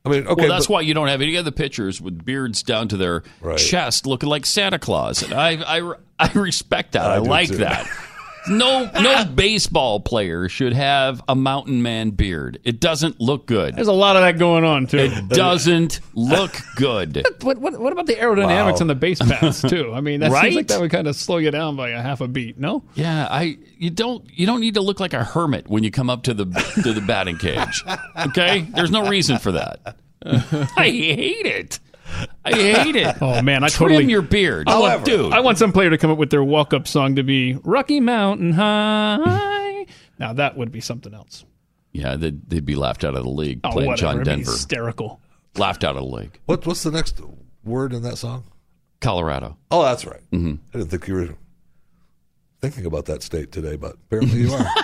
I 0.06 0.10
mean, 0.10 0.28
okay. 0.28 0.44
well, 0.44 0.50
that's 0.50 0.68
but- 0.68 0.74
why 0.76 0.82
you 0.82 0.94
don't 0.94 1.10
have 1.10 1.22
any 1.22 1.36
other 1.36 1.52
pitchers 1.52 2.00
with 2.00 2.24
beards 2.24 2.64
down 2.64 2.88
to 2.88 2.96
their 2.98 3.24
Right. 3.42 3.58
chest, 3.58 4.08
looking 4.08 4.30
like 4.30 4.46
Santa 4.46 4.80
Claus. 4.80 5.22
And 5.22 5.34
I, 5.34 5.80
I, 5.80 5.94
I 6.18 6.32
respect 6.34 6.94
that. 6.94 7.06
I 7.06 7.16
I, 7.16 7.18
like 7.18 7.50
too. 7.50 7.58
that. 7.58 7.86
No, 8.50 8.90
no 9.00 9.26
baseball 9.26 10.00
player 10.00 10.48
should 10.50 10.74
have 10.74 11.22
a 11.28 11.36
mountain 11.36 11.82
man 11.82 12.12
beard. 12.12 12.60
It 12.64 12.80
doesn't 12.80 13.20
look 13.20 13.46
good. 13.46 13.76
There's 13.76 13.88
a 13.88 13.94
lot 13.94 14.16
of 14.16 14.22
that 14.24 14.38
going 14.40 14.64
on, 14.64 14.88
too. 14.88 14.98
It 15.00 15.28
doesn't 15.30 16.00
look 16.14 16.56
good. 16.76 17.26
What, 17.42 17.60
what, 17.60 17.80
what 17.80 17.94
about 17.94 18.08
the 18.08 18.16
aerodynamics 18.16 18.74
Wow. 18.74 18.78
on 18.82 18.88
the 18.88 18.96
base 18.96 19.20
paths, 19.20 19.62
too? 19.62 19.94
I 19.94 20.02
mean, 20.02 20.20
that 20.22 20.32
Right? 20.32 20.44
seems 20.46 20.56
like 20.56 20.68
that 20.68 20.82
would 20.82 20.92
kind 20.92 21.08
of 21.08 21.16
slow 21.16 21.38
you 21.38 21.50
down 21.52 21.76
by 21.78 21.90
a 21.90 22.02
half 22.02 22.20
a 22.20 22.28
beat, 22.28 22.58
no? 22.58 22.84
Yeah, 22.96 23.28
I 23.30 23.58
you 23.78 23.90
don't 23.90 24.26
you 24.34 24.46
don't 24.46 24.60
need 24.60 24.74
to 24.74 24.82
look 24.82 25.00
like 25.00 25.14
a 25.14 25.24
hermit 25.24 25.68
when 25.70 25.84
you 25.84 25.92
come 25.92 26.10
up 26.10 26.24
to 26.24 26.34
the 26.34 26.46
to 26.84 26.94
the 26.94 27.02
batting 27.02 27.38
cage. 27.38 27.84
Okay, 28.28 28.62
there's 28.74 28.92
no 28.92 29.08
reason 29.08 29.38
for 29.38 29.52
that. 29.54 29.98
I 30.26 30.90
hate 30.90 31.46
it. 31.46 31.80
I 32.46 32.52
hate 32.54 32.96
it. 32.96 33.16
Oh 33.22 33.42
man, 33.42 33.64
I 33.64 33.68
Trim 33.70 33.90
totally 33.90 34.10
your 34.12 34.22
beard, 34.22 34.68
I 34.70 34.78
want, 34.80 35.06
dude. 35.06 35.34
I 35.34 35.40
want 35.42 35.58
some 35.58 35.72
player 35.72 35.90
to 35.90 35.98
come 35.98 36.12
up 36.12 36.18
with 36.18 36.30
their 36.30 36.44
walk-up 36.44 36.88
song 36.88 37.16
to 37.16 37.24
be 37.24 37.56
"Rocky 37.64 38.00
Mountain 38.00 38.54
High." 38.54 39.86
now 40.20 40.34
that 40.34 40.58
would 40.58 40.72
be 40.72 40.80
something 40.82 41.14
else. 41.14 41.46
yeah, 41.94 42.16
they'd, 42.16 42.50
they'd 42.50 42.66
be 42.66 42.76
laughed 42.76 43.04
out 43.04 43.16
of 43.16 43.24
the 43.24 43.30
league 43.30 43.60
Oh, 43.64 43.72
playing 43.72 43.88
whatever. 43.88 44.02
John 44.02 44.16
It'd 44.16 44.26
be 44.26 44.30
Denver. 44.32 44.52
hysterical. 44.52 45.20
Laughed 45.58 45.84
out 45.84 45.96
of 45.98 46.04
the 46.04 46.10
league. 46.16 46.40
What, 46.46 46.66
what's 46.66 46.84
the 46.84 46.92
next 46.92 47.20
word 47.64 47.92
in 47.94 48.02
that 48.04 48.18
song? 48.18 48.44
Colorado. 49.02 49.58
Oh, 49.72 49.84
that's 49.84 50.06
right. 50.06 50.22
Mm-hmm. 50.32 50.56
I 50.74 50.78
didn't 50.78 50.90
think 50.92 51.08
you 51.08 51.14
were 51.16 51.30
thinking 52.62 52.86
about 52.86 53.06
that 53.06 53.24
state 53.24 53.52
today, 53.52 53.76
but 53.76 53.94
apparently 53.94 54.40
you 54.42 54.54
are. 54.54 54.66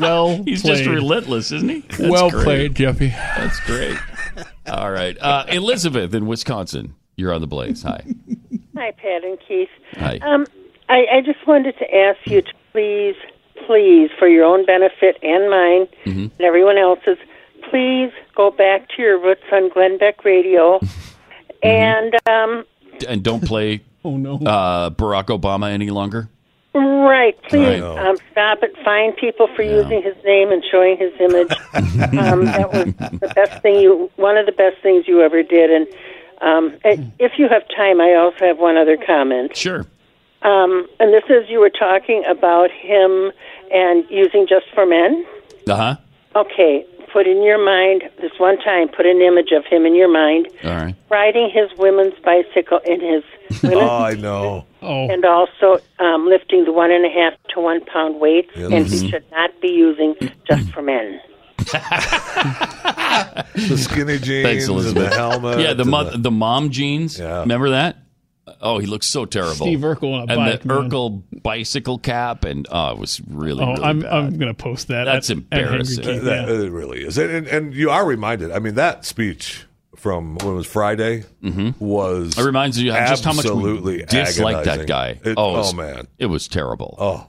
Well, 0.00 0.42
He's 0.42 0.62
played. 0.62 0.78
just 0.78 0.90
relentless, 0.90 1.52
isn't 1.52 1.68
he? 1.68 1.80
That's 1.82 2.00
well 2.00 2.28
great. 2.28 2.44
played, 2.44 2.74
Jeffy. 2.74 3.08
That's 3.10 3.60
great. 3.60 3.96
All 4.66 4.90
right, 4.90 5.16
uh, 5.20 5.44
Elizabeth 5.48 6.14
in 6.14 6.26
Wisconsin. 6.26 6.94
You're 7.16 7.32
on 7.32 7.40
the 7.40 7.46
blaze. 7.46 7.82
Hi. 7.82 8.02
Hi, 8.76 8.90
Pat 8.92 9.22
and 9.24 9.38
Keith. 9.46 9.68
Hi. 9.94 10.18
Um, 10.22 10.46
I, 10.88 11.06
I 11.12 11.20
just 11.20 11.46
wanted 11.46 11.78
to 11.78 11.94
ask 11.94 12.18
you 12.26 12.42
to 12.42 12.52
please 12.72 13.14
please, 13.66 14.10
for 14.18 14.26
your 14.28 14.44
own 14.44 14.66
benefit 14.66 15.16
and 15.22 15.48
mine 15.48 15.86
Mm-hmm. 16.04 16.20
and 16.36 16.40
everyone 16.40 16.76
else's, 16.76 17.16
please 17.70 18.10
go 18.34 18.50
back 18.50 18.88
to 18.90 19.00
your 19.02 19.18
roots 19.18 19.44
on 19.52 19.70
Glenn 19.70 19.98
Beck 19.98 20.24
Radio. 20.24 20.80
Mm-hmm. 21.64 21.68
And 21.70 22.14
um, 22.28 22.64
And 23.08 23.22
don't 23.24 23.42
play 23.42 23.80
oh, 24.04 24.18
no. 24.18 24.34
uh, 24.36 24.90
Barack 24.90 25.26
Obama 25.26 25.70
any 25.70 25.88
longer. 25.88 26.28
Right, 26.74 27.40
please 27.44 27.82
um, 27.82 28.16
stop 28.32 28.62
it. 28.62 28.74
Fine 28.84 29.12
people 29.12 29.48
for 29.54 29.62
using 29.62 30.02
his 30.02 30.16
name 30.24 30.50
and 30.50 30.62
showing 30.70 30.96
his 30.96 31.12
image. 31.20 31.52
um, 32.18 32.44
that 32.46 32.70
was 32.72 32.84
the 33.20 33.32
best 33.34 33.62
thing 33.62 33.76
you, 33.76 34.10
one 34.16 34.36
of 34.36 34.46
the 34.46 34.52
best 34.52 34.82
things 34.82 35.06
you 35.06 35.20
ever 35.22 35.42
did. 35.42 35.70
And 35.70 35.86
um, 36.40 36.76
and 36.84 37.12
if 37.18 37.38
you 37.38 37.48
have 37.48 37.62
time, 37.74 38.00
I 38.00 38.14
also 38.14 38.44
have 38.46 38.58
one 38.58 38.76
other 38.76 38.96
comment. 38.96 39.56
Sure. 39.56 39.86
Um, 40.42 40.86
and 41.00 41.12
this 41.12 41.24
is 41.30 41.48
you 41.48 41.60
were 41.60 41.70
talking 41.70 42.22
about 42.28 42.70
him 42.70 43.32
and 43.72 44.04
using 44.10 44.46
just 44.46 44.66
for 44.74 44.84
men. 44.84 45.24
Uh 45.68 45.76
huh. 45.76 45.96
Okay, 46.36 46.84
put 47.14 47.26
in 47.28 47.42
your 47.44 47.64
mind 47.64 48.02
this 48.20 48.32
one 48.38 48.58
time. 48.58 48.88
Put 48.88 49.06
an 49.06 49.22
image 49.22 49.52
of 49.52 49.64
him 49.64 49.86
in 49.86 49.94
your 49.94 50.12
mind 50.12 50.48
All 50.64 50.70
right. 50.70 50.94
riding 51.08 51.48
his 51.48 51.70
women's 51.78 52.18
bicycle 52.24 52.80
in 52.84 53.00
his 53.00 53.22
women's 53.62 53.80
Oh, 53.82 53.98
I 54.02 54.14
know. 54.14 54.66
Oh. 54.82 55.08
and 55.08 55.24
also 55.24 55.78
um, 56.00 56.26
lifting 56.28 56.64
the 56.64 56.72
one 56.72 56.90
and 56.90 57.06
a 57.06 57.08
half 57.08 57.32
to 57.54 57.60
one 57.60 57.82
pound 57.86 58.20
weights. 58.20 58.50
Yeah, 58.56 58.64
and 58.66 58.84
this 58.84 59.00
he 59.00 59.08
should 59.10 59.24
not 59.30 59.58
be 59.62 59.68
using 59.68 60.14
just 60.46 60.70
for 60.72 60.82
men. 60.82 61.20
The 63.54 63.78
skinny 63.78 64.18
jeans 64.18 64.44
Thanks, 64.44 64.64
and 64.64 64.72
Elizabeth. 64.74 65.10
the 65.10 65.16
helmet. 65.16 65.60
Yeah, 65.60 65.74
the 65.74 65.82
and 65.82 65.90
mo- 65.90 66.10
the 66.16 66.30
mom 66.30 66.70
jeans. 66.70 67.18
Yeah. 67.18 67.40
Remember 67.40 67.70
that? 67.70 67.98
Oh, 68.60 68.78
he 68.78 68.86
looks 68.86 69.06
so 69.06 69.24
terrible. 69.24 69.54
Steve 69.54 69.80
Urkel 69.80 70.14
on 70.14 70.28
a 70.28 70.32
and 70.32 70.36
bike, 70.36 70.62
the 70.62 70.68
man. 70.68 70.90
Urkel 70.90 71.22
bicycle 71.42 71.98
cap, 71.98 72.44
and 72.44 72.66
oh, 72.70 72.92
it 72.92 72.98
was 72.98 73.20
really, 73.28 73.64
Oh, 73.64 73.72
really 73.72 73.84
I'm 73.84 74.00
bad. 74.00 74.12
I'm 74.12 74.38
gonna 74.38 74.54
post 74.54 74.88
that. 74.88 75.04
That's 75.04 75.30
at- 75.30 75.38
at 75.50 75.60
embarrassing. 75.60 76.04
King, 76.04 76.24
That, 76.24 76.48
yeah. 76.48 76.54
It 76.54 76.70
really 76.70 77.04
is. 77.04 77.16
And, 77.16 77.30
and, 77.30 77.46
and 77.46 77.74
you 77.74 77.90
are 77.90 78.04
reminded. 78.04 78.50
I 78.52 78.58
mean, 78.58 78.74
that 78.74 79.04
speech 79.04 79.64
from 79.96 80.36
when 80.36 80.48
it 80.48 80.56
was 80.56 80.66
Friday 80.66 81.24
mm-hmm. 81.42 81.70
was. 81.82 82.36
It 82.36 82.44
reminds 82.44 82.78
you 82.78 82.90
just 82.92 83.24
how 83.24 83.32
much 83.32 83.46
absolutely 83.46 84.04
dislike 84.04 84.64
that 84.64 84.86
guy. 84.86 85.20
It- 85.24 85.34
oh, 85.38 85.60
it 85.60 85.66
oh, 85.66 85.72
man. 85.72 86.06
it 86.18 86.26
was 86.26 86.46
terrible. 86.46 86.96
Oh, 86.98 87.26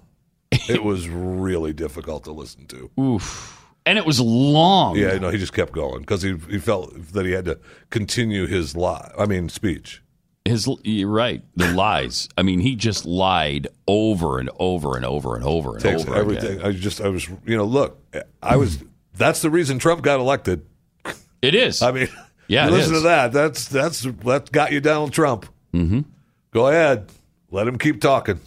it 0.51 0.83
was 0.85 1.07
really 1.07 1.71
difficult 1.71 2.25
to 2.25 2.31
listen 2.31 2.65
to. 2.67 2.91
Oof. 2.99 3.53
And 3.85 3.97
it 3.99 4.05
was 4.05 4.19
long. 4.19 4.97
Yeah, 4.97 5.17
no, 5.19 5.29
he 5.29 5.37
just 5.37 5.53
kept 5.53 5.71
going 5.71 5.99
because 5.99 6.23
he 6.23 6.35
he 6.49 6.57
felt 6.57 7.13
that 7.13 7.25
he 7.25 7.33
had 7.33 7.45
to 7.45 7.59
continue 7.91 8.47
his 8.47 8.75
lie. 8.75 9.11
I 9.17 9.27
mean, 9.27 9.47
speech. 9.47 10.01
His, 10.45 10.69
you're 10.83 11.09
right. 11.09 11.43
The 11.55 11.71
lies. 11.71 12.29
I 12.37 12.43
mean, 12.43 12.59
he 12.59 12.75
just 12.75 13.05
lied 13.05 13.67
over 13.87 14.37
and 14.39 14.49
over 14.59 14.95
and 14.95 15.03
over 15.03 15.35
and 15.35 15.43
over 15.43 15.71
and 15.73 15.81
Takes 15.81 16.03
over 16.03 16.15
everything. 16.15 16.59
again. 16.59 16.65
I 16.67 16.71
just, 16.71 17.01
I 17.01 17.09
was, 17.09 17.27
you 17.45 17.57
know, 17.57 17.65
look, 17.65 17.99
I 18.43 18.55
was. 18.55 18.77
That's 19.15 19.41
the 19.41 19.49
reason 19.49 19.79
Trump 19.79 20.03
got 20.03 20.19
elected. 20.19 20.65
It 21.41 21.55
is. 21.55 21.81
I 21.81 21.91
mean, 21.91 22.09
Yeah, 22.47 22.69
listen 22.69 22.93
is. 22.93 23.01
to 23.01 23.07
that. 23.07 23.31
That's 23.31 23.67
that's 23.67 24.01
that 24.01 24.51
got 24.51 24.71
you 24.71 24.79
Donald 24.79 25.13
Trump. 25.13 25.47
Mm-hmm. 25.73 26.01
Go 26.51 26.67
ahead, 26.67 27.09
let 27.49 27.67
him 27.67 27.77
keep 27.79 28.01
talking. 28.01 28.39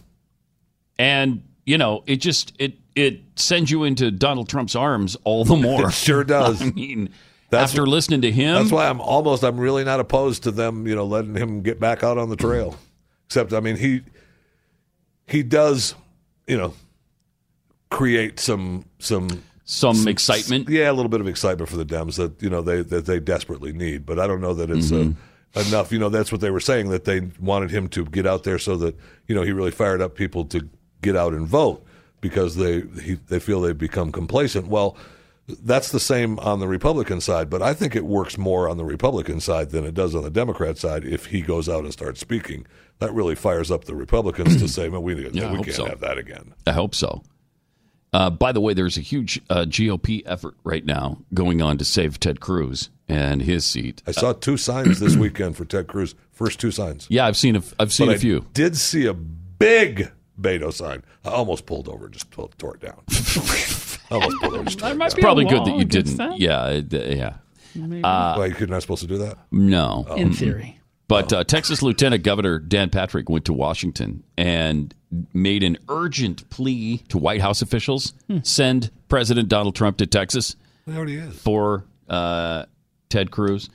And 0.99 1.43
you 1.67 1.79
know, 1.79 2.05
it 2.07 2.17
just 2.17 2.53
it 2.59 2.75
it 2.95 3.21
sends 3.37 3.71
you 3.71 3.85
into 3.85 4.11
Donald 4.11 4.49
Trump's 4.49 4.77
arms 4.77 5.17
all 5.25 5.45
the 5.45 5.57
more. 5.57 5.87
It 5.89 5.95
sure 5.95 6.23
does. 6.25 6.63
I 6.63 6.67
mean, 6.71 7.11
That's 7.51 7.73
after 7.73 7.87
listening 7.87 8.21
to 8.23 8.31
him, 8.31 8.55
That's 8.57 8.71
why 8.71 8.89
I'm 8.89 9.01
almost. 9.01 9.43
I'm 9.43 9.59
really 9.59 9.83
not 9.83 10.01
opposed 10.01 10.43
to 10.43 10.51
them. 10.51 10.87
You 10.87 10.95
know, 10.95 11.07
letting 11.07 11.35
him 11.35 11.63
get 11.63 11.81
back 11.81 12.03
out 12.03 12.19
on 12.19 12.29
the 12.29 12.37
trail. 12.37 12.77
Except, 13.27 13.53
I 13.53 13.61
mean, 13.61 13.77
he 13.77 14.03
he 15.27 15.43
does. 15.43 15.95
You 16.47 16.57
know, 16.57 16.75
create 17.91 18.39
some 18.41 18.85
some 18.99 19.29
some 19.65 20.09
excitement. 20.09 20.69
Yeah, 20.69 20.91
a 20.91 20.93
little 20.93 21.09
bit 21.09 21.21
of 21.21 21.29
excitement 21.29 21.71
for 21.71 21.77
the 21.77 21.85
Dems 21.85 22.17
that 22.17 22.43
you 22.43 22.51
know 22.51 22.61
they 22.61 22.83
that 22.83 23.07
they 23.07 23.21
desperately 23.21 23.73
need. 23.73 24.05
But 24.05 24.19
I 24.19 24.27
don't 24.27 24.41
know 24.41 24.55
that 24.55 24.71
it's 24.71 24.93
uh, 24.93 25.13
enough. 25.55 25.91
You 25.91 25.99
know, 25.99 26.09
that's 26.11 26.31
what 26.31 26.43
they 26.43 26.51
were 26.51 26.61
saying 26.61 26.91
that 26.91 27.05
they 27.05 27.31
wanted 27.41 27.71
him 27.71 27.89
to 27.89 28.05
get 28.05 28.27
out 28.27 28.45
there 28.45 28.59
so 28.59 28.77
that 28.77 28.97
you 29.27 29.35
know 29.35 29.43
he 29.43 29.53
really 29.53 29.71
fired 29.71 30.03
up 30.03 30.15
people 30.15 30.45
to 30.47 30.69
get 31.01 31.17
out 31.17 31.33
and 31.33 31.47
vote 31.47 31.85
because 32.21 32.57
they 32.57 32.83
he, 33.03 33.15
they 33.29 33.39
feel 33.39 33.63
they've 33.63 33.79
become 33.79 34.13
complacent. 34.13 34.69
Well. 34.69 34.99
That's 35.49 35.91
the 35.91 36.01
same 36.01 36.39
on 36.41 36.61
the 36.61 36.69
Republican 36.69 37.21
side, 37.23 37.49
but 37.49 37.63
I 37.63 37.73
think 37.73 37.97
it 37.97 38.05
works 38.05 38.37
more 38.37 38.69
on 38.69 38.77
the 38.77 38.85
Republican 38.85 39.41
side 39.41 39.71
than 39.71 39.85
it 39.85 39.95
does 39.95 40.15
on 40.15 40.23
the 40.23 40.31
Democrat 40.31 40.77
side. 40.77 41.05
If 41.05 41.27
he 41.27 41.41
goes 41.41 41.69
out 41.69 41.85
and 41.85 41.93
starts 41.93 42.21
speaking, 42.21 42.67
that 42.99 43.13
really 43.15 43.35
fires 43.35 43.71
up 43.71 43.85
the 43.85 43.95
Republicans 43.95 44.57
to 44.61 44.69
say, 44.69 44.89
"Man, 44.89 45.03
we, 45.03 45.15
Yeah, 45.31 45.53
we 45.53 45.63
can't 45.63 45.75
so. 45.75 45.87
have 45.87 46.01
that 46.01 46.19
again." 46.19 46.55
I 46.67 46.73
hope 46.73 46.95
so. 46.95 47.23
Uh, 48.13 48.31
by 48.31 48.53
the 48.53 48.61
way, 48.61 48.73
there's 48.75 48.97
a 48.97 49.03
huge 49.03 49.41
uh, 49.51 49.65
GOP 49.67 50.23
effort 50.27 50.55
right 50.65 50.85
now 50.85 51.19
going 51.35 51.61
on 51.61 51.77
to 51.79 51.85
save 51.85 52.19
Ted 52.19 52.41
Cruz 52.41 52.91
and 53.07 53.43
his 53.43 53.65
seat. 53.65 54.03
I 54.07 54.13
saw 54.13 54.33
two 54.33 54.57
signs 54.57 55.01
this 55.01 55.17
weekend 55.25 55.57
for 55.57 55.65
Ted 55.65 55.87
Cruz. 55.89 56.15
First 56.33 56.61
two 56.61 56.71
signs. 56.71 57.07
Yeah, 57.11 57.27
I've 57.27 57.37
seen 57.37 57.57
a, 57.57 57.63
I've 57.79 57.93
seen 57.93 58.07
But 58.07 58.17
a 58.17 58.19
few. 58.19 58.39
I 58.39 58.45
did 58.53 58.77
see 58.77 59.07
a 59.07 59.15
big 59.15 60.13
Beto 60.41 60.73
sign. 60.73 61.03
I 61.25 61.31
almost 61.31 61.67
pulled 61.67 61.89
over 61.89 62.07
and 62.07 62.15
just 62.15 62.31
tore 62.31 62.77
it 62.77 62.81
down. 62.81 63.03
almost 64.11 64.37
pulled 64.39 64.53
over. 64.55 64.59
and 64.61 64.67
Just 64.69 64.79
tore 64.79 64.91
It's 64.91 65.15
down. 65.15 65.21
probably 65.23 65.45
good 65.45 65.65
that 65.65 65.77
you 65.77 65.85
didn't. 65.85 66.39
Yeah, 66.39 66.67
it- 66.69 66.93
yeah. 66.93 67.35
Uh, 68.05 68.35
Why 68.35 68.47
you're 68.59 68.67
not 68.67 68.83
supposed 68.83 69.03
to 69.03 69.07
do 69.09 69.19
that? 69.19 69.39
No. 69.53 70.07
In 70.17 70.33
theory. 70.33 70.81
But 71.07 71.33
uh, 71.33 71.45
Texas 71.45 71.81
Lieutenant 71.83 72.23
Governor 72.23 72.59
Dan 72.59 72.91
Patrick 72.91 73.29
went 73.31 73.45
to 73.47 73.53
Washington 73.53 74.25
and 74.37 74.95
made 75.33 75.63
an 75.63 75.79
urgent 75.89 76.49
plea 76.51 76.99
to 77.09 77.17
White 77.19 77.41
House 77.41 77.63
officials 77.63 78.13
send 78.43 78.91
President 79.09 79.49
Donald 79.49 79.75
Trump 79.75 79.97
to 79.99 80.07
Texas 80.07 80.55
He 80.87 80.93
already 80.95 81.17
is. 81.17 81.39
for 81.39 81.85
uh, 82.11 82.65
Ted 83.09 83.31
Cruz. 83.31 83.71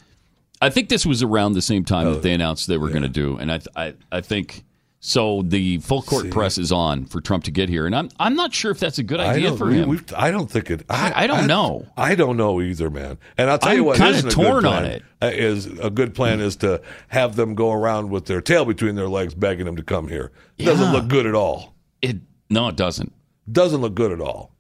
I 0.61 0.69
think 0.69 0.89
this 0.89 1.05
was 1.05 1.23
around 1.23 1.53
the 1.53 1.61
same 1.61 1.85
time 1.85 2.11
that 2.13 2.21
they 2.21 2.33
announced 2.33 2.67
they 2.67 2.77
were 2.77 2.89
going 2.89 3.01
to 3.03 3.09
do, 3.09 3.37
and 3.37 3.51
I, 3.51 3.59
I, 3.75 3.93
I 4.11 4.21
think 4.21 4.63
so. 5.05 5.41
The 5.43 5.77
full 5.79 6.01
court 6.01 6.31
press 6.31 6.57
is 6.57 6.71
on 6.71 7.05
for 7.05 7.19
Trump 7.21 7.43
to 7.43 7.51
get 7.51 7.69
here, 7.69 7.85
and 7.85 7.95
I'm, 7.95 8.09
I'm 8.19 8.35
not 8.35 8.53
sure 8.53 8.71
if 8.71 8.79
that's 8.79 8.97
a 8.97 9.03
good 9.03 9.19
idea 9.19 9.55
for 9.55 9.69
him. 9.69 9.89
we've- 9.89 10.05
I 10.15 10.31
don't 10.31 10.49
think 10.49 10.71
it. 10.71 10.83
I- 10.89 11.13
I 11.23 11.27
don't 11.27 11.45
know. 11.47 11.85
I 11.97 12.15
don't 12.15 12.37
know 12.37 12.61
either, 12.61 12.89
man. 12.89 13.17
And 13.37 13.49
I'll 13.49 13.57
tell 13.59 13.73
you 13.73 13.81
I'm 13.81 13.85
what, 13.85 13.97
kinda 13.97 14.17
isn't 14.17 14.29
a 14.29 14.33
torn 14.33 14.63
good 14.63 14.65
on 14.73 14.85
it. 14.85 15.03
uh, 15.21 15.31
Is 15.33 15.65
a 15.67 15.89
good 15.89 16.13
plan 16.15 16.39
is 16.39 16.55
to 16.57 16.81
have 17.09 17.35
them 17.35 17.53
go 17.55 17.71
around 17.71 18.09
with 18.09 18.25
their 18.25 18.41
tail 18.41 18.65
between 18.65 18.95
their 18.95 19.09
legs, 19.09 19.33
begging 19.35 19.65
them 19.65 19.75
to 19.75 19.83
come 19.83 20.07
here. 20.07 20.31
It 20.57 20.63
doesn't 20.65 20.91
look 20.93 21.07
good 21.09 21.25
at 21.25 21.35
all. 21.35 21.75
It 22.01 22.17
no, 22.49 22.69
it 22.69 22.75
doesn't. 22.77 23.11
Doesn't 23.51 23.81
look 23.81 23.93
good 23.95 24.11
at 24.13 24.21
all. 24.21 24.52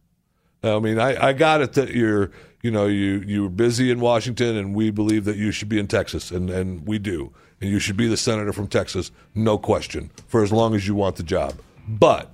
I 0.63 0.79
mean, 0.79 0.99
I, 0.99 1.27
I 1.29 1.33
got 1.33 1.61
it 1.61 1.73
that 1.73 1.89
you're, 1.89 2.31
you 2.61 2.71
know, 2.71 2.87
you 2.87 3.23
you 3.25 3.43
were 3.43 3.49
busy 3.49 3.91
in 3.91 3.99
Washington, 3.99 4.55
and 4.55 4.73
we 4.73 4.91
believe 4.91 5.25
that 5.25 5.35
you 5.35 5.51
should 5.51 5.69
be 5.69 5.79
in 5.79 5.87
Texas, 5.87 6.31
and 6.31 6.49
and 6.49 6.87
we 6.87 6.99
do, 6.99 7.31
and 7.61 7.69
you 7.69 7.79
should 7.79 7.97
be 7.97 8.07
the 8.07 8.17
senator 8.17 8.53
from 8.53 8.67
Texas, 8.67 9.11
no 9.35 9.57
question, 9.57 10.09
for 10.27 10.41
as 10.43 10.51
long 10.51 10.73
as 10.75 10.87
you 10.87 10.95
want 10.95 11.17
the 11.17 11.23
job. 11.23 11.53
But 11.87 12.31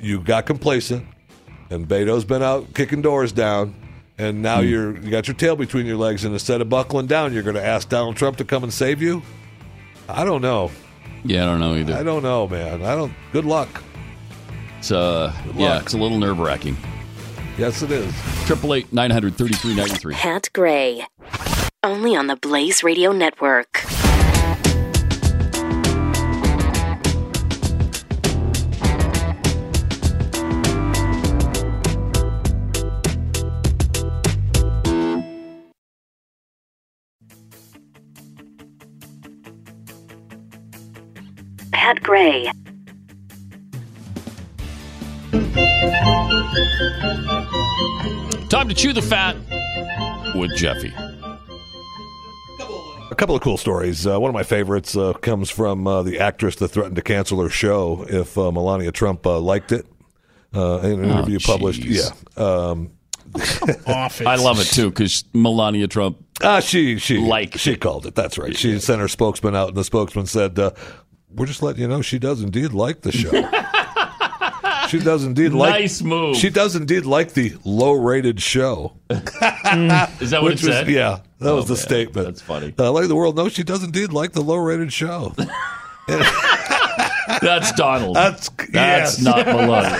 you 0.00 0.20
got 0.20 0.46
complacent, 0.46 1.06
and 1.70 1.86
Beto's 1.86 2.24
been 2.24 2.42
out 2.42 2.72
kicking 2.74 3.02
doors 3.02 3.30
down, 3.32 3.74
and 4.16 4.40
now 4.40 4.60
Hmm. 4.62 4.68
you're 4.68 4.96
you 4.98 5.10
got 5.10 5.28
your 5.28 5.34
tail 5.36 5.56
between 5.56 5.84
your 5.84 5.98
legs, 5.98 6.24
and 6.24 6.32
instead 6.32 6.62
of 6.62 6.68
buckling 6.70 7.06
down, 7.06 7.34
you're 7.34 7.42
going 7.42 7.56
to 7.56 7.64
ask 7.64 7.88
Donald 7.90 8.16
Trump 8.16 8.38
to 8.38 8.44
come 8.44 8.62
and 8.64 8.72
save 8.72 9.02
you. 9.02 9.22
I 10.08 10.24
don't 10.24 10.40
know. 10.42 10.70
Yeah, 11.26 11.42
I 11.44 11.46
don't 11.46 11.60
know 11.60 11.74
either. 11.74 11.94
I 11.94 12.02
don't 12.02 12.22
know, 12.22 12.46
man. 12.48 12.82
I 12.82 12.94
don't. 12.94 13.12
Good 13.32 13.44
luck. 13.44 13.82
It's 14.78 14.90
uh, 14.92 15.32
yeah, 15.54 15.80
it's 15.80 15.94
a 15.94 15.98
little 15.98 16.18
nerve 16.18 16.38
wracking. 16.38 16.76
Yes, 17.56 17.82
it 17.82 17.90
is. 17.92 18.12
Triple 18.46 18.74
eight 18.74 18.92
nine 18.92 19.10
hundred 19.10 19.36
thirty 19.36 19.54
three 19.54 19.74
ninety 19.74 19.94
three. 19.96 20.14
Pat 20.14 20.50
Gray. 20.52 21.06
Only 21.82 22.16
on 22.16 22.26
the 22.26 22.36
Blaze 22.36 22.82
Radio 22.82 23.12
Network. 23.12 23.84
Pat 41.70 42.02
Gray. 42.02 42.50
Time 48.48 48.68
to 48.68 48.74
chew 48.74 48.92
the 48.92 49.02
fat 49.02 49.36
with 50.36 50.54
Jeffy. 50.56 50.92
A 53.10 53.14
couple 53.16 53.34
of 53.34 53.42
cool 53.42 53.56
stories. 53.56 54.06
Uh, 54.06 54.20
one 54.20 54.28
of 54.28 54.34
my 54.34 54.42
favorites 54.44 54.96
uh, 54.96 55.12
comes 55.14 55.50
from 55.50 55.86
uh, 55.86 56.02
the 56.02 56.18
actress 56.20 56.56
that 56.56 56.68
threatened 56.68 56.96
to 56.96 57.02
cancel 57.02 57.40
her 57.42 57.48
show 57.48 58.04
if 58.08 58.38
uh, 58.38 58.50
Melania 58.52 58.92
Trump 58.92 59.26
uh, 59.26 59.38
liked 59.40 59.72
it. 59.72 59.86
Uh, 60.54 60.78
in 60.84 61.02
an 61.02 61.10
Oh, 61.10 61.14
interview 61.18 61.38
published, 61.40 61.84
yeah. 61.84 62.10
Um, 62.36 62.92
Off 63.88 64.20
it. 64.20 64.26
I 64.28 64.36
love 64.36 64.60
it 64.60 64.66
too 64.66 64.90
because 64.90 65.24
Melania 65.32 65.88
Trump. 65.88 66.18
Ah, 66.42 66.60
she 66.60 66.98
she 66.98 67.18
Liked 67.18 67.58
she 67.58 67.72
it. 67.72 67.80
called 67.80 68.06
it. 68.06 68.14
That's 68.14 68.38
right. 68.38 68.56
She 68.56 68.78
sent 68.78 69.00
her 69.00 69.08
spokesman 69.08 69.56
out, 69.56 69.68
and 69.68 69.76
the 69.76 69.82
spokesman 69.82 70.26
said, 70.26 70.56
uh, 70.60 70.70
"We're 71.30 71.46
just 71.46 71.60
letting 71.60 71.82
you 71.82 71.88
know 71.88 72.00
she 72.02 72.20
does 72.20 72.40
indeed 72.42 72.72
like 72.72 73.00
the 73.00 73.10
show." 73.10 73.32
She 74.88 74.98
does 74.98 75.24
indeed 75.24 75.52
like. 75.52 75.70
Nice 75.80 76.02
move. 76.02 76.36
She 76.36 76.50
does 76.50 76.76
indeed 76.76 77.04
like 77.06 77.32
the 77.32 77.54
low-rated 77.64 78.40
show. 78.40 78.92
Is 79.10 79.20
that 79.22 80.10
what 80.20 80.52
it 80.52 80.52
was- 80.52 80.60
said? 80.62 80.88
Yeah, 80.88 81.20
that 81.40 81.50
Oh, 81.50 81.56
was 81.56 81.66
the 81.66 81.74
man, 81.74 81.82
statement. 81.82 82.26
That's 82.26 82.40
funny. 82.42 82.74
Uh, 82.78 82.92
like 82.92 83.08
the 83.08 83.16
world 83.16 83.36
knows, 83.36 83.52
she 83.52 83.62
does 83.64 83.82
indeed 83.82 84.12
like 84.12 84.32
the 84.32 84.42
low-rated 84.42 84.92
show. 84.92 85.34
That's 87.40 87.72
Donald. 87.72 88.16
That's 88.16 88.48
That's 88.48 88.72
yes. 88.72 89.20
not 89.22 89.46
Melania. 89.46 89.90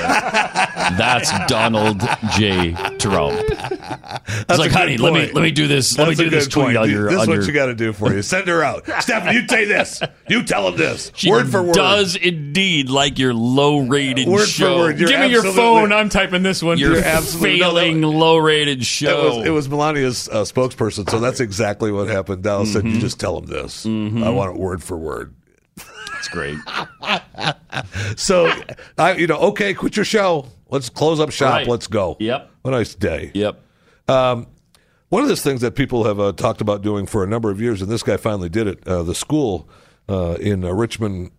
That's 0.98 1.30
Donald 1.46 2.00
J. 2.32 2.72
Trump. 2.98 3.38
It's 3.40 4.44
That's 4.46 4.58
like, 4.58 4.70
honey, 4.70 4.96
let 4.98 5.12
me 5.12 5.30
let 5.32 5.42
me 5.42 5.50
do 5.50 5.66
this. 5.66 5.96
Let 5.98 6.08
me 6.08 6.14
do 6.14 6.30
this 6.30 6.48
tweet 6.48 6.64
point. 6.66 6.76
on 6.76 6.90
your. 6.90 7.10
This 7.10 7.22
is 7.22 7.28
what 7.28 7.34
your- 7.36 7.44
you 7.44 7.52
got 7.52 7.66
to 7.66 7.74
do 7.74 7.92
for 7.92 8.12
you. 8.12 8.22
Send 8.22 8.48
her 8.48 8.62
out, 8.62 8.86
Stephanie. 9.00 9.36
You 9.40 9.48
say 9.48 9.64
this. 9.64 10.02
You 10.28 10.42
tell 10.42 10.68
him 10.68 10.76
this. 10.76 11.10
She 11.14 11.30
word 11.30 11.48
for 11.50 11.62
word. 11.62 11.74
Does 11.74 12.16
indeed 12.16 12.88
like 12.90 13.18
your 13.18 13.34
low-rated 13.34 14.28
Word 14.28 14.40
for 14.42 14.46
show. 14.46 14.78
word. 14.78 14.98
You're 14.98 15.08
Give 15.08 15.20
me 15.20 15.30
your 15.30 15.42
phone. 15.44 15.92
I'm 15.92 16.08
typing 16.08 16.42
this 16.42 16.62
one. 16.62 16.78
Your 16.78 16.94
You're 16.94 17.04
absolutely- 17.04 17.58
no, 17.60 17.74
failing 17.74 18.02
low-rated 18.02 18.80
It 18.80 18.84
show. 18.84 19.38
was, 19.38 19.46
it 19.46 19.50
was 19.50 19.68
Melania's 19.68 20.28
uh, 20.28 20.42
spokesperson, 20.42 21.08
so 21.10 21.20
that's 21.20 21.40
exactly 21.40 21.90
what 21.92 22.08
happened. 22.08 22.42
Dallas 22.42 22.72
said, 22.72 22.84
Mm-hmm. 22.84 22.94
"You 22.96 23.00
just 23.00 23.18
tell 23.20 23.38
him 23.38 23.46
this. 23.46 23.86
I 23.86 24.28
want 24.30 24.54
it 24.54 24.60
word 24.60 24.82
for 24.82 24.96
word." 24.96 25.34
That's 26.24 26.28
great. 26.28 28.16
So, 28.16 28.50
I, 28.98 29.14
you 29.14 29.26
know, 29.26 29.38
okay, 29.38 29.74
quit 29.74 29.96
your 29.96 30.04
show. 30.04 30.46
Let's 30.70 30.88
close 30.88 31.20
up 31.20 31.30
shop. 31.30 31.52
Right. 31.52 31.66
Let's 31.66 31.86
go. 31.86 32.16
Yep. 32.20 32.50
A 32.64 32.70
nice 32.70 32.94
day. 32.94 33.30
Yep. 33.34 33.60
Um, 34.08 34.46
one 35.08 35.22
of 35.22 35.28
those 35.28 35.42
things 35.42 35.60
that 35.60 35.72
people 35.74 36.04
have 36.04 36.18
uh, 36.20 36.32
talked 36.32 36.60
about 36.60 36.82
doing 36.82 37.06
for 37.06 37.22
a 37.24 37.26
number 37.26 37.50
of 37.50 37.60
years, 37.60 37.82
and 37.82 37.90
this 37.90 38.02
guy 38.02 38.16
finally 38.16 38.48
did 38.48 38.66
it. 38.66 38.86
Uh, 38.86 39.02
the 39.02 39.14
school 39.14 39.68
uh, 40.08 40.36
in 40.40 40.64
uh, 40.64 40.72
Richmond, 40.72 41.30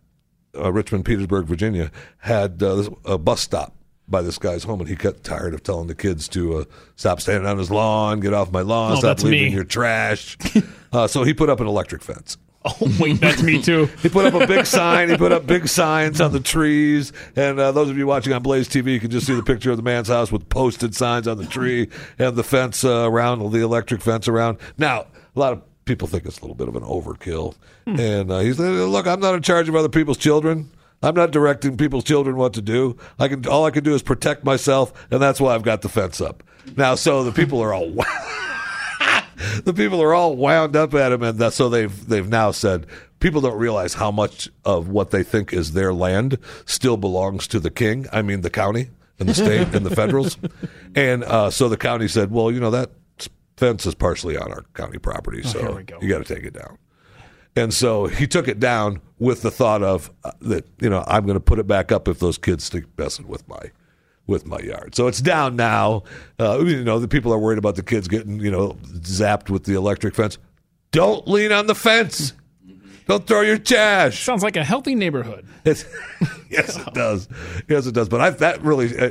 uh, 0.58 0.72
Richmond, 0.72 1.06
Petersburg, 1.06 1.46
Virginia, 1.46 1.92
had 2.20 2.62
uh, 2.62 2.90
a 3.06 3.18
bus 3.18 3.42
stop 3.42 3.76
by 4.08 4.22
this 4.22 4.38
guy's 4.38 4.64
home, 4.64 4.80
and 4.82 4.90
he 4.90 4.96
got 4.96 5.24
tired 5.24 5.54
of 5.54 5.64
telling 5.64 5.88
the 5.88 5.96
kids 5.96 6.28
to 6.30 6.58
uh, 6.60 6.64
stop 6.96 7.20
standing 7.20 7.48
on 7.50 7.58
his 7.58 7.72
lawn, 7.72 8.20
get 8.20 8.34
off 8.34 8.52
my 8.52 8.62
lawn, 8.62 8.94
Oh, 8.94 8.96
stop 9.00 9.22
leaving 9.24 9.50
me. 9.50 9.54
your 9.56 9.64
trash. 9.64 10.38
uh, 10.94 11.08
so 11.08 11.24
he 11.24 11.34
put 11.34 11.50
up 11.50 11.60
an 11.60 11.68
electric 11.68 12.04
fence. 12.04 12.38
Oh, 12.82 12.92
wait, 13.00 13.22
that's 13.22 13.44
me 13.44 13.62
too. 13.62 13.88
He 14.02 14.10
put 14.10 14.26
up 14.26 14.42
a 14.42 14.48
big 14.48 14.66
sign. 14.66 15.10
He 15.10 15.18
put 15.18 15.32
up 15.32 15.46
big 15.46 15.68
signs 15.68 16.20
on 16.20 16.32
the 16.32 16.40
trees. 16.40 17.14
And 17.36 17.60
uh, 17.60 17.72
those 17.72 17.92
of 17.92 17.98
you 17.98 18.08
watching 18.08 18.34
on 18.34 18.42
Blaze 18.42 18.68
TV, 18.68 18.94
you 18.94 19.00
can 19.00 19.12
just 19.12 19.28
see 19.28 19.36
the 19.36 19.44
picture 19.44 19.70
of 19.70 19.78
the 19.78 19.84
man's 19.84 20.08
house 20.08 20.32
with 20.32 20.50
posted 20.50 20.96
signs 20.96 21.28
on 21.28 21.38
the 21.38 21.46
tree 21.46 21.90
and 22.18 22.36
the 22.36 22.44
fence 22.44 22.84
uh, 22.84 23.08
around, 23.10 23.52
the 23.52 23.60
electric 23.62 24.02
fence 24.02 24.28
around. 24.28 24.58
Now, 24.80 25.02
a 25.36 25.40
lot 25.40 25.54
of 25.54 25.62
people 25.86 26.08
think 26.08 26.26
it's 26.26 26.40
a 26.40 26.42
little 26.42 26.56
bit 26.56 26.68
of 26.68 26.76
an 26.76 26.84
overkill. 26.84 27.54
And 27.86 28.32
uh, 28.32 28.40
he's 28.40 28.60
like, 28.60 28.72
look, 28.72 29.06
I'm 29.06 29.20
not 29.20 29.36
in 29.36 29.44
charge 29.44 29.70
of 29.70 29.76
other 29.76 29.90
people's 29.90 30.18
children. 30.18 30.72
I'm 31.04 31.14
not 31.14 31.30
directing 31.30 31.78
people's 31.78 32.04
children 32.04 32.36
what 32.36 32.54
to 32.54 32.62
do. 32.64 32.98
I 33.20 33.28
can 33.28 33.46
all 33.48 33.66
I 33.66 33.70
can 33.70 33.84
do 33.84 33.94
is 33.94 34.02
protect 34.02 34.44
myself, 34.44 34.92
and 35.12 35.22
that's 35.22 35.40
why 35.40 35.54
I've 35.54 35.62
got 35.62 35.84
the 35.84 35.90
fence 35.90 36.20
up. 36.20 36.42
Now, 36.76 36.96
so 36.96 37.24
the 37.24 37.32
people 37.32 37.62
are 37.62 37.76
all 37.76 37.92
the 39.64 39.74
people 39.74 40.02
are 40.02 40.14
all 40.14 40.36
wound 40.36 40.76
up 40.76 40.94
at 40.94 41.12
him, 41.12 41.24
and 41.24 41.40
that, 41.40 41.54
so 41.54 41.70
they've 41.70 42.08
they've 42.08 42.28
now 42.28 42.52
said 42.52 42.88
people 43.20 43.42
don't 43.42 43.58
realize 43.58 43.96
how 43.96 44.12
much 44.12 44.50
of 44.64 44.90
what 44.90 45.12
they 45.12 45.24
think 45.24 45.54
is 45.54 45.74
their 45.74 45.94
land 45.94 46.38
still 46.66 46.98
belongs 46.98 47.48
to 47.48 47.60
the 47.60 47.72
king. 47.72 48.06
I 48.12 48.22
mean, 48.22 48.42
the 48.42 48.50
county 48.50 48.90
and 49.20 49.30
the 49.30 49.34
state 49.34 49.74
and 49.74 49.86
the 49.86 49.96
federals, 49.96 50.38
and 50.96 51.24
uh, 51.24 51.50
so 51.50 51.70
the 51.70 51.78
county 51.78 52.08
said, 52.08 52.32
well, 52.32 52.52
you 52.52 52.60
know 52.60 52.72
that 52.72 52.92
fence 53.58 53.86
is 53.86 53.96
partially 53.96 54.38
on 54.38 54.52
our 54.52 54.64
county 54.74 54.98
property, 54.98 55.42
so 55.44 55.76
we 55.76 55.84
go. 55.84 55.98
you 56.02 56.10
got 56.10 56.26
to 56.26 56.36
take 56.36 56.44
it 56.44 56.54
down. 56.54 56.78
And 57.58 57.74
so 57.74 58.08
he 58.08 58.28
took 58.28 58.50
it 58.50 58.60
down 58.60 59.02
with 59.18 59.42
the 59.42 59.52
thought 59.52 59.82
of 59.82 60.12
uh, 60.26 60.32
that 60.42 60.68
you 60.80 60.90
know 60.90 61.04
I'm 61.08 61.26
going 61.26 61.36
to 61.36 61.44
put 61.44 61.60
it 61.60 61.68
back 61.68 61.92
up 61.92 62.08
if 62.08 62.20
those 62.20 62.38
kids 62.38 62.66
stick 62.66 62.86
messing 62.98 63.28
with 63.28 63.48
my 63.48 63.72
with 64.28 64.46
my 64.46 64.60
yard. 64.60 64.96
So 64.96 65.08
it's 65.08 65.22
down 65.22 65.56
now. 65.56 66.04
Uh, 66.40 66.60
you 66.60 66.84
know 66.84 67.00
the 67.00 67.08
people 67.08 67.34
are 67.34 67.40
worried 67.40 67.58
about 67.58 67.76
the 67.76 67.84
kids 67.84 68.08
getting 68.08 68.40
you 68.40 68.52
know 68.52 68.74
zapped 69.02 69.50
with 69.50 69.64
the 69.66 69.76
electric 69.76 70.16
fence. 70.16 70.38
Don't 70.92 71.28
lean 71.28 71.52
on 71.52 71.68
the 71.68 71.76
fence. 71.76 72.34
Don't 73.08 73.28
throw 73.28 73.42
your 73.42 73.58
trash. 73.58 74.24
Sounds 74.24 74.44
like 74.44 74.56
a 74.56 74.64
healthy 74.64 74.96
neighborhood. 74.96 75.46
It's, 75.64 75.86
yes, 76.50 76.76
it 76.76 76.94
does. 76.94 77.28
Yes, 77.68 77.86
it 77.86 77.94
does. 77.94 78.10
But 78.10 78.22
I, 78.22 78.30
that 78.32 78.64
really 78.64 78.98
uh, 78.98 79.10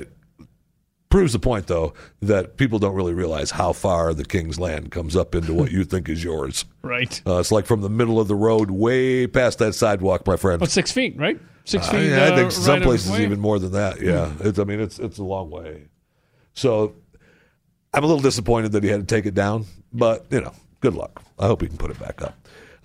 proves 1.10 1.32
the 1.32 1.38
point, 1.38 1.68
though, 1.68 1.94
that 2.20 2.56
people 2.56 2.80
don't 2.80 2.94
really 2.94 3.14
realize 3.14 3.52
how 3.52 3.72
far 3.72 4.12
the 4.14 4.24
king's 4.24 4.58
land 4.58 4.90
comes 4.90 5.14
up 5.14 5.34
into 5.34 5.54
what 5.54 5.70
you 5.70 5.84
think 5.84 6.08
is 6.08 6.24
yours. 6.24 6.64
Right. 6.82 7.22
Uh, 7.24 7.38
it's 7.38 7.52
like 7.52 7.66
from 7.66 7.82
the 7.82 7.90
middle 7.90 8.18
of 8.18 8.26
the 8.26 8.34
road, 8.34 8.70
way 8.70 9.28
past 9.28 9.60
that 9.60 9.74
sidewalk, 9.74 10.26
my 10.26 10.36
friend. 10.36 10.58
But 10.58 10.72
six 10.72 10.90
feet, 10.90 11.16
right? 11.16 11.38
Six 11.64 11.88
Uh, 11.88 11.90
feet. 11.92 12.12
I 12.12 12.28
uh, 12.28 12.36
think 12.36 12.52
some 12.52 12.74
right 12.74 12.82
places 12.82 13.18
even 13.18 13.40
more 13.40 13.58
than 13.58 13.72
that. 13.72 14.00
Yeah, 14.00 14.32
it's, 14.40 14.58
I 14.58 14.64
mean 14.64 14.80
it's 14.80 14.98
it's 14.98 15.18
a 15.18 15.24
long 15.24 15.50
way. 15.50 15.84
So 16.52 16.94
I'm 17.92 18.04
a 18.04 18.06
little 18.06 18.22
disappointed 18.22 18.72
that 18.72 18.82
he 18.82 18.90
had 18.90 19.00
to 19.00 19.06
take 19.06 19.26
it 19.26 19.34
down, 19.34 19.66
but 19.92 20.26
you 20.30 20.40
know, 20.40 20.52
good 20.80 20.94
luck. 20.94 21.22
I 21.38 21.46
hope 21.46 21.62
he 21.62 21.68
can 21.68 21.76
put 21.78 21.90
it 21.90 21.98
back 21.98 22.22
up. 22.22 22.34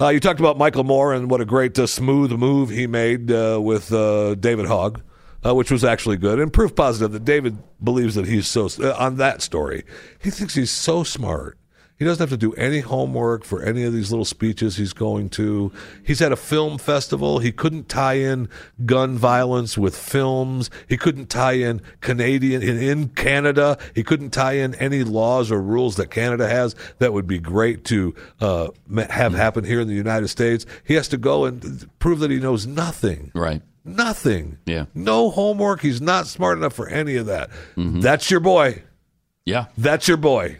Uh, 0.01 0.07
you 0.09 0.19
talked 0.21 0.39
about 0.39 0.57
Michael 0.57 0.85
Moore 0.85 1.13
and 1.13 1.29
what 1.29 1.41
a 1.41 1.45
great 1.45 1.77
uh, 1.77 1.85
smooth 1.85 2.31
move 2.31 2.69
he 2.69 2.87
made 2.87 3.31
uh, 3.31 3.59
with 3.61 3.91
uh, 3.91 4.35
David 4.35 4.65
Hogg, 4.65 5.01
uh, 5.45 5.53
which 5.53 5.71
was 5.71 5.83
actually 5.83 6.15
good 6.15 6.39
and 6.39 6.53
proof 6.53 6.73
positive 6.73 7.11
that 7.11 7.25
David 7.25 7.57
believes 7.83 8.15
that 8.15 8.25
he's 8.25 8.47
so 8.47 8.69
uh, 8.81 8.95
on 8.97 9.17
that 9.17 9.41
story. 9.41 9.83
He 10.23 10.29
thinks 10.31 10.55
he's 10.55 10.71
so 10.71 11.03
smart. 11.03 11.57
He 11.99 12.05
doesn't 12.05 12.21
have 12.21 12.29
to 12.29 12.37
do 12.37 12.53
any 12.53 12.79
homework 12.79 13.43
for 13.43 13.61
any 13.61 13.83
of 13.83 13.91
these 13.91 14.09
little 14.09 14.23
speeches 14.23 14.77
he's 14.77 14.93
going 14.93 15.27
to. 15.31 15.71
He's 16.01 16.21
at 16.21 16.31
a 16.31 16.37
film 16.37 16.77
festival. 16.77 17.39
He 17.39 17.51
couldn't 17.51 17.89
tie 17.89 18.13
in 18.13 18.47
gun 18.85 19.17
violence 19.17 19.77
with 19.77 19.97
films. 19.97 20.69
He 20.87 20.95
couldn't 20.95 21.29
tie 21.29 21.53
in 21.53 21.81
Canadian 21.99 22.61
in, 22.63 22.81
in 22.81 23.09
Canada. 23.09 23.77
He 23.93 24.03
couldn't 24.03 24.29
tie 24.29 24.53
in 24.53 24.75
any 24.75 25.03
laws 25.03 25.51
or 25.51 25.61
rules 25.61 25.97
that 25.97 26.09
Canada 26.09 26.47
has 26.47 26.73
that 26.99 27.11
would 27.11 27.27
be 27.27 27.37
great 27.37 27.83
to 27.85 28.15
uh, 28.39 28.69
have 29.09 29.33
happen 29.33 29.65
here 29.65 29.81
in 29.81 29.89
the 29.89 29.93
United 29.93 30.29
States. 30.29 30.65
He 30.85 30.93
has 30.93 31.09
to 31.09 31.17
go 31.17 31.43
and 31.43 31.89
prove 31.99 32.19
that 32.19 32.31
he 32.31 32.39
knows 32.39 32.65
nothing. 32.65 33.29
Right. 33.35 33.61
Nothing. 33.83 34.57
Yeah. 34.65 34.85
No 34.93 35.29
homework. 35.29 35.81
He's 35.81 35.99
not 35.99 36.27
smart 36.27 36.57
enough 36.57 36.73
for 36.73 36.87
any 36.87 37.17
of 37.17 37.25
that. 37.25 37.49
That's 37.75 38.31
your 38.31 38.39
boy. 38.39 38.83
Yeah. 39.45 39.65
That's 39.77 40.07
your 40.07 40.17
boy. 40.17 40.59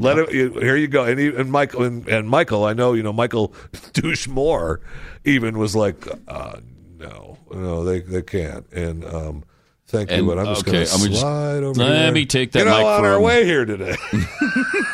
Let 0.00 0.18
him. 0.18 0.26
Here 0.54 0.76
you 0.76 0.88
go. 0.88 1.04
And, 1.04 1.20
he, 1.20 1.28
and 1.28 1.50
Michael 1.52 1.84
and, 1.84 2.08
and 2.08 2.28
Michael. 2.28 2.64
I 2.64 2.72
know. 2.72 2.94
You 2.94 3.02
know. 3.02 3.12
Michael 3.12 3.54
Douche 3.92 4.26
Moore 4.28 4.80
even 5.24 5.58
was 5.58 5.76
like, 5.76 6.06
uh, 6.26 6.56
no, 6.98 7.38
no, 7.52 7.84
they 7.84 8.00
they 8.00 8.22
can't. 8.22 8.66
And 8.72 9.04
um, 9.04 9.44
thank 9.86 10.10
And, 10.10 10.22
you. 10.22 10.26
But 10.28 10.38
I'm 10.38 10.46
just 10.46 10.62
okay, 10.62 10.72
going 10.72 10.86
to 10.86 10.92
I'm 10.94 11.00
just- 11.08 11.20
slide 11.20 11.62
over 11.62 11.80
let 11.80 12.02
here. 12.04 12.12
me 12.12 12.26
take 12.26 12.52
that 12.52 12.60
You 12.60 12.64
know, 12.64 12.86
on 12.86 13.04
our 13.04 13.14
from- 13.16 13.22
way 13.22 13.44
here 13.44 13.64
today. 13.64 13.94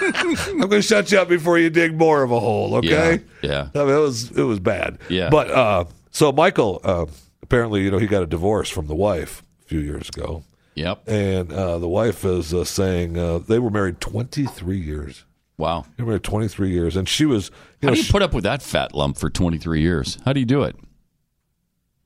I'm 0.00 0.58
going 0.58 0.70
to 0.70 0.82
shut 0.82 1.10
you 1.12 1.18
up 1.20 1.28
before 1.28 1.58
you 1.58 1.70
dig 1.70 1.96
more 1.96 2.22
of 2.22 2.30
a 2.32 2.40
hole. 2.40 2.74
Okay. 2.76 3.20
Yeah. 3.42 3.68
I 3.74 3.78
mean, 3.78 3.88
it 3.94 3.98
was 4.00 4.30
it 4.32 4.42
was 4.42 4.60
bad. 4.60 4.98
Yeah. 5.08 5.30
But 5.30 5.50
uh, 5.50 5.84
so 6.10 6.32
Michael 6.32 6.80
uh, 6.84 7.06
apparently, 7.42 7.82
you 7.82 7.90
know, 7.90 7.98
he 7.98 8.06
got 8.06 8.22
a 8.22 8.26
divorce 8.26 8.68
from 8.70 8.86
the 8.86 8.94
wife 8.94 9.42
a 9.64 9.68
few 9.68 9.80
years 9.80 10.08
ago. 10.08 10.42
Yep. 10.76 11.08
And 11.08 11.52
uh, 11.52 11.78
the 11.78 11.88
wife 11.88 12.24
is 12.24 12.54
uh, 12.54 12.64
saying 12.64 13.18
uh, 13.18 13.38
they 13.38 13.58
were 13.58 13.70
married 13.70 14.00
23 14.00 14.78
years. 14.78 15.24
Wow. 15.58 15.86
They 15.96 16.04
were 16.04 16.10
married 16.10 16.22
23 16.22 16.70
years, 16.70 16.96
and 16.96 17.08
she 17.08 17.24
was. 17.24 17.50
You 17.80 17.82
How 17.82 17.88
know, 17.88 17.94
do 17.94 17.98
you 18.00 18.04
she- 18.04 18.12
put 18.12 18.22
up 18.22 18.32
with 18.34 18.44
that 18.44 18.62
fat 18.62 18.94
lump 18.94 19.16
for 19.18 19.30
23 19.30 19.80
years? 19.80 20.18
How 20.24 20.32
do 20.32 20.38
you 20.40 20.46
do 20.46 20.62
it? 20.62 20.76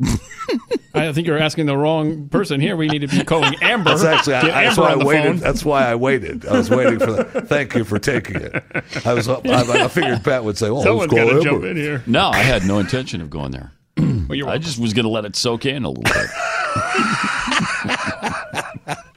I 0.94 1.12
think 1.12 1.26
you're 1.26 1.38
asking 1.38 1.66
the 1.66 1.76
wrong 1.76 2.28
person 2.30 2.58
here. 2.60 2.74
We 2.76 2.88
need 2.88 3.00
to 3.00 3.06
be 3.08 3.22
calling 3.22 3.54
Amber. 3.60 3.90
That's 3.90 4.02
actually 4.04 4.34
I, 4.34 4.42
Get 4.42 4.50
that's 4.52 4.78
Amber 4.78 4.82
why 4.82 4.92
I 4.92 5.04
waited. 5.04 5.24
phone. 5.26 5.36
That's 5.38 5.64
why 5.64 5.84
I 5.86 5.94
waited. 5.94 6.46
I 6.46 6.56
was 6.56 6.70
waiting 6.70 6.98
for 6.98 7.12
that. 7.12 7.48
Thank 7.48 7.74
you 7.74 7.84
for 7.84 7.98
taking 7.98 8.36
it. 8.36 8.64
I 9.04 9.12
was. 9.14 9.28
I, 9.28 9.34
I 9.44 9.88
figured 9.88 10.24
Pat 10.24 10.42
would 10.44 10.56
say, 10.56 10.68
"Oh, 10.68 10.82
Someone's 10.82 11.12
let's 11.12 11.30
got 11.30 11.36
to 11.36 11.42
jump 11.44 11.64
in 11.64 11.76
here. 11.76 12.02
No, 12.06 12.30
I 12.30 12.38
had 12.38 12.64
no 12.64 12.78
intention 12.78 13.20
of 13.20 13.28
going 13.30 13.50
there. 13.52 13.72
Well, 13.98 14.48
I 14.48 14.56
just 14.58 14.78
was 14.78 14.94
going 14.94 15.04
to 15.04 15.10
let 15.10 15.24
it 15.26 15.36
soak 15.36 15.66
in 15.66 15.84
a 15.84 15.88
little 15.90 16.04
bit. 16.04 16.14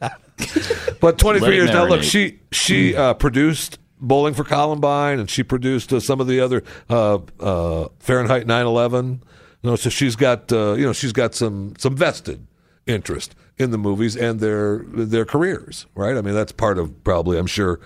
But 1.00 1.18
23 1.18 1.48
Let 1.50 1.56
years 1.56 1.70
now. 1.72 1.86
Look, 1.86 2.02
she 2.02 2.40
she 2.52 2.96
uh, 2.96 3.14
produced 3.14 3.78
Bowling 4.00 4.34
for 4.34 4.46
Columbine, 4.46 5.20
and 5.20 5.30
she 5.30 5.44
produced 5.44 5.92
uh, 5.92 6.00
some 6.00 6.22
of 6.22 6.28
the 6.28 6.40
other 6.40 6.64
uh, 6.90 7.20
uh, 7.42 7.90
Fahrenheit 8.00 8.48
9/11. 8.48 9.22
You 9.62 9.70
know, 9.70 9.76
so 9.76 9.90
she's 9.90 10.16
got 10.16 10.52
uh, 10.52 10.74
you 10.74 10.86
know 10.86 10.94
she's 10.94 11.12
got 11.12 11.36
some 11.36 11.74
some 11.78 11.98
vested 11.98 12.48
interest 12.88 13.36
in 13.58 13.72
the 13.72 13.78
movies 13.78 14.16
and 14.16 14.40
their 14.40 14.80
their 14.88 15.26
careers, 15.26 15.88
right? 15.96 16.16
I 16.16 16.22
mean, 16.22 16.34
that's 16.34 16.52
part 16.54 16.78
of 16.78 17.04
probably 17.04 17.38
I'm 17.38 17.48
sure 17.48 17.82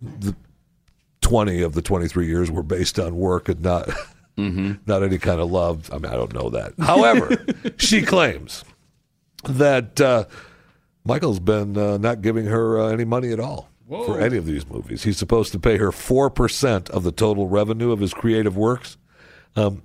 the 0.00 0.34
20 1.20 1.62
of 1.62 1.74
the 1.74 1.82
23 1.82 2.26
years 2.26 2.50
were 2.50 2.62
based 2.62 2.98
on 2.98 3.16
work 3.16 3.48
and 3.48 3.60
not 3.60 3.88
not 4.36 5.02
any 5.02 5.18
kind 5.18 5.40
of 5.40 5.50
love. 5.50 5.90
I 5.92 5.98
mean, 5.98 6.12
I 6.12 6.16
don't 6.16 6.32
know 6.32 6.50
that. 6.50 6.72
However, 6.80 7.36
she 7.76 8.02
claims 8.02 8.64
that 9.44 10.00
uh, 10.00 10.24
Michael's 11.04 11.40
been 11.40 11.76
uh, 11.76 11.98
not 11.98 12.22
giving 12.22 12.46
her 12.46 12.80
uh, 12.80 12.88
any 12.88 13.04
money 13.04 13.32
at 13.32 13.40
all 13.40 13.68
for 13.88 14.20
any 14.20 14.36
of 14.38 14.46
these 14.46 14.66
movies. 14.68 15.02
He's 15.02 15.18
supposed 15.18 15.52
to 15.52 15.58
pay 15.58 15.76
her 15.76 15.90
4% 15.90 16.88
of 16.90 17.02
the 17.02 17.12
total 17.12 17.48
revenue 17.48 17.90
of 17.92 18.00
his 18.00 18.14
creative 18.14 18.56
works. 18.56 18.96
Um, 19.56 19.82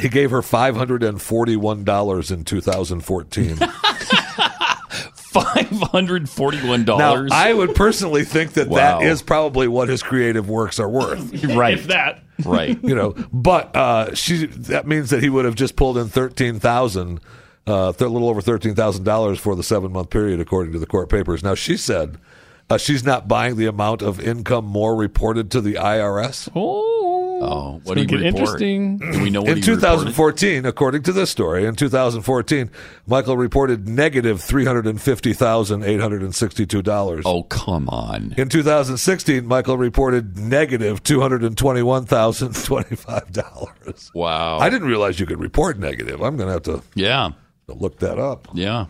he 0.00 0.08
gave 0.08 0.30
her 0.30 0.40
$541 0.42 2.30
in 2.30 2.44
2014. 2.44 3.56
Five 5.30 5.68
hundred 5.82 6.28
forty-one 6.28 6.80
Now, 6.86 6.96
dollars. 6.98 7.30
I 7.32 7.52
would 7.52 7.74
personally 7.74 8.24
think 8.24 8.54
that 8.54 8.68
Wow. 8.68 9.00
that 9.00 9.06
is 9.06 9.20
probably 9.22 9.68
what 9.68 9.88
his 9.88 10.02
creative 10.02 10.48
works 10.48 10.80
are 10.80 10.88
worth. 10.88 11.44
right. 11.54 11.74
If 11.74 11.88
that. 11.88 12.22
Right. 12.44 12.82
you 12.82 12.94
know, 12.94 13.14
but 13.32 13.76
uh, 13.76 14.14
she 14.14 14.46
that 14.46 14.86
means 14.86 15.10
that 15.10 15.22
he 15.22 15.28
would 15.28 15.44
have 15.44 15.54
just 15.54 15.76
pulled 15.76 15.98
in 15.98 16.08
thirteen 16.08 16.58
thousand, 16.58 17.20
uh, 17.68 17.92
a 17.98 18.04
little 18.04 18.28
over 18.28 18.40
thirteen 18.40 18.74
thousand 18.74 19.04
dollars 19.04 19.38
for 19.38 19.54
the 19.54 19.62
seven 19.62 19.92
month 19.92 20.10
period, 20.10 20.40
according 20.40 20.72
to 20.72 20.78
the 20.78 20.86
court 20.86 21.08
papers. 21.08 21.42
Now 21.42 21.54
she 21.54 21.76
said 21.76 22.18
uh, 22.70 22.78
she's 22.78 23.04
not 23.04 23.28
buying 23.28 23.56
the 23.56 23.66
amount 23.66 24.02
of 24.02 24.20
income 24.20 24.64
more 24.64 24.94
reported 24.96 25.50
to 25.52 25.60
the 25.60 25.74
IRS. 25.74 26.48
Oh, 27.40 27.80
what 27.84 27.94
do 27.94 28.00
you 28.00 28.06
get 28.06 28.16
report? 28.16 28.34
interesting. 28.34 28.98
Do 28.98 29.22
we 29.22 29.30
know 29.30 29.42
what 29.42 29.50
in 29.50 29.56
he 29.58 29.62
2014, 29.62 30.66
according 30.66 31.04
to 31.04 31.12
this 31.12 31.30
story, 31.30 31.66
in 31.66 31.76
2014, 31.76 32.68
Michael 33.06 33.36
reported 33.36 33.88
negative 33.88 34.42
three 34.42 34.64
hundred 34.64 34.86
and 34.88 35.00
fifty 35.00 35.32
thousand 35.32 35.84
eight 35.84 36.00
hundred 36.00 36.22
and 36.22 36.34
sixty-two 36.34 36.82
dollars. 36.82 37.22
Oh, 37.24 37.44
come 37.44 37.88
on! 37.90 38.34
In 38.36 38.48
2016, 38.48 39.46
Michael 39.46 39.78
reported 39.78 40.36
negative 40.36 41.02
two 41.04 41.20
hundred 41.20 41.44
and 41.44 41.56
twenty-one 41.56 42.06
thousand 42.06 42.56
twenty-five 42.64 43.32
dollars. 43.32 44.10
Wow. 44.14 44.58
I 44.58 44.68
didn't 44.68 44.88
realize 44.88 45.20
you 45.20 45.26
could 45.26 45.40
report 45.40 45.78
negative. 45.78 46.20
I'm 46.20 46.36
going 46.36 46.48
to 46.48 46.52
have 46.54 46.62
to 46.64 46.82
Yeah. 46.96 47.30
Look 47.68 47.98
that 48.00 48.18
up. 48.18 48.48
Yeah. 48.54 48.86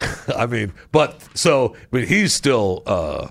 I 0.36 0.46
mean, 0.46 0.72
but 0.92 1.20
so 1.34 1.74
I 1.92 1.96
mean, 1.96 2.06
he's 2.06 2.32
still 2.32 2.82
uh, 2.86 3.28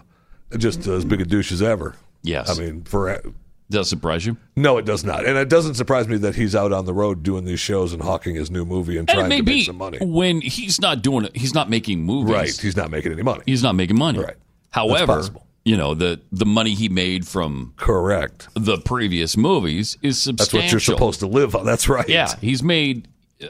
just 0.57 0.85
as 0.87 1.05
big 1.05 1.21
a 1.21 1.25
douche 1.25 1.51
as 1.51 1.61
ever. 1.61 1.95
Yes. 2.23 2.49
I 2.49 2.61
mean, 2.61 2.83
for 2.83 3.21
Does 3.69 3.87
it 3.87 3.89
surprise 3.89 4.25
you? 4.25 4.35
no, 4.57 4.77
it 4.77 4.85
does 4.85 5.05
not, 5.05 5.25
and 5.25 5.37
it 5.37 5.47
doesn't 5.47 5.75
surprise 5.75 6.07
me 6.09 6.17
that 6.17 6.35
he's 6.35 6.55
out 6.55 6.73
on 6.73 6.85
the 6.85 6.93
road 6.93 7.23
doing 7.23 7.45
these 7.45 7.59
shows 7.61 7.93
and 7.93 8.01
hawking 8.01 8.35
his 8.35 8.51
new 8.51 8.65
movie 8.65 8.97
and 8.97 9.09
And 9.09 9.17
trying 9.19 9.29
to 9.29 9.43
make 9.43 9.65
some 9.65 9.77
money. 9.77 9.97
when 10.01 10.41
he's 10.41 10.81
not 10.81 11.01
doing 11.01 11.23
it. 11.25 11.37
He's 11.37 11.53
not 11.53 11.69
making 11.69 12.01
movies. 12.03 12.33
Right, 12.33 12.57
he's 12.61 12.75
not 12.75 12.91
making 12.91 13.13
any 13.13 13.23
money. 13.23 13.43
He's 13.45 13.63
not 13.63 13.75
making 13.75 13.97
money. 13.97 14.19
Right. 14.19 14.35
However, 14.71 15.23
you 15.63 15.77
know 15.77 15.93
the 15.93 16.19
the 16.33 16.45
money 16.45 16.73
he 16.73 16.89
made 16.89 17.25
from 17.25 17.73
Correct. 17.77 18.49
the 18.55 18.77
previous 18.77 19.37
movies 19.37 19.97
is 20.01 20.21
substantial. 20.21 20.59
That's 20.59 20.65
what 20.65 20.71
you're 20.71 20.79
supposed 20.81 21.19
to 21.21 21.27
live 21.27 21.55
on. 21.55 21.65
That's 21.65 21.87
right. 21.87 22.07
Yeah, 22.09 22.33
he's 22.41 22.61
made 22.61 23.07
uh, 23.41 23.47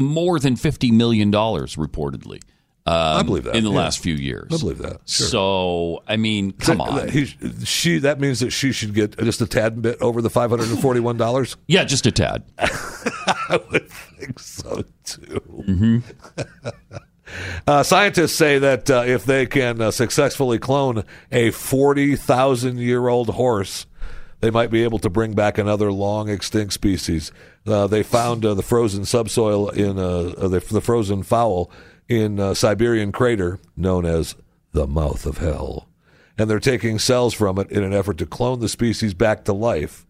more 0.00 0.38
than 0.38 0.56
fifty 0.56 0.90
million 0.90 1.30
dollars 1.30 1.76
reportedly. 1.76 2.40
Um, 2.86 2.96
I 2.96 3.22
believe 3.22 3.44
that, 3.44 3.54
in 3.56 3.64
the 3.64 3.70
yeah. 3.70 3.76
last 3.76 3.98
few 3.98 4.14
years. 4.14 4.48
I 4.52 4.56
believe 4.56 4.78
that, 4.78 5.00
sure. 5.06 5.26
So 5.26 6.02
I 6.08 6.16
mean, 6.16 6.52
come 6.52 6.80
on. 6.80 7.08
He, 7.08 7.26
she 7.64 7.98
that 7.98 8.20
means 8.20 8.40
that 8.40 8.50
she 8.50 8.72
should 8.72 8.94
get 8.94 9.18
just 9.18 9.40
a 9.40 9.46
tad 9.46 9.80
bit 9.82 10.00
over 10.00 10.22
the 10.22 10.30
five 10.30 10.50
hundred 10.50 10.70
and 10.70 10.80
forty-one 10.80 11.16
dollars. 11.16 11.56
Yeah, 11.66 11.84
just 11.84 12.06
a 12.06 12.10
tad. 12.10 12.42
I 12.58 13.60
would 13.70 13.88
think 13.88 14.40
so 14.40 14.82
too. 15.04 15.40
Mm-hmm. 15.68 15.98
Uh, 17.66 17.82
scientists 17.82 18.34
say 18.34 18.58
that 18.58 18.90
uh, 18.90 19.04
if 19.06 19.24
they 19.24 19.46
can 19.46 19.80
uh, 19.80 19.90
successfully 19.90 20.58
clone 20.58 21.04
a 21.30 21.50
40,000 21.50 22.78
year 22.78 23.06
old 23.08 23.30
horse, 23.30 23.86
they 24.40 24.50
might 24.50 24.70
be 24.70 24.82
able 24.82 24.98
to 24.98 25.10
bring 25.10 25.34
back 25.34 25.58
another 25.58 25.92
long 25.92 26.28
extinct 26.28 26.72
species. 26.72 27.30
Uh, 27.66 27.86
they 27.86 28.02
found 28.02 28.44
uh, 28.44 28.54
the 28.54 28.62
frozen 28.62 29.04
subsoil 29.04 29.68
in 29.68 29.98
uh, 29.98 30.32
uh, 30.38 30.48
the, 30.48 30.60
the 30.60 30.80
frozen 30.80 31.22
fowl 31.22 31.70
in 32.08 32.40
uh, 32.40 32.54
Siberian 32.54 33.12
crater 33.12 33.58
known 33.76 34.06
as 34.06 34.34
the 34.72 34.86
mouth 34.86 35.26
of 35.26 35.38
hell. 35.38 35.88
And 36.38 36.48
they're 36.48 36.58
taking 36.58 36.98
cells 36.98 37.34
from 37.34 37.58
it 37.58 37.70
in 37.70 37.82
an 37.82 37.92
effort 37.92 38.16
to 38.18 38.26
clone 38.26 38.60
the 38.60 38.68
species 38.68 39.12
back 39.12 39.44
to 39.44 39.52
life. 39.52 40.06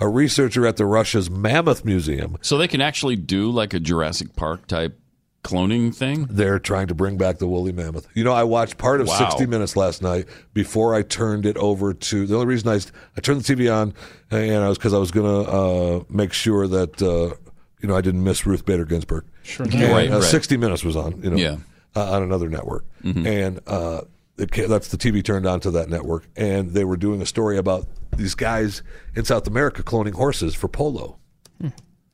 A 0.00 0.08
researcher 0.08 0.66
at 0.66 0.78
the 0.78 0.86
Russia's 0.86 1.30
Mammoth 1.30 1.84
Museum 1.84 2.38
So 2.40 2.56
they 2.56 2.68
can 2.68 2.80
actually 2.80 3.16
do 3.16 3.50
like 3.50 3.74
a 3.74 3.80
Jurassic 3.80 4.34
Park 4.34 4.66
type 4.66 4.98
cloning 5.42 5.94
thing. 5.94 6.26
They're 6.30 6.58
trying 6.58 6.86
to 6.88 6.94
bring 6.94 7.16
back 7.16 7.38
the 7.38 7.46
woolly 7.48 7.72
mammoth. 7.72 8.06
You 8.14 8.24
know, 8.24 8.32
I 8.32 8.44
watched 8.44 8.76
part 8.78 9.00
of 9.00 9.06
Wow. 9.08 9.18
60 9.30 9.46
Minutes 9.46 9.74
last 9.76 10.02
night 10.02 10.26
before 10.52 10.94
I 10.94 11.02
turned 11.02 11.46
it 11.46 11.56
over 11.56 11.92
to. 11.94 12.26
The 12.26 12.34
only 12.34 12.46
reason 12.46 12.68
I 12.68 12.80
I 13.16 13.20
turned 13.20 13.42
the 13.42 13.54
TV 13.54 13.72
on 13.74 13.94
and 14.30 14.62
I 14.62 14.68
was 14.68 14.76
because 14.78 14.92
I 14.94 14.98
was 14.98 15.10
going 15.10 15.44
to 15.44 15.50
uh, 15.50 16.04
make 16.08 16.32
sure 16.32 16.66
that 16.68 17.00
uh, 17.02 17.34
you 17.80 17.88
know 17.88 17.96
I 17.96 18.00
didn't 18.02 18.22
miss 18.22 18.44
Ruth 18.46 18.64
Bader 18.66 18.84
Ginsburg. 18.84 19.24
Sure. 19.42 19.64
And, 19.66 19.74
Right, 19.74 20.10
uh, 20.10 20.16
right. 20.20 20.22
60 20.24 20.56
Minutes 20.58 20.84
was 20.84 20.96
on. 20.96 21.22
You 21.22 21.30
know, 21.30 21.36
Yeah. 21.36 21.56
uh, 21.96 22.12
on 22.12 22.22
another 22.22 22.48
network, 22.50 22.84
Mhm. 23.02 23.26
and 23.26 23.60
uh, 23.66 24.02
it, 24.36 24.50
that's 24.68 24.88
the 24.88 24.96
TV 24.98 25.22
turned 25.24 25.46
on 25.46 25.60
to 25.60 25.70
that 25.72 25.88
network, 25.88 26.28
and 26.36 26.70
they 26.72 26.84
were 26.84 26.96
doing 26.98 27.20
a 27.22 27.26
story 27.26 27.56
about 27.58 27.86
these 28.16 28.34
guys 28.34 28.82
in 29.16 29.24
South 29.24 29.46
America 29.46 29.82
cloning 29.82 30.12
horses 30.14 30.54
for 30.54 30.68
polo. 30.68 31.16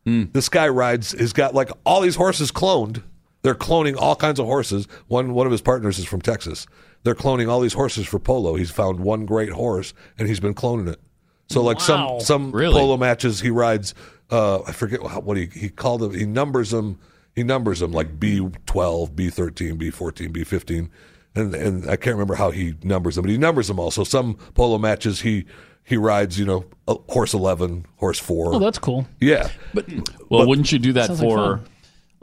This 0.05 0.49
guy 0.49 0.69
rides. 0.69 1.13
He's 1.19 1.33
got 1.33 1.53
like 1.53 1.69
all 1.85 2.01
these 2.01 2.15
horses 2.15 2.53
cloned. 2.53 3.03
They're 3.43 3.55
cloning 3.55 3.97
all 3.97 4.17
kinds 4.17 4.41
of 4.41 4.47
horses. 4.47 4.89
One 5.09 5.33
one 5.35 5.47
of 5.47 5.53
his 5.53 5.61
partners 5.61 5.99
is 5.99 6.05
from 6.05 6.21
Texas. 6.21 6.67
They're 7.05 7.15
cloning 7.15 7.49
all 7.49 7.61
these 7.61 7.75
horses 7.75 8.07
for 8.07 8.19
polo. 8.19 8.57
He's 8.57 8.71
found 8.71 8.99
one 9.01 9.27
great 9.27 9.51
horse, 9.51 9.95
and 10.19 10.27
he's 10.29 10.41
been 10.41 10.55
cloning 10.55 10.89
it. 10.89 11.01
So 11.49 11.63
like 11.63 11.79
Wow. 11.79 12.19
some 12.19 12.21
some 12.21 12.53
Really? 12.53 12.81
polo 12.81 12.97
matches, 12.97 13.41
he 13.41 13.51
rides. 13.51 13.95
Uh, 14.31 14.63
I 14.67 14.73
forget 14.73 15.01
how, 15.07 15.21
what 15.21 15.37
he 15.37 15.47
he 15.55 15.69
called 15.69 16.01
them. 16.01 16.13
He 16.15 16.25
numbers 16.27 16.71
them. 16.71 16.99
He 17.37 17.45
numbers 17.45 17.79
them 17.81 17.93
like 17.93 18.19
B 18.19 18.49
twelve, 18.67 19.15
B 19.15 19.31
thirteen, 19.31 19.77
B 19.77 19.91
fourteen, 19.91 20.33
B 20.33 20.43
fifteen, 20.43 20.91
and 21.37 21.55
and 21.55 21.85
I 21.89 21.95
can't 21.97 22.15
remember 22.17 22.35
how 22.35 22.51
he 22.51 22.75
numbers 22.83 23.15
them, 23.15 23.23
but 23.23 23.31
he 23.31 23.39
numbers 23.39 23.69
them 23.69 23.79
all. 23.79 23.93
So 23.93 24.03
some 24.03 24.35
polo 24.55 24.79
matches 24.79 25.21
he 25.21 25.45
he 25.85 25.97
rides, 25.97 26.37
you 26.41 26.45
know, 26.47 26.65
a 26.89 26.97
horse 27.11 27.33
eleven, 27.35 27.87
horse 27.99 28.19
four. 28.19 28.53
Oh, 28.55 28.59
that's 28.59 28.79
cool. 28.79 29.07
yeah, 29.21 29.51
But 29.73 29.87
Well, 30.31 30.49
wouldn't 30.49 30.73
you 30.73 30.81
do 30.81 30.93
that 30.95 31.07
Sounds 31.07 31.21
like 31.21 31.29
for, 31.31 31.37
fun. 31.59 31.67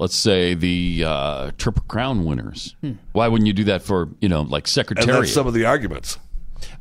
Let's 0.04 0.18
say, 0.18 0.54
the 0.54 1.06
uh, 1.08 1.52
Triple 1.58 1.84
Crown 1.88 2.26
winners? 2.26 2.76
Why 3.14 3.30
wouldn't 3.30 3.48
you 3.48 3.54
do 3.54 3.64
that 3.64 3.82
for, 3.82 4.10
you 4.20 4.28
know, 4.28 4.42
like 4.42 4.68
and 4.76 4.98
that's 4.98 5.32
some 5.32 5.48
of 5.48 5.54
the 5.54 5.64
arguments. 5.64 6.20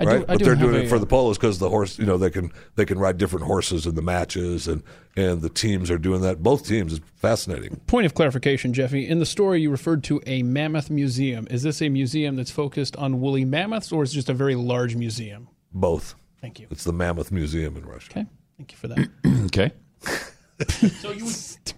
I 0.00 0.04
right, 0.04 0.22
I 0.22 0.24
but 0.24 0.38
do 0.38 0.44
they're 0.44 0.54
have 0.54 0.62
doing 0.64 0.82
a, 0.82 0.84
it 0.84 0.88
for 0.88 0.96
uh, 0.96 0.98
the 0.98 1.06
polos 1.06 1.38
because 1.38 1.60
the 1.60 1.68
horse, 1.68 1.98
you 1.98 2.04
know, 2.04 2.18
they 2.18 2.30
can 2.30 2.50
they 2.74 2.84
can 2.84 2.98
ride 2.98 3.18
different 3.18 3.46
horses 3.46 3.86
in 3.86 3.94
the 3.94 4.02
matches, 4.02 4.66
and 4.66 4.82
and 5.16 5.40
the 5.42 5.48
teams 5.48 5.90
are 5.90 5.98
doing 5.98 6.20
that. 6.22 6.42
Both 6.42 6.66
teams 6.66 6.94
is 6.94 7.00
fascinating. 7.16 7.76
Point 7.86 8.06
of 8.06 8.14
clarification, 8.14 8.72
Jeffy. 8.72 9.06
In 9.06 9.18
the 9.18 9.26
story, 9.26 9.60
you 9.60 9.70
referred 9.70 10.02
to 10.04 10.20
a 10.26 10.42
mammoth 10.42 10.90
museum. 10.90 11.46
Is 11.50 11.62
this 11.62 11.82
a 11.82 11.88
museum 11.88 12.36
that's 12.36 12.50
focused 12.50 12.96
on 12.96 13.20
woolly 13.20 13.44
mammoths, 13.44 13.92
or 13.92 14.02
is 14.02 14.12
it 14.12 14.14
just 14.14 14.28
a 14.28 14.34
very 14.34 14.54
large 14.54 14.96
museum? 14.96 15.48
Both. 15.72 16.14
Thank 16.40 16.58
you. 16.58 16.66
It's 16.70 16.84
the 16.84 16.92
Mammoth 16.92 17.30
Museum 17.30 17.76
in 17.76 17.84
Russia. 17.86 18.10
Okay. 18.10 18.26
Thank 18.56 18.72
you 18.72 18.78
for 18.78 18.88
that. 18.88 19.08
okay. 19.46 19.72
So 20.70 21.10
you 21.12 21.24
would, 21.24 21.34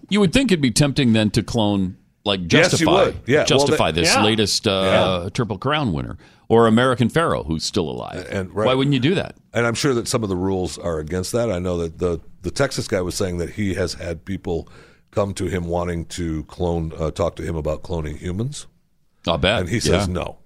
you 0.09 0.19
would 0.19 0.33
think 0.33 0.51
it'd 0.51 0.61
be 0.61 0.71
tempting 0.71 1.13
then 1.13 1.29
to 1.31 1.43
clone, 1.43 1.97
like, 2.23 2.47
Justify, 2.47 2.83
you 2.83 3.05
would. 3.07 3.15
Yeah, 3.25 3.37
well, 3.37 3.45
Justify 3.45 3.91
they- 3.91 4.01
this 4.01 4.13
Yeah. 4.15 4.23
latest 4.23 4.67
uh, 4.67 5.29
Triple 5.33 5.57
Crown 5.57 5.93
winner 5.93 6.17
or 6.49 6.67
American 6.67 7.09
Pharoah 7.09 7.43
who's 7.43 7.63
still 7.63 7.89
alive. 7.89 8.27
And- 8.29 8.53
right. 8.53 8.65
Why 8.67 8.73
wouldn't 8.73 8.93
you 8.93 8.99
do 8.99 9.15
that? 9.15 9.35
And 9.53 9.65
I'm 9.65 9.73
sure 9.75 9.93
that 9.93 10.07
some 10.07 10.23
of 10.23 10.29
the 10.29 10.35
rules 10.35 10.77
are 10.77 10.99
against 10.99 11.31
that. 11.31 11.51
I 11.51 11.59
know 11.59 11.77
that 11.79 11.99
the 11.99 12.19
the 12.41 12.51
Texas 12.51 12.87
guy 12.87 13.01
was 13.01 13.15
saying 13.15 13.39
that 13.39 13.51
he 13.51 13.73
has 13.73 13.95
had 13.95 14.23
people 14.25 14.69
come 15.09 15.33
to 15.33 15.45
him 15.47 15.65
wanting 15.65 16.05
to 16.05 16.43
clone, 16.43 16.91
uh, 16.99 17.09
talk 17.09 17.35
to 17.37 17.41
him 17.43 17.55
about 17.55 17.81
cloning 17.81 18.17
humans, 18.17 18.67
I'll 19.25 19.39
bet. 19.39 19.61
and 19.61 19.69
he 19.69 19.79
says 19.79 20.07
Yeah. 20.07 20.13
no. 20.13 20.37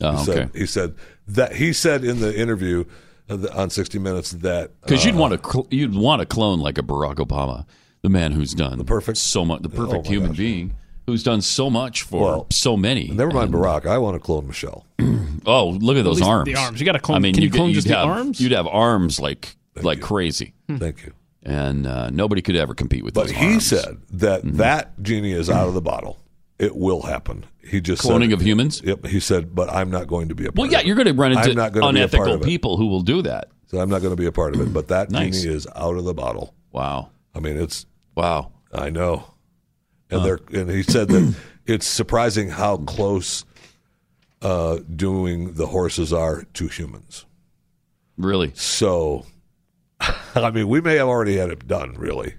Oh, 0.00 0.16
he 0.18 0.24
said, 0.24 0.38
okay. 0.38 0.58
He 0.60 0.66
said 0.66 0.94
that 1.26 1.56
he 1.56 1.72
said 1.72 2.04
in 2.04 2.20
the 2.20 2.38
interview 2.38 2.84
uh, 3.28 3.38
on 3.56 3.70
60 3.70 3.98
Minutes 3.98 4.30
that 4.32 4.70
Because 4.82 5.04
uh, 5.04 5.08
you'd 5.08 5.16
want 5.18 5.32
to 5.42 5.50
cl- 5.50 5.66
you'd 5.72 5.94
want 5.96 6.20
to 6.20 6.26
clone 6.26 6.60
like 6.60 6.78
a 6.78 6.82
Barack 6.82 7.16
Obama, 7.16 7.66
the 8.12 8.18
man 8.18 8.32
who's 8.32 8.54
done 8.54 8.78
the 8.78 8.84
perfect- 8.84 9.18
so 9.18 9.44
much, 9.44 9.62
the 9.62 9.68
perfect 9.68 10.04
my 10.06 10.10
human 10.10 10.30
gosh. 10.30 10.38
being 10.38 10.74
who's 11.06 11.22
done 11.22 11.40
so 11.40 11.68
much 11.70 12.02
for 12.02 12.20
Well, 12.22 12.46
so 12.50 12.76
many. 12.76 13.08
Never 13.08 13.30
mind 13.32 13.54
And- 13.54 13.62
Barack. 13.62 13.86
I 13.86 13.98
want 13.98 14.14
to 14.14 14.18
clone 14.20 14.46
Michelle. 14.46 14.84
Oh, 15.46 15.70
look 15.80 15.96
at 15.96 16.04
those 16.04 16.16
least 16.16 16.28
arms! 16.28 16.46
the 16.46 16.56
arms. 16.56 16.78
You 16.80 16.84
gotta 16.84 16.98
clone- 16.98 17.16
I 17.16 17.20
mean, 17.20 17.32
can 17.32 17.42
you 17.42 17.48
could- 17.48 17.56
clone 17.58 17.68
you'd 17.68 17.76
just 17.76 17.88
the 17.88 17.96
have, 17.96 18.06
arms? 18.08 18.38
You'd 18.40 18.52
have 18.52 18.66
arms 18.66 19.18
like 19.20 19.56
like 19.80 20.00
crazy, 20.00 20.52
Thank 20.68 21.04
you. 21.06 21.12
and 21.44 21.86
uh, 21.86 22.10
nobody 22.10 22.42
could 22.42 22.56
ever 22.56 22.74
compete 22.74 23.04
with 23.04 23.14
But 23.14 23.28
those 23.28 23.36
he 23.36 23.46
arms. 23.52 23.66
said 23.66 23.98
that 24.10 24.42
that 24.56 25.00
genie 25.02 25.32
is 25.32 25.48
out 25.48 25.68
of 25.68 25.74
the 25.74 25.80
bottle. 25.80 26.18
It 26.58 26.74
will 26.76 27.02
happen. 27.02 27.46
He 27.62 27.80
just 27.80 28.02
said 28.02 28.10
Cloning 28.10 28.30
it. 28.30 28.32
of 28.34 28.40
humans? 28.42 28.82
Yep. 28.84 29.06
He 29.06 29.20
said, 29.20 29.54
but 29.54 29.70
I'm 29.70 29.90
not 29.90 30.08
going 30.08 30.28
to 30.30 30.34
be 30.34 30.44
a 30.44 30.48
part 30.48 30.56
Well, 30.58 30.70
yeah, 30.72 30.80
it. 30.80 30.86
you're 30.86 30.96
going 30.96 31.06
to 31.06 31.14
run 31.14 31.30
into 31.32 31.54
not 31.54 31.72
gonna 31.72 31.92
be 31.92 32.00
a 32.02 32.08
part 32.08 32.26
unethical 32.26 32.38
people 32.44 32.76
who 32.76 32.88
will 32.88 33.02
do 33.02 33.22
that. 33.22 33.48
So 33.68 33.78
I'm 33.78 33.88
not 33.88 34.02
going 34.02 34.12
to 34.12 34.20
be 34.20 34.26
a 34.26 34.32
part 34.32 34.54
of 34.56 34.60
it. 34.60 34.72
But 34.74 34.88
that 34.88 35.10
Nice. 35.12 35.40
genie 35.42 35.54
is 35.54 35.66
out 35.76 35.96
of 35.96 36.04
the 36.04 36.14
bottle. 36.14 36.52
Wow, 36.72 37.10
I 37.34 37.38
mean, 37.40 37.56
it's 37.56 37.86
wow. 38.18 38.52
I 38.72 38.90
know. 38.90 39.24
And 40.10 40.24
they're 40.24 40.38
and 40.52 40.70
he 40.70 40.82
said 40.82 41.08
that 41.08 41.34
it's 41.66 41.86
surprising 41.86 42.48
how 42.50 42.78
close 42.78 43.44
uh, 44.42 44.78
doing 44.94 45.54
the 45.54 45.66
horses 45.66 46.12
are 46.12 46.44
to 46.54 46.68
humans. 46.68 47.24
Really, 48.16 48.52
So, 48.54 49.26
I 50.34 50.50
mean, 50.50 50.68
we 50.68 50.80
may 50.80 50.96
have 50.96 51.08
already 51.08 51.36
had 51.36 51.50
it 51.50 51.66
done. 51.68 51.94
Really, 51.94 52.34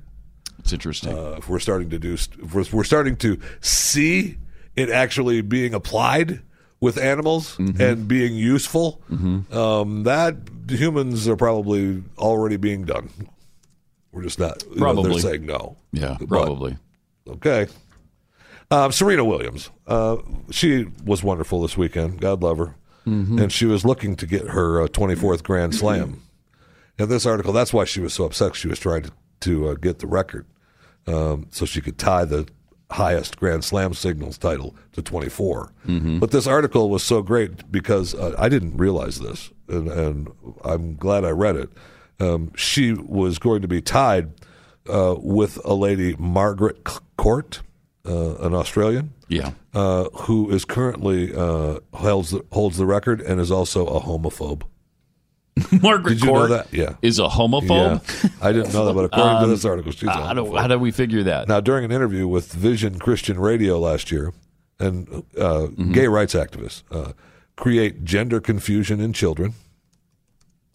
it's 0.59 0.73
interesting. 0.73 1.17
uh, 1.17 1.35
if 1.37 1.47
we're 1.49 1.59
starting 1.59 1.89
to 1.91 1.99
do, 1.99 2.13
if 2.13 2.53
we're, 2.53 2.65
we're 2.71 2.83
starting 2.83 3.15
to 3.17 3.39
see 3.61 4.37
it 4.75 4.89
actually 4.89 5.41
being 5.41 5.73
applied 5.73 6.41
with 6.81 6.97
animals 6.97 7.55
Mm-hmm. 7.57 7.81
and 7.81 8.07
being 8.07 8.35
useful, 8.35 9.01
um, 9.51 10.03
that 10.03 10.35
humans 10.69 11.27
are 11.27 11.35
probably 11.37 12.03
already 12.17 12.57
being 12.57 12.85
done. 12.85 13.09
We're 14.19 14.23
just 14.25 14.37
not. 14.39 14.61
you 14.63 14.71
know, 14.71 14.81
Probably. 14.81 15.11
they're 15.11 15.19
saying 15.31 15.45
no. 15.45 15.77
yeah, 15.93 16.17
But- 16.19 16.27
probably. 16.27 16.77
Okay. 17.27 17.67
Um, 18.69 18.91
Serena 18.91 19.23
Williams. 19.23 19.69
Uh, 19.87 20.17
she 20.51 20.87
was 21.05 21.23
wonderful 21.23 21.61
this 21.61 21.77
weekend. 21.77 22.19
God 22.19 22.43
love 22.43 22.57
her. 22.57 22.75
Mhm. 23.07 23.41
And 23.41 23.51
she 23.51 23.65
was 23.65 23.85
looking 23.85 24.15
to 24.17 24.27
get 24.27 24.49
her 24.49 24.81
uh, 24.81 24.87
24th 24.87 25.41
Grand 25.43 25.73
Slam. 25.81 26.21
And 26.97 27.07
this 27.09 27.25
article, 27.25 27.53
that's 27.53 27.71
why 27.73 27.85
she 27.85 28.01
was 28.01 28.13
so 28.13 28.25
upset. 28.25 28.55
She 28.57 28.67
was 28.67 28.77
trying 28.77 29.03
to, 29.03 29.11
to 29.41 29.69
uh, 29.69 29.73
get 29.75 29.99
the 29.99 30.07
record 30.07 30.45
um, 31.07 31.47
so 31.49 31.65
she 31.65 31.79
could 31.79 31.97
tie 31.97 32.25
the 32.25 32.45
highest 32.91 33.37
Grand 33.37 33.63
Slam 33.63 33.93
singles 33.93 34.37
title 34.37 34.75
to 34.91 35.01
24. 35.01 35.71
Mhm. 35.87 36.19
But 36.19 36.31
this 36.31 36.45
article 36.45 36.89
was 36.89 37.01
so 37.03 37.21
great 37.21 37.71
because 37.71 38.13
uh, 38.15 38.35
I 38.37 38.49
didn't 38.49 38.75
realize 38.77 39.19
this, 39.19 39.49
and, 39.69 39.87
and 39.87 40.27
I'm 40.65 40.95
glad 40.97 41.23
I 41.23 41.29
read 41.29 41.55
it. 41.55 41.69
Um, 42.19 42.51
she 42.55 42.93
was 42.93 43.39
going 43.39 43.61
to 43.61 43.67
be 43.67 43.81
tied 43.81 44.31
uh, 44.89 45.15
with 45.17 45.57
a 45.65 45.73
lady, 45.73 46.15
Margaret 46.19 46.83
Court, 47.17 47.61
uh, 48.05 48.35
an 48.37 48.53
Australian. 48.53 49.13
Yeah. 49.27 49.51
Uh, 49.73 50.05
who 50.21 50.49
is 50.51 50.65
currently 50.65 51.33
uh, 51.35 51.79
holds 51.93 52.31
the, 52.31 52.43
holds 52.51 52.77
the 52.77 52.85
record 52.85 53.21
and 53.21 53.39
is 53.39 53.51
also 53.51 53.85
a 53.85 53.99
homophobe. 54.01 54.63
Margaret 55.83 56.13
Did 56.13 56.21
you 56.21 56.25
know 56.27 56.33
Court 56.33 56.49
that? 56.49 56.73
Yeah. 56.73 56.95
is 57.01 57.19
a 57.19 57.27
homophobe. 57.27 58.01
Yeah. 58.23 58.29
I 58.41 58.51
didn't 58.51 58.73
know 58.73 58.85
that, 58.85 58.93
but 58.93 59.05
according 59.11 59.37
to 59.37 59.43
Um, 59.43 59.49
this 59.49 59.65
article, 59.65 59.91
she's 59.91 60.03
a 60.09 60.11
homophobe. 60.11 60.59
how 60.59 60.67
do 60.67 60.79
we 60.79 60.91
figure 60.91 61.21
that? 61.23 61.47
Now, 61.47 61.59
during 61.59 61.85
an 61.85 61.91
interview 61.91 62.27
with 62.27 62.51
Vision 62.53 62.97
Christian 62.97 63.37
Radio 63.39 63.77
last 63.79 64.11
year, 64.11 64.33
and 64.79 65.07
uh, 65.37 65.67
Mm-hmm. 65.67 65.91
gay 65.91 66.07
rights 66.07 66.33
activists 66.33 66.83
uh, 66.91 67.11
create 67.57 68.03
gender 68.05 68.39
confusion 68.39 68.99
in 69.01 69.11
children. 69.13 69.53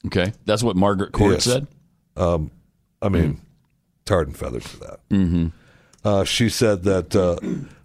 Okay, 0.06 0.32
that's 0.44 0.62
what 0.62 0.76
Margaret 0.76 1.12
Court 1.12 1.34
Yes. 1.34 1.44
said. 1.44 1.66
Um, 2.16 2.50
I 3.02 3.08
mean, 3.08 3.40
tarred 4.04 4.28
and 4.28 4.36
feathers 4.36 4.66
for 4.66 4.76
that. 4.78 5.00
Mm-hmm. 5.10 5.48
Uh, 6.04 6.24
she 6.24 6.48
said 6.48 6.82
that 6.84 7.16
uh, 7.16 7.36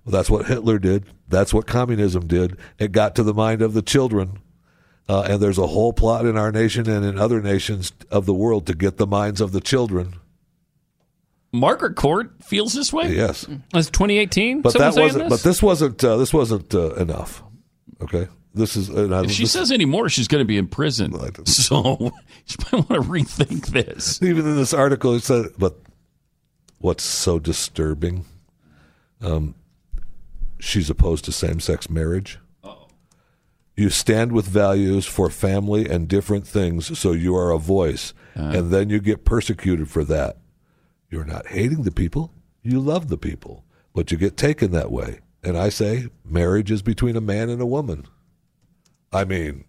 that's 0.05 0.29
what 0.29 0.45
Hitler 0.47 0.79
did. 0.79 1.05
That's 1.27 1.53
what 1.53 1.67
communism 1.67 2.27
did. 2.27 2.57
It 2.77 2.91
got 2.91 3.15
to 3.15 3.23
the 3.23 3.33
mind 3.33 3.61
of 3.61 3.73
the 3.73 3.81
children. 3.81 4.39
Uh, 5.07 5.21
and 5.23 5.41
there's 5.41 5.57
a 5.57 5.65
whole 5.67 5.91
plot 5.93 6.25
in 6.25 6.37
our 6.37 6.51
nation 6.51 6.87
and 6.87 7.03
in 7.03 7.17
other 7.17 7.41
nations 7.41 7.93
of 8.11 8.25
the 8.27 8.33
world 8.33 8.67
to 8.67 8.75
get 8.75 8.97
the 8.97 9.07
minds 9.07 9.41
of 9.41 9.51
the 9.53 9.61
children. 9.61 10.13
Margaret 11.51 11.95
Court 11.95 12.31
feels 12.43 12.73
this 12.73 12.93
way. 12.93 13.15
Yes, 13.15 13.47
That's 13.73 13.89
2018. 13.89 14.61
but 14.61 14.73
that 14.75 14.95
wasn't. 14.95 15.29
this? 15.29 15.41
But 15.41 15.47
this 15.47 15.63
wasn't. 15.63 16.03
Uh, 16.03 16.17
this 16.17 16.31
wasn't 16.31 16.75
uh, 16.75 16.93
enough. 16.93 17.41
Okay, 18.01 18.27
this 18.59 18.75
is. 18.75 18.89
Uh, 18.89 19.23
If 19.25 19.31
she 19.31 19.43
this- 19.43 19.51
says 19.53 19.71
any 19.71 19.85
more, 19.85 20.09
she's 20.09 20.27
going 20.27 20.41
to 20.41 20.45
be 20.47 20.57
in 20.57 20.67
prison. 20.67 21.13
So 21.45 22.11
she 22.45 22.57
might 22.71 22.89
want 22.89 23.03
to 23.03 23.09
rethink 23.09 23.67
this. 23.67 24.21
even 24.21 24.45
in 24.45 24.55
this 24.55 24.73
article, 24.73 25.15
it 25.15 25.23
said. 25.23 25.47
But 25.57 25.77
what's 26.77 27.03
so 27.03 27.39
disturbing? 27.39 28.25
Um, 29.21 29.55
she's 30.59 30.89
opposed 30.89 31.25
to 31.25 31.31
same-sex 31.31 31.89
marriage. 31.89 32.39
You 33.75 33.89
stand 33.89 34.33
with 34.33 34.45
values 34.45 35.05
for 35.05 35.29
family 35.29 35.89
and 35.89 36.07
different 36.09 36.45
things, 36.45 36.99
so 36.99 37.13
you 37.13 37.33
are 37.37 37.51
a 37.51 37.57
voice, 37.57 38.13
and 38.35 38.71
then 38.71 38.89
you 38.89 38.99
get 38.99 39.23
persecuted 39.23 39.89
for 39.89 40.03
that. 40.03 40.37
You're 41.09 41.23
not 41.25 41.47
hating 41.47 41.83
the 41.83 41.91
people, 41.91 42.33
you 42.61 42.81
love 42.81 43.07
the 43.07 43.17
people, 43.17 43.63
but 43.95 44.11
you 44.11 44.17
get 44.17 44.35
taken 44.35 44.71
that 44.71 44.91
way. 44.91 45.19
And 45.43 45.57
I 45.57 45.69
say, 45.69 46.07
marriage 46.25 46.71
is 46.71 46.81
between 46.81 47.15
a 47.15 47.21
man 47.21 47.49
and 47.49 47.61
a 47.61 47.65
woman. 47.65 48.05
I 49.11 49.25
mean, 49.25 49.65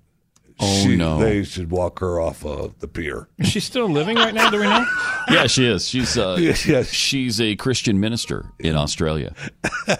Oh, 0.63 0.83
she- 0.83 0.97
no. 0.97 1.19
they 1.19 1.43
should 1.43 1.71
walk 1.71 2.01
her 2.01 2.21
off 2.21 2.45
of 2.45 2.79
the 2.81 2.89
pier. 2.89 3.29
Is 3.39 3.49
she 3.49 3.61
still 3.61 3.89
living 3.89 4.17
right 4.17 4.35
now? 4.35 4.51
Do 4.51 4.59
we 4.59 4.65
know? 4.65 4.85
Yeah, 5.31 5.47
she 5.47 5.65
is. 5.67 5.89
She's 5.89 6.19
uh, 6.19 6.37
Yes, 6.41 6.67
yes. 6.75 6.89
she's 6.91 7.41
a 7.41 7.57
Christian 7.57 7.99
minister 8.01 8.47
in 8.59 8.75
Australia. 8.77 9.35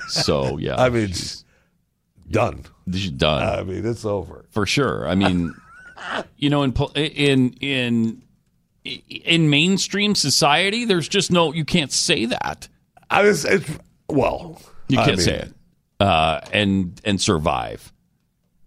So 0.09 0.59
yeah, 0.59 0.75
I 0.79 0.89
mean, 0.91 1.09
she's, 1.09 1.45
done. 2.31 2.65
she's 2.93 3.11
done 3.13 3.43
I 3.43 3.63
mean, 3.63 3.87
it's 3.87 4.05
over. 4.05 4.45
for 4.51 4.67
sure. 4.67 5.09
I 5.09 5.15
mean, 5.15 5.55
you 6.37 6.51
know, 6.51 6.63
in 6.63 6.73
in 6.97 7.53
in 7.61 8.23
in 8.85 9.51
mainstream 9.51 10.15
society, 10.15 10.85
there's 10.85 11.09
just 11.09 11.31
no. 11.31 11.53
You 11.53 11.65
can't 11.65 11.93
say 11.93 12.25
that. 12.27 12.69
I 13.09 13.23
was. 13.23 13.45
It's, 13.45 13.69
well, 14.09 14.61
You 14.89 14.97
can't 14.99 15.11
mean- 15.19 15.19
say 15.21 15.35
it 15.39 15.55
uh, 16.01 16.41
and 16.53 17.01
and 17.05 17.21
survive. 17.21 17.93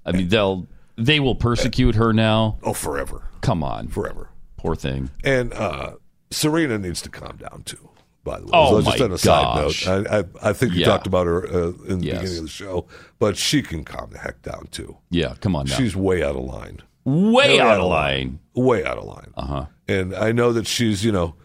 I 0.06 0.12
mean, 0.12 0.28
they'll 0.30 0.68
they 0.96 1.20
will 1.20 1.36
persecute 1.36 1.96
her 1.96 2.14
now. 2.14 2.58
Oh, 2.64 2.74
forever, 2.74 3.24
Come 3.42 3.64
on, 3.64 3.88
forever. 3.88 4.30
poor 4.58 4.76
thing. 4.76 5.10
And 5.24 5.54
uh, 5.54 5.94
Serena 6.32 6.78
needs 6.78 7.02
to 7.04 7.10
calm 7.10 7.38
down 7.38 7.64
too. 7.66 7.90
By 8.24 8.40
the 8.40 8.46
way, 8.46 8.52
Oh, 8.54 8.80
so 8.80 8.86
just 8.86 9.00
my 9.00 9.06
on 9.06 9.12
a 9.12 9.18
side 9.18 9.64
gosh. 9.66 9.86
note, 9.86 10.08
I, 10.10 10.20
I, 10.20 10.50
I 10.50 10.54
think 10.54 10.74
you 10.74 10.80
Yeah. 10.80 10.86
talked 10.86 11.08
about 11.08 11.26
her 11.28 11.46
uh, 11.46 11.72
in 11.88 12.00
the 12.00 12.06
Yes. 12.06 12.20
beginning 12.20 12.38
of 12.38 12.44
the 12.46 12.50
show, 12.50 12.86
but 13.20 13.36
she 13.38 13.62
can 13.62 13.84
calm 13.84 14.12
the 14.12 14.20
heck 14.20 14.42
down 14.42 14.68
too. 14.72 14.98
Yeah, 15.10 15.34
come 15.42 15.56
on 15.58 15.66
now. 15.66 15.76
She's 15.76 15.94
way 15.96 16.24
out 16.24 16.36
of 16.38 16.44
line. 16.46 16.82
way 17.06 17.60
out 17.60 17.80
of 17.82 17.88
line. 17.90 18.40
Way 18.56 18.86
out 18.86 18.98
of 18.98 19.04
line. 19.06 19.34
Uh 19.36 19.46
huh. 19.46 19.66
And 19.90 20.16
I 20.16 20.32
know 20.32 20.54
that 20.54 20.68
she's, 20.68 21.04
you 21.04 21.12
know, 21.12 21.36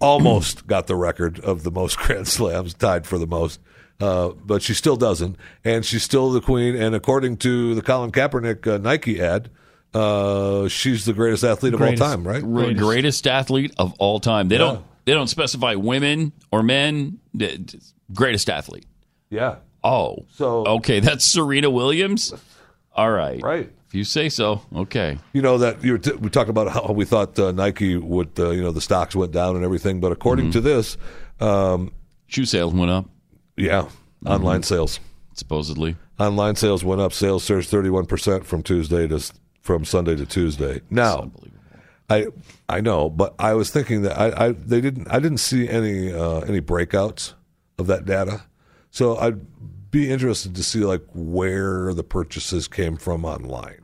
almost 0.00 0.66
got 0.66 0.86
the 0.86 0.96
record 0.96 1.38
of 1.40 1.64
the 1.64 1.70
most 1.70 1.98
Grand 1.98 2.26
Slams, 2.28 2.72
tied 2.74 3.06
for 3.06 3.18
the 3.18 3.26
most, 3.26 3.60
uh, 4.02 4.30
but 4.44 4.62
she 4.62 4.74
still 4.74 4.96
doesn't. 4.96 5.36
And 5.64 5.84
she's 5.84 6.02
still 6.02 6.30
the 6.32 6.40
queen. 6.40 6.74
And 6.74 6.94
according 6.94 7.36
to 7.38 7.74
the 7.74 7.82
Colin 7.82 8.10
Kaepernick 8.12 8.66
uh, 8.66 8.78
Nike 8.78 9.20
ad, 9.20 9.50
uh, 9.94 10.68
she's 10.68 11.04
the 11.04 11.12
greatest 11.12 11.44
athlete 11.44 11.74
Greatest. 11.74 12.02
of 12.02 12.08
all 12.08 12.14
time, 12.16 12.26
right? 12.26 12.42
Greatest. 12.42 12.78
greatest 12.82 13.26
athlete 13.26 13.72
of 13.78 13.94
all 13.98 14.20
time. 14.20 14.48
They 14.48 14.56
Yeah. 14.56 14.58
don't 14.58 14.84
they 15.04 15.12
don't 15.14 15.26
specify 15.28 15.74
women 15.74 16.32
or 16.52 16.62
men. 16.62 17.18
D- 17.36 17.56
d- 17.58 17.78
Greatest 18.14 18.48
athlete. 18.48 18.86
Yeah. 19.30 19.56
Oh, 19.82 20.18
So- 20.32 20.64
okay, 20.66 21.00
that's 21.00 21.24
Serena 21.24 21.70
Williams. 21.70 22.32
All 22.94 23.10
right, 23.10 23.40
Right. 23.42 23.70
If 23.88 23.94
you 23.96 24.04
say 24.04 24.28
so, 24.30 24.62
okay. 24.74 25.18
You 25.34 25.42
know 25.42 25.58
that 25.58 25.82
you 25.84 25.92
were 25.92 25.98
t- 25.98 26.12
we 26.12 26.30
talked 26.30 26.48
about 26.50 26.68
how 26.72 26.92
we 26.92 27.04
thought 27.04 27.38
uh, 27.38 27.52
Nike 27.52 27.96
would, 27.96 28.30
uh, 28.38 28.50
you 28.50 28.62
know, 28.62 28.70
the 28.70 28.80
stocks 28.80 29.14
went 29.16 29.32
down 29.32 29.54
and 29.56 29.64
everything, 29.64 30.00
but 30.00 30.12
according 30.12 30.46
Mm-hmm. 30.46 30.52
to 30.52 30.60
this, 30.62 30.96
um, 31.40 31.90
Shoe 32.26 32.44
sales 32.46 32.72
went 32.72 32.90
up 32.90 33.06
yeah, 33.62 33.82
Mm-hmm. 33.82 34.32
online 34.34 34.62
sales, 34.62 35.00
supposedly. 35.34 35.96
online 36.20 36.54
sales 36.54 36.84
went 36.84 37.00
up. 37.00 37.12
Sales 37.12 37.42
surged 37.42 37.68
thirty 37.70 37.90
one 37.90 38.06
percent 38.06 38.46
from 38.46 38.62
Tuesday 38.62 39.08
to 39.08 39.20
from 39.60 39.84
Sunday 39.84 40.14
to 40.14 40.24
Tuesday. 40.26 40.80
Now, 40.90 41.32
I 42.08 42.26
I 42.68 42.80
know, 42.80 43.10
but 43.10 43.34
I 43.40 43.54
was 43.54 43.70
thinking 43.70 44.02
that 44.02 44.16
I, 44.18 44.46
I 44.46 44.52
they 44.52 44.80
didn't 44.80 45.08
I 45.10 45.18
didn't 45.18 45.38
see 45.38 45.68
any 45.68 46.12
uh, 46.12 46.40
any 46.40 46.60
breakouts 46.60 47.32
of 47.78 47.88
that 47.88 48.04
data, 48.04 48.42
so 48.90 49.16
I'd 49.16 49.40
be 49.90 50.08
interested 50.10 50.54
to 50.54 50.62
see 50.62 50.84
like 50.84 51.02
where 51.14 51.92
the 51.94 52.04
purchases 52.04 52.68
came 52.68 52.96
from 52.96 53.24
online. 53.24 53.81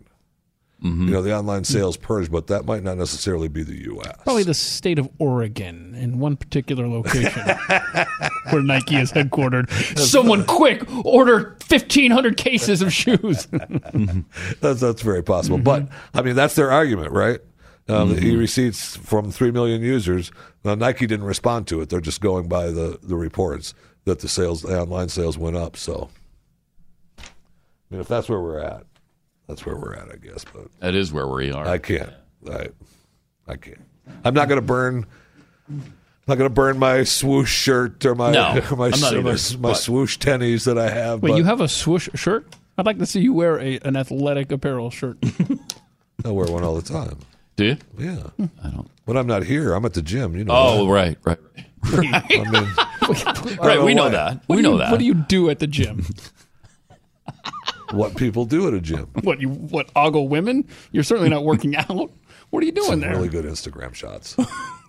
Mm-hmm. 0.82 1.09
You 1.09 1.14
know, 1.14 1.22
the 1.22 1.36
online 1.36 1.64
sales 1.64 1.96
purge, 1.96 2.30
but 2.30 2.46
that 2.46 2.64
might 2.64 2.84
not 2.84 2.98
necessarily 2.98 3.48
be 3.48 3.64
the 3.64 3.82
U.S. 3.86 4.12
Probably 4.22 4.44
the 4.44 4.55
state 4.55 5.00
of 5.00 5.09
Oregon 5.18 5.92
in 5.96 6.20
one 6.20 6.36
particular 6.36 6.86
location 6.86 7.42
where 8.50 8.62
Nike 8.62 8.94
is 8.94 9.10
headquartered. 9.10 9.68
Someone 9.98 10.44
quick 10.44 10.88
order 11.05 11.56
1,500 11.68 12.36
cases 12.36 12.80
of 12.80 12.92
shoes. 12.92 13.46
that's 14.60 14.80
that's 14.80 15.02
very 15.02 15.22
possible. 15.24 15.59
But 15.59 15.88
I 16.14 16.22
mean, 16.22 16.36
that's 16.36 16.55
their 16.55 16.70
argument, 16.70 17.10
right? 17.10 17.40
Um, 17.88 18.14
The 18.14 18.24
e-receipts 18.24 18.96
from 18.96 19.32
three 19.32 19.50
million 19.50 19.82
users. 19.82 20.30
Now, 20.62 20.74
Nike 20.76 21.06
didn't 21.06 21.26
respond 21.26 21.66
to 21.68 21.80
it; 21.80 21.88
they're 21.88 22.00
just 22.00 22.20
going 22.20 22.46
by 22.48 22.66
the 22.66 23.00
the 23.02 23.16
reports 23.16 23.74
that 24.05 24.20
the 24.20 24.28
sales, 24.28 24.62
the 24.62 24.80
online 24.80 25.09
sales, 25.09 25.36
went 25.36 25.56
up. 25.56 25.76
So, 25.76 26.10
I 27.18 27.22
mean, 27.90 28.00
if 28.00 28.06
that's 28.06 28.28
where 28.28 28.40
we're 28.40 28.60
at, 28.60 28.84
that's 29.49 29.66
where 29.66 29.77
we're 29.77 29.95
at, 29.95 30.11
I 30.12 30.16
guess. 30.16 30.45
But 30.45 30.69
That 30.81 30.95
is 30.95 31.12
where 31.12 31.27
we 31.27 31.51
are. 31.51 31.66
I 31.66 31.79
can't. 31.79 32.12
I 32.49 32.69
I 33.47 33.57
can't. 33.57 33.81
I'm 34.25 34.35
not 34.35 34.49
going 34.49 34.61
to 34.61 34.66
burn. 34.66 35.07
I'm 35.69 35.83
not 36.27 36.37
going 36.37 36.49
to 36.49 36.55
burn 36.55 36.79
my 36.79 37.05
swoosh 37.05 37.51
shirt 37.51 38.05
or 38.05 38.15
my 38.15 38.31
No, 38.31 38.61
or 38.70 38.77
my, 38.77 38.91
I'm 38.93 39.25
my, 39.25 39.37
my 39.59 39.73
swoosh 39.73 40.19
tennies 40.19 40.65
that 40.66 40.79
I 40.79 40.91
have. 40.91 41.23
Wait, 41.23 41.31
but 41.31 41.37
you 41.37 41.45
have 41.45 41.61
a 41.61 41.69
swoosh 41.69 42.09
shirt? 42.15 42.55
I'd 42.77 42.87
like 42.87 42.99
to 42.99 43.07
see 43.07 43.20
you 43.20 43.33
wear 43.33 43.59
a, 43.59 43.79
an 43.81 43.97
athletic 43.97 44.53
apparel 44.53 44.91
shirt. 44.91 45.19
I 46.25 46.31
wear 46.31 46.47
one 46.47 46.62
all 46.62 46.75
the 46.75 46.83
time. 46.83 47.19
Do 47.57 47.65
you? 47.65 47.77
Yeah. 47.99 48.31
I 48.62 48.70
don't. 48.70 48.89
When 49.07 49.16
I'm 49.16 49.27
not 49.27 49.43
here, 49.45 49.73
I'm 49.73 49.85
at 49.85 49.95
the 49.95 50.03
gym. 50.03 50.37
You 50.37 50.45
know. 50.45 50.55
Oh, 50.55 50.87
that. 50.87 50.93
right, 50.93 51.19
right, 51.25 51.39
I 51.85 52.45
mean, 52.51 53.59
right. 53.59 53.83
We 53.83 53.95
know 53.95 54.05
why. 54.05 54.11
that. 54.11 54.43
What 54.47 54.57
we 54.57 54.62
know 54.62 54.73
you, 54.73 54.79
that. 54.79 54.91
What 54.91 55.01
do 55.01 55.07
you 55.07 55.15
do 55.15 55.51
at 55.51 55.59
the 55.59 55.66
gym? 55.66 56.07
What 57.93 58.16
people 58.16 58.44
do 58.44 58.69
at 58.69 58.74
a 58.74 58.81
gym. 58.81 59.09
what 59.23 59.40
you 59.40 59.48
what 59.48 59.90
ogle 59.97 60.28
women? 60.28 60.66
You're 60.93 61.05
certainly 61.05 61.31
not 61.31 61.44
working 61.44 61.77
out. 61.89 62.10
What 62.51 62.62
are 62.62 62.66
you 62.66 62.73
doing 62.73 62.89
Some 62.89 63.01
there? 63.01 63.10
really 63.10 63.28
good 63.28 63.44
Instagram 63.44 63.94
shots. 63.94 64.36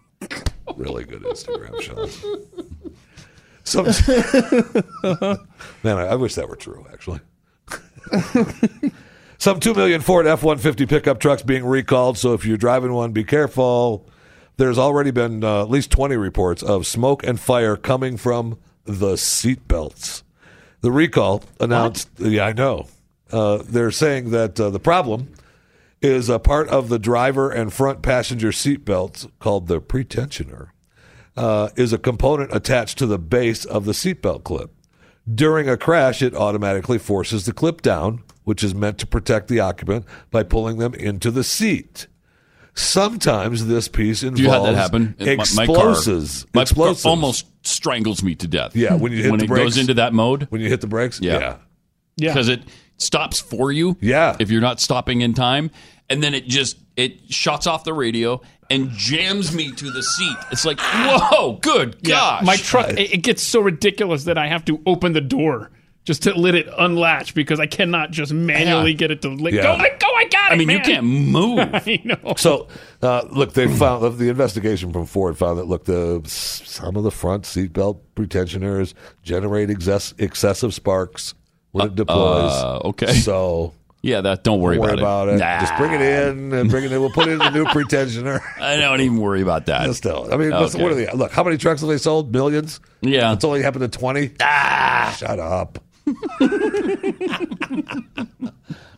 really 0.76 1.04
good 1.04 1.24
Instagram 1.24 1.82
shots. 1.82 2.24
Some, 3.64 3.86
man, 5.84 5.98
I, 5.98 6.08
I 6.08 6.16
wish 6.16 6.36
that 6.36 6.50
were 6.50 6.56
true. 6.56 6.88
Actually, 6.92 7.20
some 9.38 9.60
two 9.60 9.74
million 9.74 10.02
Ford 10.02 10.26
F 10.26 10.42
one 10.44 10.58
fifty 10.58 10.86
pickup 10.86 11.20
trucks 11.20 11.44
being 11.44 11.66
recalled. 11.66 12.18
So 12.18 12.34
if 12.34 12.46
you're 12.46 12.58
driving 12.58 12.94
one, 12.94 13.12
be 13.12 13.24
careful. 13.24 14.08
There's 14.58 14.78
already 14.78 15.12
been 15.12 15.42
uh, 15.42 15.62
at 15.62 15.70
least 15.70 15.90
20 15.90 16.18
reports 16.18 16.62
of 16.62 16.86
smoke 16.86 17.24
and 17.24 17.40
fire 17.40 17.78
coming 17.78 18.18
from 18.18 18.60
the 18.84 19.16
seat 19.16 19.66
belts. 19.70 20.26
The 20.82 20.92
recall 20.92 21.44
announced. 21.60 22.10
Yeah, 22.18 22.46
I 22.46 22.54
know. 22.54 22.88
Uh, 23.32 23.60
they're 23.64 23.92
saying 23.92 24.32
that 24.32 24.60
uh, 24.60 24.70
the 24.70 24.80
problem 24.80 25.34
is 26.02 26.30
a 26.30 26.40
part 26.40 26.70
of 26.70 26.90
the 26.90 27.00
driver 27.00 27.52
and 27.52 27.74
front 27.74 28.02
passenger 28.02 28.52
seat 28.52 28.86
belts 28.86 29.28
called 29.40 29.68
the 29.68 29.82
pretensioner. 29.82 30.70
Uh, 31.36 31.70
is 31.76 31.94
a 31.94 31.98
component 31.98 32.54
attached 32.54 32.98
to 32.98 33.06
the 33.06 33.20
base 33.20 33.64
of 33.64 33.86
the 33.86 33.94
seatbelt 33.94 34.44
clip. 34.44 34.72
During 35.34 35.70
a 35.70 35.78
crash, 35.78 36.22
it 36.22 36.36
automatically 36.36 36.98
forces 36.98 37.46
the 37.46 37.54
clip 37.54 37.82
down, 37.82 38.24
which 38.44 38.64
is 38.64 38.76
meant 38.76 38.98
to 38.98 39.08
protect 39.08 39.48
the 39.48 39.60
occupant 39.60 40.06
by 40.32 40.44
pulling 40.44 40.80
them 40.80 40.94
into 40.94 41.32
the 41.32 41.44
seat. 41.44 42.08
Sometimes 42.80 43.66
this 43.68 43.88
piece 43.88 44.24
involves 44.24 44.38
Do 44.38 44.44
you 44.44 44.50
have 44.52 44.64
that 44.64 44.76
happen? 44.76 45.16
My- 45.20 45.26
my 45.26 45.36
car- 45.36 45.42
explosives. 45.92 46.46
My 46.54 46.66
car 46.66 46.96
almost 47.06 47.46
strangles 47.68 48.24
me 48.24 48.36
to 48.36 48.48
death. 48.48 48.76
Yeah, 48.76 48.96
when 48.96 49.12
you 49.12 49.22
hit 49.22 49.32
when 49.32 49.40
the 49.40 49.46
it 49.46 49.50
brakes. 49.50 49.64
goes 49.76 49.78
into 49.78 49.94
that 49.96 50.14
mode. 50.14 50.48
When 50.50 50.62
you 50.62 50.70
hit 50.70 50.82
the 50.82 50.88
brakes. 50.88 51.20
Yeah. 51.22 51.40
yeah. 51.40 51.56
Yeah. 52.18 52.34
Because 52.34 52.48
it 52.50 52.62
stops 52.98 53.40
for 53.40 53.72
you. 53.72 53.98
Yeah. 54.02 54.36
If 54.40 54.50
you're 54.52 54.62
not 54.62 54.80
stopping 54.80 55.22
in 55.22 55.34
time. 55.34 55.72
And 56.10 56.24
then 56.24 56.34
it 56.34 56.48
just 56.48 56.78
it 56.96 57.32
shuts 57.32 57.68
off 57.68 57.84
the 57.84 57.94
radio 57.94 58.42
and 58.72 58.90
jams 58.92 59.54
me 59.54 59.72
to 59.72 59.92
the 59.92 60.02
seat. 60.02 60.38
It's 60.52 60.66
like, 60.66 60.80
whoa, 60.80 61.60
good 61.62 61.98
Yeah, 62.02 62.16
gosh. 62.16 62.46
my 62.46 62.56
truck 62.56 62.90
it, 62.92 63.14
it 63.14 63.18
gets 63.24 63.44
so 63.44 63.62
ridiculous 63.62 64.24
that 64.24 64.38
I 64.38 64.48
have 64.48 64.66
to 64.66 64.82
open 64.86 65.14
the 65.14 65.22
door 65.22 65.70
just 66.10 66.24
to 66.24 66.34
let 66.34 66.56
it 66.56 66.68
unlatch 66.76 67.36
because 67.36 67.60
I 67.60 67.68
cannot 67.68 68.10
just 68.10 68.34
manually 68.34 68.92
Yeah. 68.94 68.98
get 68.98 69.12
it 69.12 69.22
to 69.22 69.30
let 69.30 69.54
Yeah. 69.54 69.62
go. 69.62 69.76
Let 69.76 70.00
go! 70.00 70.08
I 70.08 70.26
got 70.26 70.52
it. 70.52 70.56
I 70.56 70.58
mean, 70.58 70.70
you 70.72 70.80
can't 70.80 71.06
move. 71.06 71.60
I 71.74 72.02
know. 72.04 72.34
So, 72.36 72.68
uh, 73.04 73.26
look, 73.30 73.54
they 73.54 73.68
found 73.68 74.18
the 74.18 74.28
investigation 74.30 74.92
from 74.92 75.06
Ford 75.06 75.38
found 75.38 75.60
that 75.60 75.68
look, 75.68 75.86
the 75.86 76.22
some 76.26 76.96
of 76.96 77.04
the 77.04 77.12
front 77.12 77.44
seatbelt 77.44 78.00
pretensioners 78.16 78.96
generate 79.22 79.70
excess, 79.70 80.16
excessive 80.18 80.74
sparks 80.74 81.36
when 81.74 81.86
it 81.86 81.96
deploys. 81.96 82.52
uh, 82.54 82.80
okay. 82.86 83.14
so 83.14 83.74
Yeah, 84.02 84.22
that 84.22 84.44
don't 84.44 84.62
worry, 84.62 84.78
don't 84.78 84.86
worry 84.86 84.94
about, 84.94 85.28
about 85.30 85.36
it. 85.36 85.40
Nah. 85.40 85.60
Just 85.60 85.76
bring 85.78 85.92
it 85.94 86.02
in 86.02 86.52
and 86.54 86.70
bring 86.72 86.86
it 86.86 86.92
in. 86.92 87.00
We'll 87.00 87.12
put 87.12 87.28
it 87.28 87.34
in 87.34 87.38
the 87.38 87.52
new 87.52 87.66
pretensioner. 87.66 88.42
I 88.60 88.78
don't 88.78 89.02
even 89.02 89.18
worry 89.18 89.42
about 89.44 89.68
that. 89.68 89.94
Still, 89.94 90.28
I 90.34 90.38
mean, 90.38 90.52
Okay. 90.54 90.82
what 90.82 90.92
are 90.92 90.96
they? 90.96 91.12
Look, 91.12 91.32
how 91.32 91.44
many 91.44 91.58
trucks 91.58 91.82
have 91.82 91.90
they 91.90 91.98
sold? 92.00 92.32
Millions. 92.34 92.80
Yeah. 93.02 93.32
It's 93.34 93.44
only 93.46 93.62
happened 93.62 93.90
to 93.92 94.00
twenty. 94.00 94.32
Ah, 94.42 95.14
shut 95.18 95.38
up. 95.40 95.80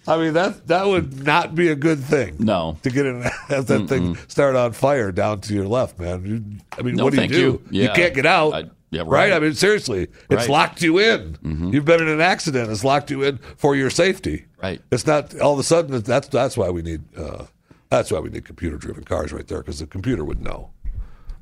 I 0.08 0.18
mean 0.18 0.34
that 0.34 0.66
that 0.68 0.88
would 0.88 1.24
not 1.24 1.54
be 1.56 1.68
a 1.70 1.76
good 1.76 2.00
thing. 2.00 2.36
No. 2.40 2.78
to 2.84 2.90
get 2.90 3.06
in 3.06 3.22
have 3.50 3.68
that 3.68 3.88
thing 3.88 4.16
start 4.28 4.56
on 4.56 4.72
fire 4.74 5.12
down 5.12 5.42
to 5.42 5.54
your 5.54 5.68
left, 5.68 6.00
man. 6.00 6.26
You, 6.26 6.44
I 6.78 6.82
mean, 6.82 6.96
No, 6.96 7.04
what 7.06 7.14
do 7.14 7.22
you 7.22 7.28
do? 7.28 7.62
you. 7.70 7.84
Yeah. 7.84 7.94
can't 7.94 8.14
get 8.14 8.26
out. 8.26 8.54
I- 8.54 8.70
yeah, 8.94 9.02
right. 9.04 9.08
right. 9.08 9.34
I 9.34 9.40
mean, 9.40 9.54
seriously, 9.54 10.02
it's 10.04 10.12
Right. 10.30 10.40
Mm-hmm. 10.42 10.52
locked 10.52 10.82
you 10.82 10.98
in. 11.00 11.38
You've 11.72 11.86
been 11.86 12.02
in 12.02 12.10
an 12.10 12.20
accident. 12.20 12.70
It's 12.70 12.84
locked 12.84 13.10
you 13.10 13.24
in 13.24 13.38
for 13.56 13.74
your 13.74 13.90
safety. 13.90 14.48
Right. 14.62 14.82
It's 14.92 15.08
not 15.08 15.40
all 15.40 15.54
of 15.54 15.60
a 15.60 15.64
sudden. 15.64 15.98
That's 16.02 16.28
that's 16.28 16.58
why 16.58 16.70
we 16.72 16.82
need 16.82 17.02
uh, 17.18 17.46
that's 17.90 18.12
why 18.12 18.20
we 18.20 18.30
need 18.30 18.44
computer 18.44 18.76
driven 18.76 19.06
cars 19.06 19.32
right 19.32 19.48
there 19.48 19.60
because 19.60 19.80
the 19.80 19.88
computer 19.88 20.26
would 20.26 20.42
know. 20.42 20.72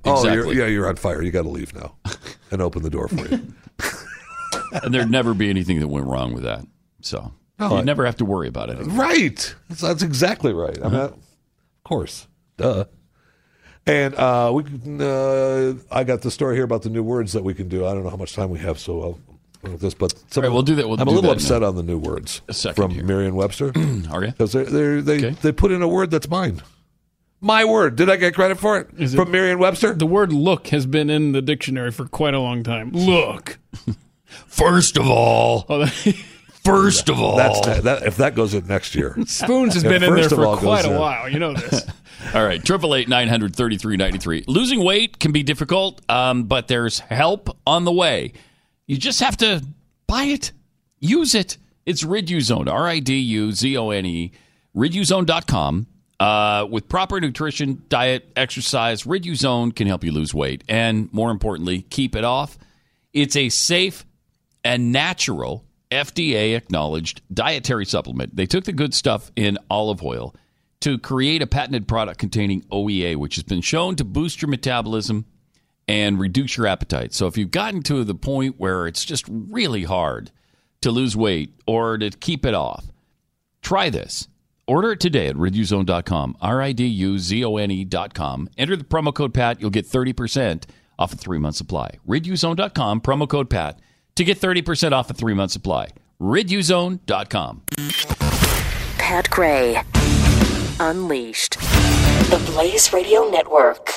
Oh, 0.05 0.23
you're, 0.25 0.33
Exactly. 0.35 0.57
yeah, 0.59 0.65
you're 0.67 0.87
on 0.87 0.97
fire. 0.97 1.23
You 1.23 1.31
got 1.31 1.41
to 1.41 1.49
leave 1.49 1.73
now, 1.73 1.95
and 2.51 2.61
open 2.61 2.83
the 2.83 2.89
door 2.91 3.07
for 3.07 3.27
you. 3.27 3.41
and 4.71 4.93
there'd 4.93 5.09
never 5.11 5.33
be 5.33 5.49
anything 5.49 5.79
that 5.79 5.87
went 5.87 6.05
wrong 6.07 6.33
with 6.33 6.43
that. 6.43 6.65
So 7.01 7.31
No, 7.59 7.69
you'd 7.69 7.75
I- 7.77 7.83
never 7.83 8.05
have 8.05 8.17
to 8.17 8.25
worry 8.25 8.47
about 8.47 8.69
it. 8.69 8.77
Right. 8.81 9.55
That's, 9.69 9.81
that's 9.81 10.03
exactly 10.03 10.53
right. 10.53 10.77
I 10.83 10.87
mean, 10.89 10.99
of 10.99 11.15
course. 11.83 12.27
Duh. 12.57 12.85
And 13.85 14.13
uh, 14.15 14.51
we, 14.53 14.63
uh, 15.03 15.73
I 15.91 16.03
got 16.03 16.21
the 16.21 16.29
story 16.29 16.55
here 16.55 16.63
about 16.65 16.83
the 16.83 16.89
new 16.89 17.01
words 17.01 17.33
that 17.33 17.43
we 17.43 17.53
can 17.53 17.69
do. 17.69 17.85
I 17.87 17.93
don't 17.93 18.03
know 18.03 18.09
how 18.11 18.17
much 18.17 18.33
time 18.33 18.49
we 18.51 18.59
have, 18.59 18.77
so 18.79 19.01
I'll 19.01 19.19
with 19.63 19.81
this. 19.81 19.93
But 19.93 20.13
some, 20.31 20.43
All 20.43 20.49
right, 20.49 20.53
we'll 20.53 20.61
do 20.61 20.75
that. 20.75 20.87
We'll 20.87 20.99
I'm 20.99 21.07
do 21.07 21.13
a 21.13 21.15
little 21.15 21.31
upset 21.31 21.63
a- 21.63 21.67
on 21.67 21.75
the 21.75 21.83
new 21.83 21.97
words 21.97 22.41
from. 22.75 23.05
Merriam-Webster 23.05 23.71
Are 24.11 24.23
you? 24.23 24.31
because 24.31 24.51
they 24.53 24.63
they 25.01 25.31
they 25.31 25.51
put 25.51 25.71
in 25.71 25.81
a 25.81 25.87
word 25.87 26.11
that's 26.11 26.29
mine. 26.29 26.61
My 27.41 27.65
word. 27.65 27.95
Did 27.95 28.09
I 28.09 28.17
get 28.17 28.35
credit 28.35 28.59
for 28.59 28.77
it 28.77 28.89
Is 28.97 29.13
it- 29.13 29.17
from 29.17 29.31
Merriam-Webster? 29.31 29.95
The 29.95 30.05
word 30.05 30.31
"look" 30.31 30.67
has 30.67 30.85
been 30.85 31.09
in 31.09 31.31
the 31.31 31.41
dictionary 31.41 31.91
for 31.91 32.05
quite 32.05 32.33
a 32.35 32.39
long 32.39 32.63
time. 32.63 32.91
Look. 32.91 33.57
First 34.47 34.97
of 34.97 35.09
all, 35.09 35.63
first 36.63 37.09
of 37.09 37.19
all, 37.19 37.37
That's 37.37 37.81
that, 37.81 38.03
if 38.03 38.17
that 38.17 38.35
goes 38.35 38.53
in 38.53 38.67
next 38.67 38.95
year. 38.95 39.15
Spoons 39.25 39.73
has 39.73 39.83
been 39.83 40.03
in 40.03 40.15
there 40.15 40.29
for 40.29 40.57
quite 40.57 40.83
goes 40.83 40.85
a 40.85 40.93
in. 40.93 40.99
while. 40.99 41.29
You 41.29 41.39
know 41.39 41.53
this. 41.53 41.85
All 42.33 42.43
right, 42.45 42.63
triple 42.63 42.95
eight 42.95 43.07
nine 43.07 43.29
hundred 43.29 43.55
thirty 43.55 43.77
three 43.77 43.95
ninety 43.95 44.17
three. 44.17 44.43
Losing 44.47 44.83
weight 44.83 45.19
can 45.19 45.31
be 45.31 45.41
difficult, 45.41 46.01
um, 46.09 46.43
but 46.43 46.67
there's 46.67 46.99
help 46.99 47.57
on 47.65 47.85
the 47.85 47.91
way. 47.93 48.33
You 48.87 48.97
just 48.97 49.21
have 49.21 49.37
to 49.37 49.63
buy 50.05 50.23
it, 50.23 50.51
use 50.99 51.33
it. 51.33 51.57
It's 51.85 52.03
Riduzone, 52.03 52.69
R 52.69 52.87
I 52.87 52.99
D 52.99 53.17
U 53.17 53.51
Z 53.53 53.77
O 53.77 53.89
N 53.91 54.05
E, 54.05 54.31
riduzone.com. 54.75 55.87
Uh, 56.19 56.67
with 56.69 56.89
proper 56.89 57.21
nutrition, 57.21 57.81
diet, 57.87 58.29
exercise, 58.35 59.03
Riduzone 59.03 59.73
can 59.73 59.87
help 59.87 60.03
you 60.03 60.11
lose 60.11 60.33
weight 60.33 60.65
and, 60.67 61.11
more 61.13 61.31
importantly, 61.31 61.83
keep 61.83 62.13
it 62.13 62.25
off. 62.25 62.57
It's 63.13 63.37
a 63.37 63.47
safe 63.47 64.05
and 64.63 64.91
natural 64.91 65.65
FDA 65.91 66.55
acknowledged 66.55 67.21
dietary 67.33 67.85
supplement. 67.85 68.35
They 68.35 68.45
took 68.45 68.65
the 68.65 68.73
good 68.73 68.93
stuff 68.93 69.31
in 69.35 69.57
olive 69.69 70.03
oil 70.03 70.35
to 70.81 70.97
create 70.97 71.41
a 71.41 71.47
patented 71.47 71.87
product 71.87 72.19
containing 72.19 72.61
OEA, 72.71 73.15
which 73.15 73.35
has 73.35 73.43
been 73.43 73.61
shown 73.61 73.95
to 73.97 74.05
boost 74.05 74.41
your 74.41 74.49
metabolism 74.49 75.25
and 75.87 76.19
reduce 76.19 76.55
your 76.55 76.67
appetite. 76.67 77.13
So 77.13 77.27
if 77.27 77.37
you've 77.37 77.51
gotten 77.51 77.81
to 77.83 78.03
the 78.03 78.15
point 78.15 78.55
where 78.59 78.87
it's 78.87 79.03
just 79.03 79.25
really 79.27 79.83
hard 79.83 80.31
to 80.81 80.91
lose 80.91 81.17
weight 81.17 81.53
or 81.65 81.97
to 81.97 82.11
keep 82.11 82.45
it 82.45 82.53
off, 82.53 82.85
try 83.61 83.89
this. 83.89 84.27
Order 84.67 84.91
it 84.91 84.99
today 84.99 85.27
at 85.27 85.35
riduzone.com, 85.35 86.37
R 86.39 86.61
I 86.61 86.73
D 86.73 86.85
U 86.85 87.17
Z 87.17 87.43
O 87.43 87.57
N 87.57 87.71
E.com. 87.71 88.49
Enter 88.55 88.75
the 88.75 88.83
promo 88.83 89.11
code 89.11 89.33
PAT. 89.33 89.59
You'll 89.59 89.71
get 89.71 89.87
30% 89.87 90.65
off 90.99 91.11
a 91.11 91.17
three 91.17 91.39
month 91.39 91.55
supply. 91.55 91.97
Riduzone.com, 92.07 93.01
promo 93.01 93.27
code 93.27 93.49
PAT 93.49 93.79
to 94.19 94.25
get 94.25 94.39
30% 94.39 94.91
off 94.91 95.09
a 95.09 95.13
three 95.13 95.33
month 95.33 95.51
supply. 95.51 95.87
Riduzone.com. 96.21 97.61
Pat 98.97 99.29
Gray. 99.29 99.81
Unleashed. 100.81 101.57
The 102.29 102.43
Blaze 102.51 102.91
Radio 102.91 103.29
Network. 103.29 103.95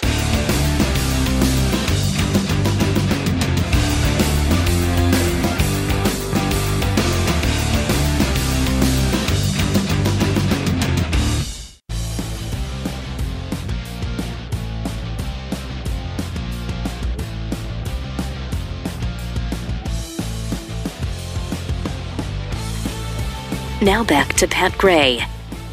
Now 23.83 24.05
back 24.05 24.35
to 24.35 24.47
Pat 24.47 24.79
Gray 24.79 25.21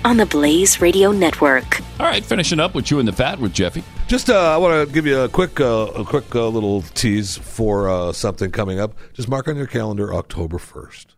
on 0.04 0.18
the 0.18 0.26
Blaze 0.26 0.82
Radio 0.82 1.12
Network. 1.12 1.80
All 2.00 2.08
right, 2.08 2.26
finishing 2.26 2.60
up 2.60 2.74
with 2.74 2.90
you 2.90 2.98
and 2.98 3.08
the 3.08 3.14
fat 3.14 3.38
with 3.40 3.54
Jeffy. 3.54 3.84
Just, 4.08 4.32
uh, 4.32 4.52
I 4.52 4.58
want 4.58 4.88
to 4.88 4.92
give 4.92 5.06
you 5.06 5.20
a 5.20 5.30
quick, 5.30 5.60
uh, 5.62 5.92
a 5.96 6.04
quick 6.04 6.34
uh, 6.34 6.48
little 6.48 6.82
tease 6.82 7.38
for 7.38 7.88
uh, 7.88 8.12
something 8.12 8.50
coming 8.50 8.80
up. 8.80 8.96
Just 9.14 9.30
mark 9.30 9.48
on 9.48 9.58
your 9.58 9.68
calendar 9.68 10.12
October 10.12 10.58
first. 10.58 11.14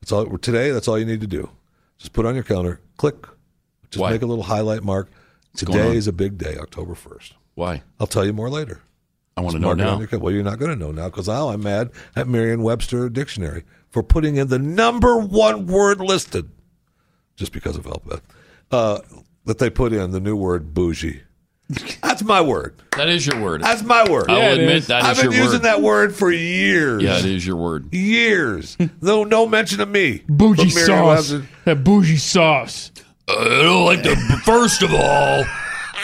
That's 0.00 0.10
all. 0.10 0.26
Today, 0.38 0.72
that's 0.72 0.88
all 0.88 0.98
you 0.98 1.04
need 1.04 1.20
to 1.20 1.28
do. 1.28 1.48
Just 1.98 2.12
put 2.12 2.26
on 2.26 2.34
your 2.34 2.42
calendar, 2.42 2.80
click, 2.96 3.24
just 3.92 4.00
Why? 4.00 4.10
make 4.10 4.22
a 4.22 4.26
little 4.26 4.42
highlight 4.42 4.82
mark. 4.82 5.08
going? 5.64 5.78
Today 5.78 5.96
is 5.96 6.08
a 6.08 6.12
big 6.12 6.36
day, 6.36 6.56
October 6.58 6.96
first. 6.96 7.34
Why? 7.54 7.84
I'll 8.00 8.08
tell 8.08 8.24
you 8.24 8.32
more 8.32 8.50
later. 8.50 8.80
I 9.36 9.40
want 9.40 9.52
to 9.52 9.60
know 9.60 9.68
mark 9.68 9.78
it 9.78 9.86
on 9.86 10.00
now. 10.00 10.08
your 10.10 10.20
well, 10.20 10.34
you're 10.34 10.42
not 10.42 10.58
going 10.58 10.72
to 10.72 10.76
know 10.76 10.90
now 10.90 11.08
because 11.10 11.28
now 11.28 11.50
I'm 11.50 11.62
mad 11.62 11.92
at 12.16 12.26
Merriam-Webster 12.26 13.08
Dictionary 13.08 13.62
for 13.92 14.02
putting 14.02 14.36
in 14.36 14.48
the 14.48 14.58
number 14.58 15.16
one 15.16 15.66
word 15.68 16.00
listed, 16.00 16.50
just 17.36 17.52
because 17.52 17.76
of 17.76 17.84
help 17.84 18.22
uh, 18.72 18.98
that 19.44 19.58
they 19.58 19.70
put 19.70 19.92
in 19.92 20.10
the 20.10 20.18
new 20.20 20.34
word 20.34 20.74
bougie. 20.74 21.22
That's 22.02 22.22
my 22.22 22.40
word. 22.40 22.74
That 22.96 23.08
is 23.08 23.26
your 23.26 23.40
word. 23.40 23.62
That's 23.62 23.82
my 23.82 24.04
word. 24.10 24.28
I'll 24.30 24.52
admit 24.52 24.88
that 24.88 25.04
I've 25.04 25.16
is 25.16 25.22
been 25.22 25.32
your 25.32 25.40
using 25.44 25.60
word. 25.60 25.62
that 25.62 25.80
word 25.80 26.14
for 26.14 26.30
years. 26.30 27.02
Yeah, 27.02 27.18
it 27.18 27.24
is 27.24 27.46
your 27.46 27.56
word. 27.56 27.92
Years. 27.94 28.76
no, 29.00 29.24
no 29.24 29.46
mention 29.46 29.80
of 29.80 29.88
me. 29.88 30.22
Bougie 30.28 30.64
But 30.64 30.74
Merriam-Webster- 30.74 31.38
sauce. 31.40 31.48
That 31.64 31.84
bougie 31.84 32.16
sauce. 32.16 32.90
Uh, 33.28 33.36
I 33.38 33.62
don't 33.62 33.84
like 33.84 34.02
the. 34.02 34.16
First 34.44 34.82
of 34.82 34.92
all, 34.92 35.44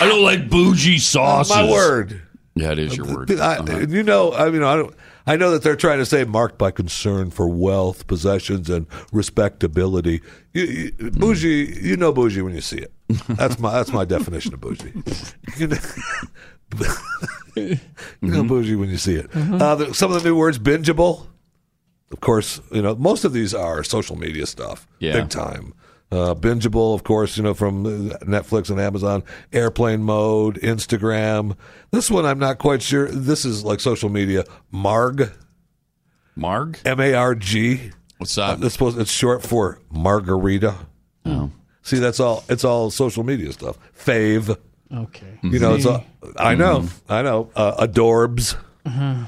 I 0.00 0.06
don't 0.06 0.22
like 0.22 0.48
bougie 0.48 0.98
sauces. 0.98 1.54
My 1.54 1.68
word. 1.68 2.22
Yeah, 2.54 2.72
it 2.72 2.78
is 2.78 2.96
your 2.96 3.06
word. 3.06 3.30
I, 3.32 3.56
Uh-huh. 3.56 3.86
You 3.88 4.02
know, 4.02 4.32
I 4.32 4.50
mean, 4.50 4.62
I 4.62 4.76
don't. 4.76 4.94
I 5.28 5.36
know 5.36 5.50
that 5.50 5.62
they're 5.62 5.76
trying 5.76 5.98
to 5.98 6.06
say 6.06 6.24
marked 6.24 6.58
by 6.58 6.70
concern 6.70 7.30
for 7.30 7.48
wealth, 7.48 8.06
possessions, 8.06 8.70
and 8.70 8.86
respectability. 9.12 10.22
You, 10.54 10.64
you, 10.64 11.10
bougie, 11.10 11.78
you 11.82 11.96
know 11.96 12.12
bougie 12.12 12.42
when 12.42 12.54
you 12.54 12.60
see 12.62 12.78
it. 12.78 12.92
That's 13.28 13.58
my 13.58 13.72
that's 13.72 13.92
my 13.92 14.04
definition 14.04 14.54
of 14.54 14.60
bougie. 14.60 14.92
You 15.58 15.68
know, 15.68 15.76
you 17.56 17.78
know 18.22 18.42
bougie 18.44 18.74
when 18.76 18.88
you 18.90 18.96
see 18.98 19.14
it. 19.14 19.30
Uh, 19.34 19.74
the, 19.74 19.94
some 19.94 20.12
of 20.12 20.22
the 20.22 20.28
new 20.28 20.36
words: 20.36 20.58
bingeable. 20.58 21.26
of 22.12 22.20
course, 22.20 22.60
you 22.72 22.82
know 22.82 22.94
most 22.96 23.24
of 23.24 23.32
these 23.32 23.54
are 23.54 23.82
social 23.84 24.16
media 24.16 24.46
stuff, 24.46 24.86
Yeah. 24.98 25.12
big 25.12 25.28
time. 25.30 25.74
Uh, 26.10 26.34
bingeable, 26.34 26.94
of 26.94 27.04
course, 27.04 27.36
you 27.36 27.42
know 27.42 27.52
from 27.52 27.84
Netflix 27.84 28.70
and 28.70 28.80
Amazon. 28.80 29.22
Airplane 29.52 30.02
mode, 30.02 30.58
Instagram. 30.62 31.54
This 31.90 32.10
one 32.10 32.24
I'm 32.24 32.38
not 32.38 32.58
quite 32.58 32.80
sure. 32.80 33.08
This 33.08 33.44
is 33.44 33.62
like 33.62 33.78
social 33.80 34.08
media. 34.08 34.44
Marg, 34.70 35.30
Marg, 36.34 36.78
M 36.84 36.98
A 37.00 37.12
R 37.14 37.34
G. 37.34 37.90
What's 38.18 38.34
that? 38.36 38.62
it's 38.62 38.72
supposed. 38.72 38.98
It's 38.98 39.10
short 39.12 39.42
for 39.42 39.80
margarita. 39.90 40.74
Oh. 41.26 41.50
See, 41.82 41.98
that's 41.98 42.20
all. 42.20 42.42
It's 42.48 42.64
all 42.64 42.90
social 42.90 43.22
media 43.22 43.52
stuff. 43.52 43.78
Fave. 43.96 44.56
Okay. 44.92 45.38
You 45.42 45.58
know, 45.58 45.74
it's 45.74 45.84
See? 45.84 45.90
all. 45.90 46.04
I 46.38 46.54
know. 46.54 46.88
I 47.08 47.20
know. 47.22 47.50
Uh, 47.54 47.86
adorbs. 47.86 48.56
Uh-huh. 48.86 49.24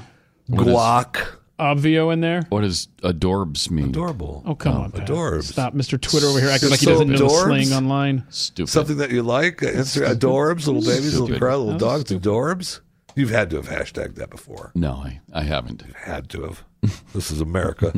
What 0.47 0.67
is- 0.67 0.73
Guac. 0.73 1.27
Obvio 1.61 2.11
in 2.11 2.19
there. 2.21 2.41
What 2.49 2.61
does 2.61 2.87
adorbs 3.03 3.69
mean? 3.71 3.89
Adorable. 3.89 4.43
Oh 4.45 4.55
come 4.55 4.75
on, 4.75 4.91
Pat. 4.91 5.07
adorbs. 5.07 5.43
Stop, 5.43 5.73
Mr. 5.73 5.99
Twitter 6.01 6.27
over 6.27 6.39
here 6.39 6.49
acting 6.49 6.69
Just 6.69 6.71
like 6.71 6.79
he 6.81 6.85
so 6.87 6.91
doesn't 6.93 7.09
know 7.09 7.17
the 7.17 7.23
adorbs? 7.25 7.43
slang 7.67 7.73
online. 7.73 8.23
Stupid. 8.29 8.69
Something 8.69 8.97
that 8.97 9.11
you 9.11 9.23
like? 9.23 9.61
Uh, 9.63 9.67
Insta- 9.67 10.13
adorbs, 10.15 10.65
little 10.67 10.81
babies, 10.81 11.13
little 11.13 11.27
Stupid. 11.27 11.41
cry, 11.41 11.55
little 11.55 11.71
That 11.73 11.79
dogs, 11.79 12.11
adorbs. 12.11 12.79
You've 13.15 13.29
had 13.29 13.49
to 13.51 13.57
have 13.57 13.67
hashtagged 13.67 14.15
that 14.15 14.29
before. 14.29 14.71
No, 14.73 14.93
I, 14.93 15.19
I 15.33 15.43
haven't. 15.43 15.83
Had 15.95 16.29
to 16.29 16.43
have. 16.43 16.63
this 17.13 17.29
is 17.31 17.41
America. 17.41 17.93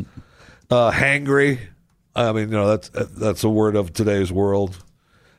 Uh, 0.69 0.91
hangry. 0.91 1.59
I 2.15 2.31
mean, 2.31 2.49
you 2.49 2.55
know 2.55 2.67
that's 2.67 2.89
that's 2.89 3.43
a 3.43 3.49
word 3.49 3.75
of 3.75 3.93
today's 3.93 4.31
world. 4.31 4.83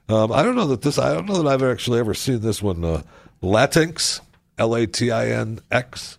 Um, 0.08 0.32
I 0.32 0.42
don't 0.42 0.54
know 0.56 0.66
that 0.68 0.82
this. 0.82 0.98
I 0.98 1.12
don't 1.14 1.26
know 1.26 1.42
that 1.42 1.48
I've 1.48 1.62
actually 1.62 1.98
ever 2.00 2.14
seen 2.14 2.40
this 2.40 2.62
one. 2.62 2.84
Uh, 2.84 3.02
Latinx, 3.42 4.20
L 4.58 4.74
A 4.74 4.86
T 4.86 5.10
I 5.10 5.28
N 5.28 5.60
X. 5.70 6.18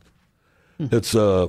It's 0.80 1.15
uh, 1.15 1.48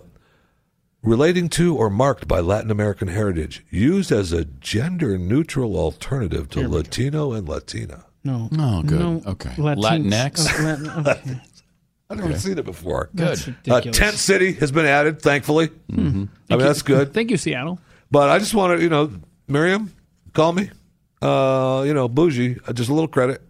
relating 1.06 1.48
to 1.50 1.74
or 1.76 1.88
marked 1.88 2.28
by 2.28 2.40
Latin 2.40 2.70
American 2.70 3.08
heritage, 3.08 3.64
used 3.70 4.12
as 4.12 4.32
a 4.32 4.44
gender 4.44 5.16
neutral 5.16 5.76
alternative 5.76 6.50
to 6.50 6.68
Latino 6.68 7.32
and 7.32 7.48
Latina. 7.48 8.04
No. 8.24 8.48
Oh, 8.58 8.82
good. 8.82 8.98
No. 9.00 9.22
Okay. 9.26 9.50
Latinx. 9.50 9.78
Latinx. 9.78 10.60
Uh, 10.60 11.02
Latin, 11.02 11.30
okay. 11.30 11.40
I've 12.10 12.18
never 12.18 12.38
seen 12.38 12.58
it 12.58 12.64
before. 12.64 13.10
That's 13.14 13.48
Uh. 13.68 13.80
Tent 13.80 14.14
City 14.16 14.52
has 14.54 14.70
been 14.70 14.86
added, 14.86 15.20
thankfully. 15.22 15.68
Mm-hmm. 15.90 16.24
I 16.50 16.56
mean, 16.56 16.66
that's 16.66 16.82
good. 16.82 17.12
Thank 17.14 17.30
you, 17.30 17.36
Seattle. 17.36 17.80
But 18.10 18.28
I 18.30 18.38
just 18.38 18.54
want 18.54 18.76
to, 18.78 18.82
you 18.82 18.88
know, 18.88 19.10
Merriam, 19.48 19.92
call 20.32 20.52
me. 20.52 20.70
Uh, 21.22 21.82
you 21.86 21.94
know, 21.94 22.08
bougie. 22.08 22.58
uh, 22.68 22.72
Just 22.72 22.90
a 22.90 22.92
little 22.94 23.08
credit. 23.08 23.42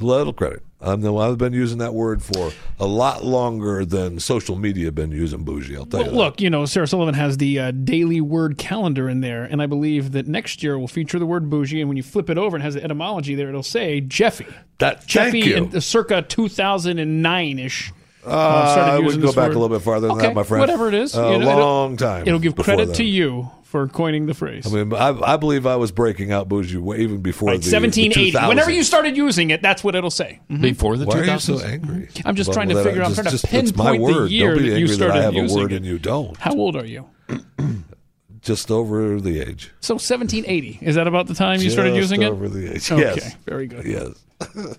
A 0.00 0.04
little 0.04 0.32
credit. 0.32 0.62
I'm 0.84 1.00
the 1.00 1.14
I've 1.14 1.38
been 1.38 1.52
using 1.54 1.78
that 1.78 1.94
word 1.94 2.22
for 2.22 2.50
a 2.78 2.86
lot 2.86 3.24
longer 3.24 3.84
than 3.84 4.20
social 4.20 4.54
media 4.56 4.92
been 4.92 5.10
using 5.10 5.42
bougie. 5.44 5.76
I'll 5.76 5.86
tell 5.86 6.00
Well, 6.00 6.06
you. 6.06 6.10
that. 6.12 6.16
look, 6.16 6.40
you 6.40 6.50
know, 6.50 6.66
Sarah 6.66 6.86
Sullivan 6.86 7.14
has 7.14 7.38
the 7.38 7.58
uh, 7.58 7.70
daily 7.70 8.20
word 8.20 8.58
calendar 8.58 9.08
in 9.08 9.20
there, 9.20 9.44
and 9.44 9.62
I 9.62 9.66
believe 9.66 10.12
that 10.12 10.26
next 10.26 10.62
year 10.62 10.78
will 10.78 10.86
feature 10.88 11.18
the 11.18 11.26
word 11.26 11.48
bougie. 11.48 11.80
And 11.80 11.88
when 11.88 11.96
you 11.96 12.02
flip 12.02 12.28
it 12.28 12.36
over 12.38 12.54
and 12.56 12.62
has 12.62 12.74
the 12.74 12.84
etymology 12.84 13.34
there, 13.34 13.48
it'll 13.48 13.62
say 13.62 14.00
Jeffy. 14.00 14.46
That 14.78 15.06
Jeffy 15.06 15.30
thank 15.40 15.44
you. 15.46 15.56
in 15.56 15.70
the 15.70 15.80
circa 15.80 16.20
2009 16.22 17.58
ish. 17.58 17.92
Uh, 18.26 18.30
I 18.30 18.98
would 18.98 19.20
go 19.20 19.32
back 19.32 19.50
a 19.50 19.58
little 19.58 19.68
bit 19.68 19.82
farther 19.82 20.06
than 20.08 20.16
okay, 20.16 20.28
that, 20.28 20.34
my 20.34 20.42
friend. 20.44 20.60
Whatever 20.60 20.88
it 20.88 20.94
is, 20.94 21.14
A 21.14 21.18
you 21.32 21.38
know, 21.38 21.48
it'll- 21.50 21.58
long 21.60 21.96
time. 21.96 22.26
It'll 22.26 22.38
give 22.38 22.56
credit 22.56 22.86
then. 22.86 22.94
to 22.96 23.04
you 23.04 23.50
for 23.74 23.88
coining 23.88 24.26
the 24.26 24.34
phrase. 24.34 24.72
I 24.72 24.84
mean, 24.84 24.94
I, 24.94 25.08
I 25.32 25.36
believe 25.36 25.66
I 25.66 25.74
was 25.74 25.90
breaking 25.90 26.30
out 26.30 26.48
bougie 26.48 26.76
way, 26.76 26.98
even 27.00 27.22
before 27.22 27.48
Right, 27.48 27.60
the, 27.60 27.72
1780. 27.74 28.30
the 28.30 28.46
Whenever 28.46 28.70
you 28.70 28.84
started 28.84 29.16
using 29.16 29.50
it, 29.50 29.62
that's 29.62 29.82
what 29.82 29.96
it'll 29.96 30.12
say. 30.12 30.38
Mhm. 30.48 30.60
Before 30.60 30.96
the 30.96 31.06
Why 31.06 31.18
are 31.18 31.24
you 31.24 31.38
so 31.40 31.58
angry? 31.58 32.08
I'm 32.24 32.36
just 32.36 32.50
About 32.50 32.54
trying 32.54 32.68
to 32.68 32.84
figure 32.84 33.02
out- 33.02 33.06
I'm 33.08 33.14
Just- 33.14 33.16
trying 33.16 33.24
to 33.24 33.30
just- 33.32 33.52
it's 33.52 33.76
my 33.76 33.90
pinpoint 33.96 34.28
the 34.28 34.30
year 34.32 34.54
Don't 34.54 34.62
be 34.62 34.68
that 34.70 34.78
you 34.78 34.86
angry 34.86 34.96
that 34.96 35.02
I 35.02 35.08
started 35.08 35.22
have 35.24 35.34
a 35.34 35.38
using 35.38 35.58
word 35.58 35.72
it. 35.72 35.76
and 35.78 35.84
you 35.86 35.98
don't. 35.98 36.36
How 36.36 36.52
old 36.54 36.76
are 36.76 36.84
you? 36.86 37.04
Just 38.42 38.70
over 38.70 39.20
the 39.20 39.40
age. 39.40 39.72
So 39.80 39.94
1780. 39.94 40.78
Is 40.80 40.94
that 40.94 41.08
about 41.08 41.26
the 41.26 41.34
time 41.34 41.60
you 41.60 41.68
started 41.70 41.96
using 41.96 42.22
it? 42.22 42.26
over 42.30 42.48
the 42.48 42.74
age. 42.76 42.92
Okay, 42.92 43.02
Yes. 43.02 43.34
very 43.44 43.66
good. 43.66 43.84
Yes. 43.84 44.78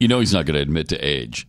You 0.00 0.06
know 0.06 0.20
he's 0.20 0.32
not 0.34 0.46
going 0.46 0.54
to 0.54 0.60
admit 0.62 0.88
to 0.90 0.96
age. 0.98 1.48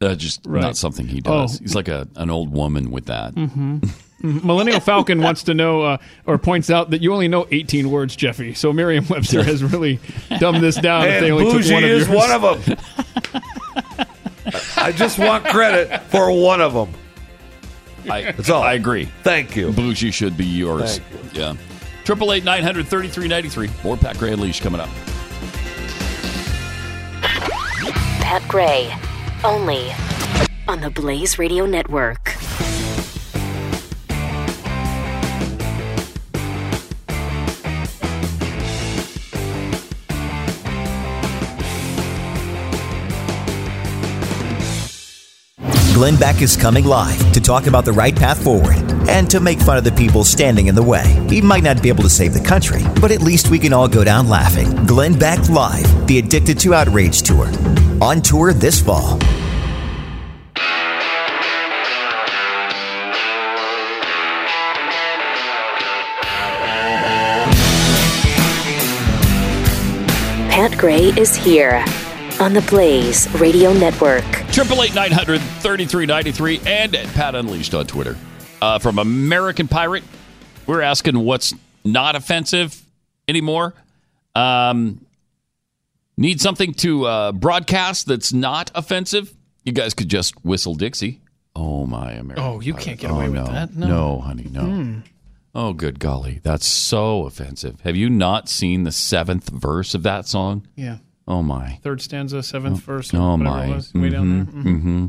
That's 0.00 0.20
just 0.20 0.40
Right. 0.46 0.60
not 0.60 0.76
something 0.76 1.06
he 1.06 1.20
does. 1.20 1.56
Oh. 1.56 1.58
He's 1.60 1.74
like 1.76 1.86
a 1.88 2.08
an 2.16 2.30
old 2.30 2.50
woman 2.52 2.90
with 2.90 3.04
that. 3.06 3.34
hmm 3.34 3.78
Millennial 4.22 4.80
Falcon 4.80 5.20
wants 5.20 5.42
to 5.44 5.54
know 5.54 5.82
uh, 5.82 5.98
or 6.26 6.38
points 6.38 6.70
out 6.70 6.90
that 6.90 7.02
you 7.02 7.12
only 7.12 7.28
know 7.28 7.46
18 7.50 7.90
words, 7.90 8.16
Jeffy. 8.16 8.54
So 8.54 8.72
Merriam-Webster 8.72 9.42
has 9.42 9.62
really 9.62 10.00
dumbed 10.38 10.62
this 10.62 10.76
down. 10.76 11.04
if 11.04 11.10
And 11.14 11.24
they 11.26 11.30
only 11.30 11.44
took 11.44 11.54
bougie 11.54 11.74
one 11.74 11.84
of 11.84 11.90
is 11.90 12.08
yours. 12.08 12.16
one 12.18 12.30
of 12.32 12.64
them. 12.66 12.78
I 14.76 14.92
just 14.92 15.18
want 15.18 15.44
credit 15.44 16.00
for 16.04 16.30
one 16.30 16.60
of 16.60 16.72
them. 16.72 16.92
I, 18.10 18.22
That's 18.32 18.48
all. 18.50 18.62
I 18.62 18.74
agree. 18.74 19.06
Thank 19.22 19.54
you. 19.56 19.72
Bougie 19.72 20.10
should 20.12 20.36
be 20.36 20.46
yours. 20.46 21.00
Yeah. 21.32 21.54
Triple 22.04 22.32
eight 22.32 22.44
nine 22.44 22.62
hundred 22.62 22.86
thirty 22.86 23.08
three 23.08 23.26
ninety 23.28 23.48
three. 23.48 23.68
More 23.82 23.96
Pat 23.96 24.16
Gray 24.16 24.32
Unleashed 24.32 24.62
coming 24.62 24.80
up. 24.80 24.88
Pat 27.20 28.42
Gray, 28.48 28.92
only 29.44 29.90
on 30.68 30.80
the 30.80 30.90
Blaze 30.90 31.38
Radio 31.38 31.66
Network. 31.66 32.34
Glenn 45.96 46.16
Beck 46.16 46.42
is 46.42 46.58
coming 46.58 46.84
live 46.84 47.32
to 47.32 47.40
talk 47.40 47.66
about 47.66 47.86
the 47.86 47.92
right 47.92 48.14
path 48.14 48.44
forward 48.44 48.76
and 49.08 49.30
to 49.30 49.40
make 49.40 49.58
fun 49.58 49.78
of 49.78 49.84
the 49.84 49.92
people 49.92 50.24
standing 50.24 50.66
in 50.66 50.74
the 50.74 50.82
way. 50.82 51.06
He 51.26 51.40
might 51.40 51.62
not 51.62 51.82
be 51.82 51.88
able 51.88 52.02
to 52.02 52.10
save 52.10 52.34
the 52.34 52.44
country, 52.44 52.82
but 53.00 53.10
at 53.10 53.22
least 53.22 53.48
we 53.48 53.58
can 53.58 53.72
all 53.72 53.88
go 53.88 54.04
down 54.04 54.28
laughing. 54.28 54.74
Glenn 54.84 55.18
Beck 55.18 55.48
Live, 55.48 56.06
the 56.06 56.18
Addicted 56.18 56.58
to 56.58 56.74
Outrage 56.74 57.22
Tour. 57.22 57.48
On 58.02 58.20
tour 58.20 58.52
this 58.52 58.78
fall. 58.78 59.18
Pat 70.50 70.76
Gray 70.76 71.04
is 71.16 71.34
here 71.34 71.82
on 72.40 72.52
the 72.52 72.62
Blaze 72.62 73.28
Radio 73.40 73.72
Network. 73.72 74.24
Triple 74.52 74.82
eight 74.82 74.94
nine 74.94 75.12
hundred 75.12 75.40
thirty 75.40 75.84
three 75.86 76.06
ninety 76.06 76.32
three 76.32 76.60
and 76.66 76.94
at 76.94 77.06
Pat 77.14 77.34
Unleashed 77.34 77.74
on 77.74 77.86
Twitter. 77.86 78.16
Uh, 78.60 78.78
from 78.78 78.98
American 78.98 79.68
Pirate, 79.68 80.04
we're 80.66 80.80
asking 80.80 81.18
what's 81.18 81.54
not 81.84 82.16
offensive 82.16 82.80
anymore. 83.28 83.74
Um, 84.34 85.04
need 86.16 86.40
something 86.40 86.74
to 86.74 87.04
uh, 87.06 87.32
broadcast 87.32 88.06
that's 88.06 88.32
not 88.32 88.70
offensive? 88.74 89.32
You 89.64 89.72
guys 89.72 89.94
could 89.94 90.08
just 90.08 90.42
whistle 90.44 90.74
Dixie. 90.74 91.20
Oh 91.54 91.86
my 91.86 92.12
American! 92.12 92.44
Oh, 92.44 92.60
you 92.60 92.72
Pirate. 92.74 92.84
can't 92.84 93.00
get 93.00 93.10
Oh, 93.10 93.14
away 93.16 93.28
with 93.28 93.40
no. 93.40 93.46
that. 93.46 93.74
No. 93.76 93.86
No. 93.86 94.20
honey, 94.20 94.46
no. 94.50 94.60
Hmm. 94.62 94.98
Oh, 95.54 95.72
good 95.72 95.98
golly, 95.98 96.40
that's 96.42 96.66
so 96.66 97.24
offensive. 97.24 97.80
Have 97.80 97.96
you 97.96 98.10
not 98.10 98.48
seen 98.50 98.84
the 98.84 98.92
seventh 98.92 99.48
verse 99.48 99.94
of 99.94 100.02
that 100.02 100.26
song? 100.28 100.66
Yeah. 100.76 100.98
Oh 101.28 101.42
my. 101.42 101.78
Third 101.82 102.00
stanza, 102.00 102.42
seventh 102.42 102.80
verse. 102.82 103.12
Oh 103.12 103.32
whatever 103.36 103.42
my! 103.44 103.66
It 103.66 103.74
was, 103.74 103.94
way 103.94 104.08
down 104.10 104.36
there. 104.36 104.62
Mhm. 104.62 104.80
hmm 104.80 105.06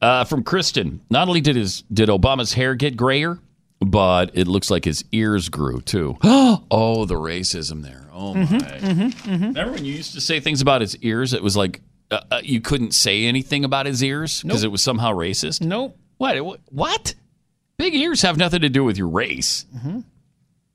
Uh, 0.00 0.24
from 0.24 0.42
Kristen, 0.42 1.00
not 1.10 1.28
only 1.28 1.40
did 1.40 1.56
his 1.56 1.82
did 1.92 2.08
Obama's 2.08 2.52
hair 2.54 2.74
get 2.74 2.96
grayer, 2.96 3.38
but 3.80 4.30
it 4.34 4.46
looks 4.46 4.70
like 4.70 4.84
his 4.84 5.04
ears 5.12 5.48
grew 5.48 5.80
too. 5.82 6.16
oh, 6.22 7.04
the 7.06 7.14
racism 7.14 7.82
there! 7.82 8.08
Oh 8.12 8.34
my! 8.34 8.44
Mhm, 8.44 9.12
mhm. 9.14 9.40
Remember 9.48 9.72
when 9.72 9.84
you 9.84 9.92
used 9.94 10.14
to 10.14 10.20
say 10.20 10.40
things 10.40 10.60
about 10.62 10.80
his 10.80 10.96
ears? 10.98 11.32
It 11.34 11.42
was 11.42 11.56
like 11.56 11.80
uh, 12.10 12.20
uh, 12.30 12.40
you 12.42 12.60
couldn't 12.60 12.92
say 12.92 13.24
anything 13.24 13.64
about 13.64 13.86
his 13.86 14.02
ears 14.02 14.42
because 14.42 14.62
Nope. 14.62 14.68
it 14.68 14.72
was 14.72 14.82
somehow 14.82 15.12
racist. 15.12 15.60
Nope. 15.60 15.96
What? 16.16 16.36
What? 16.70 17.14
Big 17.76 17.94
ears 17.94 18.22
have 18.22 18.36
nothing 18.36 18.60
to 18.60 18.68
do 18.68 18.84
with 18.84 18.96
your 18.96 19.08
race. 19.08 19.66
Mm-hmm. 19.76 20.00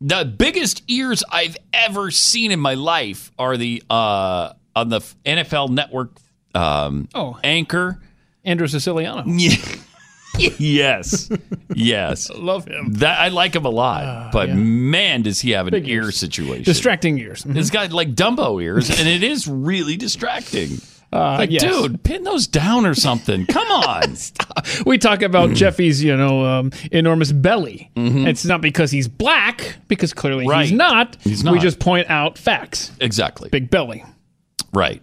The 0.02 0.26
biggest 0.26 0.84
ears 0.88 1.24
I've 1.30 1.58
ever 1.74 2.10
seen 2.12 2.52
in 2.52 2.60
my 2.60 2.74
life 2.76 3.32
are 3.40 3.58
the 3.58 3.84
uh, 3.90 4.54
on 4.80 4.90
the 4.90 5.00
NFL 5.26 5.70
Network 5.70 6.18
um, 6.56 7.08
Oh. 7.14 7.38
anchor. 7.44 8.02
Andrew 8.44 8.68
Siciliano. 8.68 9.24
yes, 10.38 11.30
yes, 11.76 12.30
Love 12.36 12.66
him. 12.66 12.94
That 12.94 13.20
I 13.20 13.28
like 13.30 13.56
him 13.56 13.66
a 13.66 13.70
lot, 13.70 14.32
but 14.32 14.48
yeah. 14.50 14.56
man, 14.56 15.22
does 15.24 15.42
he 15.42 15.52
have 15.52 15.68
an 15.68 15.72
Big 15.72 15.88
ear 15.90 16.04
ears. 16.06 16.18
situation? 16.18 16.64
Distracting 16.64 17.18
ears. 17.20 17.44
Mhm. 17.44 17.56
He's 17.56 17.70
got 17.70 17.92
like 17.92 18.14
Dumbo 18.16 18.62
ears, 18.64 18.90
and 18.90 19.08
it 19.08 19.24
is 19.24 19.48
really 19.48 19.98
distracting. 19.98 20.80
Uh, 21.12 21.38
like, 21.40 21.50
yes. 21.50 21.64
dude, 21.64 22.04
pin 22.04 22.22
those 22.24 22.46
down 22.46 22.86
or 22.86 22.94
something. 22.94 23.48
Come 23.48 23.66
on. 23.72 24.16
We 24.86 25.00
talk 25.00 25.24
about 25.24 25.56
Jeffy's, 25.56 26.04
you 26.04 26.16
know, 26.16 26.46
um, 26.46 26.72
enormous 26.92 27.32
belly. 27.32 27.90
Mhm. 27.96 28.28
It's 28.28 28.46
not 28.46 28.62
because 28.62 28.92
he's 28.92 29.08
black, 29.08 29.78
because 29.88 30.14
clearly 30.14 30.46
Right. 30.48 30.68
he's 30.68 30.78
not. 30.78 31.18
He's 31.24 31.44
not. 31.44 31.54
We 31.54 31.60
just 31.62 31.80
point 31.80 32.08
out 32.12 32.38
facts. 32.38 32.92
Exactly. 33.02 33.50
Big 33.50 33.72
belly. 33.72 34.04
Right. 34.74 35.02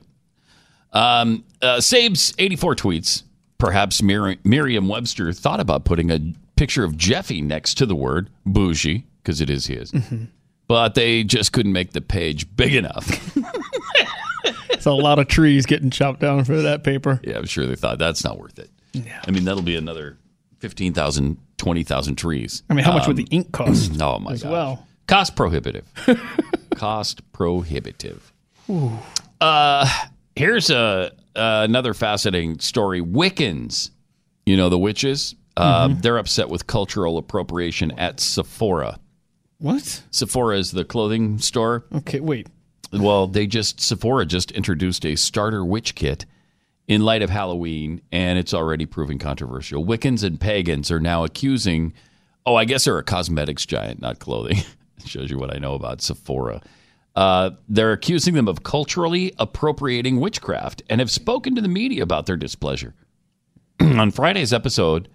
Um, 0.92 1.44
uh, 1.62 1.76
Sabes, 1.78 2.34
84 2.38 2.76
tweets. 2.76 3.22
Perhaps 3.58 4.02
Mir- 4.02 4.36
Merriam 4.44 4.88
Webster 4.88 5.32
thought 5.32 5.60
about 5.60 5.84
putting 5.84 6.10
a 6.10 6.20
picture 6.56 6.84
of 6.84 6.96
Jeffy 6.96 7.40
next 7.42 7.74
to 7.78 7.86
the 7.86 7.96
word 7.96 8.28
bougie 8.44 9.04
because 9.22 9.40
it 9.40 9.48
is 9.50 9.66
his. 9.66 9.92
Mm-hmm. 9.92 10.24
But 10.68 10.94
they 10.94 11.22
just 11.24 11.52
couldn't 11.52 11.72
make 11.72 11.92
the 11.92 12.00
page 12.00 12.46
big 12.56 12.74
enough. 12.74 13.36
It's 14.70 14.86
a 14.86 14.92
lot 14.92 15.18
of 15.18 15.26
trees 15.26 15.66
getting 15.66 15.90
chopped 15.90 16.20
down 16.20 16.44
for 16.44 16.60
that 16.62 16.84
paper. 16.84 17.20
yeah, 17.24 17.38
I'm 17.38 17.46
sure 17.46 17.66
they 17.66 17.74
thought 17.74 17.98
that's 17.98 18.22
not 18.22 18.38
worth 18.38 18.58
it. 18.58 18.70
Yeah. 18.92 19.20
I 19.26 19.30
mean, 19.32 19.44
that'll 19.44 19.62
be 19.62 19.74
another 19.74 20.16
15,000, 20.60 21.38
20,000 21.56 22.14
trees. 22.16 22.62
I 22.70 22.74
mean, 22.74 22.84
how 22.84 22.92
much 22.92 23.06
would 23.08 23.18
Um, 23.18 23.24
the 23.24 23.28
ink 23.34 23.50
cost? 23.52 23.92
Oh, 24.00 24.18
my 24.20 24.32
as 24.32 24.42
God. 24.44 24.52
well? 24.52 24.86
Cost 25.08 25.34
prohibitive. 25.34 25.84
Cost 26.76 27.22
prohibitive. 27.32 28.32
Ooh. 28.70 28.92
Uh, 29.40 29.88
here's 30.34 30.70
a 30.70 31.12
uh, 31.34 31.62
another 31.68 31.92
fascinating 31.94 32.58
story. 32.58 33.00
Wiccans, 33.00 33.90
you 34.46 34.56
know 34.56 34.68
the 34.68 34.78
witches. 34.78 35.34
Uh, 35.56 35.88
Mhm. 35.88 36.02
They're 36.02 36.18
upset 36.18 36.48
with 36.48 36.66
cultural 36.66 37.18
appropriation 37.18 37.90
at 37.92 38.20
Sephora. 38.20 38.98
What? 39.58 40.02
Sephora 40.10 40.58
is 40.58 40.72
the 40.72 40.84
clothing 40.84 41.38
store. 41.38 41.86
Okay, 41.94 42.20
wait. 42.20 42.48
Well, 42.92 43.26
they 43.26 43.46
just 43.46 43.80
Sephora 43.80 44.26
just 44.26 44.50
introduced 44.52 45.04
a 45.06 45.16
starter 45.16 45.64
witch 45.64 45.94
kit 45.94 46.24
in 46.88 47.02
light 47.02 47.22
of 47.22 47.30
Halloween, 47.30 48.00
and 48.12 48.38
it's 48.38 48.54
already 48.54 48.86
proving 48.86 49.18
controversial. 49.18 49.84
Wiccans 49.84 50.22
and 50.22 50.38
pagans 50.40 50.90
are 50.90 51.00
now 51.00 51.24
accusing. 51.24 51.92
Oh, 52.44 52.54
I 52.54 52.64
guess 52.64 52.84
they're 52.84 52.98
a 52.98 53.02
cosmetics 53.02 53.66
giant, 53.66 54.00
not 54.00 54.18
clothing. 54.20 54.58
Shows 55.04 55.30
you 55.30 55.38
what 55.38 55.54
I 55.54 55.58
know 55.58 55.74
about 55.74 56.00
Sephora. 56.00 56.62
Uh, 57.16 57.50
they're 57.66 57.92
accusing 57.92 58.34
them 58.34 58.46
of 58.46 58.62
culturally 58.62 59.32
appropriating 59.38 60.20
witchcraft 60.20 60.82
and 60.90 61.00
have 61.00 61.10
spoken 61.10 61.54
to 61.54 61.62
the 61.62 61.68
media 61.68 62.02
about 62.02 62.26
their 62.26 62.36
displeasure. 62.36 62.94
On 63.80 64.10
Friday's 64.10 64.52
episode, 64.52 65.08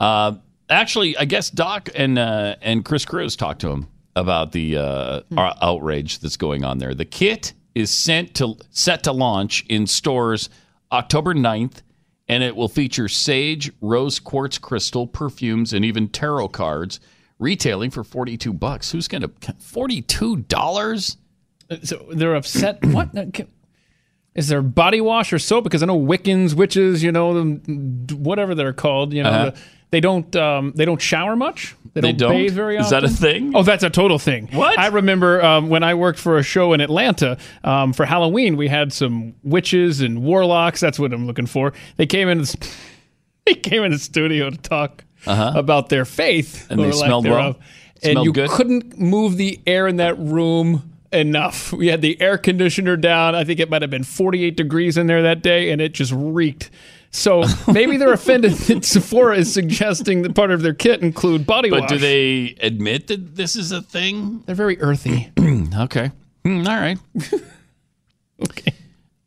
uh, 0.00 0.34
actually, 0.68 1.16
I 1.16 1.24
guess 1.24 1.48
Doc 1.48 1.88
and 1.94 2.18
uh, 2.18 2.56
and 2.60 2.84
Chris 2.84 3.06
Cruz 3.06 3.36
talked 3.36 3.62
to 3.62 3.70
him 3.70 3.88
about 4.14 4.52
the 4.52 4.76
uh, 4.76 5.20
ou- 5.32 5.58
outrage 5.62 6.18
that's 6.18 6.36
going 6.36 6.62
on 6.62 6.78
there. 6.78 6.94
The 6.94 7.04
kit 7.06 7.54
is 7.74 7.90
sent 7.90 8.34
to 8.34 8.56
set 8.70 9.02
to 9.04 9.12
launch 9.12 9.64
in 9.68 9.86
stores 9.86 10.50
October 10.92 11.34
9th, 11.34 11.82
and 12.28 12.42
it 12.42 12.54
will 12.54 12.68
feature 12.68 13.08
sage, 13.08 13.72
rose 13.80 14.18
quartz 14.18 14.58
crystal, 14.58 15.06
perfumes, 15.06 15.72
and 15.72 15.84
even 15.84 16.08
tarot 16.08 16.48
cards, 16.48 17.00
retailing 17.38 17.90
for 17.90 18.04
42 18.04 18.52
bucks. 18.52 18.90
Who's 18.92 19.08
going 19.08 19.22
to 19.22 19.28
$42? 19.28 21.16
So 21.82 22.06
they're 22.12 22.34
upset. 22.34 22.84
what? 22.84 23.08
Is 24.34 24.48
there 24.48 24.62
body 24.62 25.00
wash 25.00 25.32
or 25.32 25.38
soap? 25.38 25.64
Because 25.64 25.82
I 25.82 25.86
know 25.86 25.98
Wiccans, 25.98 26.54
witches, 26.54 27.02
you 27.02 27.12
know, 27.12 27.54
whatever 28.16 28.54
they're 28.54 28.72
called, 28.72 29.12
you 29.12 29.22
know, 29.22 29.28
Uh-huh. 29.30 29.50
the- 29.50 29.58
they 29.90 30.00
don't 30.00 30.34
um, 30.34 30.72
they 30.74 30.84
don't 30.84 31.00
shower 31.00 31.36
much. 31.36 31.76
They 31.92 32.00
They 32.00 32.12
don't, 32.12 32.18
don't? 32.18 32.32
bathe 32.32 32.52
very 32.52 32.76
often. 32.78 32.84
Is 32.86 32.90
that 32.90 33.04
a 33.04 33.08
thing? 33.08 33.52
Oh, 33.54 33.62
that's 33.62 33.84
a 33.84 33.90
total 33.90 34.18
thing. 34.18 34.48
What? 34.52 34.76
I 34.76 34.88
remember 34.88 35.40
um, 35.44 35.68
when 35.68 35.84
I 35.84 35.94
worked 35.94 36.18
for 36.18 36.36
a 36.36 36.42
show 36.42 36.72
in 36.72 36.80
Atlanta 36.80 37.38
um, 37.62 37.92
for 37.92 38.04
Halloween. 38.04 38.56
We 38.56 38.66
had 38.66 38.92
some 38.92 39.36
witches 39.44 40.00
and 40.00 40.24
warlocks. 40.24 40.80
That's 40.80 40.98
what 40.98 41.12
I'm 41.12 41.28
looking 41.28 41.46
for. 41.46 41.72
They 41.96 42.06
came 42.06 42.28
in. 42.28 42.44
They 43.46 43.54
came 43.54 43.82
in 43.84 43.92
the 43.92 43.98
studio 43.98 44.48
to 44.50 44.56
talk 44.56 45.04
Uh-huh. 45.26 45.52
about 45.58 45.88
their 45.88 46.04
faith 46.04 46.66
And 46.70 46.80
they 46.80 46.92
smelled 46.92 47.26
well? 47.28 47.56
And 48.02 48.12
Smelled 48.12 48.26
you 48.26 48.32
good? 48.32 48.50
couldn't 48.50 48.98
move 48.98 49.36
the 49.38 49.58
air 49.66 49.86
in 49.88 49.96
that 49.96 50.18
room 50.18 50.90
enough. 51.12 51.72
We 51.76 51.86
had 51.86 52.02
the 52.02 52.20
air 52.20 52.36
conditioner 52.38 52.96
down. 52.96 53.34
I 53.34 53.44
think 53.44 53.60
it 53.60 53.70
might 53.70 53.82
have 53.82 53.90
been 53.90 54.04
48 54.04 54.56
degrees 54.56 54.96
in 54.98 55.06
there 55.06 55.22
that 55.22 55.42
day, 55.42 55.70
and 55.70 55.80
it 55.80 55.92
just 55.94 56.12
reeked. 56.14 56.70
So 57.10 57.44
maybe 57.72 57.96
they're 57.96 58.12
offended 58.12 58.52
that 58.52 58.84
Sephora 58.94 59.36
is 59.38 59.52
suggesting 59.54 60.22
that 60.22 60.34
part 60.34 60.50
of 60.50 60.62
their 60.62 60.74
kit 60.74 61.00
include 61.00 61.46
body 61.46 61.70
But 61.70 61.82
wash. 61.82 61.90
do 61.90 61.98
they 61.98 62.56
admit 62.60 63.06
that 63.06 63.36
this 63.36 63.54
is 63.56 63.70
a 63.72 63.80
thing? 63.80 64.42
They're 64.46 64.54
very 64.56 64.80
earthy. 64.82 65.30
okay. 65.78 66.10
Hmm, 66.44 66.66
all 66.66 66.76
right. 66.76 66.98
okay. 68.42 68.74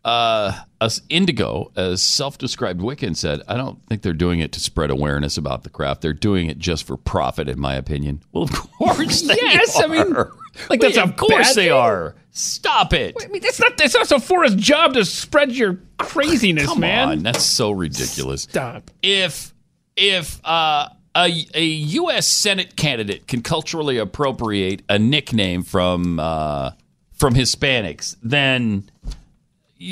Uh, 0.08 0.54
us 0.80 1.02
Indigo, 1.10 1.72
as 1.76 2.02
self-described 2.02 2.80
Wiccan, 2.80 3.16
said, 3.16 3.42
"I 3.48 3.58
don't 3.58 3.84
think 3.88 4.04
they're 4.04 4.14
doing 4.14 4.40
it 4.40 4.52
to 4.54 4.60
spread 4.60 4.90
awareness 4.90 5.38
about 5.38 5.64
the 5.64 5.70
craft. 5.70 6.02
They're 6.02 6.14
doing 6.14 6.50
it 6.50 6.60
just 6.60 6.86
for 6.88 6.96
profit, 6.98 7.50
in 7.50 7.60
my 7.60 7.76
opinion." 7.76 8.22
Well, 8.32 8.44
of 8.44 8.52
course 8.52 9.22
they 9.22 9.36
Yes, 9.36 9.76
are. 9.76 9.84
I 9.84 9.88
mean, 9.88 10.14
like 10.70 10.80
that's 10.80 10.98
of 10.98 11.16
course 11.18 11.56
they 11.56 11.66
thing. 11.66 11.72
are. 11.74 12.16
Stop 12.32 12.94
it. 12.94 13.16
I 13.22 13.28
mean, 13.28 13.44
it's 13.44 13.60
not. 13.60 13.74
It's 13.82 13.96
not 13.96 14.08
Sephora's 14.08 14.56
job 14.56 14.94
to 14.94 15.04
spread 15.04 15.52
your 15.52 15.80
craziness, 15.98 16.68
Come 16.68 16.80
man. 16.80 17.10
on, 17.10 17.24
that's 17.24 17.44
so 17.44 17.72
ridiculous. 17.72 18.44
Stop. 18.44 18.90
If 19.04 19.54
if 19.98 20.40
uh, 20.46 20.88
a 21.16 21.46
a 21.56 21.64
U.S. 21.66 22.28
Senate 22.28 22.76
candidate 22.76 23.28
can 23.28 23.42
culturally 23.42 23.98
appropriate 23.98 24.84
a 24.88 24.98
nickname 25.00 25.64
from 25.64 26.20
uh, 26.20 26.72
from 27.14 27.34
Hispanics, 27.34 28.16
then 28.22 28.90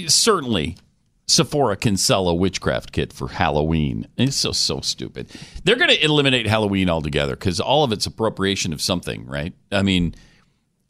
certainly 0.08 0.78
Sephora 1.28 1.76
can 1.76 1.98
sell 1.98 2.28
a 2.28 2.36
witchcraft 2.36 2.92
kit 2.92 3.12
for 3.12 3.30
Halloween. 3.30 4.08
It's 4.18 4.36
so 4.36 4.52
so 4.52 4.82
stupid. 4.82 5.30
They're 5.64 5.76
going 5.76 5.90
to 5.90 6.04
eliminate 6.04 6.48
Halloween 6.48 6.90
altogether 6.90 7.36
because 7.36 7.60
all 7.60 7.84
of 7.84 7.92
it's 7.92 8.06
appropriation 8.06 8.74
of 8.74 8.82
something, 8.82 9.26
right? 9.26 9.54
I 9.72 9.82
mean, 9.82 10.16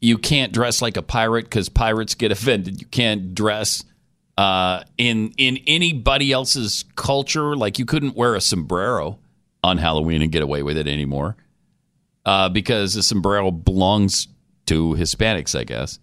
you 0.00 0.18
can't 0.18 0.52
dress 0.52 0.82
like 0.82 0.96
a 0.96 1.02
pirate 1.02 1.44
because 1.44 1.68
pirates 1.68 2.14
get 2.14 2.30
offended. 2.30 2.80
You 2.80 2.86
can't 2.86 3.34
dress 3.34 3.84
uh, 4.36 4.82
in 4.98 5.32
in 5.38 5.58
anybody 5.66 6.32
else's 6.32 6.84
culture. 6.96 7.56
Like 7.56 7.78
you 7.78 7.86
couldn't 7.86 8.14
wear 8.14 8.34
a 8.34 8.40
sombrero 8.40 9.18
on 9.64 9.78
Halloween 9.78 10.22
and 10.22 10.30
get 10.30 10.42
away 10.42 10.62
with 10.62 10.76
it 10.76 10.86
anymore 10.86 11.36
uh, 12.26 12.48
because 12.50 12.94
the 12.94 13.02
sombrero 13.02 13.50
belongs 13.50 14.28
to 14.66 14.94
Hispanics, 14.94 15.58
I 15.58 15.64
guess. 15.64 15.98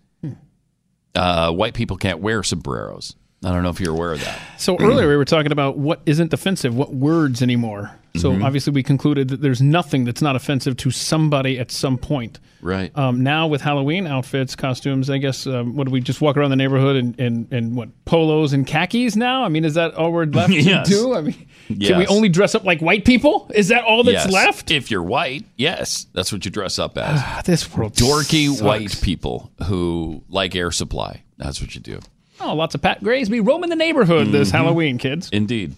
Uh, 1.16 1.52
white 1.52 1.74
people 1.74 1.98
can't 1.98 2.20
wear 2.20 2.44
sombreros. 2.44 3.16
I 3.46 3.52
don't 3.52 3.64
know 3.64 3.70
if 3.70 3.80
you're 3.80 3.94
aware 3.94 4.14
of 4.14 4.24
that. 4.24 4.40
So 4.58 4.78
earlier 4.80 5.08
we 5.08 5.18
were 5.18 5.26
talking 5.26 5.52
about 5.52 5.78
what 5.78 6.02
isn't 6.06 6.34
offensive, 6.34 6.76
what 6.76 6.94
words 6.94 7.42
anymore. 7.42 7.92
So 8.16 8.32
Mhm. 8.32 8.44
obviously 8.46 8.72
we 8.72 8.84
concluded 8.84 9.30
that 9.30 9.42
there's 9.42 9.62
nothing 9.62 10.06
that's 10.06 10.22
not 10.22 10.36
offensive 10.36 10.78
to 10.78 10.92
somebody 10.92 11.58
at 11.60 11.72
some 11.72 11.98
point. 11.98 12.40
Right. 12.62 12.96
Um, 12.96 13.24
now 13.24 13.48
with 13.48 13.62
Halloween 13.62 14.06
outfits, 14.06 14.56
costumes, 14.56 15.10
I 15.10 15.18
guess 15.18 15.48
um, 15.48 15.76
what 15.76 15.86
do 15.88 15.92
we 15.92 16.00
just 16.00 16.22
walk 16.22 16.38
around 16.38 16.52
the 16.52 16.56
neighborhood 16.56 16.96
and, 16.96 17.20
and, 17.20 17.52
and 17.52 17.76
what 17.76 17.90
polos 18.06 18.54
and 18.54 18.68
khakis 18.68 19.16
now? 19.16 19.44
I 19.44 19.50
mean, 19.50 19.66
is 19.66 19.74
that 19.74 19.96
all 19.96 20.12
we're 20.12 20.26
left 20.26 20.54
Yes. 20.54 20.88
to 20.88 20.94
do? 20.94 21.16
I 21.16 21.22
mean, 21.22 21.48
can 21.82 21.98
we 21.98 22.06
only 22.06 22.30
dress 22.30 22.54
up 22.54 22.64
like 22.64 22.82
white 22.82 23.04
people? 23.04 23.50
Is 23.56 23.70
that 23.70 23.84
all 23.84 24.04
that's 24.04 24.26
Yes. 24.26 24.32
left? 24.32 24.70
If 24.72 24.92
you're 24.92 25.02
white, 25.04 25.46
yes, 25.58 26.06
that's 26.14 26.32
what 26.32 26.46
you 26.46 26.52
dress 26.52 26.78
up 26.78 26.98
as. 27.00 27.44
this 27.46 27.76
world 27.76 27.94
dorky 27.94 28.50
sucks. 28.50 28.62
white 28.62 29.02
people 29.02 29.52
who 29.66 30.24
like 30.30 30.56
air 30.56 30.70
supply. 30.72 31.24
That's 31.40 31.60
what 31.62 31.74
you 31.74 31.82
do. 31.82 32.00
Oh, 32.44 32.54
lots 32.56 32.76
of 32.76 32.82
Pat 32.82 33.02
Grays 33.04 33.30
be 33.30 33.40
roaming 33.40 33.70
the 33.70 33.76
neighborhood 33.76 34.28
this 34.34 34.50
Mhm. 34.50 34.52
Halloween, 34.52 34.98
kids. 34.98 35.30
Indeed. 35.32 35.76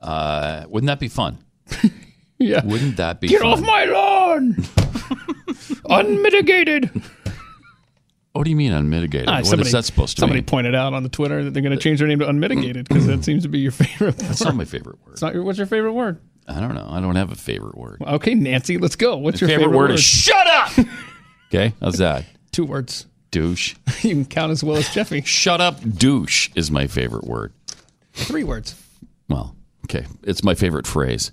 Uh, 0.00 0.64
wouldn't 0.68 0.86
that 0.86 1.00
be 1.00 1.08
fun? 1.08 1.38
Yeah. 2.40 2.64
Wouldn't 2.64 2.98
that 2.98 3.20
be 3.20 3.26
Get 3.26 3.40
fun? 3.40 3.50
off 3.50 3.60
my 3.60 3.84
lawn! 3.86 4.56
Unmitigated. 5.90 6.88
What 8.32 8.44
do 8.44 8.50
you 8.50 8.56
mean 8.56 8.72
unmitigated? 8.72 9.28
Ah, 9.28 9.38
what 9.38 9.46
somebody- 9.46 9.66
is 9.68 9.72
that 9.72 9.84
supposed 9.84 10.16
to 10.16 10.20
Somebody 10.20 10.42
mean? 10.42 10.46
pointed 10.46 10.74
out 10.76 10.94
on 10.94 11.02
the 11.02 11.08
Twitter 11.08 11.42
that 11.42 11.50
they're 11.52 11.62
going 11.64 11.76
to 11.76 11.82
change 11.82 11.98
their 11.98 12.06
name 12.06 12.20
to 12.20 12.28
unmitigated 12.28 12.86
because 12.88 13.06
that 13.08 13.24
seems 13.24 13.42
to 13.42 13.48
be 13.48 13.58
your 13.58 13.72
favorite. 13.72 14.18
That's 14.18 14.40
word. 14.40 14.46
not 14.46 14.54
my 14.54 14.64
favorite 14.66 14.98
word. 15.04 15.14
It's 15.14 15.22
not 15.22 15.34
your, 15.34 15.42
what's 15.42 15.58
your 15.58 15.66
favorite 15.66 15.94
word? 15.94 16.20
I 16.46 16.60
don't 16.60 16.76
know. 16.76 16.86
I 16.88 17.00
don't 17.00 17.16
have 17.16 17.32
a 17.32 17.34
favorite 17.34 17.76
word. 17.76 18.00
Okay, 18.06 18.34
Nancy, 18.36 18.78
let's 18.78 18.94
go. 18.94 19.16
What's 19.16 19.42
My 19.42 19.48
your 19.48 19.58
favorite, 19.58 19.76
word, 19.76 19.90
word? 19.90 19.98
is 19.98 20.04
shut 20.04 20.46
up. 20.46 20.70
okay, 21.52 21.74
how's 21.80 21.98
that? 21.98 22.24
Two 22.52 22.64
words. 22.66 23.06
Douche. 23.30 23.74
you 24.02 24.10
can 24.10 24.24
count 24.24 24.52
as 24.52 24.64
well 24.64 24.76
as 24.76 24.88
Jeffy. 24.92 25.20
Shut 25.24 25.60
up, 25.60 25.80
douche 25.82 26.50
is 26.54 26.70
my 26.70 26.86
favorite 26.86 27.24
word. 27.24 27.52
Three 28.12 28.44
words. 28.44 28.74
Well, 29.28 29.54
okay, 29.84 30.06
it's 30.22 30.42
my 30.42 30.54
favorite 30.54 30.86
phrase. 30.86 31.32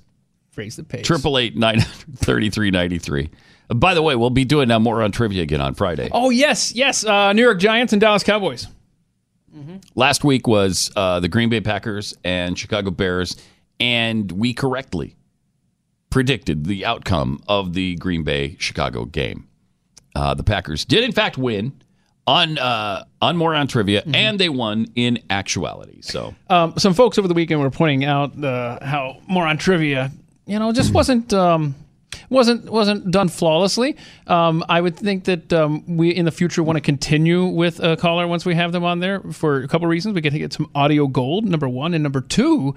Phrase 0.52 0.76
the 0.76 0.84
page. 0.84 1.06
Triple 1.06 1.38
eight 1.38 1.56
nine 1.58 1.82
thirty 1.82 2.50
three 2.50 2.72
ninety 2.72 3.00
three. 3.00 3.30
By 3.68 3.94
the 3.94 4.02
way, 4.02 4.16
we'll 4.16 4.30
be 4.30 4.46
doing 4.46 4.68
now 4.68 4.80
more 4.80 5.02
on 5.02 5.12
trivia 5.12 5.42
again 5.42 5.62
on 5.62 5.74
Friday. 5.74 6.10
Oh 6.12 6.30
yes, 6.30 6.74
yes. 6.74 7.04
Uh, 7.04 7.34
New 7.34 7.42
York 7.42 7.60
Giants 7.60 7.94
and 7.94 8.00
Dallas 8.00 8.24
Cowboys. 8.24 8.68
Last 9.96 10.26
week 10.26 10.48
was 10.48 10.92
uh, 10.98 11.22
the 11.22 11.30
Green 11.30 11.50
Bay 11.50 11.62
Packers 11.62 12.14
and 12.26 12.60
Chicago 12.60 12.92
Bears, 12.92 13.38
and 13.80 14.30
we 14.32 14.54
correctly 14.54 15.16
predicted 16.10 16.66
the 16.66 16.86
outcome 16.86 17.42
of 17.48 17.74
the 17.74 17.96
Green 17.96 18.24
Bay 18.24 18.58
Chicago 18.60 19.06
game. 19.06 19.48
Uh, 20.14 20.34
the 20.34 20.44
Packers 20.44 20.84
did, 20.84 21.04
in 21.04 21.12
fact, 21.12 21.38
win 21.38 21.74
on 22.28 22.58
uh, 22.58 23.06
on 23.22 23.38
more 23.38 23.54
on 23.54 23.68
trivia, 23.68 24.04
and 24.14 24.40
they 24.40 24.50
won 24.50 24.88
in 24.96 25.20
actuality. 25.30 26.02
So 26.02 26.34
Um, 26.50 26.74
some 26.78 26.94
folks 26.94 27.18
over 27.18 27.28
the 27.28 27.34
weekend 27.34 27.62
were 27.62 27.70
pointing 27.70 28.04
out 28.06 28.44
uh, 28.44 28.84
how 28.84 29.18
more 29.28 29.46
on 29.46 29.58
trivia, 29.58 30.12
you 30.48 30.58
know, 30.58 30.72
just 30.72 30.94
wasn't 30.94 31.32
um, 31.34 31.76
wasn't 32.30 32.70
wasn't 32.72 33.12
done 33.12 33.30
flawlessly. 33.30 33.96
Um, 34.26 34.64
I 34.68 34.82
would 34.82 34.98
think 34.98 35.26
that 35.26 35.54
um, 35.54 35.98
we 35.98 36.10
in 36.10 36.26
the 36.26 36.32
future 36.32 36.64
want 36.64 36.78
to 36.78 36.82
continue 36.82 37.46
with 37.46 37.80
a 37.80 37.96
caller 37.96 38.28
once 38.28 38.46
we 38.46 38.56
have 38.56 38.72
them 38.72 38.84
on 38.84 39.00
there 39.00 39.20
for 39.32 39.62
a 39.62 39.68
couple 39.68 39.88
reasons. 39.88 40.16
We 40.16 40.22
can 40.22 40.36
get 40.36 40.54
some 40.54 40.70
audio 40.74 41.06
gold, 41.08 41.46
number 41.46 41.70
one, 41.70 41.94
and 41.94 42.02
number 42.02 42.22
two. 42.22 42.74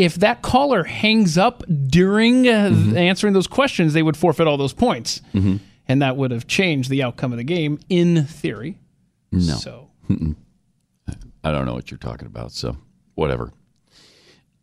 if 0.00 0.14
that 0.16 0.40
caller 0.40 0.84
hangs 0.84 1.36
up 1.36 1.62
during 1.86 2.48
uh, 2.48 2.72
answering 2.96 3.34
those 3.34 3.46
questions, 3.46 3.92
they 3.92 4.02
would 4.02 4.16
forfeit 4.16 4.46
all 4.46 4.56
those 4.56 4.72
points. 4.72 5.20
Mm-hmm. 5.34 5.56
And 5.88 6.02
that 6.02 6.16
would 6.16 6.30
have 6.30 6.46
changed 6.46 6.88
the 6.88 7.02
outcome 7.02 7.32
of 7.32 7.38
the 7.38 7.44
game 7.44 7.78
in 7.88 8.24
theory. 8.24 8.78
No. 9.32 9.54
So 9.56 9.90
Mm-mm. 10.08 10.36
I 11.44 11.52
don't 11.52 11.66
know 11.66 11.74
what 11.74 11.90
you're 11.90 11.98
talking 11.98 12.26
about. 12.26 12.52
So 12.52 12.76
whatever. 13.14 13.52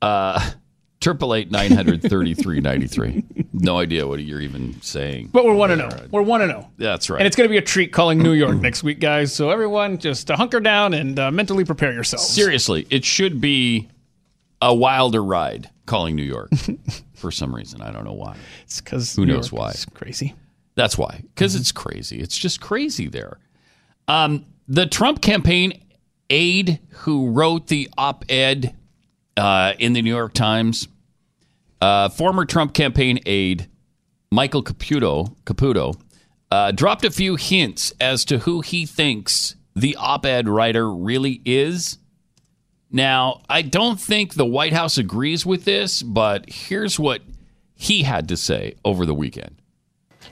Uh, 0.01 0.51
triple 0.99 1.33
eight 1.33 1.49
nine 1.51 1.71
hundred 1.71 2.01
thirty 2.03 2.33
three 2.33 2.59
ninety 2.59 2.87
three. 2.87 3.23
No 3.53 3.79
idea 3.79 4.05
what 4.07 4.19
you're 4.19 4.41
even 4.41 4.79
saying. 4.81 5.29
But 5.33 5.45
we're 5.45 5.55
one 5.55 5.69
to 5.69 5.75
know. 5.75 5.89
We're 6.11 6.21
one 6.21 6.41
to 6.41 6.47
know. 6.47 6.69
That's 6.77 7.09
right. 7.09 7.19
And 7.19 7.25
it's 7.25 7.35
going 7.35 7.47
to 7.47 7.51
be 7.51 7.57
a 7.57 7.61
treat 7.61 7.91
calling 7.91 8.19
New 8.19 8.33
York 8.33 8.57
next 8.57 8.83
week, 8.83 8.99
guys. 8.99 9.33
So 9.33 9.49
everyone, 9.49 9.97
just 9.97 10.29
uh, 10.29 10.35
hunker 10.37 10.59
down 10.59 10.93
and 10.93 11.17
uh, 11.17 11.31
mentally 11.31 11.65
prepare 11.65 11.91
yourselves. 11.93 12.27
Seriously, 12.27 12.85
it 12.89 13.03
should 13.03 13.41
be 13.41 13.87
a 14.61 14.73
wilder 14.73 15.23
ride 15.23 15.69
calling 15.87 16.15
New 16.15 16.23
York 16.23 16.51
for 17.15 17.31
some 17.31 17.55
reason. 17.55 17.81
I 17.81 17.91
don't 17.91 18.03
know 18.05 18.13
why. 18.13 18.35
It's 18.63 18.81
because 18.81 19.15
who 19.15 19.25
New 19.25 19.33
knows 19.33 19.51
York 19.51 19.59
why. 19.61 19.69
is 19.71 19.85
crazy. 19.85 20.35
That's 20.75 20.97
why. 20.97 21.21
Because 21.33 21.55
it's 21.55 21.71
crazy. 21.71 22.19
It's 22.19 22.37
just 22.37 22.61
crazy 22.61 23.07
there. 23.07 23.39
Um, 24.07 24.45
the 24.67 24.85
Trump 24.85 25.21
campaign 25.21 25.81
aide 26.29 26.79
who 26.89 27.29
wrote 27.29 27.67
the 27.67 27.89
op-ed 27.97 28.75
uh, 29.35 29.73
in 29.79 29.93
the 29.93 30.01
New 30.01 30.13
York 30.13 30.33
Times, 30.33 30.87
uh, 31.81 32.09
former 32.09 32.45
Trump 32.45 32.73
campaign 32.73 33.19
aide 33.25 33.69
Michael 34.31 34.63
Caputo, 34.63 35.35
Caputo 35.45 35.99
uh, 36.51 36.71
dropped 36.71 37.05
a 37.05 37.11
few 37.11 37.35
hints 37.35 37.93
as 38.01 38.25
to 38.25 38.39
who 38.39 38.61
he 38.61 38.85
thinks 38.85 39.55
the 39.75 39.95
op-ed 39.95 40.49
writer 40.49 40.91
really 40.91 41.41
is. 41.45 41.97
Now, 42.91 43.41
I 43.49 43.61
don't 43.61 43.99
think 43.99 44.33
the 44.33 44.45
White 44.45 44.73
House 44.73 44.97
agrees 44.97 45.45
with 45.45 45.65
this, 45.65 46.01
but 46.01 46.49
here's 46.49 46.99
what 46.99 47.21
he 47.75 48.03
had 48.03 48.27
to 48.29 48.37
say 48.37 48.75
over 48.83 49.05
the 49.05 49.13
weekend. 49.13 49.56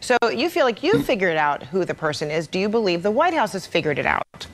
So 0.06 0.18
you 0.30 0.52
feel 0.52 0.65
like 0.65 0.84
you 0.84 1.02
figured 1.02 1.36
out 1.36 1.64
who 1.64 1.84
the 1.84 1.95
person 1.95 2.30
is. 2.30 2.45
Do 2.45 2.60
you 2.60 2.69
believe 2.69 3.02
the 3.02 3.10
White 3.10 3.34
House 3.34 3.53
has 3.53 3.65
figured 3.65 3.98
it 3.98 4.06
out? 4.06 4.45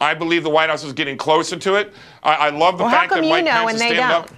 I 0.00 0.14
believe 0.14 0.44
the 0.44 0.50
White 0.50 0.70
House 0.70 0.84
is 0.84 0.92
getting 0.92 1.16
closer 1.16 1.56
to 1.56 1.74
it. 1.74 1.92
I, 2.22 2.34
I 2.34 2.50
love 2.50 2.78
the 2.78 2.84
Well, 2.84 2.92
fact 2.92 3.10
come 3.10 3.22
that 3.22 3.28
Mike 3.28 3.44
know 3.44 3.50
Pence 3.50 3.70
and 3.72 3.74
is 3.74 3.80
standing 3.80 4.04
up. 4.04 4.30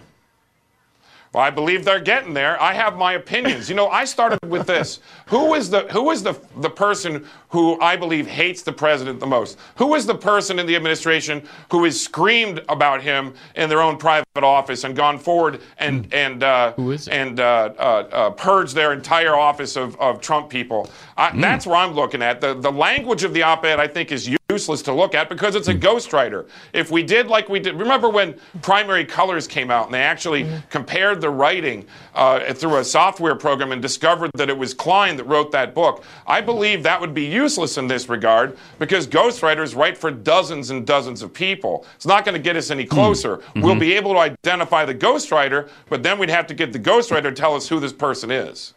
Well, 1.35 1.43
I 1.43 1.51
believe 1.51 1.85
they're 1.85 2.01
getting 2.01 2.33
there. 2.33 2.59
I 2.59 2.73
have 2.73 2.97
my 2.97 3.13
opinions. 3.13 3.69
You 3.69 3.75
know, 3.75 3.89
I 3.89 4.07
started 4.07 4.39
with 4.47 4.67
this. 4.67 5.01
Who 5.27 5.53
is 5.53 5.69
the 5.69 5.81
who 5.93 6.11
is 6.11 6.23
the 6.23 6.41
the 6.57 6.71
person 6.71 7.27
who 7.51 7.81
I 7.81 7.97
believe 7.97 8.27
hates 8.27 8.63
the 8.63 8.73
president 8.73 9.21
the 9.21 9.27
most? 9.27 9.59
Who 9.77 9.95
is 9.95 10.07
the 10.07 10.15
person 10.15 10.59
in 10.59 10.67
the 10.67 10.77
administration 10.77 11.43
who 11.71 11.85
has 11.85 12.01
screamed 12.01 12.63
about 12.69 13.03
him 13.03 13.35
in 13.55 13.69
their 13.69 13.81
own 13.81 13.97
private 13.97 14.27
office 14.37 14.85
and 14.85 14.95
gone 14.95 15.19
forward 15.19 15.61
and 15.79 16.13
and 16.13 16.43
uh, 16.43 16.75
and 17.11 17.41
uh, 17.41 17.73
uh, 17.79 17.81
uh, 17.81 18.31
purged 18.31 18.75
their 18.75 18.93
entire 18.93 19.35
office 19.35 19.77
of, 19.77 19.99
of 20.01 20.21
Trump 20.21 20.51
people? 20.51 20.91
I, 21.17 21.37
That's 21.39 21.67
where 21.67 21.77
I'm 21.77 21.95
looking 21.95 22.23
at. 22.23 22.41
The 22.41 22.55
the 22.55 22.73
language 22.73 23.25
of 23.25 23.33
the 23.33 23.43
op-ed 23.43 23.81
I 23.81 23.89
think 23.89 24.13
is 24.13 24.31
useless 24.51 24.81
to 24.81 24.95
look 24.95 25.15
at 25.15 25.29
because 25.29 25.55
it's 25.55 25.69
a 25.69 25.75
ghostwriter. 25.75 26.49
If 26.73 26.91
we 26.91 27.03
did 27.03 27.27
like 27.27 27.51
we 27.51 27.61
did, 27.61 27.75
remember 27.75 28.09
when 28.09 28.35
Primary 28.63 29.05
Colors 29.05 29.47
came 29.47 29.71
out 29.71 29.87
and 29.87 29.95
they 29.95 30.01
actually 30.01 30.49
compared 30.71 31.21
the 31.21 31.29
writing 31.29 31.85
uh, 32.15 32.55
through 32.55 32.77
a 32.77 32.85
software 32.85 33.35
program 33.35 33.73
and 33.73 33.83
discovered 33.83 34.31
that 34.35 34.49
it 34.49 34.57
was 34.57 34.73
Klein 34.73 35.17
that 35.19 35.25
wrote 35.25 35.53
that 35.53 35.75
book. 35.75 36.03
I 36.27 36.41
believe 36.41 36.83
that 36.85 36.99
would 36.99 37.13
be 37.13 37.27
useless 37.43 37.79
in 37.79 37.87
this 37.87 38.09
regard 38.09 38.57
because 38.79 39.07
ghostwriters 39.07 39.77
write 39.77 39.97
for 39.97 40.11
dozens 40.11 40.71
and 40.71 40.87
dozens 40.87 41.23
of 41.23 41.33
people. 41.33 41.87
It's 41.97 42.07
not 42.07 42.25
going 42.25 42.35
to 42.35 42.41
get 42.49 42.57
us 42.57 42.71
any 42.71 42.85
closer. 42.85 43.41
We'll 43.57 43.79
be 43.79 43.93
able 43.95 44.13
to 44.15 44.19
identify 44.21 44.85
the 44.85 44.95
ghostwriter, 44.95 45.69
but 45.89 46.03
then 46.03 46.19
we'd 46.19 46.31
have 46.31 46.47
to 46.49 46.55
get 46.55 46.73
the 46.73 46.81
ghostwriter 46.81 47.25
to 47.25 47.33
tell 47.33 47.55
us 47.55 47.69
who 47.69 47.79
this 47.81 47.93
person 47.93 48.31
is. 48.31 48.75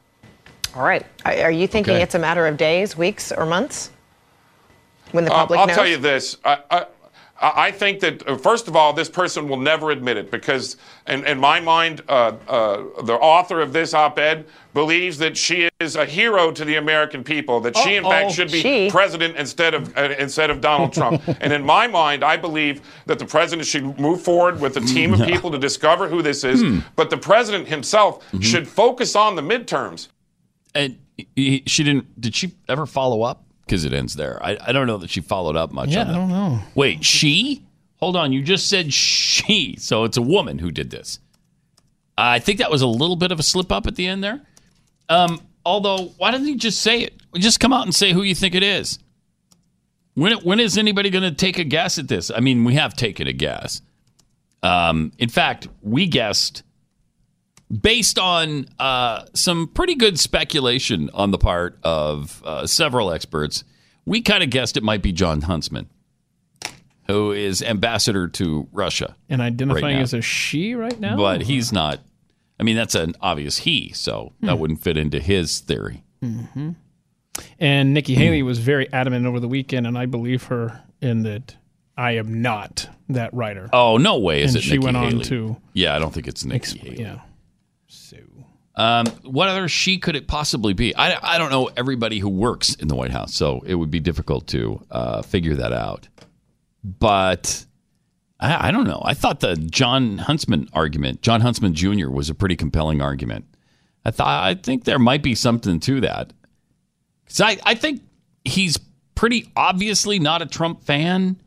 All 0.76 0.84
right. 0.84 1.06
Are, 1.26 1.34
are 1.48 1.52
you 1.52 1.68
thinking 1.68 1.96
Okay. 1.96 2.04
it's 2.04 2.16
a 2.16 2.20
matter 2.20 2.46
of 2.48 2.56
days, 2.58 2.96
weeks, 2.96 3.32
or 3.32 3.46
months? 3.46 3.92
When 5.12 5.26
the 5.26 5.32
Uh, 5.34 5.36
public 5.42 5.60
I'll 5.60 5.68
knows? 5.68 5.76
tell 5.76 5.88
you 5.88 5.98
this. 5.98 6.38
I, 6.46 6.60
I, 6.70 6.86
I 7.42 7.72
think 7.72 8.02
that, 8.02 8.28
uh, 8.28 8.38
first 8.38 8.68
of 8.68 8.76
all, 8.76 8.94
this 8.94 9.10
person 9.10 9.50
will 9.50 9.58
never 9.58 9.90
admit 9.90 10.16
it 10.16 10.30
because, 10.30 10.78
in, 11.08 11.26
in 11.26 11.40
my 11.40 11.60
mind, 11.60 12.02
uh, 12.08 12.34
uh, 12.48 12.84
the 13.04 13.16
author 13.16 13.62
of 13.62 13.74
this 13.74 13.96
op 13.96 14.20
ed 14.20 14.46
believes 14.76 15.18
that 15.18 15.36
she 15.36 15.68
is 15.80 15.96
a 15.96 16.06
hero 16.06 16.52
to 16.52 16.64
the 16.64 16.76
American 16.76 17.24
people, 17.24 17.60
that 17.62 17.76
she, 17.76 17.96
in 17.96 18.04
fact, 18.04 18.26
Uh-oh. 18.28 18.32
should 18.32 18.52
be 18.52 18.62
She? 18.62 18.90
president 18.92 19.38
instead 19.38 19.74
of, 19.74 19.98
uh, 19.98 20.14
instead 20.20 20.52
of 20.52 20.62
Donald 20.62 20.94
Trump. 20.94 21.24
and 21.42 21.52
in 21.52 21.64
my 21.64 21.88
mind, 21.88 22.24
I 22.24 22.38
believe 22.38 22.82
that 23.08 23.18
the 23.18 23.26
president 23.26 23.68
should 23.68 24.00
move 24.00 24.22
forward 24.22 24.62
with 24.62 24.78
a 24.78 24.82
team 24.82 25.12
of 25.14 25.22
people 25.26 25.50
to 25.50 25.58
discover 25.58 26.08
who 26.08 26.22
this 26.22 26.44
is, 26.44 26.64
but 26.96 27.10
the 27.10 27.18
president 27.18 27.68
himself 27.68 28.24
should 28.40 28.68
focus 28.68 29.16
on 29.16 29.36
the 29.36 29.42
midterms. 29.42 30.10
And 30.76 31.00
he, 31.36 31.64
she 31.66 31.84
didn't. 31.84 32.22
Did 32.22 32.36
she 32.36 32.54
ever 32.70 32.86
follow 32.86 33.24
up? 33.24 33.44
Because 33.72 33.86
it 33.86 33.94
ends 33.94 34.18
there. 34.18 34.38
I, 34.44 34.58
I 34.60 34.72
don't 34.74 34.86
know 34.86 34.98
that 34.98 35.10
she 35.10 35.22
followed 35.22 35.56
up 35.56 35.72
much. 35.72 35.92
Yeah, 35.92 36.02
on 36.02 36.10
I 36.10 36.14
don't 36.14 36.28
know. 36.28 36.60
Wait, 36.76 37.06
she? 37.06 37.64
Hold 38.02 38.18
on. 38.18 38.34
You 38.34 38.44
just 38.44 38.68
said 38.68 38.94
she, 38.94 39.78
so 39.80 40.04
it's 40.04 40.18
a 40.18 40.22
woman 40.22 40.60
who 40.60 40.72
did 40.72 40.90
this. 40.90 41.20
I 42.18 42.40
think 42.40 42.60
that 42.60 42.70
was 42.70 42.82
a 42.82 42.88
little 42.88 43.16
bit 43.16 43.32
of 43.32 43.40
a 43.40 43.44
slip 43.44 43.72
up 43.72 43.88
at 43.88 43.96
the 43.96 44.08
end 44.08 44.22
there. 44.22 44.42
Um, 45.08 45.40
although, 45.66 46.12
why 46.18 46.32
didn't 46.32 46.48
you 46.48 46.58
just 46.58 46.82
say 46.82 47.00
it? 47.00 47.14
Just 47.36 47.62
come 47.62 47.72
out 47.72 47.86
and 47.86 47.96
say 47.96 48.12
who 48.12 48.24
you 48.24 48.36
think 48.36 48.56
it 48.56 48.64
is. 48.64 49.00
When 50.16 50.34
when 50.40 50.60
is 50.60 50.78
anybody 50.78 51.10
going 51.10 51.24
to 51.24 51.32
take 51.32 51.58
a 51.58 51.64
guess 51.64 51.98
at 51.98 52.10
this? 52.10 52.30
I 52.30 52.42
mean, 52.42 52.66
we 52.66 52.74
have 52.74 52.94
taken 52.94 53.26
a 53.26 53.34
guess. 53.34 53.82
Um, 54.62 55.14
in 55.18 55.30
fact, 55.30 55.70
we 55.82 56.08
guessed 56.08 56.64
based 57.80 58.20
on 58.20 58.68
uh, 58.80 59.24
some 59.34 59.68
pretty 59.68 59.96
good 59.96 60.20
speculation 60.20 61.10
on 61.14 61.32
the 61.32 61.38
part 61.38 61.78
of 61.84 62.42
uh, 62.46 62.68
several 62.68 63.12
experts. 63.12 63.64
We 64.06 64.22
kind 64.22 64.44
of 64.44 64.50
guessed 64.50 64.78
it 64.78 64.84
might 64.84 65.02
be 65.02 65.12
Jon 65.12 65.42
Huntsman, 65.42 65.88
who 67.08 67.32
is 67.32 67.62
ambassador 67.62 68.28
to 68.30 68.68
Russia. 68.72 69.16
And 69.30 69.42
identifying 69.42 69.98
now. 69.98 70.02
as 70.02 70.14
a 70.14 70.22
she 70.22 70.74
right 70.76 71.00
now? 71.00 71.16
But 71.18 71.44
he's 71.44 71.72
not. 71.72 72.00
I 72.60 72.64
mean, 72.64 72.76
that's 72.76 72.96
an 72.96 73.16
obvious 73.22 73.58
he, 73.60 73.92
so 73.94 74.34
that 74.42 74.60
wouldn't 74.60 74.82
fit 74.82 74.98
into 74.98 75.20
his 75.20 75.60
theory. 75.60 76.04
hmm 76.22 76.72
And 77.60 77.94
Nikki 77.94 78.14
Haley 78.16 78.44
was 78.44 78.60
very 78.60 78.92
adamant 78.94 79.26
over 79.26 79.40
the 79.40 79.48
weekend, 79.48 79.88
and 79.88 79.98
I 79.98 80.06
believe 80.06 80.44
her 80.46 80.82
in 81.02 81.24
that 81.24 81.56
I 81.98 82.12
am 82.14 82.42
not 82.42 82.88
that 83.10 83.34
writer. 83.34 83.70
Oh 83.74 83.98
no 83.98 84.18
way! 84.20 84.42
Is 84.44 84.54
And 84.56 84.64
it? 84.64 84.66
she 84.66 84.72
Nikki 84.74 84.86
went 84.86 84.98
on 84.98 85.12
Haley. 85.12 85.24
to 85.26 85.58
Yeah, 85.74 85.96
I 85.96 86.00
don't 86.00 86.14
think 86.14 86.28
it's 86.28 86.44
Nikki 86.46 86.80
Haley. 86.80 87.02
yeah. 87.02 87.20
Um, 88.76 89.06
what 89.24 89.50
other 89.50 89.68
she 89.68 89.98
could 89.98 90.16
it 90.16 90.28
possibly 90.28 90.74
be? 90.74 90.96
I, 90.96 91.36
I 91.36 91.38
don't 91.38 91.52
know 91.52 91.70
everybody 91.76 92.20
who 92.20 92.30
works 92.30 92.74
in 92.76 92.88
the 92.88 92.96
White 92.96 93.12
House, 93.12 93.34
so 93.34 93.62
it 93.66 93.76
would 93.76 93.92
be 93.92 94.00
difficult 94.00 94.48
to 94.48 94.82
uh, 94.90 95.22
figure 95.24 95.56
that 95.56 95.74
out. 95.74 96.08
But 96.84 97.66
I, 98.40 98.70
I 98.70 98.72
don't 98.72 98.86
know. 98.86 99.02
I 99.04 99.14
thought 99.14 99.42
the 99.42 99.56
Jon 99.56 100.18
Huntsman 100.20 100.70
argument, 100.74 101.22
Jon 101.22 101.42
Huntsman 101.42 101.74
Jr., 101.74 102.10
was 102.10 102.30
a 102.30 102.34
pretty 102.34 102.56
compelling 102.56 103.02
argument. 103.02 103.46
I 104.06 104.12
thought 104.12 104.44
I 104.44 104.56
think 104.56 104.86
there 104.86 104.98
might 105.00 105.22
be 105.22 105.36
something 105.36 105.80
to 105.82 106.02
that. 106.02 106.34
'Cause 107.28 107.42
I, 107.42 107.58
I 107.64 107.76
think 107.76 108.02
he's 108.44 108.78
pretty 109.16 109.50
obviously 109.56 110.18
not 110.20 110.42
a 110.42 110.46
Trump 110.46 110.84
fan 110.84 111.38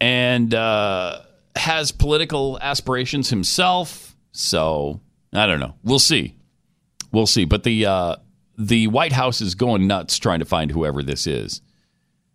and 0.00 0.52
uh, 0.54 1.20
has 1.56 1.90
political 1.92 2.58
aspirations 2.60 3.30
himself. 3.30 4.14
So 4.32 5.00
I 5.32 5.46
don't 5.46 5.60
know. 5.60 5.74
We'll 5.82 5.98
see. 5.98 6.36
We'll 7.10 7.26
see. 7.26 7.44
But 7.44 7.62
the 7.62 7.86
uh, 7.86 8.16
the 8.58 8.86
White 8.88 9.12
House 9.12 9.40
is 9.40 9.54
going 9.54 9.86
nuts 9.86 10.18
trying 10.18 10.40
to 10.40 10.44
find 10.44 10.70
whoever 10.70 11.02
this 11.02 11.26
is. 11.26 11.60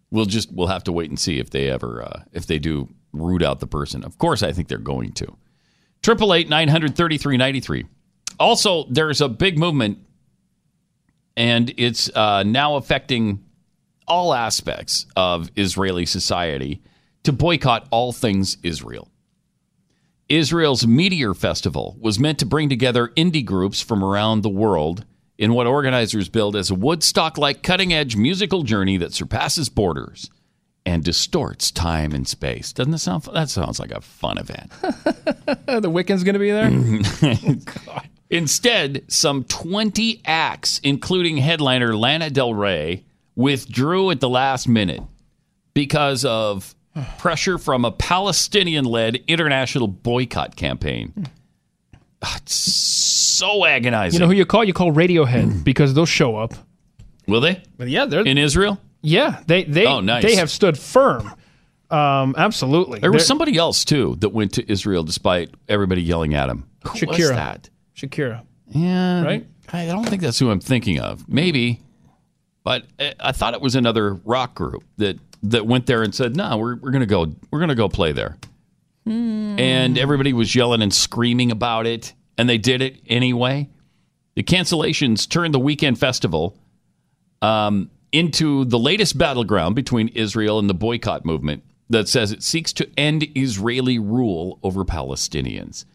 We'll 0.09 0.25
just 0.25 0.51
we'll 0.51 0.67
have 0.67 0.83
to 0.85 0.91
wait 0.91 1.09
and 1.09 1.19
see 1.19 1.39
if 1.39 1.49
they 1.49 1.69
ever 1.69 2.03
uh, 2.03 2.23
if 2.31 2.47
they 2.47 2.59
do 2.59 2.89
root 3.13 3.43
out 3.43 3.59
the 3.59 3.67
person. 3.67 4.03
Of 4.03 4.17
course, 4.17 4.43
I 4.43 4.51
think 4.51 4.67
they're 4.67 4.77
going 4.77 5.11
to. 5.13 5.35
Triple 6.01 6.33
eight 6.33 6.49
nine 6.49 6.67
hundred 6.67 6.95
thirty 6.95 7.17
three 7.17 7.37
ninety 7.37 7.59
three. 7.59 7.85
Also, 8.39 8.85
there's 8.89 9.19
a 9.19 9.27
big 9.27 9.57
movement, 9.57 9.99
and 11.35 11.73
it's 11.77 12.09
uh, 12.15 12.43
now 12.43 12.75
affecting 12.75 13.43
all 14.07 14.33
aspects 14.33 15.05
of 15.15 15.51
Israeli 15.55 16.05
society 16.05 16.81
to 17.23 17.33
boycott 17.33 17.87
all 17.91 18.13
things 18.13 18.57
Israel. 18.63 19.11
Israel's 20.29 20.85
Meteor 20.85 21.33
Festival 21.33 21.97
was 21.99 22.19
meant 22.19 22.39
to 22.39 22.45
bring 22.45 22.69
together 22.69 23.09
indie 23.15 23.45
groups 23.45 23.81
from 23.81 24.03
around 24.03 24.41
the 24.41 24.49
world 24.49 25.05
in 25.37 25.53
what 25.53 25.67
organizers 25.67 26.29
billed 26.29 26.55
as 26.55 26.69
a 26.69 26.75
Woodstock 26.75 27.37
like 27.37 27.63
cutting 27.63 27.93
edge 27.93 28.15
musical 28.15 28.63
journey 28.63 28.97
that 28.97 29.13
surpasses 29.13 29.69
borders 29.69 30.29
and 30.85 31.03
distorts 31.03 31.71
time 31.71 32.13
and 32.13 32.27
space. 32.27 32.73
Doesn't 32.73 32.91
that 32.91 32.99
sound 32.99 33.23
fun? 33.23 33.35
That 33.35 33.49
sounds 33.49 33.79
like 33.79 33.91
a 33.91 34.01
fun 34.01 34.37
event. 34.37 34.71
the 34.81 35.91
Wiccans 35.91 36.23
going 36.23 36.33
to 36.33 36.39
be 36.39 36.51
there? 36.51 37.97
Instead, 38.29 39.03
some 39.07 39.43
20 39.45 40.21
acts, 40.25 40.79
including 40.79 41.37
headliner 41.37 41.95
Lana 41.95 42.29
Del 42.29 42.53
Rey, 42.53 43.05
withdrew 43.35 44.11
at 44.11 44.19
the 44.19 44.29
last 44.29 44.67
minute 44.67 45.01
because 45.73 46.25
of 46.25 46.75
pressure 47.17 47.57
from 47.57 47.85
a 47.85 47.91
Palestinian 47.91 48.85
led 48.85 49.15
international 49.27 49.87
boycott 49.87 50.55
campaign. 50.55 51.27
It's 52.21 52.53
so 52.55 53.65
agonizing. 53.65 54.19
You 54.19 54.25
know 54.25 54.27
who 54.31 54.37
you 54.37 54.45
call? 54.45 54.63
You 54.63 54.73
call 54.73 54.91
Radiohead 54.91 55.63
because 55.63 55.93
they'll 55.93 56.05
show 56.05 56.35
up. 56.35 56.53
Will 57.27 57.41
they? 57.41 57.61
yeah, 57.79 58.05
they're 58.05 58.25
in 58.25 58.37
Israel. 58.37 58.79
Yeah, 59.01 59.41
they 59.45 59.63
they 59.65 59.85
Oh, 59.85 59.99
nice. 59.99 60.23
they 60.23 60.35
have 60.35 60.49
stood 60.49 60.77
firm. 60.77 61.31
Um, 61.89 62.33
absolutely. 62.37 62.99
There 62.99 63.11
was 63.11 63.21
They're- 63.21 63.27
somebody 63.27 63.57
else 63.57 63.85
too 63.85 64.17
that 64.19 64.29
went 64.29 64.53
to 64.53 64.69
Israel 64.71 65.03
despite 65.03 65.51
everybody 65.69 66.01
yelling 66.01 66.33
at 66.33 66.49
him. 66.49 66.65
Who 66.83 66.89
was 67.07 67.17
Shakira. 67.17 67.35
that? 67.35 67.69
Shakira. 67.95 68.41
Yeah, 68.69 69.23
Right? 69.23 69.47
I 69.71 69.85
don't 69.85 70.07
think 70.07 70.21
that's 70.21 70.39
who 70.39 70.49
I'm 70.49 70.59
thinking 70.59 70.99
of. 70.99 71.29
Maybe, 71.29 71.81
but 72.63 72.85
uh, 72.99 73.11
I 73.19 73.31
thought 73.31 73.53
it 73.53 73.61
was 73.61 73.75
another 73.75 74.15
rock 74.25 74.55
group 74.55 74.83
that 74.97 75.17
that 75.43 75.65
went 75.65 75.85
there 75.85 76.03
and 76.03 76.13
said, 76.13 76.35
"No, 76.35 76.57
we're 76.57 76.75
we're 76.75 76.91
gonna 76.91 77.05
go 77.05 77.33
we're 77.51 77.59
gonna 77.59 77.75
go 77.75 77.89
play 77.89 78.11
there." 78.11 78.37
And 79.59 79.97
everybody 79.97 80.33
was 80.33 80.53
yelling 80.53 80.81
and 80.81 80.93
screaming 80.93 81.51
about 81.51 81.87
it, 81.87 82.13
and 82.37 82.49
they 82.49 82.57
did 82.57 82.81
it 82.81 82.97
anyway. 83.07 83.69
The 84.35 84.43
cancellations 84.43 85.27
turned 85.27 85.53
the 85.53 85.59
weekend 85.59 85.97
festival 85.97 86.57
um, 87.41 87.89
into 88.11 88.65
the 88.65 88.79
latest 88.79 89.17
battleground 89.17 89.75
between 89.75 90.09
Israel 90.09 90.59
and 90.59 90.69
the 90.69 90.73
boycott 90.73 91.25
movement 91.25 91.63
that 91.89 92.07
says 92.09 92.31
it 92.31 92.43
seeks 92.43 92.73
to 92.73 92.89
end 92.97 93.27
Israeli 93.35 93.97
rule 93.97 94.59
over 94.63 94.83
Palestinians. 94.83 95.85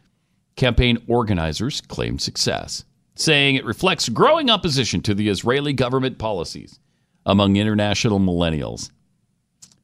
Campaign 0.56 0.98
organizers 1.06 1.80
claimed 1.80 2.20
success, 2.20 2.84
saying 3.14 3.56
it 3.56 3.64
reflects 3.64 4.08
growing 4.08 4.50
opposition 4.50 5.02
to 5.02 5.14
the 5.14 5.28
Israeli 5.28 5.72
government 5.72 6.18
policies 6.18 6.78
among 7.24 7.56
international 7.56 8.18
millennials. 8.18 8.90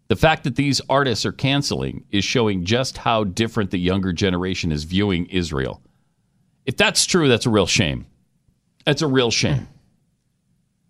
The 0.08 0.16
fact 0.16 0.44
that 0.44 0.56
these 0.56 0.80
artists 0.88 1.26
are 1.26 1.32
canceling 1.32 2.04
is 2.10 2.24
showing 2.24 2.64
just 2.64 2.96
how 2.96 3.24
different 3.24 3.70
the 3.70 3.78
younger 3.78 4.12
generation 4.12 4.72
is 4.72 4.84
viewing 4.84 5.26
Israel. 5.26 5.82
If 6.64 6.76
that's 6.76 7.04
true, 7.04 7.28
that's 7.28 7.46
a 7.46 7.50
real 7.50 7.66
shame. 7.66 8.06
That's 8.86 9.02
a 9.02 9.06
real 9.06 9.30
shame. 9.30 9.68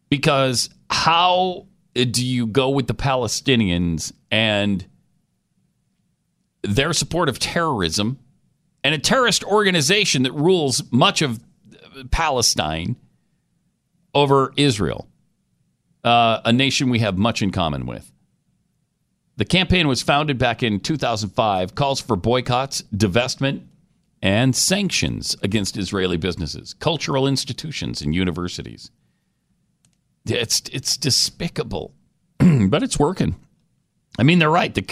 Because 0.08 0.70
how 0.88 1.66
do 1.94 2.24
you 2.24 2.46
go 2.46 2.70
with 2.70 2.86
the 2.86 2.94
Palestinians 2.94 4.12
and 4.30 4.86
their 6.62 6.92
support 6.92 7.28
of 7.28 7.40
terrorism 7.40 8.18
and 8.84 8.94
a 8.94 8.98
terrorist 8.98 9.42
organization 9.44 10.22
that 10.22 10.32
rules 10.32 10.82
much 10.92 11.22
of 11.22 11.40
Palestine 12.12 12.96
over 14.14 14.52
Israel, 14.56 15.08
uh, 16.04 16.40
a 16.44 16.52
nation 16.52 16.88
we 16.88 17.00
have 17.00 17.18
much 17.18 17.42
in 17.42 17.50
common 17.50 17.84
with? 17.84 18.12
The 19.38 19.44
campaign 19.44 19.86
was 19.86 20.02
founded 20.02 20.36
back 20.36 20.64
in 20.64 20.80
2005, 20.80 21.76
calls 21.76 22.00
for 22.00 22.16
boycotts, 22.16 22.82
divestment, 22.92 23.62
and 24.20 24.54
sanctions 24.54 25.36
against 25.44 25.76
Israeli 25.76 26.16
businesses, 26.16 26.74
cultural 26.74 27.24
institutions, 27.28 28.02
and 28.02 28.16
universities. 28.16 28.90
It's 30.26 30.62
it's 30.72 30.96
despicable, 30.96 31.94
but 32.38 32.82
it's 32.82 32.98
working. 32.98 33.36
I 34.18 34.24
mean, 34.24 34.40
they're 34.40 34.50
right. 34.50 34.74
The 34.74 34.82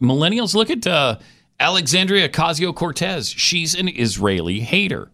millennials 0.00 0.54
look 0.54 0.70
at 0.70 0.86
uh, 0.86 1.18
Alexandria 1.58 2.28
Ocasio 2.28 2.72
Cortez. 2.72 3.28
She's 3.28 3.74
an 3.74 3.88
Israeli 3.88 4.60
hater. 4.60 5.10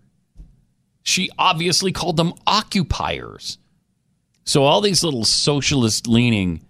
She 1.02 1.30
obviously 1.38 1.92
called 1.92 2.18
them 2.18 2.34
occupiers. 2.46 3.56
So 4.44 4.64
all 4.64 4.82
these 4.82 5.02
little 5.02 5.24
socialist 5.24 6.06
leaning 6.06 6.60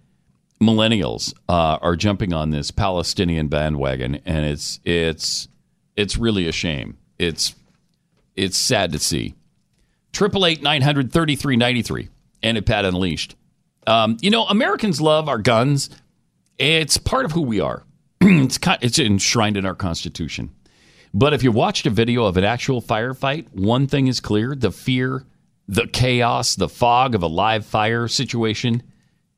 millennials 0.63 1.35
uh, 1.49 1.79
are 1.83 1.97
jumping 1.97 2.33
on 2.33 2.51
this 2.51 2.71
Palestinian 2.71 3.49
bandwagon, 3.49 4.21
and 4.25 4.47
it's 4.47 4.81
it's 4.85 5.49
it's 5.97 6.17
really 6.17 6.49
a 6.49 6.53
shame. 6.53 6.97
It's 7.19 7.55
it's 8.37 8.57
sad 8.57 8.93
to 8.93 8.99
see. 8.99 9.35
Triple 10.13 10.47
eight 10.47 10.63
nine 10.63 10.83
hundred 10.83 11.13
thirty 11.13 11.37
three 11.37 11.57
ninety 11.57 11.83
three 11.83 12.09
and 12.43 12.57
at 12.57 12.67
Pat 12.67 12.85
Unleashed. 12.85 13.37
Um, 13.87 14.17
you 14.21 14.31
know, 14.31 14.45
Americans 14.45 15.01
love 15.01 15.29
our 15.29 15.39
guns. 15.39 15.91
It's 16.59 16.97
part 16.97 17.25
of 17.25 17.33
who 17.33 17.43
we 17.43 17.61
are. 17.61 17.85
it's 18.21 18.59
it's 18.81 18.99
enshrined 18.99 19.57
in 19.57 19.67
our 19.67 19.75
Constitution. 19.75 20.51
But 21.15 21.35
if 21.35 21.43
you 21.43 21.53
watched 21.53 21.87
a 21.87 21.91
video 21.91 22.25
of 22.25 22.37
an 22.37 22.45
actual 22.45 22.81
firefight, 22.81 23.53
one 23.53 23.87
thing 23.87 24.07
is 24.07 24.21
clear: 24.21 24.55
the 24.55 24.71
fear, 24.71 25.25
the 25.67 25.87
chaos, 25.87 26.55
the 26.55 26.69
fog 26.69 27.15
of 27.15 27.23
a 27.23 27.27
live 27.27 27.67
fire 27.67 28.09
situation 28.09 28.83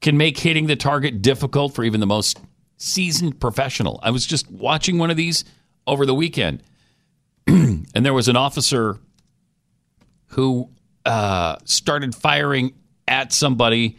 can 0.04 0.18
make 0.18 0.36
hitting 0.36 0.66
the 0.66 0.76
target 0.76 1.22
difficult 1.22 1.74
for 1.74 1.82
even 1.82 1.98
the 1.98 2.06
most 2.06 2.38
seasoned 2.76 3.40
professional. 3.40 3.98
I 4.02 4.10
was 4.10 4.26
just 4.26 4.50
watching 4.50 4.98
one 4.98 5.10
of 5.10 5.16
these 5.16 5.46
over 5.86 6.04
the 6.04 6.14
weekend, 6.14 6.62
and 7.46 7.86
there 7.94 8.12
was 8.12 8.28
an 8.28 8.36
officer 8.36 8.98
who 10.26 10.68
uh, 11.06 11.56
started 11.64 12.14
firing 12.14 12.74
at 13.08 13.32
somebody 13.32 13.96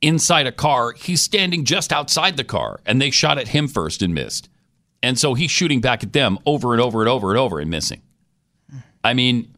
inside 0.00 0.46
a 0.46 0.52
car. 0.52 0.92
He's 0.92 1.20
standing 1.20 1.66
just 1.66 1.92
outside 1.92 2.38
the 2.38 2.44
car, 2.44 2.80
and 2.86 2.98
they 2.98 3.10
shot 3.10 3.36
at 3.36 3.48
him 3.48 3.68
first 3.68 4.00
and 4.00 4.14
missed. 4.14 4.48
And 5.02 5.18
so 5.18 5.34
he's 5.34 5.50
shooting 5.50 5.82
back 5.82 6.02
at 6.02 6.14
them 6.14 6.38
over 6.46 6.72
and 6.72 6.80
over 6.80 7.00
and 7.00 7.08
over 7.08 7.28
and 7.28 7.38
over 7.38 7.60
and 7.60 7.68
missing. 7.68 8.00
I 9.04 9.12
mean, 9.12 9.54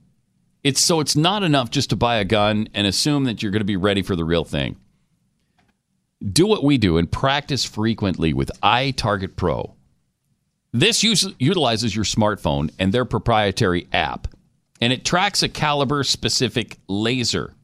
it's 0.64 0.82
so 0.82 0.98
it's 0.98 1.14
not 1.14 1.44
enough 1.44 1.70
just 1.70 1.90
to 1.90 1.96
buy 1.96 2.16
a 2.16 2.24
gun 2.24 2.68
and 2.74 2.88
assume 2.88 3.22
that 3.24 3.40
you're 3.40 3.52
going 3.52 3.60
to 3.60 3.64
be 3.64 3.76
ready 3.76 4.02
for 4.02 4.16
the 4.16 4.24
real 4.24 4.44
thing. 4.44 4.76
Do 6.26 6.46
what 6.46 6.62
we 6.64 6.76
do 6.78 6.98
and 6.98 7.10
practice 7.10 7.64
frequently 7.64 8.32
with 8.32 8.50
iTarget 8.62 9.36
Pro. 9.36 9.74
This 10.72 11.02
us- 11.02 11.26
utilizes 11.38 11.94
your 11.96 12.04
smartphone 12.04 12.70
and 12.78 12.92
their 12.92 13.04
proprietary 13.04 13.88
app, 13.92 14.28
and 14.80 14.92
it 14.92 15.04
tracks 15.04 15.42
a 15.42 15.48
caliber 15.48 16.04
specific 16.04 16.76
laser, 16.88 17.54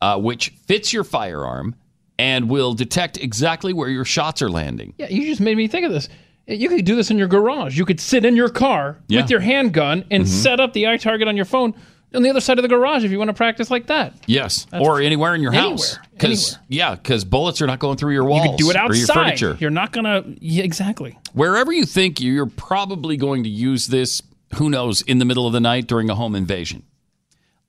uh, 0.00 0.18
which 0.18 0.50
fits 0.66 0.92
your 0.92 1.04
firearm 1.04 1.74
and 2.18 2.48
will 2.48 2.72
detect 2.72 3.18
exactly 3.18 3.72
where 3.72 3.90
your 3.90 4.04
shots 4.04 4.40
are 4.42 4.48
landing. 4.48 4.94
Yeah, 4.96 5.08
you 5.10 5.26
just 5.26 5.40
made 5.40 5.56
me 5.56 5.66
think 5.68 5.84
of 5.84 5.92
this. 5.92 6.08
You 6.46 6.68
could 6.68 6.84
do 6.84 6.94
this 6.94 7.10
in 7.10 7.18
your 7.18 7.26
garage. 7.28 7.76
You 7.76 7.84
could 7.84 8.00
sit 8.00 8.24
in 8.24 8.36
your 8.36 8.48
car 8.48 9.02
Yeah. 9.08 9.22
with 9.22 9.30
your 9.30 9.40
handgun 9.40 10.04
and 10.10 10.24
Mhm. 10.24 10.28
set 10.28 10.60
up 10.60 10.72
the 10.72 10.84
iTarget 10.84 11.26
on 11.26 11.34
your 11.36 11.44
phone 11.44 11.74
on 12.14 12.22
the 12.22 12.30
other 12.30 12.40
side 12.40 12.58
of 12.58 12.62
the 12.62 12.68
garage 12.68 13.04
if 13.04 13.10
you 13.10 13.18
want 13.18 13.28
to 13.28 13.34
practice 13.34 13.70
like 13.70 13.88
that. 13.88 14.14
Yes, 14.26 14.64
That's- 14.70 14.86
or 14.86 15.00
anywhere 15.00 15.34
in 15.34 15.42
your 15.42 15.52
house. 15.52 15.94
Anywhere, 15.96 16.08
Because 16.12 16.58
yeah, 16.68 16.94
because 16.94 17.24
bullets 17.24 17.60
are 17.60 17.66
not 17.66 17.78
going 17.78 17.96
through 17.96 18.12
your 18.12 18.24
walls 18.24 18.44
You 18.44 18.50
could 18.50 18.58
do 18.58 18.70
it 18.70 18.76
or 18.76 18.94
your 18.94 19.06
furniture. 19.06 19.56
You're 19.60 19.70
not 19.70 19.92
gonna. 19.92 20.24
Yeah, 20.40 20.64
exactly. 20.64 21.18
Wherever 21.34 21.72
you 21.72 21.84
think 21.84 22.20
you're 22.20 22.46
probably 22.46 23.16
going 23.16 23.42
to 23.44 23.50
use 23.50 23.88
this, 23.88 24.22
who 24.54 24.70
knows, 24.70 25.02
in 25.02 25.18
the 25.18 25.24
middle 25.24 25.46
of 25.46 25.52
the 25.52 25.60
night 25.60 25.86
during 25.86 26.08
a 26.08 26.14
home 26.14 26.34
invasion. 26.34 26.84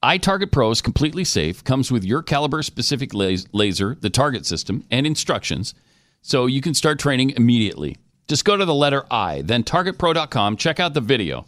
iTarget 0.04 0.52
Pro 0.52 0.70
is 0.72 0.82
completely 0.82 1.24
safe, 1.24 1.64
comes 1.64 1.92
with 1.92 2.04
your 2.06 2.22
caliber 2.22 2.62
specific 2.62 3.14
laser, 3.14 3.98
the 4.00 4.10
target 4.12 4.46
system, 4.46 4.86
and 4.92 5.08
instructions, 5.08 5.74
so 6.22 6.46
you 6.46 6.62
can 6.62 6.74
start 6.76 7.00
training 7.00 7.32
immediately. 7.32 7.98
Just 8.28 8.46
go 8.46 8.56
to 8.56 8.64
the 8.64 8.76
letter 8.76 9.06
I, 9.10 9.42
then 9.42 9.64
targetpro.com, 9.64 10.58
check 10.58 10.80
out 10.80 10.94
the 10.94 11.02
video, 11.02 11.46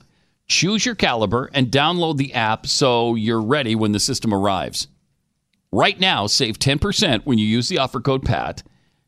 choose 0.50 0.86
your 0.86 0.96
caliber, 0.96 1.50
and 1.54 1.68
download 1.68 2.18
the 2.18 2.34
app 2.34 2.68
so 2.68 3.16
you're 3.16 3.42
ready 3.42 3.76
when 3.76 3.94
the 3.94 4.00
system 4.00 4.34
arrives. 4.34 4.88
Right 5.72 6.00
now, 6.00 6.28
save 6.28 6.60
10% 6.60 7.26
when 7.26 7.38
you 7.38 7.46
use 7.46 7.70
the 7.70 7.78
offer 7.78 8.02
code 8.02 8.26
PAT 8.26 8.64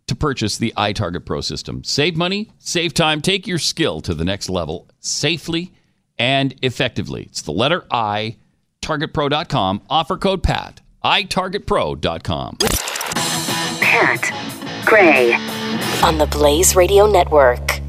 to 0.07 0.15
purchase 0.15 0.57
the 0.57 0.73
iTarget 0.77 1.26
Pro 1.26 1.41
system. 1.41 1.84
Save 1.84 2.15
money, 2.15 2.51
save 2.59 2.93
time, 2.93 3.22
take 3.22 3.47
your 3.47 3.57
skill 3.57 4.01
to 4.01 4.13
the 4.13 4.23
next 4.23 4.49
level 4.49 4.88
safely 4.99 5.73
and 6.19 6.53
effectively. 6.61 7.23
It's 7.23 7.41
the 7.41 7.51
letter 7.51 7.85
I, 7.89 8.38
targetpro.com, 8.81 9.81
offer 9.89 10.18
code 10.18 10.43
PAT, 10.43 10.81
itargetpro.com. 11.03 12.57
Pat 13.81 14.85
Gray 14.85 15.34
on 16.03 16.18
the 16.18 16.27
Blaze 16.27 16.76
Radio 16.76 17.09
Network. 17.09 17.81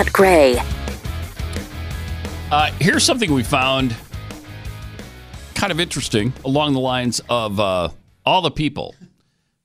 Pat 0.00 0.14
Gray. 0.14 0.56
Uh, 2.50 2.72
here's 2.80 3.04
something 3.04 3.34
we 3.34 3.42
found 3.42 3.94
kind 5.54 5.70
of 5.70 5.78
interesting 5.78 6.32
along 6.42 6.72
the 6.72 6.80
lines 6.80 7.20
of 7.28 7.60
uh, 7.60 7.90
all 8.24 8.40
the 8.40 8.50
people 8.50 8.94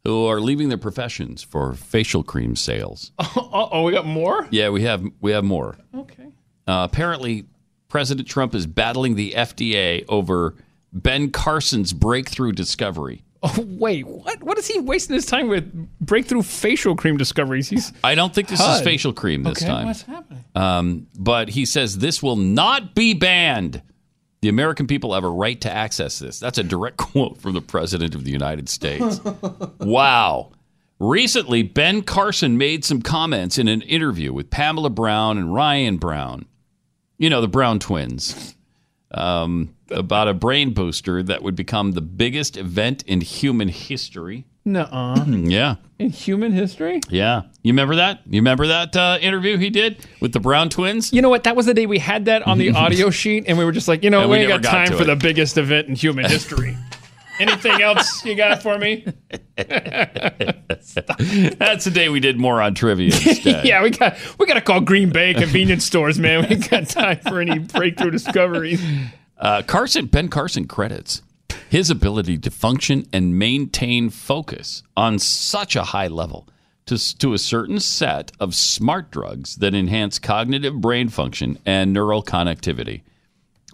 who 0.03 0.25
are 0.25 0.41
leaving 0.41 0.67
their 0.67 0.77
professions 0.77 1.41
for 1.41 1.73
facial 1.73 2.21
cream 2.21 2.57
sales. 2.57 3.13
Oh, 3.57 3.83
we 3.83 3.93
got 3.93 4.05
more. 4.05 4.45
Yeah, 4.51 4.69
we 4.69 4.81
have 4.83 5.05
we 5.21 5.31
have 5.31 5.45
more. 5.45 5.77
Okay. 5.95 6.25
Uh, 6.67 6.85
apparently, 6.91 7.45
President 7.87 8.27
Trump 8.27 8.53
is 8.53 8.67
battling 8.67 9.15
the 9.15 9.31
FDA 9.31 10.03
over 10.09 10.55
Ben 10.91 11.31
Carson's 11.31 11.93
breakthrough 11.93 12.51
discovery. 12.51 13.23
Oh, 13.47 13.65
wait, 13.79 14.07
what? 14.07 14.41
What 14.43 14.57
is 14.57 14.67
he 14.67 14.79
wasting 14.79 15.13
his 15.13 15.25
time 15.25 15.47
with? 15.47 15.71
Breakthrough 15.99 16.41
facial 16.41 16.95
cream 16.95 17.15
discoveries. 17.17 17.69
He's 17.69 17.93
I 18.03 18.15
don't 18.15 18.33
think 18.33 18.47
this 18.47 18.59
is 18.59 18.81
facial 18.81 19.13
cream 19.13 19.43
this 19.43 19.61
Okay, 19.61 19.67
time. 19.71 19.85
what's 19.87 20.01
happening? 20.01 20.43
Um, 20.55 21.07
but 21.17 21.49
he 21.49 21.65
says 21.65 21.99
this 21.99 22.23
will 22.23 22.37
not 22.37 22.95
be 22.95 23.13
banned. 23.13 23.81
The 24.41 24.49
American 24.49 24.87
people 24.87 25.13
have 25.13 25.23
a 25.23 25.29
right 25.29 25.59
to 25.61 25.71
access 25.71 26.19
this. 26.19 26.39
That's 26.39 26.57
a 26.57 26.63
direct 26.63 26.97
quote 27.11 27.39
from 27.39 27.53
the 27.53 27.61
President 27.61 28.15
of 28.15 28.23
the 28.23 28.31
United 28.31 28.67
States. 28.69 29.19
wow. 29.79 30.51
Recently, 30.99 31.61
Ben 31.61 32.01
Carson 32.03 32.57
made 32.57 32.85
some 32.85 33.01
comments 33.01 33.57
in 33.57 33.67
an 33.67 33.81
interview 33.81 34.31
with 34.31 34.49
Pamela 34.49 34.89
Brown 34.89 35.37
and 35.37 35.53
Ryan 35.53 35.97
Brown, 35.97 36.45
you 37.17 37.29
know, 37.29 37.41
the 37.41 37.49
Brown 37.49 37.79
twins, 37.79 38.54
um, 39.15 39.73
about 39.89 40.27
a 40.27 40.33
brain 40.33 40.73
booster 40.73 41.23
that 41.23 41.41
would 41.43 41.55
become 41.55 41.91
the 41.93 42.01
biggest 42.01 42.57
event 42.57 43.03
in 43.07 43.21
human 43.21 43.67
history. 43.69 44.45
Nuh-uh. 44.65 45.25
Yeah. 45.27 45.75
In 45.97 46.09
human 46.09 46.51
history? 46.51 46.99
Yeah. 47.09 47.43
You 47.63 47.71
remember 47.71 47.95
that? 47.95 48.19
You 48.25 48.41
remember 48.41 48.67
that 48.67 48.95
uh, 48.97 49.17
interview 49.21 49.55
he 49.57 49.69
did 49.69 50.05
with 50.19 50.33
the 50.33 50.41
Brown 50.41 50.69
twins? 50.69 51.13
You 51.13 51.21
know 51.21 51.29
what? 51.29 51.45
That 51.45 51.55
was 51.55 51.67
the 51.67 51.73
day 51.73 51.85
we 51.85 51.99
had 51.99 52.25
that 52.25 52.45
on 52.45 52.57
the 52.57 52.71
audio 52.75 53.09
sheet, 53.09 53.45
and 53.47 53.57
we 53.57 53.63
were 53.63 53.71
just 53.71 53.87
like, 53.87 54.03
you 54.03 54.09
know, 54.09 54.21
And 54.21 54.29
we 54.29 54.37
we 54.37 54.41
ain't 54.41 54.49
never 54.49 54.61
got 54.61 54.71
got 54.71 54.77
time 54.77 54.87
to 54.89 54.97
for 54.97 55.03
it. 55.03 55.05
the 55.05 55.15
biggest 55.15 55.57
event 55.57 55.87
in 55.87 55.95
human 55.95 56.25
history. 56.29 56.75
Anything 57.39 57.81
else 57.81 58.23
you 58.25 58.35
got 58.35 58.61
for 58.61 58.77
me? 58.77 59.05
That's 59.55 60.93
the 61.85 61.91
day 61.93 62.09
we 62.09 62.19
did 62.19 62.39
more 62.39 62.61
on 62.61 62.75
trivia 62.75 63.07
instead. 63.07 63.65
yeah, 63.65 63.81
we 63.83 63.89
got 63.89 64.17
we 64.37 64.45
got 64.45 64.55
to 64.55 64.61
call 64.61 64.81
Green 64.81 65.09
Bay 65.09 65.33
convenience 65.33 65.85
stores, 65.85 66.19
man. 66.19 66.41
We 66.41 66.55
ain't 66.55 66.69
got 66.69 66.87
time 66.87 67.19
for 67.19 67.41
any 67.41 67.59
breakthrough 67.59 68.11
discoveries. 68.11 68.83
Uh, 69.37 69.61
Carson, 69.63 70.05
Ben 70.05 70.29
Carson 70.29 70.67
credits 70.67 71.21
his 71.69 71.89
ability 71.89 72.37
to 72.37 72.51
function 72.51 73.05
and 73.11 73.37
maintain 73.37 74.09
focus 74.09 74.83
on 74.95 75.19
such 75.19 75.75
a 75.75 75.83
high 75.83 76.07
level 76.07 76.47
to, 76.85 77.17
to 77.17 77.33
a 77.33 77.37
certain 77.37 77.79
set 77.79 78.31
of 78.39 78.55
smart 78.55 79.11
drugs 79.11 79.57
that 79.57 79.73
enhance 79.73 80.19
cognitive 80.19 80.79
brain 80.79 81.09
function 81.09 81.57
and 81.65 81.91
neural 81.91 82.23
connectivity 82.23 83.01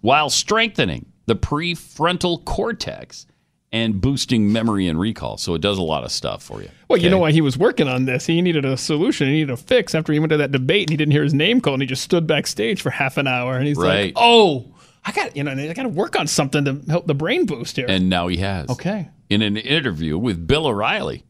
while 0.02 0.30
strengthening 0.30 1.06
the 1.26 1.36
prefrontal 1.36 2.44
cortex 2.46 3.26
and 3.74 4.02
boosting 4.02 4.52
memory 4.52 4.88
and 4.88 5.00
recall. 5.00 5.38
So 5.38 5.54
it 5.56 5.62
does 5.62 5.78
a 5.78 5.82
lot 5.82 6.04
of 6.04 6.12
stuff 6.12 6.44
for 6.44 6.62
you. 6.62 6.70
Well, 6.90 7.00
you 7.00 7.10
know 7.10 7.20
why 7.20 7.32
he 7.32 7.40
was 7.42 7.58
working 7.58 7.88
on 7.88 8.06
this? 8.06 8.26
He 8.26 8.42
needed 8.42 8.66
a 8.66 8.76
solution. 8.76 9.28
He 9.28 9.34
needed 9.34 9.50
a 9.52 9.58
fix 9.58 9.96
after 9.96 10.12
he 10.12 10.20
went 10.20 10.32
to 10.32 10.38
that 10.38 10.52
debate 10.52 10.84
and 10.84 10.90
he 10.92 10.98
didn't 10.98 11.14
hear 11.14 11.24
his 11.24 11.34
name 11.34 11.62
called 11.62 11.76
and 11.76 11.84
he 11.84 11.88
just 11.88 12.04
stood 12.04 12.28
backstage 12.28 12.82
for 12.82 12.90
half 12.90 13.18
an 13.18 13.28
hour 13.28 13.56
and 13.58 13.66
he's 13.66 13.78
Right. 13.78 14.06
like, 14.08 14.14
"Oh, 14.18 14.76
I 15.06 15.12
got 15.14 15.36
you 15.38 15.44
know, 15.44 15.52
I 15.52 15.74
got 15.74 15.84
to 15.84 15.90
work 15.90 16.20
on 16.20 16.28
something 16.28 16.66
to 16.66 16.82
help 16.90 17.08
the 17.08 17.16
brain 17.16 17.46
boost 17.46 17.78
here." 17.78 17.86
And 17.88 18.10
now 18.10 18.28
he 18.28 18.38
has. 18.38 18.70
Okay. 18.70 19.08
In 19.30 19.42
an 19.42 19.56
interview 19.56 20.18
with 20.18 20.46
Bill 20.46 20.68
O'Reilly, 20.68 21.24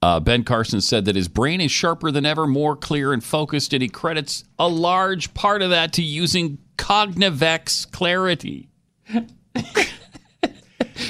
uh, 0.00 0.20
Ben 0.20 0.44
Carson 0.44 0.80
said 0.80 1.04
that 1.06 1.16
his 1.16 1.26
brain 1.26 1.60
is 1.60 1.72
sharper 1.72 2.12
than 2.12 2.24
ever, 2.24 2.46
more 2.46 2.76
clear 2.76 3.12
and 3.12 3.22
focused, 3.24 3.72
and 3.72 3.82
he 3.82 3.88
credits 3.88 4.44
a 4.60 4.68
large 4.68 5.34
part 5.34 5.60
of 5.60 5.70
that 5.70 5.92
to 5.94 6.02
using 6.02 6.58
Cognivex 6.78 7.90
clarity. 7.90 8.68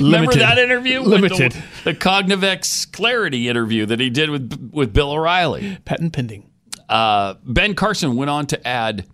Remember 0.00 0.30
Limited. 0.32 0.40
that 0.42 0.58
interview? 0.58 1.00
Limited. 1.00 1.52
The, 1.52 1.92
the 1.92 1.94
Cognivex 1.94 2.90
clarity 2.90 3.48
interview 3.48 3.86
that 3.86 4.00
he 4.00 4.10
did 4.10 4.30
with 4.30 4.70
with 4.72 4.92
Bill 4.92 5.12
O'Reilly. 5.12 5.78
Patent 5.84 6.12
pending. 6.12 6.50
Uh, 6.88 7.34
ben 7.44 7.74
Carson 7.74 8.16
went 8.16 8.30
on 8.30 8.46
to 8.46 8.66
add, 8.66 9.06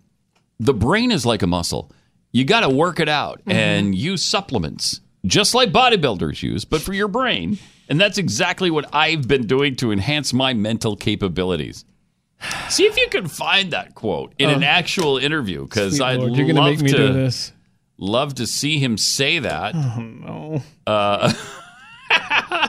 "The 0.60 0.72
brain 0.74 1.10
is 1.10 1.26
like 1.26 1.42
a 1.42 1.46
muscle. 1.46 1.92
You 2.32 2.44
got 2.44 2.60
to 2.60 2.68
work 2.68 3.00
it 3.00 3.08
out 3.08 3.40
and 3.46 3.94
use 3.94 4.22
supplements, 4.24 5.00
just 5.24 5.54
like 5.54 5.72
bodybuilders 5.72 6.42
use, 6.42 6.64
but 6.64 6.80
for 6.82 6.92
your 6.92 7.08
brain. 7.08 7.58
And 7.88 8.00
that's 8.00 8.18
exactly 8.18 8.70
what 8.70 8.92
I've 8.94 9.28
been 9.28 9.46
doing 9.46 9.76
to 9.76 9.92
enhance 9.92 10.32
my 10.32 10.54
mental 10.54 10.96
capabilities." 10.96 11.84
See 12.68 12.84
if 12.84 12.98
you 12.98 13.08
can 13.08 13.28
find 13.28 13.70
that 13.72 13.94
quote 13.94 14.34
in 14.38 14.50
an 14.50 14.62
Oh. 14.62 14.66
actual 14.66 15.16
interview, 15.16 15.62
because 15.64 16.00
I'd 16.02 16.18
Lord, 16.20 16.36
you're 16.36 16.46
gonna 16.46 16.60
love 16.60 16.70
make 16.76 16.82
me 16.82 16.90
to 16.90 16.96
do 16.96 17.12
this. 17.14 17.52
Love 17.98 18.34
to 18.36 18.46
see 18.46 18.78
him 18.78 18.96
say 18.98 19.38
that. 19.40 19.74
Oh 19.96 20.00
no. 20.00 20.62
Uh, 20.86 21.32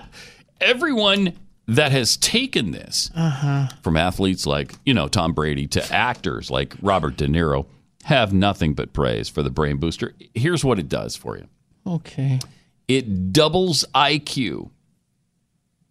everyone 0.62 1.34
that 1.68 1.92
has 1.92 2.18
taken 2.18 2.72
this 2.72 3.12
Uh-huh. 3.16 3.68
from 3.84 3.98
athletes 3.98 4.46
like 4.46 4.74
you 4.86 4.94
know 4.94 5.08
Tom 5.08 5.34
Brady 5.34 5.68
to 5.68 5.94
actors 5.94 6.50
like 6.50 6.76
Robert 6.82 7.18
De 7.18 7.28
Niro 7.28 7.66
have 8.04 8.32
nothing 8.34 8.74
but 8.74 8.94
praise 8.94 9.28
for 9.28 9.44
the 9.44 9.50
brain 9.50 9.78
booster. 9.78 10.14
Here's 10.34 10.64
what 10.64 10.80
it 10.80 10.88
does 10.88 11.16
for 11.18 11.38
you. 11.38 11.46
Okay. 11.86 12.40
It 12.88 13.34
doubles 13.34 13.84
IQ. 13.94 14.70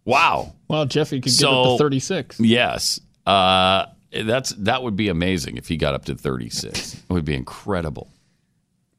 Wow. 0.03 0.53
Well, 0.67 0.85
Jeffy 0.85 1.17
could 1.17 1.25
get 1.31 1.39
So- 1.39 1.73
up 1.73 1.77
to 1.77 1.83
36. 1.83 2.39
Yes. 2.39 2.99
Uh, 3.25 3.85
that's 4.25 4.51
that 4.51 4.81
would 4.83 4.95
be 4.95 5.09
amazing 5.09 5.57
if 5.57 5.67
he 5.67 5.77
got 5.77 5.93
up 5.93 6.05
to 6.05 6.15
36. 6.15 6.95
it 6.95 7.03
would 7.09 7.25
be 7.25 7.35
incredible. 7.35 8.09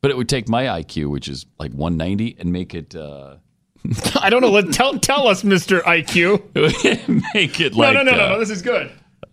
But 0.01 0.11
it 0.13 0.17
would 0.17 0.29
take 0.29 0.49
my 0.49 0.65
IQ, 0.65 1.11
which 1.11 1.29
is 1.29 1.47
like 1.59 1.73
190, 1.73 2.37
and 2.39 2.53
make 2.53 2.75
it 2.75 2.95
uh, 2.95 3.37
I 4.21 4.31
don't 4.31 4.43
know. 4.43 4.51
Let 4.51 4.73
tell 4.73 4.99
tell 4.99 5.29
us, 5.29 5.45
Mister 5.45 5.81
IQ. 5.81 6.55
make 7.35 7.61
it 7.61 7.75
like 7.75 7.95
no, 7.95 8.03
no, 8.03 8.13
no, 8.13 8.25
uh, 8.25 8.29
no. 8.31 8.39
This 8.39 8.51
is 8.51 8.63
good. 8.63 8.91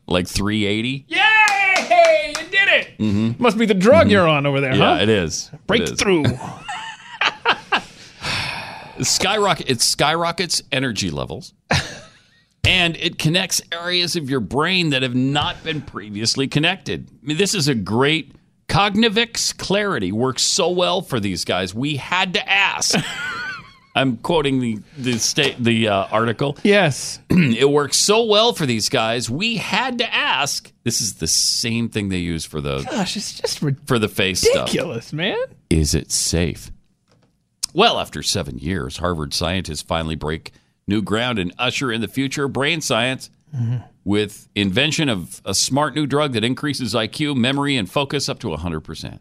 like 0.07 0.27
380. 0.27 1.05
Yay! 1.07 2.33
You 2.37 2.49
did 2.49 2.97
it. 2.99 3.39
Must 3.39 3.57
be 3.57 3.65
the 3.65 3.73
drug 3.73 4.09
you're 4.09 4.27
on 4.27 4.45
over 4.45 4.61
there, 4.61 4.71
Mm-hmm. 4.71 4.81
Yeah, 4.81 4.97
huh? 4.97 5.03
It 5.03 5.09
is. 5.09 5.51
Breakthrough. 5.67 6.23
skyrocket 9.01 9.69
it 9.69 9.81
skyrockets 9.81 10.63
energy 10.71 11.11
levels 11.11 11.53
and 12.63 12.95
it 12.95 13.19
connects 13.19 13.61
areas 13.73 14.15
of 14.15 14.29
your 14.29 14.39
brain 14.39 14.91
that 14.91 15.03
have 15.03 15.13
not 15.13 15.61
been 15.65 15.81
previously 15.81 16.47
connected 16.47 17.09
I 17.11 17.25
mean, 17.25 17.37
this 17.37 17.53
is 17.53 17.67
a 17.67 17.75
great 17.75 18.31
Cognivex 18.67 19.53
clarity 19.57 20.11
works 20.11 20.41
so 20.43 20.69
well 20.69 21.01
for 21.01 21.19
these 21.19 21.45
guys. 21.45 21.73
We 21.73 21.97
had 21.97 22.33
to 22.33 22.49
ask. 22.49 22.95
I'm 23.97 24.17
quoting 24.17 24.59
the 24.59 24.79
the 24.97 25.17
state 25.19 25.55
the 25.57 25.87
uh, 25.87 26.07
article. 26.11 26.57
Yes. 26.63 27.19
It 27.29 27.69
works 27.69 27.95
so 27.97 28.25
well 28.25 28.53
for 28.53 28.65
these 28.65 28.89
guys. 28.89 29.29
We 29.29 29.55
had 29.55 29.99
to 29.99 30.13
ask. 30.13 30.71
This 30.83 30.99
is 30.99 31.15
the 31.15 31.27
same 31.27 31.87
thing 31.89 32.09
they 32.09 32.17
use 32.17 32.43
for 32.43 32.59
the 32.59 32.81
Gosh, 32.83 33.15
it's 33.15 33.39
just 33.39 33.61
for 33.85 33.97
the 33.99 34.09
face 34.09 34.41
stuff. 34.41 34.67
ridiculous, 34.67 35.13
man. 35.13 35.37
is 35.69 35.95
it 35.95 36.11
safe? 36.11 36.71
Well, 37.73 37.97
after 37.99 38.21
seven 38.23 38.57
years, 38.57 38.97
Harvard 38.97 39.33
scientists 39.33 39.81
finally 39.81 40.15
break 40.15 40.51
new 40.87 41.01
ground 41.01 41.39
and 41.39 41.53
usher 41.57 41.91
in 41.91 42.01
the 42.01 42.07
future 42.07 42.45
of 42.45 42.53
brain 42.53 42.81
science 42.81 43.29
with 44.06 44.48
invention 44.56 45.10
of 45.10 45.41
a 45.44 45.53
smart 45.53 45.95
new 45.95 46.06
drug 46.06 46.32
that 46.34 46.44
increases 46.45 46.94
IQ, 46.94 47.36
memory, 47.36 47.76
and 47.76 47.90
focus 47.91 48.30
up 48.30 48.40
to 48.40 48.48
100%. 48.48 49.19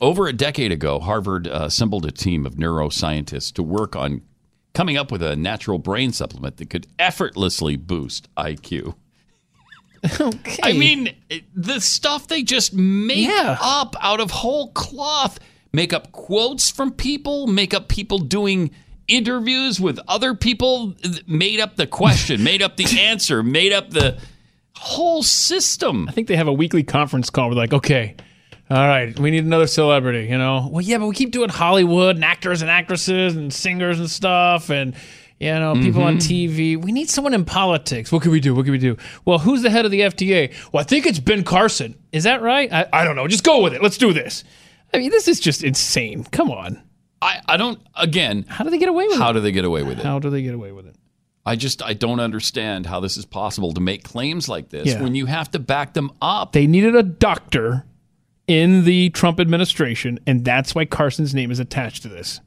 Over 0.00 0.26
a 0.26 0.32
decade 0.34 0.72
ago, 0.72 0.98
Harvard 1.00 1.46
uh, 1.48 1.60
assembled 1.62 2.04
a 2.04 2.10
team 2.10 2.44
of 2.44 2.56
neuroscientists 2.56 3.52
to 3.54 3.62
work 3.62 3.96
on 3.96 4.20
coming 4.74 4.98
up 4.98 5.10
with 5.10 5.22
a 5.22 5.36
natural 5.36 5.78
brain 5.78 6.12
supplement 6.12 6.58
that 6.58 6.68
could 6.68 6.86
effortlessly 6.98 7.76
boost 7.76 8.28
IQ. 8.36 8.94
Okay. 10.20 10.58
I 10.62 10.72
mean, 10.72 11.16
the 11.54 11.80
stuff 11.80 12.28
they 12.28 12.42
just 12.44 12.72
make 12.72 13.26
Yeah. 13.26 13.56
up 13.60 13.96
out 14.00 14.20
of 14.20 14.30
whole 14.30 14.70
cloth. 14.72 15.40
Make 15.72 15.92
up 15.92 16.12
quotes 16.12 16.70
from 16.70 16.92
people, 16.92 17.48
make 17.48 17.74
up 17.74 17.88
people 17.88 18.18
doing 18.18 18.70
interviews 19.08 19.80
with 19.80 19.98
other 20.08 20.34
people, 20.34 20.94
made 21.26 21.60
up 21.60 21.76
the 21.76 21.86
question, 21.86 22.42
made 22.42 22.62
up 22.62 22.76
the 22.76 23.00
answer, 23.00 23.42
made 23.42 23.72
up 23.72 23.90
the 23.90 24.18
whole 24.76 25.22
system. 25.22 26.08
I 26.08 26.12
think 26.12 26.28
they 26.28 26.36
have 26.36 26.48
a 26.48 26.52
weekly 26.52 26.82
conference 26.82 27.30
call. 27.30 27.48
We're 27.48 27.54
like, 27.54 27.72
okay, 27.72 28.16
all 28.68 28.76
right, 28.76 29.18
we 29.18 29.30
need 29.30 29.44
another 29.44 29.66
celebrity. 29.66 30.26
You 30.28 30.38
know, 30.38 30.68
well, 30.70 30.82
yeah, 30.82 30.98
but 30.98 31.06
we 31.06 31.14
keep 31.14 31.30
doing 31.30 31.48
Hollywood 31.48 32.16
and 32.16 32.24
actors 32.24 32.62
and 32.62 32.70
actresses 32.70 33.36
and 33.36 33.52
singers 33.52 33.98
and 34.00 34.10
stuff, 34.10 34.70
and 34.70 34.94
you 35.38 35.52
know, 35.52 35.74
people 35.74 36.02
on 36.02 36.16
mm-hmm. 36.16 36.50
TV. 36.50 36.82
We 36.82 36.92
need 36.92 37.10
someone 37.10 37.34
in 37.34 37.44
politics. 37.44 38.10
What 38.10 38.22
can 38.22 38.30
we 38.30 38.40
do? 38.40 38.54
What 38.54 38.64
can 38.64 38.72
we 38.72 38.78
do? 38.78 38.96
Well, 39.24 39.38
who's 39.38 39.62
the 39.62 39.70
head 39.70 39.84
of 39.84 39.90
the 39.90 40.00
FDA? 40.00 40.54
Well, 40.72 40.80
I 40.80 40.84
think 40.84 41.06
it's 41.06 41.20
Ben 41.20 41.44
Carson. 41.44 41.96
Is 42.10 42.24
that 42.24 42.40
right? 42.42 42.72
I, 42.72 42.86
I 42.92 43.04
don't 43.04 43.16
know. 43.16 43.28
Just 43.28 43.44
go 43.44 43.62
with 43.62 43.74
it. 43.74 43.82
Let's 43.82 43.98
do 43.98 44.12
this. 44.12 44.44
I 44.94 44.98
mean, 44.98 45.10
this 45.10 45.28
is 45.28 45.38
just 45.38 45.62
insane. 45.62 46.24
Come 46.24 46.50
on. 46.50 46.82
I, 47.22 47.40
I 47.48 47.56
don't, 47.56 47.80
again, 47.94 48.44
How 48.48 48.64
do 48.64 48.70
they 48.70 48.78
get 48.78 48.88
away 48.88 49.06
with 49.06 49.16
it? 49.16 49.20
how 49.20 49.30
it? 49.30 49.34
do 49.34 49.40
they 49.40 49.52
get 49.52 49.64
away 49.64 49.82
with 49.82 49.98
it? 49.98 50.04
How 50.04 50.18
do 50.18 50.30
they 50.30 50.42
get 50.42 50.54
away 50.54 50.72
with 50.72 50.86
it? 50.86 50.96
I 51.44 51.56
just, 51.56 51.82
I 51.82 51.94
don't 51.94 52.20
understand 52.20 52.86
how 52.86 53.00
this 53.00 53.16
is 53.16 53.24
possible 53.24 53.72
to 53.72 53.80
make 53.80 54.02
claims 54.04 54.48
like 54.48 54.68
this 54.70 54.88
Yeah. 54.88 55.02
when 55.02 55.14
you 55.14 55.26
have 55.26 55.50
to 55.52 55.58
back 55.58 55.94
them 55.94 56.10
up. 56.20 56.52
They 56.52 56.66
needed 56.66 56.94
a 56.96 57.02
doctor 57.04 57.84
in 58.46 58.84
the 58.84 59.10
Trump 59.10 59.40
administration, 59.40 60.18
and 60.26 60.44
that's 60.44 60.74
why 60.74 60.84
Carson's 60.84 61.34
name 61.34 61.50
is 61.50 61.58
attached 61.60 62.02
to 62.02 62.08
this. 62.08 62.40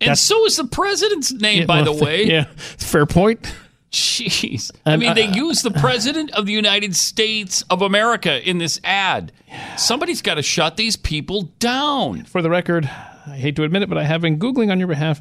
and 0.00 0.16
so 0.18 0.44
is 0.46 0.56
the 0.56 0.64
president's 0.66 1.32
name, 1.32 1.66
by 1.66 1.82
well, 1.82 1.94
the 1.94 2.04
way. 2.04 2.24
Yeah, 2.28 2.44
fair 2.56 3.06
point. 3.06 3.52
Jeez. 3.90 4.72
I 4.84 4.96
mean, 4.96 5.14
they 5.14 5.28
uh, 5.28 5.34
use 5.34 5.62
the 5.62 5.70
president 5.70 6.32
of 6.32 6.46
the 6.46 6.52
United 6.52 6.96
States 6.96 7.62
of 7.70 7.80
America 7.80 8.46
in 8.48 8.58
this 8.58 8.80
ad. 8.82 9.30
Somebody's 9.76 10.20
got 10.20 10.34
to 10.34 10.42
shut 10.42 10.76
these 10.76 10.96
people 10.96 11.42
down. 11.60 12.24
For 12.24 12.42
the 12.42 12.50
record, 12.50 12.90
I 13.26 13.36
hate 13.36 13.56
to 13.56 13.64
admit 13.64 13.82
it, 13.82 13.88
but 13.88 13.98
I 13.98 14.04
have 14.04 14.20
been 14.20 14.38
Googling 14.38 14.70
on 14.70 14.78
your 14.78 14.88
behalf. 14.88 15.20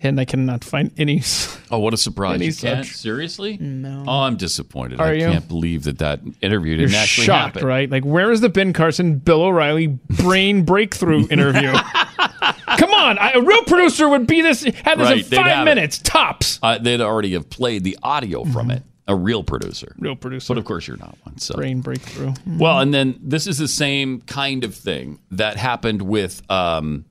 and 0.00 0.18
I 0.18 0.24
cannot 0.24 0.64
find 0.64 0.90
any. 0.96 1.22
Oh, 1.72 1.78
what 1.78 1.94
a 1.94 1.96
surprise! 1.96 2.34
Any 2.34 2.46
You 2.48 2.52
can't? 2.54 2.84
such- 2.84 2.96
Seriously? 2.96 3.56
No. 3.58 4.04
Oh, 4.06 4.20
I'm 4.20 4.36
disappointed. 4.36 5.00
Are 5.00 5.06
I 5.06 5.12
you? 5.14 5.20
can't 5.20 5.48
believe 5.48 5.84
that 5.84 6.00
that 6.00 6.20
interview 6.42 6.72
You're 6.74 6.86
didn't 6.88 7.00
actually 7.00 7.24
shocked, 7.24 7.54
happen. 7.54 7.66
right? 7.66 7.88
Like, 7.88 8.04
where 8.04 8.30
is 8.30 8.42
the 8.42 8.50
Ben 8.50 8.74
Carson, 8.74 9.16
Bill 9.16 9.42
O'Reilly 9.42 9.86
brain 9.86 10.64
breakthrough 10.66 11.26
interview? 11.30 11.72
Come 11.72 12.90
on, 12.92 13.16
I, 13.18 13.32
a 13.36 13.40
real 13.40 13.62
producer 13.62 14.06
would 14.06 14.26
be 14.26 14.42
this 14.42 14.64
have 14.64 14.98
this 14.98 15.08
Right, 15.08 15.18
in 15.18 15.24
five 15.24 15.46
have 15.46 15.66
it. 15.66 15.74
minutes 15.74 15.98
tops. 15.98 16.58
Uh, 16.62 16.76
they'd 16.76 17.00
already 17.00 17.32
have 17.32 17.48
played 17.48 17.84
the 17.84 17.96
audio 18.02 18.44
from 18.44 18.70
it. 18.70 18.82
A 19.08 19.16
real 19.16 19.42
producer. 19.42 19.94
Real 19.98 20.14
producer. 20.14 20.52
But 20.52 20.58
of 20.58 20.66
course, 20.66 20.86
you're 20.86 20.98
not 20.98 21.16
one. 21.24 21.38
So 21.38 21.54
Brain 21.54 21.80
breakthrough. 21.80 22.34
Well, 22.46 22.80
and 22.80 22.92
then 22.92 23.18
this 23.22 23.46
is 23.46 23.56
the 23.56 23.66
same 23.68 24.20
kind 24.22 24.62
of 24.62 24.74
thing 24.74 25.20
that 25.30 25.56
happened 25.56 26.02
with 26.02 26.42
um, 26.50 27.06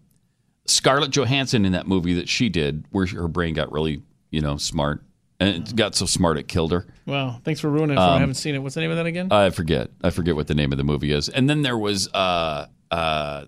Scarlett 0.65 1.11
Johansson 1.11 1.65
in 1.65 1.71
that 1.73 1.87
movie 1.87 2.13
that 2.13 2.29
she 2.29 2.49
did, 2.49 2.85
where 2.91 3.05
her 3.07 3.27
brain 3.27 3.53
got 3.53 3.71
really, 3.71 4.01
you 4.29 4.41
know, 4.41 4.57
smart, 4.57 5.03
and 5.39 5.67
it 5.67 5.75
got 5.75 5.95
so 5.95 6.05
smart 6.05 6.37
it 6.37 6.47
killed 6.47 6.71
her. 6.71 6.85
Wow, 7.05 7.39
thanks 7.43 7.59
for 7.59 7.69
ruining 7.69 7.97
it. 7.97 7.99
Me. 7.99 8.05
I 8.05 8.13
Um, 8.15 8.19
haven't 8.19 8.35
seen 8.35 8.55
it. 8.55 8.59
What's 8.59 8.75
the 8.75 8.81
name 8.81 8.91
of 8.91 8.97
that 8.97 9.05
again? 9.07 9.29
I 9.31 9.49
forget. 9.49 9.89
I 10.03 10.09
forget 10.11 10.35
what 10.35 10.47
the 10.47 10.55
name 10.55 10.71
of 10.71 10.77
the 10.77 10.83
movie 10.83 11.11
is. 11.11 11.29
And 11.29 11.49
then 11.49 11.61
there 11.63 11.77
was 11.77 12.07
uh, 12.13 12.67
uh, 12.91 13.45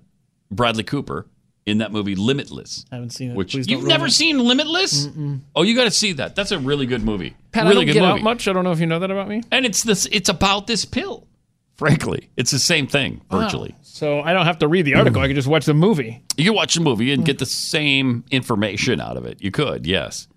Bradley 0.51 0.83
Cooper 0.83 1.27
in 1.65 1.77
that 1.77 1.91
movie 1.91 2.15
Limitless. 2.15 2.85
I 2.91 2.95
haven't 2.95 3.11
seen 3.11 3.31
it. 3.31 3.35
Which 3.37 3.53
don't 3.53 3.69
you've 3.69 3.85
never 3.85 4.07
it. 4.07 4.11
seen 4.11 4.39
Limitless? 4.39 5.07
Oh, 5.55 5.61
you 5.61 5.75
got 5.75 5.85
to 5.85 5.91
see 5.91 6.13
that. 6.13 6.35
That's 6.35 6.51
a 6.51 6.59
really 6.59 6.85
good 6.87 7.03
movie. 7.03 7.35
Pat, 7.51 7.63
really 7.63 7.71
I 7.71 7.75
don't 7.75 7.85
good 7.85 7.93
get 7.93 8.01
movie. 8.01 8.19
out 8.19 8.21
much. 8.23 8.47
I 8.47 8.53
don't 8.53 8.63
know 8.65 8.71
if 8.71 8.79
you 8.79 8.85
know 8.87 8.99
that 8.99 9.11
about 9.11 9.29
me. 9.29 9.43
And 9.51 9.65
it's 9.65 9.83
this. 9.83 10.07
It's 10.11 10.29
about 10.29 10.67
this 10.67 10.83
pill. 10.83 11.27
Frankly, 11.83 12.29
it's 12.37 12.51
the 12.51 12.59
same 12.59 12.87
thing 12.87 13.21
virtually. 13.29 13.71
Wow. 13.71 13.77
So 13.81 14.21
I 14.21 14.33
don't 14.33 14.45
have 14.45 14.59
to 14.59 14.67
read 14.67 14.83
the 14.83 14.95
article. 14.95 15.21
I 15.21 15.27
can 15.27 15.35
just 15.35 15.47
watch 15.47 15.65
the 15.65 15.73
movie. 15.73 16.23
You 16.37 16.45
can 16.45 16.53
watch 16.53 16.75
the 16.75 16.81
movie 16.81 17.11
and 17.11 17.25
get 17.25 17.39
the 17.39 17.45
same 17.45 18.23
information 18.31 19.01
out 19.01 19.17
of 19.17 19.25
it. 19.25 19.41
You 19.41 19.51
could, 19.51 19.85
yes. 19.85 20.27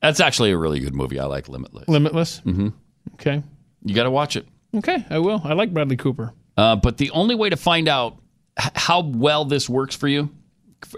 That's 0.00 0.20
actually 0.20 0.50
a 0.52 0.56
really 0.58 0.80
good 0.80 0.94
movie. 0.94 1.18
I 1.18 1.24
like 1.24 1.48
Limitless. 1.48 1.88
Limitless. 1.88 2.38
hmm 2.40 2.68
Okay. 3.14 3.42
You 3.84 3.94
got 3.94 4.04
to 4.04 4.10
watch 4.10 4.36
it. 4.36 4.46
Okay, 4.76 5.04
I 5.10 5.18
will. 5.18 5.40
I 5.44 5.54
like 5.54 5.72
Bradley 5.72 5.96
Cooper. 5.96 6.34
Uh, 6.56 6.76
but 6.76 6.98
the 6.98 7.10
only 7.12 7.34
way 7.34 7.48
to 7.50 7.56
find 7.56 7.88
out 7.88 8.18
h- 8.60 8.70
how 8.74 9.00
well 9.00 9.44
this 9.44 9.68
works 9.68 9.96
for 9.96 10.08
you, 10.08 10.30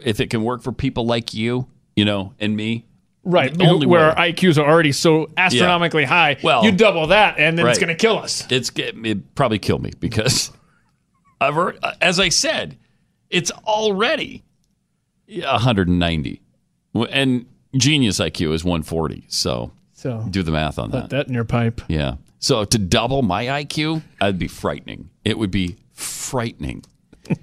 if 0.04 0.20
it 0.20 0.28
can 0.30 0.42
work 0.42 0.62
for 0.62 0.72
people 0.72 1.06
like 1.06 1.32
you, 1.34 1.68
you 1.96 2.04
know, 2.04 2.34
and 2.40 2.56
me, 2.56 2.86
Right, 3.22 3.54
only 3.60 3.86
where 3.86 4.08
way. 4.08 4.14
our 4.14 4.26
IQs 4.28 4.56
are 4.56 4.66
already 4.66 4.92
so 4.92 5.30
astronomically 5.36 6.04
high. 6.04 6.38
Well, 6.42 6.64
you 6.64 6.72
double 6.72 7.08
that, 7.08 7.38
and 7.38 7.58
then 7.58 7.66
it's 7.66 7.78
going 7.78 7.88
to 7.88 7.94
kill 7.94 8.18
us. 8.18 8.46
It's 8.50 8.70
it 8.76 9.34
probably 9.34 9.58
kill 9.58 9.78
me 9.78 9.92
because 10.00 10.50
I've 11.40 11.54
heard, 11.54 11.78
uh, 11.82 11.92
as 12.00 12.18
I 12.18 12.30
said, 12.30 12.78
it's 13.28 13.50
already 13.50 14.42
190, 15.28 16.40
and 17.10 17.46
genius 17.76 18.18
IQ 18.20 18.52
is 18.54 18.64
140. 18.64 19.24
So 19.28 19.72
So 19.92 20.26
do 20.30 20.42
the 20.42 20.50
math 20.52 20.78
on 20.78 20.90
put 20.90 21.02
that. 21.02 21.10
that 21.10 21.28
in 21.28 21.34
your 21.34 21.44
pipe. 21.44 21.80
Yeah. 21.88 22.14
So 22.38 22.64
to 22.64 22.78
double 22.78 23.22
my 23.22 23.44
IQ, 23.44 24.02
I'd 24.20 24.38
be 24.38 24.48
frightening. 24.48 25.10
It 25.24 25.38
would 25.38 25.50
be 25.50 25.76
frightening. 25.92 26.84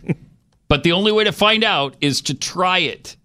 but 0.67 0.83
the 0.83 0.91
only 0.91 1.11
way 1.11 1.23
to 1.23 1.31
find 1.31 1.63
out 1.63 1.95
is 2.01 2.21
to 2.21 2.33
try 2.33 2.79
it. 2.79 3.15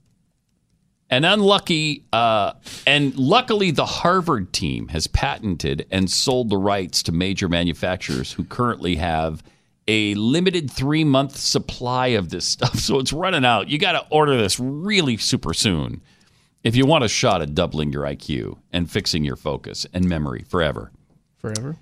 And 1.12 1.26
unlucky, 1.26 2.06
uh, 2.10 2.55
and 2.86 3.14
luckily, 3.18 3.70
the 3.70 3.84
Harvard 3.84 4.51
team 4.55 4.89
has 4.89 5.06
patented 5.06 5.86
and 5.90 6.10
sold 6.10 6.48
the 6.48 6.56
rights 6.56 7.02
to 7.02 7.12
major 7.12 7.51
manufacturers 7.51 8.32
who 8.32 8.44
currently 8.44 8.97
have 8.97 9.43
a 9.86 10.14
limited 10.14 10.70
three 10.70 11.05
month 11.05 11.36
supply 11.36 12.06
of 12.06 12.30
this 12.30 12.48
stuff. 12.48 12.76
So 12.76 12.98
it's 12.98 13.12
running 13.12 13.44
out. 13.44 13.68
You 13.68 13.76
got 13.76 13.93
to 13.93 14.06
order 14.09 14.39
this 14.39 14.59
really 14.59 15.18
super 15.18 15.52
soon 15.52 16.01
if 16.64 16.74
you 16.74 16.86
want 16.86 17.05
a 17.05 17.09
shot 17.09 17.43
at 17.43 17.55
doubling 17.55 17.93
your 17.93 18.05
IQ 18.05 18.56
and 18.72 18.90
fixing 18.90 19.22
your 19.22 19.36
focus 19.36 19.84
and 19.93 20.09
memory 20.09 20.47
forever. 20.48 20.93
Forever. 21.36 21.76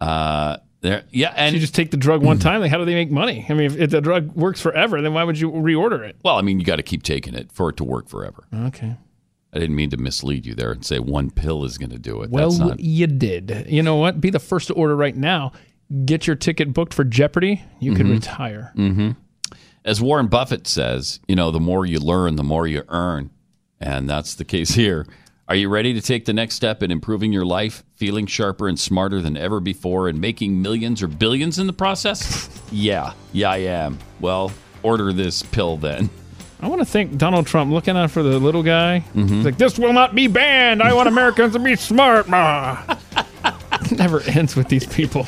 Uh, 0.00 0.56
there, 0.82 1.04
yeah, 1.10 1.32
and 1.36 1.54
you 1.54 1.60
just 1.60 1.74
take 1.74 1.90
the 1.90 1.96
drug 1.96 2.22
one 2.22 2.38
time. 2.38 2.60
Like, 2.60 2.70
how 2.70 2.76
do 2.78 2.84
they 2.84 2.94
make 2.94 3.10
money? 3.10 3.46
I 3.48 3.54
mean, 3.54 3.66
if, 3.66 3.76
if 3.78 3.90
the 3.90 4.00
drug 4.00 4.32
works 4.36 4.60
forever, 4.60 5.00
then 5.00 5.14
why 5.14 5.24
would 5.24 5.38
you 5.38 5.50
reorder 5.50 6.06
it? 6.06 6.16
well, 6.22 6.36
I 6.36 6.42
mean, 6.42 6.60
you 6.60 6.66
got 6.66 6.76
to 6.76 6.82
keep 6.82 7.02
taking 7.02 7.34
it 7.34 7.50
for 7.52 7.70
it 7.70 7.76
to 7.78 7.84
work 7.84 8.08
forever. 8.08 8.44
Okay. 8.52 8.96
I 9.54 9.58
didn't 9.58 9.76
mean 9.76 9.90
to 9.90 9.96
mislead 9.96 10.46
you 10.46 10.54
there 10.54 10.72
and 10.72 10.84
say 10.84 10.98
one 10.98 11.30
pill 11.30 11.64
is 11.64 11.76
going 11.78 11.90
to 11.90 11.98
do 11.98 12.22
it. 12.22 12.30
Well, 12.30 12.50
That's 12.50 12.58
not. 12.60 12.80
you 12.80 13.06
did. 13.06 13.66
You 13.68 13.82
know 13.82 13.96
what? 13.96 14.20
Be 14.20 14.30
the 14.30 14.38
first 14.38 14.68
to 14.68 14.74
order 14.74 14.96
right 14.96 15.14
now. 15.16 15.52
Get 16.06 16.26
your 16.26 16.36
ticket 16.36 16.72
booked 16.72 16.94
for 16.94 17.04
Jeopardy. 17.04 17.62
You 17.78 17.94
could 17.94 18.06
Mhm. 18.06 18.12
retire. 18.12 18.72
hmm 18.74 19.10
As 19.84 20.00
Warren 20.00 20.28
Buffett 20.28 20.66
says, 20.66 21.20
you 21.28 21.36
know, 21.36 21.50
the 21.50 21.60
more 21.60 21.84
you 21.84 21.98
learn, 22.00 22.36
the 22.36 22.42
more 22.42 22.66
you 22.66 22.82
earn. 22.88 23.30
And 23.78 24.08
that's 24.08 24.34
the 24.34 24.44
case 24.44 24.70
here. 24.70 25.06
Are 25.52 25.54
you 25.54 25.68
ready 25.68 25.92
to 25.92 26.00
take 26.00 26.24
the 26.24 26.32
next 26.32 26.54
step 26.54 26.82
in 26.82 26.90
improving 26.90 27.30
your 27.30 27.44
life, 27.44 27.84
feeling 27.96 28.24
sharper 28.24 28.68
and 28.68 28.80
smarter 28.80 29.20
than 29.20 29.36
ever 29.36 29.60
before, 29.60 30.08
and 30.08 30.18
making 30.18 30.62
millions 30.62 31.02
or 31.02 31.08
billions 31.08 31.58
in 31.58 31.66
the 31.66 31.74
process? 31.74 32.48
yeah, 32.72 33.12
yeah, 33.34 33.50
I 33.50 33.58
am. 33.58 33.98
Well, 34.18 34.50
order 34.82 35.12
this 35.12 35.42
pill 35.42 35.76
then. 35.76 36.08
I 36.62 36.68
want 36.68 36.80
to 36.80 36.86
thank 36.86 37.18
Donald 37.18 37.46
Trump 37.46 37.70
looking 37.70 37.98
out 37.98 38.10
for 38.10 38.22
the 38.22 38.38
little 38.38 38.62
guy. 38.62 39.00
He's 39.12 39.44
like, 39.44 39.58
this 39.58 39.78
will 39.78 39.92
not 39.92 40.14
be 40.14 40.26
banned. 40.26 40.82
I 40.82 40.94
want 40.94 41.08
Americans 41.08 41.52
to 41.52 41.58
be 41.58 41.76
smart. 41.76 42.30
Ma. 42.30 42.82
it 43.72 43.98
Never 43.98 44.22
ends 44.22 44.56
with 44.56 44.68
these 44.68 44.86
people. 44.86 45.24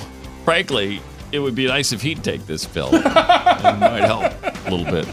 Frankly, 0.47 1.03
it 1.33 1.39
would 1.39 1.55
be 1.55 1.67
nice 1.67 1.93
if 1.93 2.01
he'd 2.01 2.25
take 2.25 2.47
this 2.47 2.65
pill. 2.65 2.89
it 2.95 3.05
might 3.05 4.05
help 4.05 4.33
a 4.67 4.71
little 4.71 4.91
bit. 4.91 5.07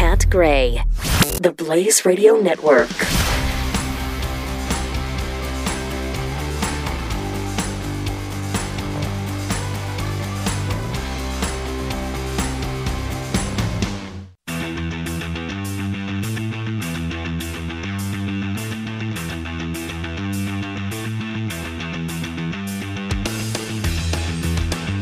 Pat 0.00 0.30
Gray, 0.30 0.82
the 1.42 1.52
Blaze 1.52 2.06
Radio 2.06 2.36
Network. 2.36 2.88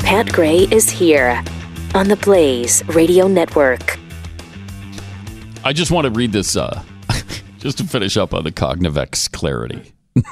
Pat 0.03 0.29
Gray 0.33 0.67
is 0.69 0.89
here 0.89 1.41
on 1.95 2.09
the 2.09 2.17
Blaze 2.17 2.83
Radio 2.89 3.29
Network. 3.29 3.98
I 5.63 5.73
just 5.73 5.91
want 5.91 6.05
to 6.05 6.11
read 6.11 6.31
this 6.31 6.55
uh, 6.55 6.83
just 7.59 7.77
to 7.79 7.83
finish 7.83 8.17
up 8.17 8.33
on 8.33 8.43
the 8.43 8.51
Cognivex 8.51 9.31
clarity. 9.31 9.93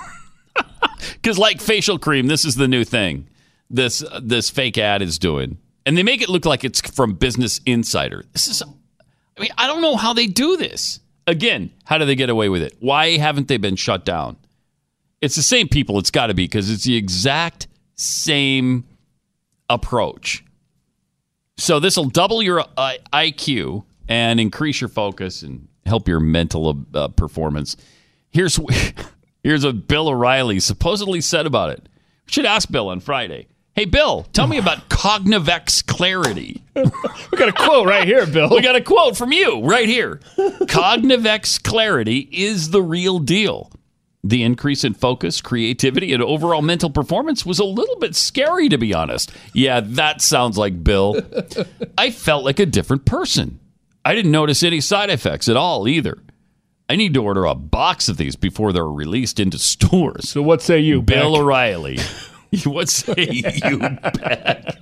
Because 1.13 1.37
like 1.37 1.59
facial 1.61 1.99
cream, 1.99 2.27
this 2.27 2.45
is 2.45 2.55
the 2.55 2.67
new 2.67 2.83
thing. 2.83 3.27
This 3.69 4.03
this 4.21 4.49
fake 4.49 4.77
ad 4.77 5.01
is 5.01 5.19
doing, 5.19 5.57
and 5.85 5.97
they 5.97 6.03
make 6.03 6.21
it 6.21 6.29
look 6.29 6.45
like 6.45 6.63
it's 6.63 6.79
from 6.79 7.15
Business 7.15 7.59
Insider. 7.65 8.23
This 8.31 8.47
is, 8.47 8.63
I 8.63 9.41
mean, 9.41 9.49
I 9.57 9.67
don't 9.67 9.81
know 9.81 9.97
how 9.97 10.13
they 10.13 10.27
do 10.27 10.55
this. 10.55 11.01
Again, 11.27 11.71
how 11.83 11.97
do 11.97 12.05
they 12.05 12.15
get 12.15 12.29
away 12.29 12.47
with 12.47 12.61
it? 12.61 12.77
Why 12.79 13.17
haven't 13.17 13.49
they 13.49 13.57
been 13.57 13.75
shut 13.75 14.05
down? 14.05 14.37
It's 15.19 15.35
the 15.35 15.43
same 15.43 15.67
people. 15.67 15.99
It's 15.99 16.11
got 16.11 16.27
to 16.27 16.33
be 16.33 16.45
because 16.45 16.69
it's 16.69 16.85
the 16.85 16.95
exact 16.95 17.67
same 17.95 18.85
approach. 19.69 20.45
So 21.57 21.81
this 21.81 21.97
will 21.97 22.05
double 22.05 22.41
your 22.41 22.61
uh, 22.61 22.93
IQ 23.11 23.83
and 24.07 24.39
increase 24.39 24.81
your 24.81 24.89
focus 24.89 25.41
and 25.41 25.67
help 25.85 26.07
your 26.07 26.19
mental 26.19 26.85
uh, 26.93 27.07
performance. 27.09 27.77
Here's 28.29 28.59
here's 29.43 29.65
what 29.65 29.87
Bill 29.87 30.09
O'Reilly 30.09 30.59
supposedly 30.59 31.21
said 31.21 31.45
about 31.45 31.71
it. 31.71 31.89
We 32.25 32.31
should 32.33 32.45
ask 32.45 32.69
Bill 32.69 32.89
on 32.89 32.99
Friday. 32.99 33.47
Hey 33.73 33.85
Bill, 33.85 34.23
tell 34.33 34.47
me 34.47 34.57
about 34.57 34.89
Cognivex 34.89 35.85
Clarity. 35.85 36.63
we 36.75 37.37
got 37.37 37.49
a 37.49 37.53
quote 37.53 37.85
right 37.85 38.07
here, 38.07 38.25
Bill. 38.25 38.49
We 38.49 38.61
got 38.61 38.75
a 38.75 38.81
quote 38.81 39.15
from 39.15 39.31
you 39.31 39.63
right 39.63 39.87
here. 39.87 40.19
Cognivex 40.35 41.61
Clarity 41.61 42.27
is 42.31 42.71
the 42.71 42.81
real 42.81 43.19
deal. 43.19 43.71
The 44.23 44.43
increase 44.43 44.83
in 44.83 44.95
focus, 44.95 45.41
creativity, 45.41 46.11
and 46.11 46.23
overall 46.23 46.63
mental 46.63 46.89
performance 46.89 47.45
was 47.45 47.59
a 47.59 47.63
little 47.63 47.97
bit 47.97 48.15
scary, 48.15 48.67
to 48.67 48.77
be 48.77 48.93
honest. 48.93 49.31
Yeah, 49.53 49.79
that 49.81 50.21
sounds 50.21 50.57
like 50.57 50.83
Bill. 50.83 51.21
I 51.97 52.09
felt 52.09 52.43
like 52.43 52.59
a 52.59 52.65
different 52.65 53.05
person. 53.05 53.59
I 54.07 54.15
didn't 54.15 54.31
notice 54.31 54.63
any 54.63 54.79
side 54.79 55.09
effects 55.09 55.49
at 55.49 55.57
all 55.57 55.85
either. 55.85 56.17
I 56.87 56.95
need 56.95 57.13
to 57.15 57.21
order 57.21 57.43
a 57.43 57.53
box 57.53 58.07
of 58.07 58.15
these 58.15 58.37
before 58.37 58.71
they're 58.71 58.87
released 58.87 59.37
into 59.37 59.59
stores. 59.59 60.29
So 60.29 60.41
what 60.41 60.61
say 60.61 60.79
you, 60.79 61.01
Bill 61.01 61.33
Beck? 61.33 61.41
O'Reilly? 61.41 61.99
what 62.63 62.87
say 62.87 63.13
you, 63.65 63.79
Beck? 63.79 64.77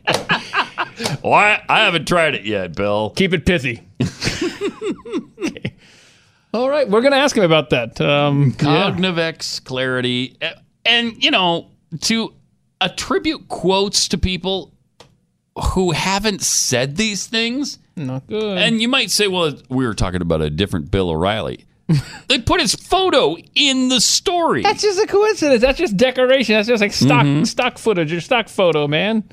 well, 1.24 1.34
I, 1.34 1.60
I 1.68 1.86
haven't 1.86 2.08
tried 2.08 2.36
it 2.36 2.46
yet, 2.46 2.76
Bill. 2.76 3.10
Keep 3.16 3.34
it 3.34 3.48
pithy. 3.48 3.82
All 6.54 6.70
right, 6.70 6.88
we're 6.88 7.02
going 7.02 7.14
to 7.14 7.18
ask 7.18 7.36
him 7.36 7.42
about 7.42 7.72
that. 7.72 8.00
Um, 8.00 8.54
yeah. 8.60 8.92
Cognivex 8.92 9.64
clarity. 9.64 10.38
And, 10.86 11.24
you 11.24 11.32
know, 11.32 11.72
to 12.02 12.32
attribute 12.80 13.48
quotes 13.48 14.08
to 14.10 14.20
people 14.20 14.72
who 15.74 15.94
haven't 15.94 16.44
said 16.44 16.98
these 16.98 17.26
things, 17.26 17.80
Not 17.96 18.28
good. 18.28 18.58
And 18.58 18.82
you 18.82 18.88
might 18.88 19.10
say, 19.12 19.28
well, 19.28 19.54
we 19.70 19.86
were 19.86 19.94
talking 19.94 20.22
about 20.22 20.42
a 20.42 20.50
different 20.50 20.92
Bill 20.92 21.10
O'Reilly. 21.10 21.66
they 22.28 22.40
put 22.40 22.60
his 22.60 22.74
photo 22.76 23.38
in 23.54 23.90
the 23.90 24.02
story. 24.02 24.64
That's 24.64 24.82
just 24.82 25.00
a 25.02 25.08
coincidence. 25.08 25.62
That's 25.62 25.78
just 25.78 25.96
decoration. 25.96 26.56
That's 26.56 26.68
just 26.68 26.82
like 26.82 26.92
stock 26.94 27.26
Mhm. 27.26 27.46
stock 27.48 27.78
footage 27.78 28.12
or 28.12 28.22
stock 28.22 28.50
photo, 28.50 28.88
man. 28.88 29.24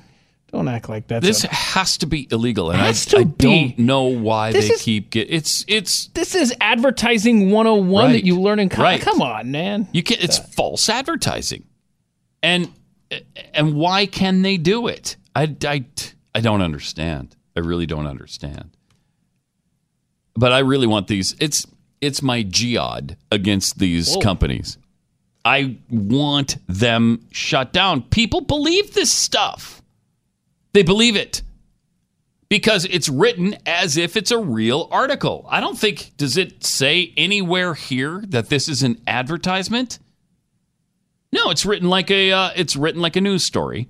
Don't 0.52 0.68
act 0.68 0.90
like 0.90 1.06
that. 1.08 1.22
this 1.22 1.44
a- 1.44 1.48
has 1.48 1.96
to 1.96 2.06
be 2.06 2.28
illegal, 2.30 2.70
and 2.70 2.78
I, 2.82 2.88
I 2.88 3.22
don't 3.22 3.78
know 3.78 4.02
why 4.04 4.52
This 4.52 4.68
they 4.68 4.74
is- 4.74 4.82
keep 4.82 5.08
get. 5.10 5.28
It's 5.30 5.64
it's 5.66 6.08
this 6.08 6.34
is 6.34 6.54
advertising 6.60 7.50
101 7.50 8.04
Right. 8.04 8.12
that 8.12 8.26
you 8.26 8.38
learn 8.38 8.58
in 8.58 8.68
college. 8.68 8.84
Right. 8.84 9.00
Come 9.00 9.22
on, 9.22 9.50
man. 9.50 9.88
you 9.92 10.02
can 10.02 10.18
It's 10.20 10.36
false 10.36 10.90
advertising, 10.90 11.64
and 12.42 12.68
and 13.54 13.74
why 13.74 14.04
can 14.04 14.42
they 14.42 14.58
do 14.58 14.88
it? 14.88 15.16
I, 15.34 15.56
I 15.64 15.86
I 16.34 16.40
don't 16.40 16.60
understand. 16.60 17.34
I 17.56 17.60
really 17.60 17.86
don't 17.86 18.06
understand. 18.06 18.76
But 20.34 20.52
I 20.52 20.60
really 20.60 20.86
want 20.86 21.08
these. 21.08 21.34
It's 21.40 21.66
it's 22.00 22.22
my 22.22 22.42
jihad 22.42 23.16
against 23.30 23.78
these 23.78 24.14
Whoa. 24.14 24.20
companies. 24.20 24.78
I 25.44 25.78
want 25.90 26.56
them 26.68 27.26
shut 27.30 27.72
down. 27.72 28.02
People 28.02 28.40
believe 28.40 28.94
this 28.94 29.12
stuff. 29.12 29.82
They 30.72 30.82
believe 30.82 31.16
it 31.16 31.42
because 32.48 32.84
it's 32.86 33.08
written 33.08 33.56
as 33.66 33.96
if 33.96 34.16
it's 34.16 34.30
a 34.30 34.38
real 34.38 34.88
article. 34.90 35.46
I 35.48 35.60
don't 35.60 35.78
think 35.78 36.12
does 36.16 36.36
it 36.36 36.64
say 36.64 37.12
anywhere 37.16 37.74
here 37.74 38.22
that 38.28 38.48
this 38.48 38.68
is 38.68 38.82
an 38.82 39.00
advertisement? 39.06 39.98
No, 41.32 41.50
it's 41.50 41.64
written 41.64 41.88
like 41.88 42.10
a 42.10 42.32
uh, 42.32 42.50
it's 42.54 42.76
written 42.76 43.00
like 43.00 43.16
a 43.16 43.20
news 43.20 43.44
story. 43.44 43.88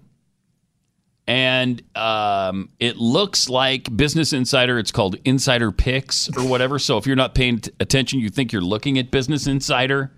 And 1.27 1.83
um, 1.97 2.71
it 2.81 2.97
looks 2.97 3.49
like 3.49 3.95
Business 3.97 4.33
Insider. 4.33 4.79
It's 4.79 4.91
called 4.91 5.17
Insider 5.25 5.71
Picks 5.71 6.29
or 6.37 6.47
whatever. 6.47 6.79
So 6.79 6.99
if 6.99 7.07
you're 7.07 7.17
not 7.17 7.35
paying 7.35 7.61
t- 7.61 7.71
attention, 7.79 8.19
you 8.19 8.29
think 8.29 8.53
you're 8.53 8.61
looking 8.61 8.99
at 8.99 9.11
Business 9.11 9.47
Insider. 9.47 10.13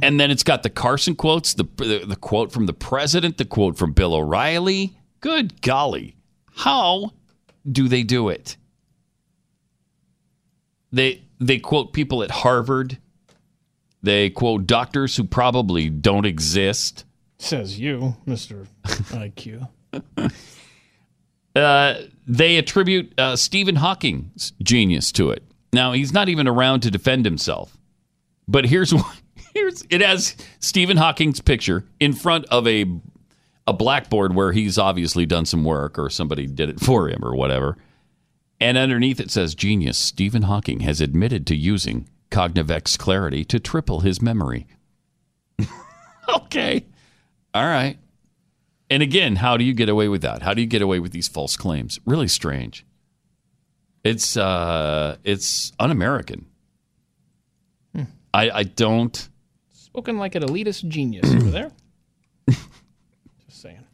And 0.00 0.20
then 0.20 0.30
it's 0.30 0.42
got 0.44 0.62
the 0.62 0.70
Carson 0.70 1.16
quotes, 1.16 1.54
the, 1.54 1.64
the 1.76 2.04
the 2.06 2.16
quote 2.16 2.52
from 2.52 2.66
the 2.66 2.72
president, 2.72 3.36
the 3.38 3.44
quote 3.44 3.76
from 3.76 3.92
Bill 3.92 4.14
O'Reilly. 4.14 4.96
Good 5.20 5.60
golly, 5.60 6.16
how 6.54 7.12
do 7.70 7.88
they 7.88 8.04
do 8.04 8.28
it? 8.28 8.56
They 10.92 11.24
they 11.40 11.58
quote 11.58 11.92
people 11.92 12.22
at 12.22 12.30
Harvard. 12.30 12.98
They 14.02 14.30
quote 14.30 14.66
doctors 14.66 15.16
who 15.16 15.24
probably 15.24 15.90
don't 15.90 16.24
exist. 16.26 17.04
Says 17.38 17.80
you, 17.80 18.16
Mr. 18.26 18.66
IQ. 18.84 19.68
Uh, 21.56 22.02
they 22.26 22.56
attribute 22.56 23.12
uh, 23.18 23.34
Stephen 23.34 23.74
Hawking's 23.74 24.52
genius 24.62 25.10
to 25.12 25.30
it. 25.30 25.42
Now 25.72 25.92
he's 25.92 26.12
not 26.12 26.28
even 26.28 26.46
around 26.46 26.80
to 26.82 26.90
defend 26.90 27.24
himself. 27.24 27.76
But 28.46 28.66
here's 28.66 28.94
what 28.94 29.20
here's 29.54 29.84
it 29.90 30.00
has 30.00 30.36
Stephen 30.60 30.96
Hawking's 30.96 31.40
picture 31.40 31.84
in 31.98 32.12
front 32.12 32.44
of 32.46 32.66
a 32.68 32.84
a 33.66 33.72
blackboard 33.72 34.34
where 34.34 34.52
he's 34.52 34.78
obviously 34.78 35.26
done 35.26 35.44
some 35.44 35.64
work 35.64 35.98
or 35.98 36.08
somebody 36.08 36.46
did 36.46 36.70
it 36.70 36.80
for 36.80 37.08
him 37.08 37.24
or 37.24 37.34
whatever. 37.34 37.76
And 38.60 38.78
underneath 38.78 39.20
it 39.20 39.30
says 39.30 39.54
genius 39.54 39.98
Stephen 39.98 40.42
Hawking 40.42 40.80
has 40.80 41.00
admitted 41.00 41.46
to 41.48 41.56
using 41.56 42.08
Cognivex 42.30 42.96
Clarity 42.98 43.44
to 43.46 43.58
triple 43.58 44.00
his 44.00 44.22
memory. 44.22 44.66
okay. 46.28 46.86
All 47.52 47.66
right. 47.66 47.98
And 48.90 49.02
again, 49.02 49.36
how 49.36 49.56
do 49.56 49.64
you 49.64 49.74
get 49.74 49.88
away 49.88 50.08
with 50.08 50.22
that? 50.22 50.42
How 50.42 50.54
do 50.54 50.60
you 50.62 50.66
get 50.66 50.80
away 50.82 50.98
with 50.98 51.12
these 51.12 51.28
false 51.28 51.56
claims? 51.56 51.98
Really 52.06 52.28
strange. 52.28 52.86
It's 54.04 54.36
uh 54.36 55.16
it's 55.24 55.72
un-American. 55.78 56.46
I 58.32 58.50
I 58.50 58.62
don't 58.64 59.28
Spoken 59.72 60.18
like 60.18 60.34
an 60.34 60.42
elitist 60.42 60.86
genius 60.88 61.28
over 61.34 61.50
there. 61.50 61.70
Just 62.48 63.62
saying. 63.62 63.84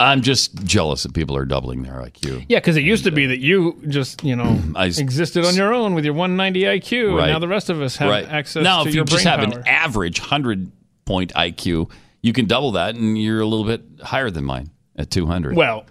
I'm 0.00 0.22
just 0.22 0.54
jealous 0.64 1.02
that 1.02 1.12
people 1.12 1.36
are 1.36 1.44
doubling 1.44 1.82
their 1.82 1.94
IQ. 1.94 2.46
Yeah, 2.48 2.58
because 2.60 2.76
it 2.76 2.84
used 2.84 3.02
to 3.04 3.10
be 3.10 3.26
that 3.26 3.40
you 3.40 3.82
just, 3.88 4.22
you 4.22 4.36
know, 4.36 4.62
I 4.76 4.86
existed 4.86 5.44
on 5.44 5.56
your 5.56 5.74
own 5.74 5.94
with 5.94 6.04
your 6.04 6.14
190 6.14 6.62
IQ, 6.62 7.16
Right. 7.16 7.24
and 7.24 7.32
now 7.32 7.38
the 7.40 7.48
rest 7.48 7.68
of 7.68 7.82
us 7.82 7.96
have 7.96 8.08
right. 8.08 8.24
access 8.28 8.62
now, 8.62 8.84
if 8.84 8.94
you 8.94 9.02
just 9.04 9.24
brain 9.24 9.40
have 9.40 9.42
an 9.52 9.66
average 9.66 10.20
100 10.20 10.70
point 11.04 11.32
IQ, 11.34 11.90
you 12.28 12.32
can 12.32 12.46
double 12.46 12.72
that 12.72 12.94
and 12.94 13.20
you're 13.20 13.40
a 13.40 13.46
little 13.46 13.66
bit 13.66 13.82
higher 14.04 14.30
than 14.30 14.44
mine 14.44 14.70
at 14.96 15.10
200. 15.10 15.56
well, 15.56 15.84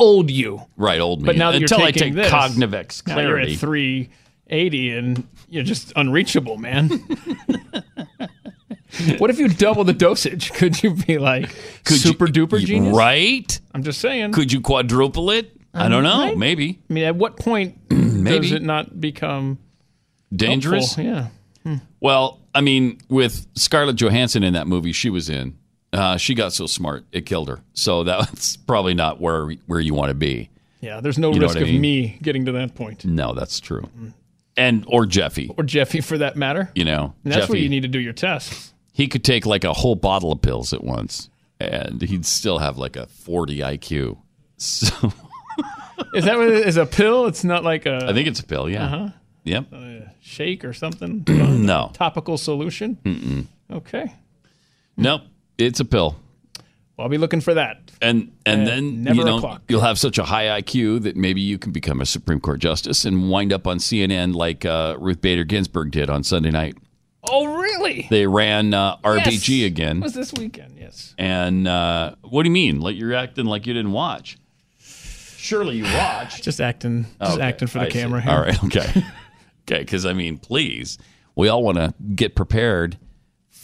old 0.00 0.30
you. 0.30 0.60
right, 0.76 1.00
old 1.00 1.22
me. 1.22 1.26
But 1.26 1.36
now 1.36 1.52
that 1.52 1.62
Until 1.62 1.78
you're 1.78 1.88
I 1.88 1.92
take 1.92 2.14
this, 2.14 2.30
Cognivex 2.30 3.06
now 3.06 3.20
you're 3.20 3.30
Clarity. 3.34 3.52
at 3.54 3.58
380 3.60 4.90
and 4.90 5.28
you're 5.48 5.62
just 5.62 5.92
unreachable, 5.94 6.56
man. 6.56 6.88
what 9.18 9.30
if 9.30 9.38
you 9.38 9.48
double 9.48 9.84
the 9.84 9.92
dosage? 9.92 10.52
Could 10.54 10.82
you 10.82 10.94
be 10.94 11.18
like 11.18 11.50
super 11.84 12.26
duper 12.26 12.64
genius? 12.64 12.96
Right? 12.96 13.60
I'm 13.72 13.82
just 13.82 14.00
saying. 14.00 14.32
Could 14.32 14.52
you 14.52 14.60
quadruple 14.60 15.30
it? 15.30 15.52
I 15.72 15.88
don't 15.88 16.04
know. 16.04 16.26
Right? 16.26 16.38
Maybe. 16.38 16.78
I 16.88 16.92
mean, 16.92 17.04
at 17.04 17.16
what 17.16 17.36
point 17.36 17.78
Maybe. 17.90 18.38
does 18.40 18.52
it 18.52 18.62
not 18.62 19.00
become 19.00 19.58
Dangerous? 20.34 20.94
helpful? 20.94 21.04
Yeah. 21.04 21.28
Hmm. 21.64 21.76
Well, 22.00 22.40
I 22.54 22.60
mean, 22.60 23.00
with 23.08 23.46
Scarlett 23.56 23.96
Johansson 23.96 24.44
in 24.44 24.52
that 24.54 24.68
movie 24.68 24.92
she 24.92 25.10
was 25.10 25.28
in, 25.28 25.58
uh, 25.94 26.16
she 26.16 26.34
got 26.34 26.52
so 26.52 26.66
smart 26.66 27.04
it 27.12 27.26
killed 27.26 27.48
her. 27.48 27.60
So 27.74 28.04
that's 28.10 28.56
probably 28.56 28.94
not 28.94 29.20
where 29.20 29.50
where 29.66 29.80
you 29.80 29.94
want 29.94 30.10
to 30.10 30.14
be. 30.14 30.50
Yeah, 30.80 31.00
there's 31.00 31.18
no 31.18 31.32
You 31.32 31.40
risk 31.40 31.56
I 31.56 31.60
of 31.60 31.66
mean? 31.68 31.80
me 31.80 32.18
getting 32.22 32.44
to 32.46 32.52
that 32.52 32.74
point. 32.74 33.04
No, 33.06 33.32
that's 33.32 33.58
true. 33.60 33.88
And 34.56 34.84
or 34.86 35.06
Jeffy, 35.06 35.50
Or 35.56 35.64
Jeffy 35.64 36.00
for 36.02 36.18
that 36.18 36.36
matter. 36.36 36.70
you 36.74 36.84
know, 36.84 37.14
And 37.24 37.32
that's 37.32 37.48
where 37.48 37.58
you 37.58 37.68
need 37.70 37.82
to 37.82 37.88
do 37.88 37.98
your 37.98 38.12
tests. 38.12 38.72
he 38.92 39.08
could 39.08 39.24
take 39.24 39.46
like 39.46 39.64
a 39.64 39.72
whole 39.72 39.94
bottle 39.96 40.30
of 40.30 40.42
pills 40.42 40.72
at 40.74 40.84
once, 40.84 41.30
and 41.58 42.02
he'd 42.02 42.26
still 42.26 42.58
have 42.58 42.76
like 42.78 42.96
a 42.96 43.06
forty 43.06 43.58
IQ. 43.58 44.18
So 44.58 44.86
Is 46.14 46.24
that 46.26 46.36
what 46.36 46.48
it 46.48 46.66
is? 46.66 46.76
A 46.76 46.86
pill? 46.86 47.26
It's 47.26 47.44
not 47.44 47.64
like 47.64 47.86
a 47.86 48.06
I 48.08 48.12
think 48.12 48.28
it's 48.28 48.40
a 48.40 48.44
pill. 48.44 48.68
Yeah. 48.68 48.84
Uh-huh. 48.84 49.08
Yep. 49.44 49.72
a 49.72 50.10
shake 50.22 50.64
or 50.64 50.72
something? 50.72 51.24
no. 51.28 51.90
Topical 51.94 52.38
solution? 52.38 52.96
Mm-mm. 53.04 53.46
Okay. 53.70 54.14
Nope. 54.96 55.22
It's 55.58 55.80
a 55.80 55.84
pill. 55.84 56.16
Well, 56.96 57.06
I'll 57.06 57.08
be 57.10 57.18
looking 57.18 57.40
for 57.40 57.54
that. 57.54 57.90
And 58.00 58.32
and 58.46 58.66
then 58.66 59.02
never 59.02 59.18
you 59.20 59.24
know 59.24 59.38
o'clock. 59.38 59.62
you'll 59.68 59.80
have 59.80 59.98
such 59.98 60.18
a 60.18 60.24
high 60.24 60.60
IQ 60.60 61.02
that 61.02 61.16
maybe 61.16 61.40
you 61.40 61.58
can 61.58 61.72
become 61.72 62.00
a 62.00 62.06
Supreme 62.06 62.38
Court 62.40 62.60
justice 62.60 63.04
and 63.04 63.28
wind 63.30 63.52
up 63.52 63.66
on 63.66 63.78
CNN 63.78 64.34
like 64.34 64.64
uh, 64.64 64.96
Ruth 64.98 65.20
Bader 65.20 65.44
Ginsburg 65.44 65.90
did 65.90 66.08
on 66.10 66.22
Sunday 66.22 66.50
night. 66.50 66.76
Oh, 67.28 67.56
really? 67.56 68.06
They 68.10 68.26
ran 68.26 68.74
uh, 68.74 68.98
RBG 68.98 69.60
Yes. 69.60 69.66
again. 69.66 69.96
It 69.98 70.02
was 70.02 70.12
this 70.12 70.32
weekend, 70.34 70.76
yes. 70.78 71.14
And 71.16 71.66
uh, 71.66 72.14
what 72.22 72.42
do 72.42 72.48
you 72.48 72.52
mean? 72.52 72.80
Like 72.80 72.96
you're 72.96 73.14
acting 73.14 73.46
like 73.46 73.66
you 73.66 73.72
didn't 73.72 73.92
watch? 73.92 74.36
Surely 74.78 75.76
you 75.78 75.84
watched. 75.84 76.42
Just 76.44 76.60
acting, 76.60 77.06
just 77.20 77.34
Okay, 77.34 77.42
acting 77.42 77.68
for 77.68 77.78
the 77.78 77.86
I 77.86 77.90
camera 77.90 78.20
here. 78.20 78.32
All 78.32 78.40
right, 78.40 78.62
okay, 78.64 78.86
okay. 79.66 79.78
Because 79.80 80.06
I 80.06 80.12
mean, 80.12 80.38
please, 80.38 80.98
we 81.34 81.48
all 81.48 81.62
want 81.62 81.78
to 81.78 81.94
get 82.14 82.34
prepared 82.34 82.98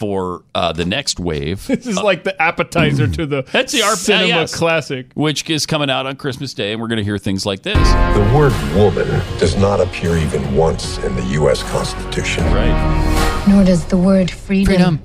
for 0.01 0.43
uh, 0.55 0.73
the 0.73 0.87
next 0.87 1.21
wave. 1.21 1.69
This 1.81 1.87
is 1.87 1.97
like 1.97 2.25
the 2.25 2.41
appetizer 2.41 3.07
to 3.07 3.27
the 3.27 3.43
That's 3.53 3.73
the 3.73 3.81
RP 3.81 3.97
cinema 3.97 4.27
yes. 4.29 4.55
classic. 4.55 5.13
which 5.15 5.49
is 5.49 5.67
coming 5.67 5.91
out 5.91 6.07
on 6.07 6.17
Christmas 6.17 6.55
Day, 6.55 6.73
and 6.73 6.81
we're 6.81 6.89
going 6.89 6.99
to 6.99 7.05
hear 7.05 7.19
things 7.19 7.45
like 7.45 7.63
this. 7.63 7.77
The 7.77 8.33
word 8.35 8.53
woman 8.75 9.07
does 9.39 9.57
not 9.57 9.81
appear 9.81 10.17
even 10.17 10.55
once 10.55 10.99
in 10.99 11.15
the 11.17 11.25
U.S. 11.41 11.63
Constitution. 11.65 12.45
Right. 12.47 13.45
Nor 13.49 13.65
does 13.65 13.85
the 13.87 13.99
word 13.99 14.31
freedom. 14.31 15.01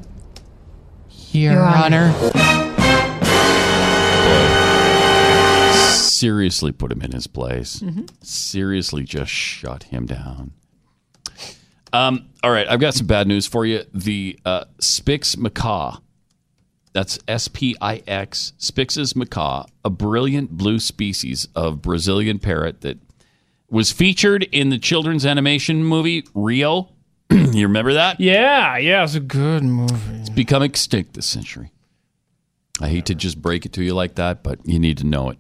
Your, 1.32 1.62
Honor. 1.62 2.14
Seriously, 5.84 6.72
put 6.72 6.92
him 6.92 7.02
in 7.02 7.12
his 7.12 7.28
place. 7.28 7.80
Mm-hmm. 7.82 8.06
Seriously, 8.22 9.04
just 9.04 9.32
shut 9.32 9.84
him 9.84 10.06
down. 10.06 10.52
Um, 11.96 12.28
all 12.44 12.52
right, 12.52 12.68
I've 12.68 12.82
got 12.82 12.94
some 12.94 13.08
bad 13.08 13.26
news 13.26 13.48
for 13.48 13.66
you. 13.66 13.86
The 13.94 14.38
uh, 14.44 14.66
Spix 14.80 15.38
macaw, 15.38 16.00
that's 16.92 17.20
S 17.26 17.48
P 17.48 17.74
I 17.80 18.04
X, 18.06 18.52
Spix's 18.58 19.16
macaw, 19.16 19.66
a 19.86 19.90
brilliant 19.90 20.52
blue 20.52 20.80
species 20.80 21.48
of 21.56 21.82
Brazilian 21.82 22.38
parrot 22.38 22.82
that 22.82 22.98
was 23.70 23.94
featured 23.94 24.44
in 24.44 24.72
the 24.72 24.78
children's 24.78 25.26
animation 25.26 25.86
movie 25.86 26.28
Rio. 26.34 26.90
you 27.30 27.66
remember 27.66 27.94
that? 27.94 28.20
Yeah, 28.20 28.76
yeah, 28.76 29.06
it's 29.06 29.16
a 29.16 29.22
good 29.22 29.64
movie. 29.64 30.20
It's 30.20 30.30
become 30.30 30.64
extinct 30.64 31.14
this 31.14 31.26
century. 31.26 31.72
I 32.82 32.90
hate 32.90 33.06
to 33.06 33.16
just 33.16 33.42
break 33.42 33.66
it 33.66 33.72
to 33.72 33.84
you 33.84 33.94
like 33.94 34.16
that, 34.16 34.44
but 34.44 34.60
you 34.66 34.80
need 34.80 34.98
to 34.98 35.06
know 35.06 35.30
it. 35.30 35.38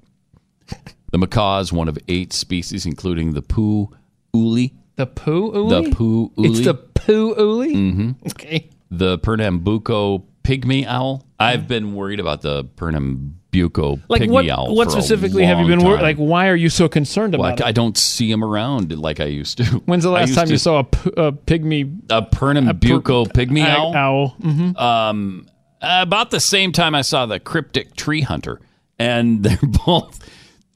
The 1.11 1.17
macaw 1.17 1.59
is 1.59 1.73
one 1.73 1.89
of 1.89 1.97
eight 2.07 2.31
species, 2.31 2.85
including 2.85 3.33
the 3.33 3.41
poo 3.41 3.89
uli, 4.33 4.73
The 4.97 5.05
poo 5.07 5.51
uli? 5.53 5.89
the 5.89 5.95
poo 5.95 6.31
uli, 6.37 6.49
It's 6.49 6.61
the 6.65 6.73
poo 6.73 7.35
uli? 7.37 7.73
hmm 7.73 8.11
Okay. 8.27 8.69
the 8.91 9.17
Pernambuco 9.19 10.23
pygmy 10.43 10.85
owl, 10.85 11.25
I've 11.39 11.67
been 11.67 11.95
worried 11.95 12.19
about 12.19 12.41
the 12.41 12.63
Pernambuco 12.63 13.99
Like 14.07 14.21
pygmy 14.21 14.29
what? 14.31 14.49
owl. 14.49 14.75
What 14.75 14.91
specifically 14.91 15.45
have 15.45 15.59
you 15.59 15.67
been 15.67 15.83
wor- 15.83 15.95
time. 15.95 16.03
like? 16.03 16.17
Why 16.17 16.47
are 16.49 16.55
you 16.55 16.69
so 16.69 16.87
concerned 16.87 17.33
about 17.35 17.43
Like 17.43 17.53
about 17.59 17.67
I 17.67 17.71
don't 17.71 17.97
see 17.97 18.29
them 18.31 18.43
around 18.43 18.97
like 18.97 19.19
I 19.19 19.25
used 19.25 19.57
to. 19.57 19.63
When's 19.85 20.03
the 20.03 20.11
last 20.11 20.33
time 20.35 20.47
you 20.47 20.55
to- 20.55 20.59
saw 20.59 20.79
a, 20.79 20.83
p- 20.83 21.11
a 21.17 21.31
pygmy 21.31 21.99
a 22.09 22.21
Pernambuco 22.21 23.25
pygmy 23.25 23.65
owl? 23.65 23.95
owl? 23.95 24.35
Mhm. 24.41 24.79
Um, 24.79 25.47
about 25.81 26.31
the 26.31 26.39
same 26.39 26.71
time 26.71 26.95
I 26.95 27.01
saw 27.01 27.25
the 27.25 27.39
cryptic 27.39 27.95
tree 27.95 28.21
hunter, 28.21 28.61
and 28.97 29.43
they're 29.43 29.57
both 29.85 30.19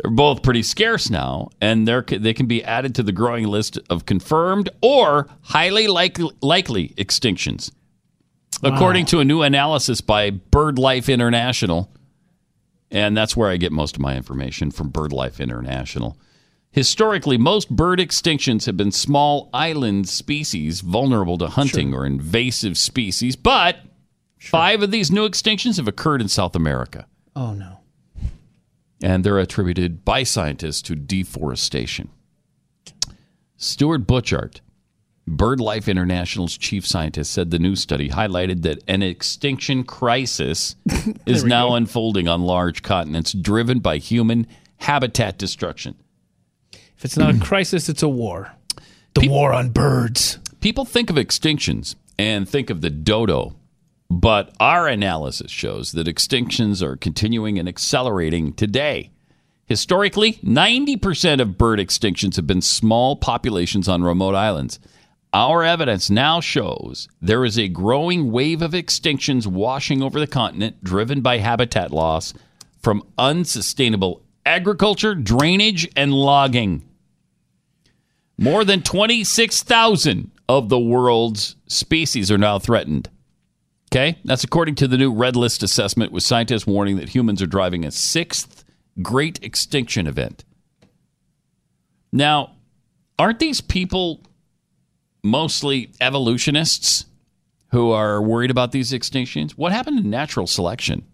they're 0.02 0.12
both 0.12 0.44
pretty 0.44 0.64
scarce 0.64 1.10
now, 1.10 1.50
and 1.60 1.88
they're 1.88 2.02
they 2.02 2.34
can 2.34 2.46
be 2.46 2.64
added 2.64 2.96
to 2.96 3.04
the 3.04 3.12
growing 3.12 3.48
list 3.48 3.78
of 3.90 4.06
confirmed 4.06 4.70
or 4.82 5.28
highly 5.42 5.88
likely, 5.88 6.32
likely 6.42 6.90
extinctions, 6.98 7.72
according 8.64 9.06
to 9.08 9.20
a 9.20 9.26
new 9.26 9.42
analysis 9.42 10.00
by 10.02 10.32
BirdLife 10.32 11.12
International, 11.12 11.92
and 12.90 13.18
that's 13.18 13.36
where 13.36 13.50
I 13.50 13.58
get 13.58 13.72
most 13.72 13.96
of 13.96 14.02
my 14.02 14.16
information 14.16 14.72
from 14.72 14.92
BirdLife 14.92 15.40
International. 15.40 16.18
Historically, 16.72 17.38
most 17.38 17.70
bird 17.70 18.00
extinctions 18.00 18.68
have 18.68 18.78
been 18.78 18.92
small 18.92 19.50
island 19.54 20.08
species 20.08 20.82
vulnerable 20.82 21.38
to 21.40 21.48
hunting 21.48 21.94
or 21.94 22.06
invasive 22.06 22.78
species, 22.78 23.36
but 23.36 23.80
five 24.40 24.84
of 24.84 24.92
these 24.92 25.12
new 25.12 25.28
extinctions 25.28 25.78
have 25.78 25.88
occurred 25.88 26.22
in 26.22 26.30
South 26.30 26.56
America, 26.56 27.08
Oh 27.36 27.54
no. 27.54 27.78
And 29.02 29.24
they're 29.24 29.40
attributed 29.40 30.04
by 30.04 30.24
scientists 30.24 30.82
to 30.84 30.96
deforestation. 30.96 32.10
Stuart 33.58 34.08
Butchart, 34.08 34.62
BirdLife 35.28 35.88
International's 35.88 36.58
chief 36.58 36.88
scientist, 36.88 37.32
said 37.32 37.52
the 37.52 37.60
new 37.60 37.76
study 37.76 38.10
highlighted 38.10 38.62
that 38.64 38.84
an 38.88 39.04
extinction 39.04 39.84
crisis 39.84 40.76
is 41.26 41.44
now 41.44 41.70
go. 41.70 41.76
unfolding 41.76 42.28
on 42.28 42.42
large 42.42 42.82
continents 42.82 43.34
driven 43.34 43.80
by 43.80 43.98
human 43.98 44.48
habitat 44.78 45.38
destruction. 45.38 45.96
If 46.72 47.06
it's 47.06 47.18
not 47.18 47.36
a 47.36 47.40
crisis, 47.40 47.90
it's 47.90 48.04
a 48.04 48.10
war. 48.10 48.52
The 49.14 49.28
war 49.28 49.54
on 49.54 49.70
birds. 49.70 50.40
People 50.62 50.86
think 50.86 51.10
of 51.10 51.16
extinctions 51.16 51.96
and 52.18 52.48
think 52.48 52.70
of 52.70 52.82
the 52.82 52.90
dodo, 52.90 53.56
but 54.10 54.53
our 54.60 54.88
analysis 54.88 55.52
shows 55.52 55.91
that 55.91 56.07
extinctions 56.07 56.81
are 56.81 56.95
continuing 56.95 57.60
and 57.60 57.69
accelerating 57.69 58.53
today. 58.53 59.11
Historically, 59.65 60.34
90% 60.44 61.40
of 61.40 61.57
bird 61.57 61.80
extinctions 61.80 62.36
have 62.36 62.48
been 62.48 62.61
small 62.61 63.15
populations 63.15 63.88
on 63.88 64.03
remote 64.03 64.34
islands. 64.34 64.80
Our 65.31 65.64
evidence 65.64 66.10
now 66.10 66.41
shows 66.41 67.07
there 67.22 67.45
is 67.45 67.60
a 67.60 67.68
growing 67.68 68.31
wave 68.31 68.64
of 68.64 68.72
extinctions 68.72 69.45
washing 69.45 70.02
over 70.02 70.19
the 70.19 70.26
continent, 70.26 70.84
driven 70.84 71.22
by 71.22 71.38
habitat 71.38 71.91
loss 71.91 72.34
from 72.81 73.03
unsustainable 73.19 74.23
agriculture, 74.44 75.14
drainage, 75.14 75.88
and 75.95 76.11
logging. 76.11 76.84
More 78.40 78.64
than 78.64 78.81
26,000 78.81 80.31
of 80.48 80.69
the 80.69 80.80
world's 80.80 81.56
species 81.68 82.31
are 82.31 82.38
now 82.40 82.57
threatened. 82.57 83.10
Okay? 83.91 84.20
That's 84.24 84.44
according 84.44 84.76
to 84.76 84.88
the 84.88 84.98
new 84.98 85.11
Red 85.11 85.36
List 85.36 85.64
assessment, 85.64 86.11
with 86.11 86.24
scientists 86.24 86.68
warning 86.68 86.98
that 86.98 87.10
humans 87.10 87.41
are 87.41 87.48
driving 87.48 87.86
a 87.86 87.91
sixth 87.91 88.64
great 89.02 89.44
extinction 89.44 90.06
event. 90.06 90.45
Now, 92.11 92.56
aren't 93.18 93.40
these 93.40 93.61
people 93.61 94.22
mostly 95.24 95.91
evolutionists 95.99 97.06
who 97.72 97.91
are 97.91 98.22
worried 98.22 98.52
about 98.52 98.72
these 98.72 98.91
extinctions? 98.91 99.52
What 99.52 99.72
happened 99.72 100.02
to 100.02 100.07
natural 100.07 100.48
selection? 100.48 101.06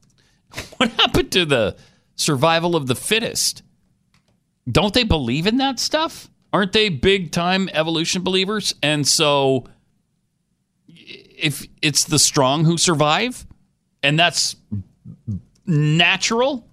What 0.78 0.92
happened 0.92 1.32
to 1.34 1.46
the 1.46 1.76
survival 2.16 2.76
of 2.76 2.88
the 2.88 2.96
fittest? 2.96 3.62
Don't 4.70 4.94
they 4.94 5.04
believe 5.04 5.48
in 5.48 5.58
that 5.58 5.80
stuff? 5.80 6.30
Aren't 6.54 6.72
they 6.72 6.88
big 6.90 7.32
time 7.32 7.70
evolution 7.74 8.24
believers? 8.24 8.74
And 8.82 9.06
so 9.06 9.66
if 11.38 11.68
it's 11.82 12.06
the 12.06 12.20
strong 12.20 12.66
who 12.66 12.78
survive 12.78 13.46
and 14.04 14.20
that's 14.20 14.56
natural, 15.66 16.68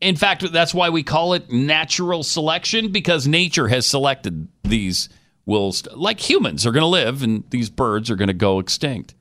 in 0.00 0.16
fact, 0.16 0.50
that's 0.52 0.72
why 0.74 0.90
we 0.90 1.02
call 1.02 1.32
it 1.34 1.50
natural 1.50 2.22
selection 2.22 2.92
because 2.92 3.26
nature 3.26 3.68
has 3.68 3.86
selected 3.86 4.48
these 4.62 5.08
will 5.46 5.72
st- 5.72 5.96
like 5.96 6.20
humans 6.20 6.66
are 6.66 6.72
going 6.72 6.82
to 6.82 6.86
live 6.86 7.22
and 7.22 7.42
these 7.50 7.70
birds 7.70 8.10
are 8.10 8.16
going 8.16 8.28
to 8.28 8.34
go 8.34 8.58
extinct. 8.58 9.14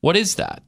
What 0.00 0.16
is 0.16 0.34
that? 0.36 0.62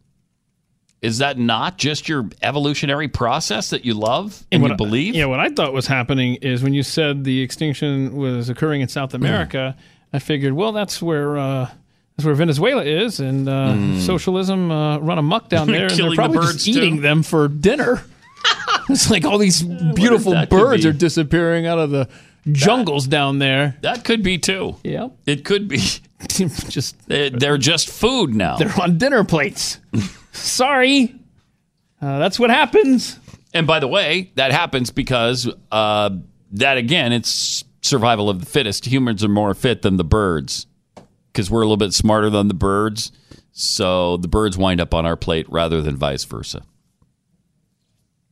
Is 1.02 1.19
that 1.19 1.39
not 1.39 1.78
just 1.78 2.09
your 2.09 2.28
evolutionary 2.43 3.09
process 3.09 3.70
that 3.70 3.85
you 3.85 3.94
love 3.94 4.47
and 4.52 4.61
what 4.62 4.69
you 4.69 4.74
I- 4.74 4.77
believe? 4.77 5.15
yeah, 5.15 5.24
what 5.27 5.40
I 5.40 5.48
thought 5.48 5.73
was 5.73 5.86
happening 5.86 6.36
is 6.36 6.62
when 6.62 6.74
you 6.74 6.82
said 6.82 7.24
the 7.24 7.40
extinction 7.40 8.16
was 8.16 8.48
occurring 8.48 8.82
in 8.82 8.89
South 8.89 9.15
America, 9.15 9.77
I 10.12 10.19
figured, 10.19 10.52
well, 10.52 10.73
that's 10.73 11.01
where 11.01 11.39
uh, 11.39 11.70
that's 12.16 12.24
where 12.26 12.34
Venezuela 12.34 12.84
is, 12.84 13.20
and 13.20 13.48
uh, 13.48 13.72
Mm. 13.74 14.00
socialism 14.00 14.70
uh, 14.70 14.98
run 14.98 15.18
amok 15.18 15.48
down 15.48 15.66
there, 15.72 15.82
and 15.86 15.90
they're 15.90 15.96
Killing 15.96 16.10
the 16.10 16.16
probably 16.16 16.38
birds, 16.38 16.52
just 16.64 16.68
eating 16.68 16.96
too. 16.96 17.02
them 17.02 17.22
for 17.22 17.48
dinner. 17.48 18.02
it's 18.90 19.10
like 19.10 19.24
all 19.24 19.38
these 19.38 19.62
beautiful 19.62 20.34
birds 20.46 20.82
be. 20.84 20.88
are 20.90 20.92
disappearing 20.92 21.66
out 21.66 21.78
of 21.78 21.90
the 21.90 22.08
jungles 22.52 23.06
down 23.06 23.38
there. 23.38 23.76
That 23.82 24.04
could 24.04 24.22
be 24.22 24.38
too. 24.38 24.76
Yeah, 24.82 25.08
It 25.26 25.44
could 25.44 25.68
be. 25.68 25.78
just 26.28 26.96
They're 27.08 27.30
they're 27.30 27.58
just 27.58 27.88
food 27.88 28.34
now. 28.34 28.56
they're 28.56 28.72
on 28.80 28.98
dinner 28.98 29.24
plates. 29.24 29.78
Sorry, 30.32 31.14
uh, 32.02 32.18
that's 32.18 32.38
what 32.38 32.50
happens. 32.50 33.18
And 33.52 33.66
by 33.66 33.80
the 33.80 33.88
way, 33.88 34.30
that 34.36 34.52
happens 34.52 34.90
because 34.90 35.48
uh, 35.72 36.10
that 36.52 36.76
again, 36.76 37.12
it's 37.12 37.64
survival 37.82 38.28
of 38.30 38.40
the 38.40 38.46
fittest. 38.46 38.86
Humans 38.86 39.24
are 39.24 39.28
more 39.28 39.54
fit 39.54 39.82
than 39.82 39.96
the 39.96 40.04
birds 40.04 40.66
because 41.32 41.51
we're 41.51 41.62
a 41.62 41.65
little 41.65 41.77
bit 41.77 41.93
smarter 41.94 42.31
than 42.31 42.48
the 42.48 42.55
birds. 42.55 43.12
So 43.52 44.16
the 44.16 44.28
birds 44.28 44.57
wind 44.57 44.81
up 44.81 44.94
on 44.94 45.07
our 45.07 45.16
plate 45.16 45.47
rather 45.48 45.81
than 45.81 45.97
vice 45.97 46.24
versa. 46.24 46.62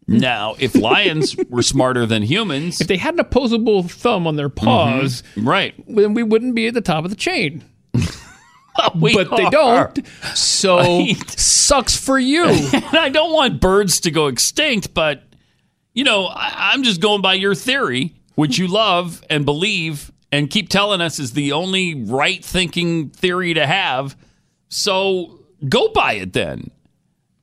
Now, 0.07 0.57
if 0.59 0.75
lions 0.81 1.37
were 1.49 1.63
smarter 1.63 2.07
than 2.07 2.23
humans, 2.23 2.81
If 2.81 2.89
they 2.89 2.97
had 2.97 3.15
an 3.15 3.21
opposable 3.21 3.83
thumb 3.83 4.27
on 4.27 4.37
their 4.37 4.49
mm-hmm. 4.49 4.65
paws, 4.65 5.23
right? 5.37 5.75
then 5.87 6.15
we 6.15 6.23
wouldn't 6.23 6.55
be 6.55 6.67
at 6.67 6.75
the 6.75 6.81
top 6.81 7.05
of 7.05 7.11
the 7.11 7.17
chain. 7.17 7.65
But 8.95 9.37
they 9.37 9.51
don't. 9.51 10.07
So 10.35 10.79
Right. 10.79 11.31
sucks 11.31 11.97
for 11.97 12.17
you. 12.17 12.45
I 12.93 13.09
don't 13.13 13.33
want 13.33 13.61
birds 13.61 13.99
to 14.01 14.13
go 14.13 14.29
extinct, 14.29 14.95
but 14.95 15.25
you 15.95 16.05
know, 16.05 16.27
I, 16.27 16.73
I'm 16.73 16.85
just 16.85 17.01
going 17.01 17.21
by 17.21 17.35
your 17.35 17.57
theory, 17.57 18.15
which 18.37 18.57
you 18.57 18.69
love 18.69 19.25
and 19.29 19.45
believe 19.45 20.13
and 20.31 20.51
keep 20.51 20.69
telling 20.69 21.01
us 21.01 21.19
is 21.19 21.33
the 21.33 21.53
only 21.53 21.95
right 21.95 22.45
thinking 22.45 23.11
theory 23.11 23.55
to 23.55 23.67
have. 23.67 24.17
So 24.69 25.41
go 25.69 25.89
by 25.89 26.15
it 26.15 26.33
then. 26.33 26.71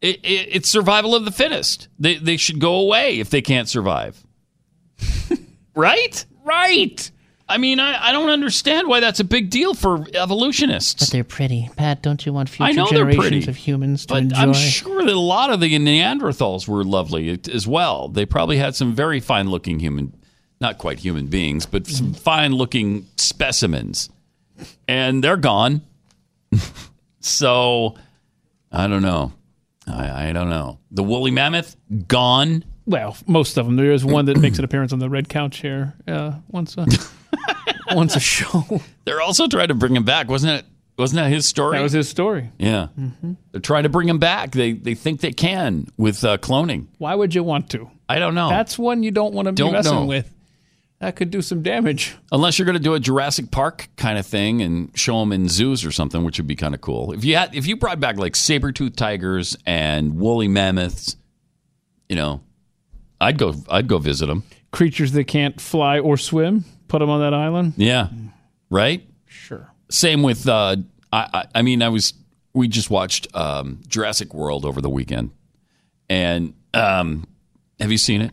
It, 0.01 0.17
it, 0.23 0.49
it's 0.51 0.69
survival 0.69 1.15
of 1.15 1.25
the 1.25 1.31
fittest. 1.31 1.87
They, 1.99 2.15
they 2.15 2.37
should 2.37 2.59
go 2.59 2.75
away 2.75 3.19
if 3.19 3.29
they 3.29 3.41
can't 3.41 3.67
survive. 3.67 4.23
right? 5.75 6.25
Right. 6.43 7.11
I 7.47 7.57
mean, 7.59 7.79
I, 7.79 8.09
I 8.09 8.11
don't 8.11 8.29
understand 8.29 8.87
why 8.87 8.99
that's 8.99 9.19
a 9.19 9.23
big 9.23 9.51
deal 9.51 9.75
for 9.75 10.05
evolutionists. 10.13 11.05
But 11.05 11.11
they're 11.11 11.23
pretty. 11.23 11.69
Pat, 11.75 12.01
don't 12.01 12.25
you 12.25 12.33
want 12.33 12.49
future 12.49 12.63
I 12.63 12.71
know 12.71 12.87
they're 12.89 13.05
generations 13.05 13.45
pretty, 13.45 13.49
of 13.49 13.55
humans 13.55 14.05
to 14.07 14.15
but 14.15 14.23
enjoy? 14.23 14.37
I'm 14.37 14.53
sure 14.53 15.03
that 15.03 15.13
a 15.13 15.19
lot 15.19 15.51
of 15.51 15.59
the 15.59 15.77
Neanderthals 15.77 16.67
were 16.67 16.83
lovely 16.83 17.39
as 17.51 17.67
well. 17.67 18.07
They 18.07 18.25
probably 18.25 18.57
had 18.57 18.75
some 18.75 18.95
very 18.95 19.19
fine 19.19 19.49
looking 19.49 19.79
human, 19.79 20.15
not 20.60 20.77
quite 20.77 20.99
human 20.99 21.27
beings, 21.27 21.65
but 21.65 21.88
some 21.88 22.14
fine 22.14 22.53
looking 22.53 23.07
specimens. 23.18 24.10
And 24.88 25.23
they're 25.23 25.38
gone. 25.38 25.82
so 27.19 27.95
I 28.72 28.88
don't 28.88 29.02
know. 29.02 29.34
I, 29.88 30.30
I 30.30 30.34
don't 30.34 30.49
know. 30.49 30.80
The 30.91 31.03
woolly 31.03 31.32
mammoth, 31.32 31.76
gone. 32.07 32.64
Well, 32.86 33.18
most 33.27 33.57
of 33.57 33.65
them. 33.65 33.76
There 33.76 33.91
is 33.91 34.06
one 34.06 34.26
that 34.26 34.38
makes 34.38 34.57
an 34.60 34.65
appearance 34.65 34.94
on 34.94 34.99
the 34.99 35.10
red 35.10 35.30
couch 35.30 35.57
here 35.57 35.94
uh, 36.07 36.34
once 36.49 36.77
a 36.77 36.86
once 37.95 38.15
a 38.15 38.19
show. 38.19 38.82
They're 39.06 39.22
also 39.22 39.48
trying 39.48 39.69
to 39.69 39.73
bring 39.73 39.95
him 39.95 40.03
back. 40.06 40.27
Wasn't 40.30 40.52
it? 40.60 40.65
Wasn't 40.98 41.18
that 41.18 41.30
his 41.30 41.45
story? 41.45 41.77
That 41.77 41.84
was 41.84 41.91
his 41.91 42.07
story. 42.07 42.49
Yeah. 42.57 42.88
They're 43.52 43.60
trying 43.60 43.84
to 43.84 43.90
bring 43.90 44.07
him 44.07 44.19
back. 44.19 44.52
They 44.52 44.72
they 44.73 44.95
think 44.95 45.22
they 45.22 45.34
can 45.34 45.88
with 45.98 46.23
uh, 46.23 46.38
cloning. 46.38 46.88
Why 46.99 47.14
would 47.15 47.36
you 47.36 47.44
want 47.44 47.69
to? 47.72 47.90
I 48.07 48.19
don't 48.19 48.36
know. 48.36 48.49
That's 48.49 48.77
one 48.77 49.03
you 49.03 49.11
don't 49.11 49.34
want 49.34 49.48
to 49.48 49.52
be 49.52 49.57
Don't 49.57 49.73
messing 49.73 49.94
know. 49.94 50.06
with. 50.06 50.32
That 50.99 51.15
could 51.15 51.30
do 51.30 51.41
some 51.41 51.61
damage. 51.61 52.15
Unless 52.31 52.57
you're 52.57 52.65
going 52.65 52.77
to 52.77 52.84
do 52.84 52.93
a 52.93 52.99
Jurassic 52.99 53.51
Park 53.51 53.89
kind 53.97 54.17
of 54.17 54.26
thing 54.26 54.61
and 54.61 54.97
show 54.97 55.19
them 55.19 55.31
in 55.34 55.49
zoos 55.49 55.84
or 55.85 55.91
something, 55.91 56.23
which 56.23 56.38
would 56.38 56.47
be 56.47 56.55
kind 56.55 56.73
of 56.73 56.81
cool. 56.81 57.11
If 57.11 57.26
you 57.26 57.35
had, 57.35 57.53
if 57.53 57.67
you 57.67 57.76
brought 57.76 57.99
back 57.99 58.17
like 58.17 58.35
saber-toothed 58.35 58.97
tigers 58.97 59.57
and 59.65 60.15
woolly 60.17 60.47
mammoths, 60.47 61.17
you 62.07 62.15
know, 62.15 62.41
I'd 63.19 63.38
go 63.38 63.55
I'd 63.69 63.88
go 63.88 63.97
visit 63.97 64.27
them. 64.27 64.43
Creatures 64.72 65.11
that 65.13 65.26
can't 65.26 65.59
fly 65.59 65.99
or 65.99 66.17
swim, 66.17 66.63
put 66.88 66.99
them 66.99 67.09
on 67.09 67.19
that 67.22 67.34
island. 67.34 67.73
Yeah. 67.77 68.09
Right? 68.69 69.07
Sure. 69.26 69.72
Same 69.89 70.23
with 70.23 70.47
uh 70.47 70.77
I 71.11 71.27
I, 71.34 71.45
I 71.55 71.61
mean 71.61 71.81
I 71.81 71.89
was 71.89 72.13
we 72.55 72.69
just 72.69 72.89
watched 72.89 73.27
um, 73.35 73.81
Jurassic 73.88 74.34
World 74.34 74.65
over 74.65 74.81
the 74.81 74.89
weekend. 74.89 75.31
And 76.09 76.53
um, 76.73 77.27
have 77.80 77.91
you 77.91 77.97
seen 77.97 78.22
it? 78.22 78.31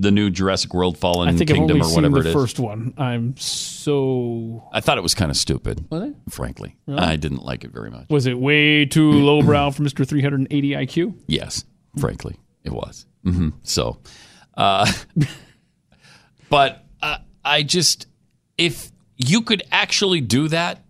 The 0.00 0.10
new 0.12 0.30
Jurassic 0.30 0.72
World 0.74 0.96
Fallen 0.96 1.28
I 1.28 1.32
think 1.36 1.50
Kingdom 1.50 1.78
I've 1.78 1.82
or 1.82 1.84
only 1.86 1.94
seen 1.94 2.02
whatever 2.04 2.22
the 2.22 2.28
it 2.28 2.32
is. 2.32 2.40
first 2.40 2.58
one. 2.60 2.94
I'm 2.96 3.36
so. 3.36 4.68
I 4.72 4.80
thought 4.80 4.96
it 4.96 5.02
was 5.02 5.14
kind 5.14 5.30
of 5.30 5.36
stupid. 5.36 5.84
Was 5.90 6.02
it? 6.04 6.14
Frankly, 6.30 6.76
Really? 6.86 7.00
I 7.00 7.16
didn't 7.16 7.42
like 7.44 7.64
it 7.64 7.72
very 7.72 7.90
much. 7.90 8.06
Was 8.08 8.26
it 8.26 8.38
way 8.38 8.84
too 8.84 9.10
lowbrow 9.12 9.70
for 9.72 9.82
Mr. 9.82 10.06
380 10.06 10.70
IQ? 10.70 11.14
Yes, 11.26 11.64
frankly, 11.98 12.36
it 12.62 12.72
was. 12.72 13.06
hmm 13.24 13.48
So, 13.64 13.98
uh, 14.56 14.90
but 16.50 16.84
uh, 17.02 17.18
I 17.44 17.62
just, 17.62 18.06
if 18.56 18.90
you 19.16 19.42
could 19.42 19.62
actually 19.72 20.20
do 20.20 20.48
that, 20.48 20.84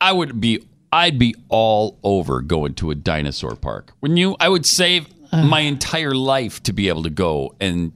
I 0.00 0.12
would 0.12 0.40
be, 0.40 0.66
I'd 0.92 1.18
be 1.18 1.34
all 1.48 1.98
over 2.02 2.40
going 2.40 2.74
to 2.74 2.90
a 2.90 2.94
dinosaur 2.94 3.56
park. 3.56 3.92
Wouldn't 4.00 4.18
you? 4.18 4.36
I 4.40 4.48
would 4.48 4.66
save 4.66 5.06
my 5.32 5.60
entire 5.60 6.14
life 6.14 6.60
to 6.64 6.72
be 6.72 6.88
able 6.88 7.04
to 7.04 7.10
go 7.10 7.54
and 7.60 7.92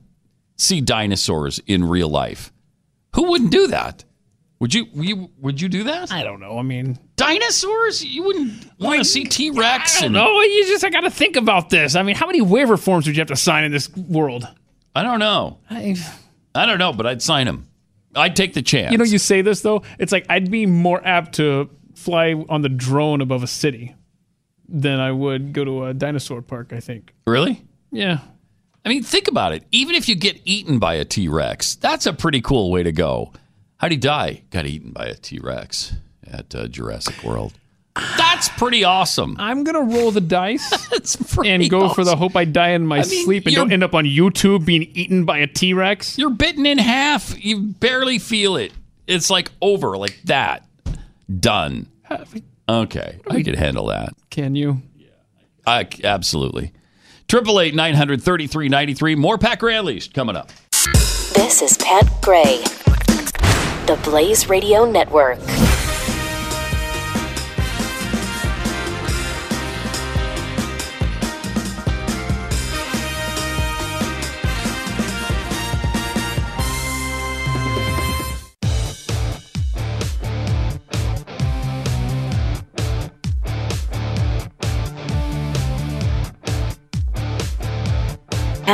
see 0.56 0.80
dinosaurs 0.80 1.60
in 1.66 1.84
real 1.84 2.08
life. 2.08 2.52
Who 3.14 3.30
wouldn't 3.30 3.50
do 3.50 3.68
that? 3.68 4.04
Would 4.60 4.72
you? 4.72 4.86
you 4.94 5.30
would 5.38 5.60
you 5.60 5.68
do 5.68 5.84
that? 5.84 6.10
I 6.12 6.22
don't 6.22 6.40
know. 6.40 6.58
I 6.58 6.62
mean, 6.62 6.98
dinosaurs? 7.16 8.04
You 8.04 8.22
wouldn't 8.22 8.70
want 8.78 8.98
to 8.98 9.04
see 9.04 9.24
T 9.24 9.50
Rex? 9.50 9.98
I 9.98 10.02
don't 10.02 10.12
know. 10.12 10.40
You 10.40 10.64
just 10.66 10.84
I 10.84 10.90
got 10.90 11.02
to 11.02 11.10
think 11.10 11.36
about 11.36 11.70
this. 11.70 11.96
I 11.96 12.02
mean, 12.02 12.16
how 12.16 12.26
many 12.26 12.40
waiver 12.40 12.76
forms 12.76 13.06
would 13.06 13.16
you 13.16 13.20
have 13.20 13.28
to 13.28 13.36
sign 13.36 13.64
in 13.64 13.72
this 13.72 13.94
world? 13.94 14.48
I 14.94 15.02
don't 15.02 15.18
know. 15.18 15.58
I, 15.68 15.96
I 16.54 16.66
don't 16.66 16.78
know, 16.78 16.92
but 16.92 17.04
I'd 17.04 17.20
sign 17.20 17.46
them. 17.46 17.68
I'd 18.14 18.36
take 18.36 18.54
the 18.54 18.62
chance. 18.62 18.92
You 18.92 18.98
know, 18.98 19.04
you 19.04 19.18
say 19.18 19.42
this 19.42 19.60
though. 19.60 19.82
It's 19.98 20.12
like 20.12 20.26
I'd 20.28 20.50
be 20.50 20.66
more 20.66 21.04
apt 21.04 21.34
to 21.34 21.68
fly 21.94 22.32
on 22.48 22.62
the 22.62 22.68
drone 22.68 23.20
above 23.20 23.42
a 23.42 23.48
city 23.48 23.94
than 24.68 25.00
I 25.00 25.10
would 25.12 25.52
go 25.52 25.64
to 25.64 25.84
a 25.86 25.94
dinosaur 25.94 26.42
park. 26.42 26.72
I 26.72 26.80
think. 26.80 27.12
really? 27.26 27.62
Yeah. 27.90 28.20
I 28.84 28.90
mean, 28.90 29.02
think 29.02 29.28
about 29.28 29.52
it. 29.52 29.64
Even 29.72 29.94
if 29.94 30.08
you 30.08 30.14
get 30.14 30.40
eaten 30.44 30.78
by 30.78 30.94
a 30.94 31.04
T 31.04 31.28
Rex, 31.28 31.74
that's 31.76 32.06
a 32.06 32.12
pretty 32.12 32.40
cool 32.40 32.70
way 32.70 32.82
to 32.82 32.92
go. 32.92 33.32
How'd 33.78 33.92
he 33.92 33.96
die? 33.96 34.42
Got 34.50 34.66
eaten 34.66 34.92
by 34.92 35.06
a 35.06 35.14
T 35.14 35.38
Rex 35.38 35.94
at 36.26 36.54
uh, 36.54 36.68
Jurassic 36.68 37.22
World. 37.22 37.54
That's 37.94 38.48
pretty 38.48 38.82
awesome. 38.82 39.36
I'm 39.38 39.62
gonna 39.62 39.82
roll 39.82 40.10
the 40.10 40.20
dice 40.20 40.72
and 41.44 41.70
go 41.70 41.88
for 41.90 42.04
the 42.04 42.16
hope 42.16 42.36
I 42.36 42.44
die 42.44 42.70
in 42.70 42.86
my 42.86 42.98
I 42.98 43.04
mean, 43.04 43.24
sleep 43.24 43.46
and 43.46 43.54
don't 43.54 43.72
end 43.72 43.84
up 43.84 43.94
on 43.94 44.04
YouTube 44.04 44.66
being 44.66 44.82
eaten 44.94 45.24
by 45.24 45.38
a 45.38 45.46
T 45.46 45.74
Rex. 45.74 46.18
You're 46.18 46.30
bitten 46.30 46.66
in 46.66 46.78
half. 46.78 47.42
You 47.42 47.60
barely 47.60 48.18
feel 48.18 48.56
it. 48.56 48.72
It's 49.06 49.30
like 49.30 49.50
over, 49.62 49.96
like 49.96 50.20
that. 50.24 50.66
Done. 51.40 51.86
Okay, 52.68 53.18
I 53.28 53.42
could 53.42 53.56
handle 53.56 53.86
that. 53.86 54.14
Can 54.30 54.54
you? 54.54 54.82
I, 55.66 55.86
absolutely. 56.02 56.72
Triple 57.34 57.58
eight 57.58 57.74
nine 57.74 57.94
hundred 57.94 58.22
thirty 58.22 58.46
three 58.46 58.68
ninety 58.68 58.94
three. 58.94 59.16
More 59.16 59.36
Pat 59.36 59.58
Gray 59.58 59.76
Unleashed 59.76 60.14
coming 60.14 60.36
up. 60.36 60.52
This 61.34 61.62
is 61.62 61.76
Pat 61.78 62.08
Gray, 62.22 62.62
the 63.86 64.00
Blaze 64.04 64.48
Radio 64.48 64.88
Network. 64.88 65.40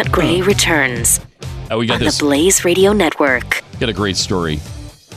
Pat 0.00 0.12
Gray 0.12 0.40
returns 0.40 1.20
Uh, 1.70 1.76
we 1.76 1.84
got 1.84 1.96
on 1.96 2.00
this. 2.00 2.16
the 2.16 2.24
Blaze 2.24 2.64
Radio 2.64 2.94
Network. 2.94 3.62
Got 3.78 3.90
a 3.90 3.92
great 3.92 4.16
story. 4.16 4.58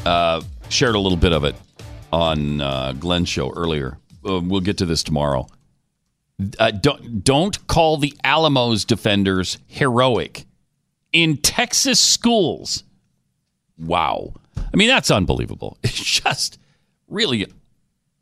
Uh, 0.05 0.41
shared 0.68 0.95
a 0.95 0.99
little 0.99 1.18
bit 1.18 1.31
of 1.31 1.45
it 1.45 1.55
on 2.11 2.60
uh, 2.60 2.91
Glenn's 2.99 3.30
show 3.30 3.53
earlier. 3.53 3.97
Uh, 4.27 4.41
we'll 4.41 4.60
get 4.60 4.77
to 4.80 4.85
this 4.85 5.01
tomorrow. 5.01 5.47
Uh, 6.60 6.72
don't 6.72 7.23
don't 7.23 7.65
call 7.68 7.95
the 7.95 8.14
Alamo's 8.26 8.84
defenders 8.84 9.57
heroic 9.68 10.43
in 11.14 11.38
Texas 11.38 12.01
schools. 12.01 12.84
Wow, 13.80 14.33
I 14.58 14.75
mean 14.75 14.90
that's 14.90 15.09
unbelievable. 15.11 15.77
It's 15.83 15.93
just 16.22 16.59
really 17.08 17.48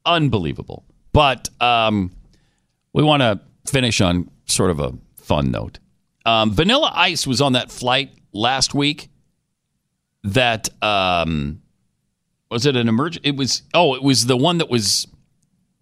unbelievable. 0.05 0.83
But 1.11 1.49
um, 1.59 2.11
we 2.93 3.01
want 3.01 3.21
to 3.21 3.39
finish 3.65 3.99
on 3.99 4.29
sort 4.45 4.69
of 4.69 4.79
a 4.79 4.93
fun 5.15 5.49
note. 5.49 5.79
Um, 6.25 6.51
Vanilla 6.51 6.91
Ice 6.93 7.25
was 7.25 7.41
on 7.41 7.53
that 7.53 7.71
flight 7.71 8.11
last 8.33 8.73
week 8.73 9.09
that 10.23 10.69
um 10.83 11.61
was 12.49 12.65
it 12.65 12.75
an 12.75 12.87
emergent 12.87 13.25
it 13.25 13.35
was 13.35 13.63
oh 13.73 13.95
it 13.95 14.03
was 14.03 14.25
the 14.27 14.37
one 14.37 14.59
that 14.59 14.69
was 14.69 15.07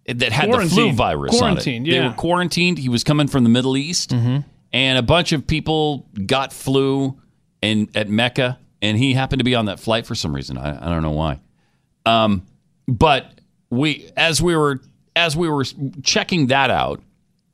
that 0.06 0.32
had 0.32 0.50
the 0.50 0.66
flu 0.66 0.92
virus 0.92 1.38
Quarantined, 1.38 1.86
on 1.86 1.86
it. 1.86 1.90
They 1.90 1.96
yeah. 2.02 2.08
were 2.08 2.14
quarantined. 2.14 2.78
He 2.78 2.88
was 2.88 3.04
coming 3.04 3.28
from 3.28 3.44
the 3.44 3.50
Middle 3.50 3.76
East 3.76 4.12
and 4.72 4.98
a 4.98 5.02
bunch 5.02 5.32
of 5.32 5.46
people 5.46 6.08
got 6.26 6.52
flu 6.52 7.20
and 7.62 7.94
at 7.94 8.08
Mecca 8.08 8.58
and 8.82 8.96
he 8.96 9.12
happened 9.12 9.40
to 9.40 9.44
be 9.44 9.54
on 9.54 9.66
that 9.66 9.78
flight 9.78 10.06
for 10.06 10.14
some 10.14 10.34
reason. 10.34 10.56
I, 10.56 10.86
I 10.86 10.88
don't 10.88 11.02
know 11.02 11.10
why. 11.10 11.40
Um 12.06 12.46
but 12.88 13.26
we 13.68 14.10
as 14.16 14.40
we 14.42 14.56
were 14.56 14.80
as 15.14 15.36
we 15.36 15.48
were 15.48 15.64
checking 16.02 16.48
that 16.48 16.70
out 16.70 17.02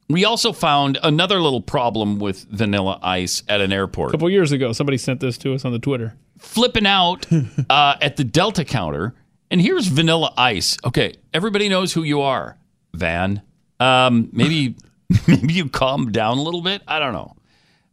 we 0.09 0.25
also 0.25 0.53
found 0.53 0.99
another 1.03 1.41
little 1.41 1.61
problem 1.61 2.19
with 2.19 2.45
vanilla 2.51 2.99
ice 3.03 3.43
at 3.49 3.61
an 3.61 3.73
airport 3.73 4.11
A 4.11 4.13
couple 4.13 4.31
years 4.31 4.53
ago, 4.53 4.73
somebody 4.73 4.99
sent 4.99 5.21
this 5.21 5.37
to 5.39 5.55
us 5.55 5.65
on 5.65 5.73
the 5.73 5.79
Twitter. 5.79 6.15
flipping 6.39 6.87
out 6.87 7.27
uh, 7.71 7.97
at 8.01 8.17
the 8.17 8.25
Delta 8.25 8.65
counter. 8.65 9.15
And 9.51 9.61
here's 9.61 9.87
Vanilla 9.87 10.33
Ice. 10.37 10.77
Okay, 10.85 11.15
everybody 11.33 11.69
knows 11.69 11.93
who 11.93 12.03
you 12.03 12.21
are, 12.21 12.59
Van. 12.95 13.43
Um, 13.79 14.29
maybe 14.33 14.75
maybe 15.29 15.55
you 15.55 15.69
calm 15.69 16.11
down 16.11 16.39
a 16.39 16.43
little 16.43 16.63
bit. 16.63 16.83
I 16.89 16.99
don't 16.99 17.13
know. 17.13 17.37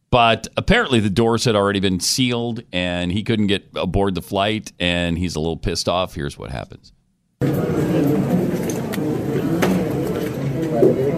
But 0.09 0.47
apparently 0.57 0.99
the 0.99 1.09
doors 1.11 1.45
had 1.45 1.55
already 1.55 1.79
been 1.79 1.99
sealed 1.99 2.61
and 2.71 3.11
he 3.11 3.23
couldn't 3.23 3.47
get 3.47 3.67
aboard 3.75 4.15
the 4.15 4.21
flight 4.21 4.71
and 4.79 5.17
he's 5.17 5.35
a 5.35 5.39
little 5.39 5.57
pissed 5.57 5.87
off. 5.89 6.15
Here's 6.15 6.37
what 6.37 6.49
happens. 6.51 6.91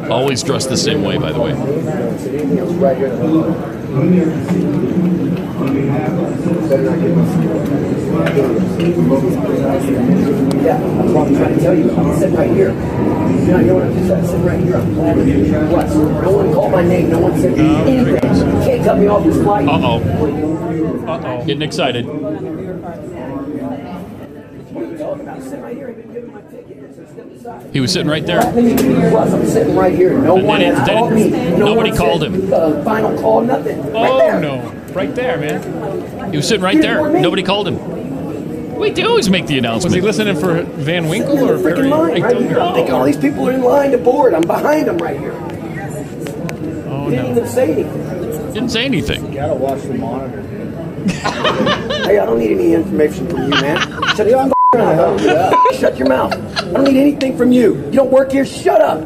Always 0.09 0.43
dressed 0.43 0.69
the 0.69 0.77
same 0.77 1.01
way, 1.01 1.17
by 1.17 1.31
the 1.31 1.41
way. 1.41 1.51
Yeah, 10.63 10.79
what 11.11 11.27
I'm 11.27 11.35
trying 11.35 11.55
to 11.55 11.59
tell 11.59 11.75
you. 11.75 11.91
I'm 11.91 12.35
right 12.35 12.51
here. 12.51 12.71
You 12.71 13.63
know, 13.63 13.75
what 13.75 13.83
I'm 13.83 14.11
I'm 14.11 14.43
right 14.43 14.59
here. 14.59 14.75
I'm 14.77 14.93
glad. 14.93 15.17
What? 15.71 15.87
No 16.23 16.31
one 16.31 16.53
called 16.53 16.71
my 16.71 16.83
name. 16.83 17.09
No 17.09 17.19
one 17.19 17.39
said 17.39 17.57
anything. 17.57 18.19
Can't 18.63 18.83
cut 18.83 18.97
me 18.99 19.07
off 19.07 19.23
this 19.23 19.37
flight. 19.37 19.67
Uh 19.67 19.79
oh. 19.81 20.01
Uh 21.07 21.21
oh. 21.23 21.45
Getting 21.45 21.61
excited. 21.61 22.05
He 27.73 27.79
was 27.79 27.91
sitting 27.91 28.07
right 28.07 28.25
there. 28.25 28.39
Let 28.41 28.55
me 28.55 28.75
give 28.75 28.85
you 28.85 29.09
plus. 29.09 29.31
I'm 29.33 29.45
sitting 29.45 29.75
right 29.75 29.93
here. 29.93 30.17
No 30.17 30.37
And 30.37 30.47
one 30.47 30.59
then 30.61 30.71
it- 30.73 30.77
has 30.77 30.87
then 30.87 30.97
called 30.97 31.11
it- 31.13 31.15
me. 31.15 31.29
No 31.29 31.57
nobody 31.73 31.89
one 31.91 31.97
called 31.97 32.23
him. 32.23 32.53
Uh, 32.53 32.83
final 32.83 33.17
call, 33.19 33.41
nothing. 33.41 33.81
right 33.93 33.95
Oh 34.11 34.17
there. 34.17 34.39
no! 34.39 34.71
Right 34.93 35.13
there, 35.13 35.37
man. 35.37 36.31
He 36.31 36.37
was 36.37 36.47
sitting 36.47 36.63
right 36.63 36.81
there. 36.81 37.09
Nobody 37.09 37.43
called 37.43 37.67
him. 37.67 38.75
We 38.77 38.91
do 38.91 39.07
always 39.07 39.29
make 39.29 39.45
the 39.47 39.57
announcement. 39.57 39.85
Was 39.85 39.93
he 39.93 40.01
listening 40.01 40.35
for 40.37 40.61
Van 40.63 41.07
Winkle 41.07 41.49
or 41.49 41.57
Freaking 41.57 41.75
Perry? 41.75 41.87
line 41.89 42.21
right 42.21 42.37
here. 42.37 42.59
I'm 42.59 42.73
thinking 42.73 42.93
all 42.93 43.05
these 43.05 43.17
people 43.17 43.47
are 43.47 43.51
in 43.51 43.61
line 43.61 43.91
to 43.91 43.97
board. 43.97 44.33
I'm 44.33 44.41
behind 44.41 44.87
them 44.87 44.97
right 44.97 45.19
here. 45.19 45.33
Oh 46.89 47.09
Didn't 47.09 47.31
even 47.31 47.47
say 47.47 47.71
anything. 47.73 48.53
Didn't 48.53 48.69
say 48.69 48.85
anything. 48.85 49.25
You 49.27 49.33
gotta 49.35 49.53
watch 49.55 49.81
the 49.83 49.93
monitor. 49.93 50.41
hey, 51.07 52.19
I 52.19 52.25
don't 52.25 52.39
need 52.39 52.51
any 52.51 52.73
information 52.73 53.27
from 53.27 53.43
you, 53.43 53.49
man. 53.49 53.77
Shut 54.15 54.27
your 54.27 54.37
mouth. 54.45 54.53
Shut 55.79 55.97
your 55.97 56.09
mouth. 56.09 56.33
I 56.33 56.71
don't 56.71 56.83
need 56.83 56.97
anything 56.99 57.37
from 57.37 57.51
you. 57.51 57.75
You 57.85 57.91
don't 57.91 58.11
work 58.11 58.31
here. 58.31 58.45
Shut 58.45 58.81
up. 58.81 59.01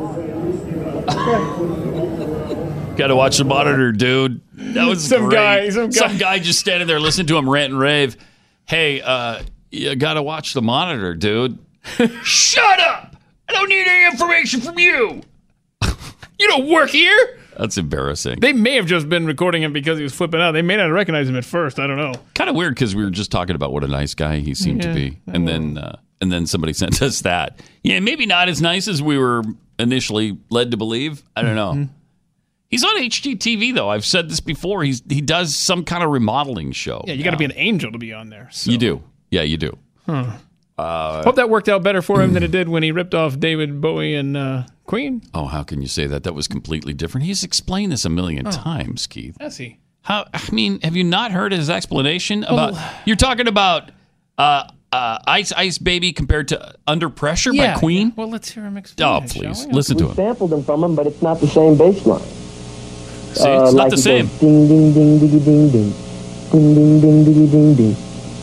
Got 2.97 3.07
to 3.07 3.15
watch 3.15 3.37
the 3.37 3.45
monitor, 3.45 3.91
dude. 3.91 4.41
That 4.53 4.85
was 4.87 5.07
Some 5.07 5.29
great. 5.29 5.73
guy- 5.73 5.89
some 5.89 6.17
guy- 6.17 6.39
just 6.39 6.59
standing 6.59 6.87
there 6.87 6.99
listening 6.99 7.27
to 7.27 7.37
him 7.37 7.49
rant 7.49 7.71
and 7.71 7.79
rave. 7.79 8.17
Hey, 8.65 9.01
uh, 9.01 9.41
you 9.71 9.95
got 9.95 10.15
to 10.15 10.21
watch 10.23 10.53
the 10.53 10.61
monitor, 10.61 11.13
dude. 11.13 11.57
Shut 12.23 12.79
up! 12.79 13.15
I 13.47 13.53
don't 13.53 13.69
need 13.69 13.87
any 13.87 14.05
information 14.05 14.59
from 14.61 14.77
you. 14.79 15.21
You 16.37 16.47
don't 16.47 16.67
work 16.69 16.89
here. 16.89 17.38
That's 17.59 17.77
embarrassing. 17.77 18.39
They 18.39 18.53
may 18.53 18.75
have 18.75 18.85
just 18.85 19.09
been 19.09 19.25
recording 19.25 19.61
him 19.61 19.73
because 19.73 19.97
he 19.97 20.03
was 20.03 20.13
flipping 20.13 20.39
out. 20.39 20.53
They 20.53 20.61
may 20.61 20.77
not 20.77 20.85
recognize 20.85 21.27
him 21.27 21.35
at 21.35 21.43
first. 21.43 21.77
I 21.77 21.87
don't 21.87 21.97
know. 21.97 22.13
Kind 22.33 22.49
of 22.49 22.55
weird 22.55 22.73
because 22.73 22.95
we 22.95 23.03
were 23.03 23.09
just 23.09 23.31
talking 23.31 23.53
about 23.55 23.73
what 23.73 23.83
a 23.83 23.87
nice 23.87 24.13
guy 24.13 24.39
he 24.39 24.55
seemed 24.55 24.81
to 24.83 24.93
be, 24.93 25.19
and 25.27 25.45
then 25.45 25.77
uh, 25.77 25.99
and 26.21 26.31
then 26.31 26.47
somebody 26.47 26.71
sent 26.83 27.01
us 27.01 27.21
that. 27.21 27.59
Yeah, 27.83 27.99
maybe 27.99 28.25
not 28.25 28.47
as 28.47 28.61
nice 28.61 28.87
as 28.87 29.01
we 29.01 29.17
were 29.17 29.43
initially 29.77 30.37
led 30.49 30.71
to 30.71 30.77
believe. 30.77 31.21
I 31.35 31.41
don't 31.41 31.55
know. 31.55 31.89
He's 32.69 32.83
on 32.83 32.95
HGTV 32.97 33.75
though. 33.75 33.89
I've 33.89 34.05
said 34.05 34.29
this 34.29 34.39
before. 34.39 34.83
He's 34.83 35.03
he 35.09 35.19
does 35.19 35.53
some 35.53 35.83
kind 35.83 36.01
of 36.01 36.11
remodeling 36.11 36.71
show. 36.71 37.03
Yeah, 37.07 37.13
you 37.15 37.25
got 37.25 37.31
to 37.31 37.37
be 37.37 37.45
an 37.45 37.53
angel 37.55 37.91
to 37.91 37.97
be 37.97 38.13
on 38.13 38.29
there. 38.29 38.47
So. 38.51 38.71
You 38.71 38.77
do. 38.77 39.03
Yeah, 39.31 39.41
you 39.41 39.57
do. 39.57 39.77
Huh. 40.05 40.37
Uh, 40.77 41.23
Hope 41.23 41.35
that 41.35 41.49
worked 41.49 41.67
out 41.67 41.83
better 41.83 42.01
for 42.01 42.21
him 42.21 42.33
than 42.33 42.41
it 42.41 42.51
did 42.51 42.69
when 42.69 42.83
he 42.83 42.93
ripped 42.93 43.13
off 43.13 43.37
David 43.37 43.81
Bowie 43.81 44.15
and 44.15 44.37
uh, 44.37 44.63
Queen. 44.89 45.21
oh, 45.35 45.45
how 45.45 45.61
can 45.61 45.83
you 45.83 45.87
say 45.87 46.07
that? 46.07 46.23
That 46.23 46.33
was 46.33 46.47
completely 46.47 46.93
different. 46.93 47.27
He's 47.27 47.43
explained 47.43 47.91
this 47.91 48.05
a 48.05 48.09
million 48.09 48.47
Oh. 48.47 48.51
times, 48.51 49.05
Keith. 49.05 49.37
Has 49.39 49.57
he? 49.57 49.77
How? 50.01 50.25
I 50.33 50.41
mean, 50.51 50.79
have 50.81 50.95
you 50.95 51.03
not 51.03 51.31
heard 51.31 51.51
his 51.51 51.69
explanation 51.69 52.43
about? 52.43 52.73
You're 53.05 53.15
talking 53.15 53.47
about 53.47 53.91
uh, 54.39 54.63
uh, 54.91 55.19
Ice 55.27 55.51
Ice 55.51 55.77
Baby 55.77 56.11
compared 56.11 56.47
to 56.47 56.73
Under 56.87 57.07
Pressure 57.07 57.53
Yeah. 57.53 57.75
by 57.75 57.79
Queen. 57.79 58.13
Well, 58.15 58.31
let's 58.31 58.49
hear 58.49 58.63
him 58.63 58.77
explain. 58.77 59.07
Oh, 59.07 59.17
it, 59.23 59.29
shall 59.31 59.43
please 59.43 59.67
we? 59.67 59.73
listen 59.73 59.97
to 59.97 60.05
we 60.05 60.09
him. 60.09 60.15
sampled 60.15 60.49
them 60.49 60.63
from 60.63 60.83
him, 60.83 60.95
but 60.95 61.05
it's 61.05 61.21
not 61.21 61.39
the 61.39 61.47
same 61.47 61.77
bass 61.77 62.03
line. 62.07 62.19
See, 62.21 63.47
it's 63.47 63.73
not 63.73 63.89
the 63.91 63.95
it 63.95 63.99
same. 63.99 64.25
Goes, 64.25 64.39
ding 64.39 64.67
ding 64.67 64.93
ding 64.93 65.19
diggy 65.19 65.45
ding 65.45 65.69
ding, 65.69 65.93
ding 66.51 66.73
ding 66.73 67.01
ding 67.01 67.23
ding 67.25 67.75
ding, 67.75 67.95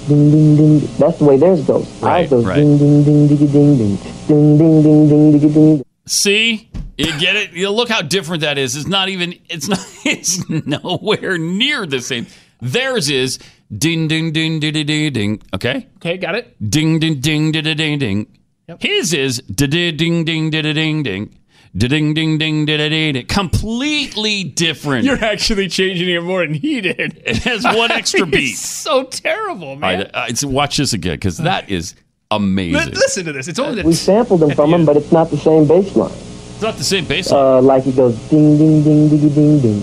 ding 0.06 0.30
ding 0.30 0.56
ding. 0.56 0.88
That's 0.98 1.18
the 1.18 1.24
way 1.24 1.38
theirs 1.38 1.62
goes. 1.66 1.88
Right, 2.00 2.20
Ours 2.20 2.30
goes 2.30 2.44
right. 2.44 2.54
ding 2.54 2.78
ding 2.78 3.02
ding 3.02 3.26
diggy 3.26 3.50
ding 3.52 3.76
ding, 3.78 3.96
ding 4.28 4.58
ding 4.58 4.82
ding 4.84 5.08
ding 5.08 5.40
diggy 5.40 5.52
ding. 5.54 5.85
See, 6.06 6.70
you 6.96 7.18
get 7.18 7.36
it. 7.36 7.50
You 7.52 7.70
look 7.70 7.88
how 7.88 8.02
different 8.02 8.42
that 8.42 8.58
is. 8.58 8.76
It's 8.76 8.86
not 8.86 9.08
even. 9.08 9.34
It's 9.48 9.68
not. 9.68 9.80
It's 10.04 10.48
nowhere 10.48 11.36
near 11.36 11.84
the 11.84 12.00
same. 12.00 12.26
Theirs 12.60 13.10
is 13.10 13.38
ding 13.76 14.06
ding 14.06 14.32
ding 14.32 14.60
ding 14.60 14.72
ding 14.72 14.86
ding 14.86 15.12
ding. 15.12 15.42
Okay. 15.52 15.88
Okay, 15.96 16.16
got 16.16 16.36
it. 16.36 16.56
Ding 16.70 17.00
ding 17.00 17.20
ding 17.20 17.50
ding 17.52 17.64
ding 17.64 17.76
ding 17.76 17.98
ding. 17.98 18.38
His 18.78 19.12
is 19.12 19.38
ding 19.42 19.70
ding 19.96 20.24
ding 20.24 20.50
ding 20.50 20.74
ding 20.74 21.02
ding. 21.02 21.38
Ding 21.76 22.14
ding 22.14 22.38
ding 22.38 22.64
ding 22.64 22.66
ding 22.66 23.12
ding. 23.12 23.26
Completely 23.26 24.44
different. 24.44 25.04
You're 25.04 25.22
actually 25.22 25.68
changing 25.68 26.08
it 26.08 26.22
more 26.22 26.46
than 26.46 26.54
he 26.54 26.80
did. 26.80 27.20
It 27.26 27.38
has 27.38 27.64
one 27.64 27.90
extra 27.90 28.24
beat. 28.24 28.52
It's 28.52 28.60
so 28.60 29.04
terrible, 29.04 29.76
man. 29.76 30.08
I, 30.14 30.24
I, 30.26 30.32
so 30.32 30.48
watch 30.48 30.78
this 30.78 30.92
again 30.92 31.16
because 31.16 31.36
that 31.38 31.68
is 31.68 31.94
amazing. 32.30 32.92
Li- 32.92 32.92
listen 32.92 33.24
to 33.24 33.32
this. 33.32 33.48
It's 33.48 33.58
only 33.58 33.82
We 33.82 33.90
the, 33.90 33.96
sampled 33.96 34.40
them 34.40 34.50
from 34.52 34.72
him, 34.74 34.84
but 34.84 34.96
it's 34.96 35.12
not 35.12 35.30
the 35.30 35.36
same 35.36 35.66
bass 35.66 35.94
line. 35.96 36.10
It's 36.12 36.62
not 36.62 36.76
the 36.76 36.84
same 36.84 37.04
bass 37.04 37.30
line. 37.30 37.58
Uh, 37.58 37.62
like 37.62 37.86
it 37.86 37.96
goes 37.96 38.16
ding 38.28 38.56
ding 38.58 38.82
ding 38.82 39.08
diggy 39.08 39.34
ding 39.34 39.60
ding, 39.60 39.82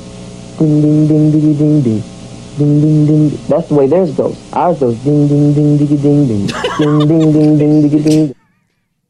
ding 0.58 0.82
ding 0.82 1.08
ding 1.08 1.32
diggy 1.32 1.58
ding 1.58 1.82
ding, 1.82 2.04
ding 2.58 2.82
ding 2.82 3.06
ding. 3.06 3.30
That's 3.48 3.68
the 3.70 3.76
way 3.76 3.88
theirs 3.88 4.12
goes. 4.16 4.38
Ours 4.54 4.80
goes 4.80 4.98
ding 5.04 5.28
ding 5.28 5.54
ding 5.54 5.78
diggy 5.78 6.02
ding 6.02 6.28
ding, 6.28 6.48
ding 6.78 7.08
ding 7.08 7.32
ding 7.32 7.58
ding 7.58 7.90
diggy 7.90 8.04
ding. 8.04 8.36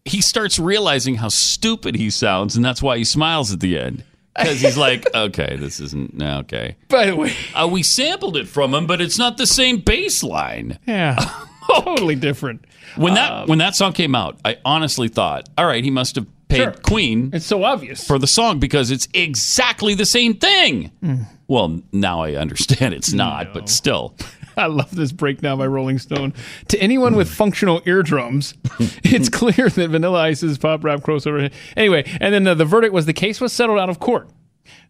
he 0.06 0.20
starts 0.22 0.60
realizing 0.60 1.16
how 1.16 1.30
stupid 1.30 1.96
he 1.96 2.10
sounds, 2.10 2.56
and 2.58 2.66
that's 2.66 2.82
why 2.82 2.98
he 2.98 3.04
smiles 3.06 3.54
at 3.54 3.60
the 3.62 3.80
end. 3.80 4.04
Because 4.36 4.62
he's 4.62 4.78
like, 4.78 5.06
okay, 5.16 5.58
this 5.58 5.80
isn't 5.80 6.16
no, 6.16 6.40
okay. 6.40 6.76
By 6.90 7.06
the 7.06 7.16
way, 7.16 7.34
uh, 7.54 7.70
we 7.72 7.84
sampled 7.84 8.36
it 8.36 8.48
from 8.48 8.74
him, 8.74 8.88
but 8.88 9.00
it's 9.00 9.20
not 9.20 9.38
the 9.38 9.46
same 9.46 9.78
bass 9.78 10.24
line. 10.24 10.80
yeah, 10.88 11.16
totally 11.68 12.16
different. 12.16 12.66
When 12.96 13.14
that 13.16 13.48
when 13.48 13.58
that 13.60 13.76
song 13.76 13.94
came 13.94 14.16
out, 14.16 14.40
I 14.46 14.58
honestly 14.66 15.08
thought, 15.08 15.50
all 15.58 15.66
right, 15.66 15.84
he 15.84 15.92
must 15.92 16.16
have 16.16 16.28
paid 16.48 16.58
Sure. 16.58 16.72
Queen 16.84 17.32
It's 17.34 17.46
so 17.46 17.64
obvious. 17.64 18.06
for 18.06 18.20
the 18.20 18.28
song 18.28 18.60
because 18.60 18.92
it's 18.92 19.08
exactly 19.14 19.96
the 19.96 20.06
same 20.06 20.36
thing. 20.36 20.92
Hmm. 21.02 21.16
Well, 21.48 21.82
now 21.92 22.22
I 22.22 22.36
understand 22.36 22.94
it's 22.94 23.14
not, 23.14 23.54
but 23.54 23.70
still. 23.70 24.16
I 24.58 24.68
love 24.68 24.96
this 24.96 25.12
breakdown 25.12 25.58
by 25.58 25.66
Rolling 25.66 25.98
Stone. 25.98 26.34
To 26.68 26.78
anyone 26.80 27.16
with 27.16 27.28
functional 27.28 27.82
eardrums, 27.88 28.54
it's 29.04 29.28
clear 29.30 29.68
that 29.68 29.90
Vanilla 29.90 30.20
Ice's 30.22 30.60
pop 30.60 30.84
rap 30.84 31.00
crossover. 31.00 31.52
Anyway, 31.76 32.04
and 32.22 32.32
then 32.34 32.46
uh, 32.46 32.54
the 32.54 32.66
verdict 32.66 32.94
was 32.94 33.08
the 33.08 33.14
case 33.14 33.42
was 33.42 33.52
settled 33.52 33.80
out 33.80 33.90
of 33.90 34.00
court, 34.00 34.30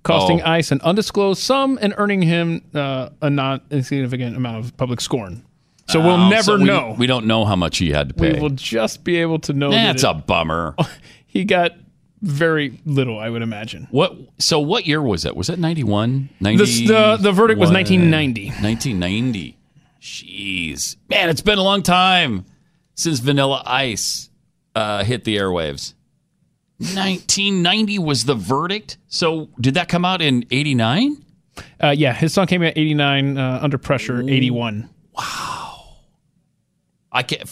costing 0.03 0.41
Oh. 0.41 0.45
Ice 0.51 0.71
an 0.73 0.81
undisclosed 0.81 1.41
sum 1.41 1.79
and 1.81 1.93
earning 1.97 2.21
him 2.23 2.61
uh, 2.75 3.09
a 3.21 3.29
not 3.29 3.63
insignificant 3.71 4.35
amount 4.35 4.65
of 4.65 4.75
public 4.75 4.99
scorn. 4.99 5.45
So 5.93 5.99
we'll 6.01 6.11
Oh, 6.11 6.29
never 6.29 6.43
so 6.43 6.57
we- 6.57 6.63
know. 6.65 6.95
We 6.97 7.07
don't 7.07 7.25
know 7.25 7.45
how 7.45 7.55
much 7.55 7.77
he 7.77 7.91
had 7.91 8.09
to 8.09 8.13
pay. 8.15 8.33
We 8.33 8.39
will 8.39 8.49
just 8.49 9.03
be 9.03 9.17
able 9.17 9.39
to 9.39 9.53
know 9.53 9.71
that 9.71 9.83
That's 9.93 10.03
it- 10.03 10.09
a 10.09 10.13
bummer. 10.15 10.75
he 11.27 11.45
got 11.45 11.71
very 12.21 12.79
little, 12.85 13.19
I 13.19 13.29
would 13.29 13.41
imagine. 13.41 13.87
What? 13.91 14.15
So 14.39 14.59
what 14.59 14.85
year 14.87 15.01
was 15.01 15.23
that? 15.23 15.35
Was 15.35 15.47
that 15.47 15.59
91? 15.59 16.29
The- 16.41 16.55
the- 16.55 17.17
the 17.21 17.31
verdict 17.31 17.59
was 17.59 17.69
1990. 17.71 18.47
1990. 18.61 19.57
Jeez. 20.01 20.97
Man, 21.09 21.29
it's 21.29 21.41
been 21.41 21.57
a 21.57 21.63
long 21.63 21.81
time 21.83 22.45
since 22.95 23.19
Vanilla 23.19 23.63
Ice 23.65 24.29
uh, 24.75 25.03
hit 25.03 25.23
the 25.23 25.37
airwaves. 25.37 25.93
1990 26.79 27.99
was 27.99 28.25
the 28.25 28.35
verdict. 28.35 28.97
So 29.07 29.49
did 29.61 29.75
that 29.75 29.87
come 29.89 30.03
out 30.05 30.21
in 30.21 30.45
89? 30.51 31.17
Uh, 31.81 31.89
yeah, 31.95 32.13
his 32.13 32.33
song 32.33 32.47
came 32.47 32.63
out 32.63 32.73
89, 32.75 33.37
uh, 33.37 33.59
Under 33.61 33.77
Pressure, 33.77 34.19
81. 34.21 34.89
I 37.13 37.23
can't. 37.23 37.47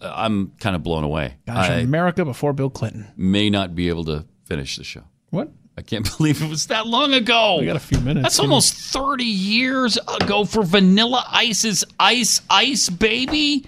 I'm 0.00 0.52
kind 0.58 0.74
of 0.74 0.82
blown 0.82 1.04
away. 1.04 1.34
Gosh, 1.46 1.68
I 1.68 1.74
America 1.76 2.24
before 2.24 2.52
Bill 2.52 2.70
Clinton. 2.70 3.08
may 3.16 3.50
not 3.50 3.74
be 3.74 3.88
able 3.90 4.04
to 4.06 4.24
finish 4.46 4.76
the 4.76 4.84
show. 4.84 5.02
What? 5.30 5.50
I 5.76 5.82
can't 5.82 6.08
believe 6.16 6.42
it 6.42 6.48
was 6.48 6.66
that 6.68 6.86
long 6.86 7.12
ago. 7.12 7.58
We 7.60 7.66
got 7.66 7.76
a 7.76 7.80
few 7.80 8.00
minutes. 8.00 8.22
That's 8.22 8.38
almost 8.38 8.74
30 8.74 9.24
years 9.24 9.98
ago 10.20 10.44
for 10.44 10.62
Vanilla 10.62 11.24
Ice's 11.30 11.84
Ice 12.00 12.40
Ice 12.48 12.88
Baby. 12.88 13.66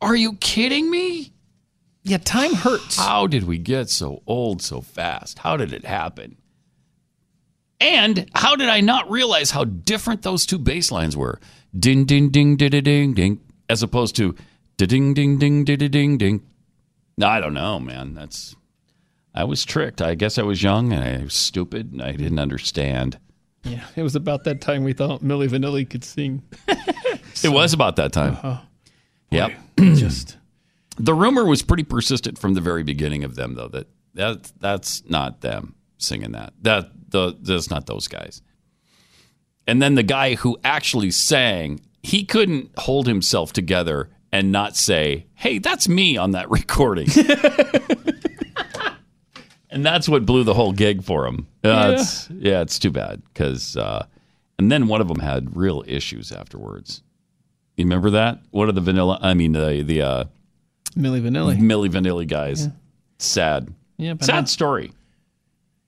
Are 0.00 0.16
you 0.16 0.34
kidding 0.34 0.90
me? 0.90 1.32
Yeah, 2.02 2.18
time 2.18 2.54
hurts. 2.54 2.96
How 2.96 3.26
did 3.26 3.44
we 3.44 3.58
get 3.58 3.90
so 3.90 4.22
old 4.26 4.62
so 4.62 4.80
fast? 4.80 5.40
How 5.40 5.56
did 5.56 5.72
it 5.72 5.84
happen? 5.84 6.36
And 7.80 8.28
how 8.34 8.56
did 8.56 8.68
I 8.68 8.80
not 8.80 9.10
realize 9.10 9.50
how 9.50 9.64
different 9.64 10.22
those 10.22 10.46
two 10.46 10.58
bass 10.58 10.90
lines 10.90 11.16
were? 11.16 11.40
Ding, 11.78 12.04
ding, 12.04 12.30
ding, 12.30 12.56
ding, 12.56 12.70
ding, 12.70 12.82
ding, 12.84 13.14
ding, 13.14 13.40
as 13.68 13.82
opposed 13.82 14.16
to 14.16 14.34
ding, 14.86 15.14
ding, 15.14 15.38
ding, 15.38 15.64
ding, 15.64 15.90
ding, 15.90 16.18
ding, 16.18 16.42
I 17.22 17.40
don't 17.40 17.54
know, 17.54 17.78
man. 17.78 18.14
That's 18.14 18.56
I 19.34 19.44
was 19.44 19.64
tricked. 19.64 20.02
I 20.02 20.14
guess 20.14 20.38
I 20.38 20.42
was 20.42 20.62
young 20.62 20.92
and 20.92 21.02
I 21.04 21.22
was 21.24 21.34
stupid 21.34 21.92
and 21.92 22.02
I 22.02 22.12
didn't 22.12 22.38
understand. 22.38 23.18
Yeah, 23.64 23.84
it 23.94 24.02
was 24.02 24.16
about 24.16 24.44
that 24.44 24.60
time 24.60 24.84
we 24.84 24.92
thought 24.92 25.22
Milli 25.22 25.48
Vanilli 25.48 25.88
could 25.88 26.04
sing. 26.04 26.42
It 27.44 27.50
was 27.50 27.72
about 27.72 27.96
that 27.96 28.12
time. 28.12 28.34
Uh-huh. 28.34 28.58
Yep. 29.30 29.52
Just 29.78 30.36
The 30.98 31.14
rumor 31.14 31.44
was 31.44 31.62
pretty 31.62 31.84
persistent 31.84 32.38
from 32.38 32.54
the 32.54 32.60
very 32.60 32.82
beginning 32.82 33.24
of 33.24 33.36
them, 33.36 33.54
though. 33.54 33.68
That 33.68 33.86
that 34.14 34.52
that's 34.58 35.08
not 35.08 35.40
them 35.40 35.74
singing 35.98 36.32
that. 36.32 36.52
That 36.62 36.90
the 37.08 37.36
that's 37.40 37.70
not 37.70 37.86
those 37.86 38.08
guys. 38.08 38.42
And 39.66 39.80
then 39.80 39.94
the 39.94 40.02
guy 40.02 40.34
who 40.34 40.58
actually 40.64 41.12
sang, 41.12 41.80
he 42.02 42.24
couldn't 42.24 42.70
hold 42.76 43.06
himself 43.06 43.52
together 43.52 44.10
and 44.32 44.52
not 44.52 44.76
say, 44.76 45.26
"Hey, 45.34 45.58
that's 45.58 45.88
me 45.88 46.16
on 46.16 46.32
that 46.32 46.50
recording." 46.50 47.08
and 49.70 49.84
that's 49.84 50.08
what 50.08 50.26
blew 50.26 50.44
the 50.44 50.54
whole 50.54 50.72
gig 50.72 51.02
for 51.02 51.26
him. 51.26 51.46
Uh, 51.64 51.68
Yeah. 51.68 51.90
It's, 51.92 52.30
yeah, 52.30 52.60
it's 52.60 52.78
too 52.78 52.90
bad 52.90 53.22
because. 53.32 53.76
Uh, 53.76 54.06
and 54.58 54.70
then 54.70 54.88
one 54.88 55.00
of 55.00 55.08
them 55.08 55.20
had 55.20 55.56
real 55.56 55.82
issues 55.86 56.32
afterwards. 56.32 57.02
You 57.78 57.84
remember 57.86 58.10
that? 58.10 58.40
One 58.50 58.68
of 58.68 58.74
the 58.74 58.82
vanilla, 58.82 59.18
I 59.22 59.32
mean 59.32 59.52
the 59.52 59.82
the 59.82 60.02
uh, 60.02 60.24
Milli 60.96 61.22
Vanilli. 61.22 61.56
Milli 61.58 61.88
Vanilli 61.88 62.26
guys. 62.28 62.68
Sad. 63.18 63.72
Yeah, 63.96 64.14
Sad 64.20 64.34
not- 64.34 64.48
story. 64.50 64.92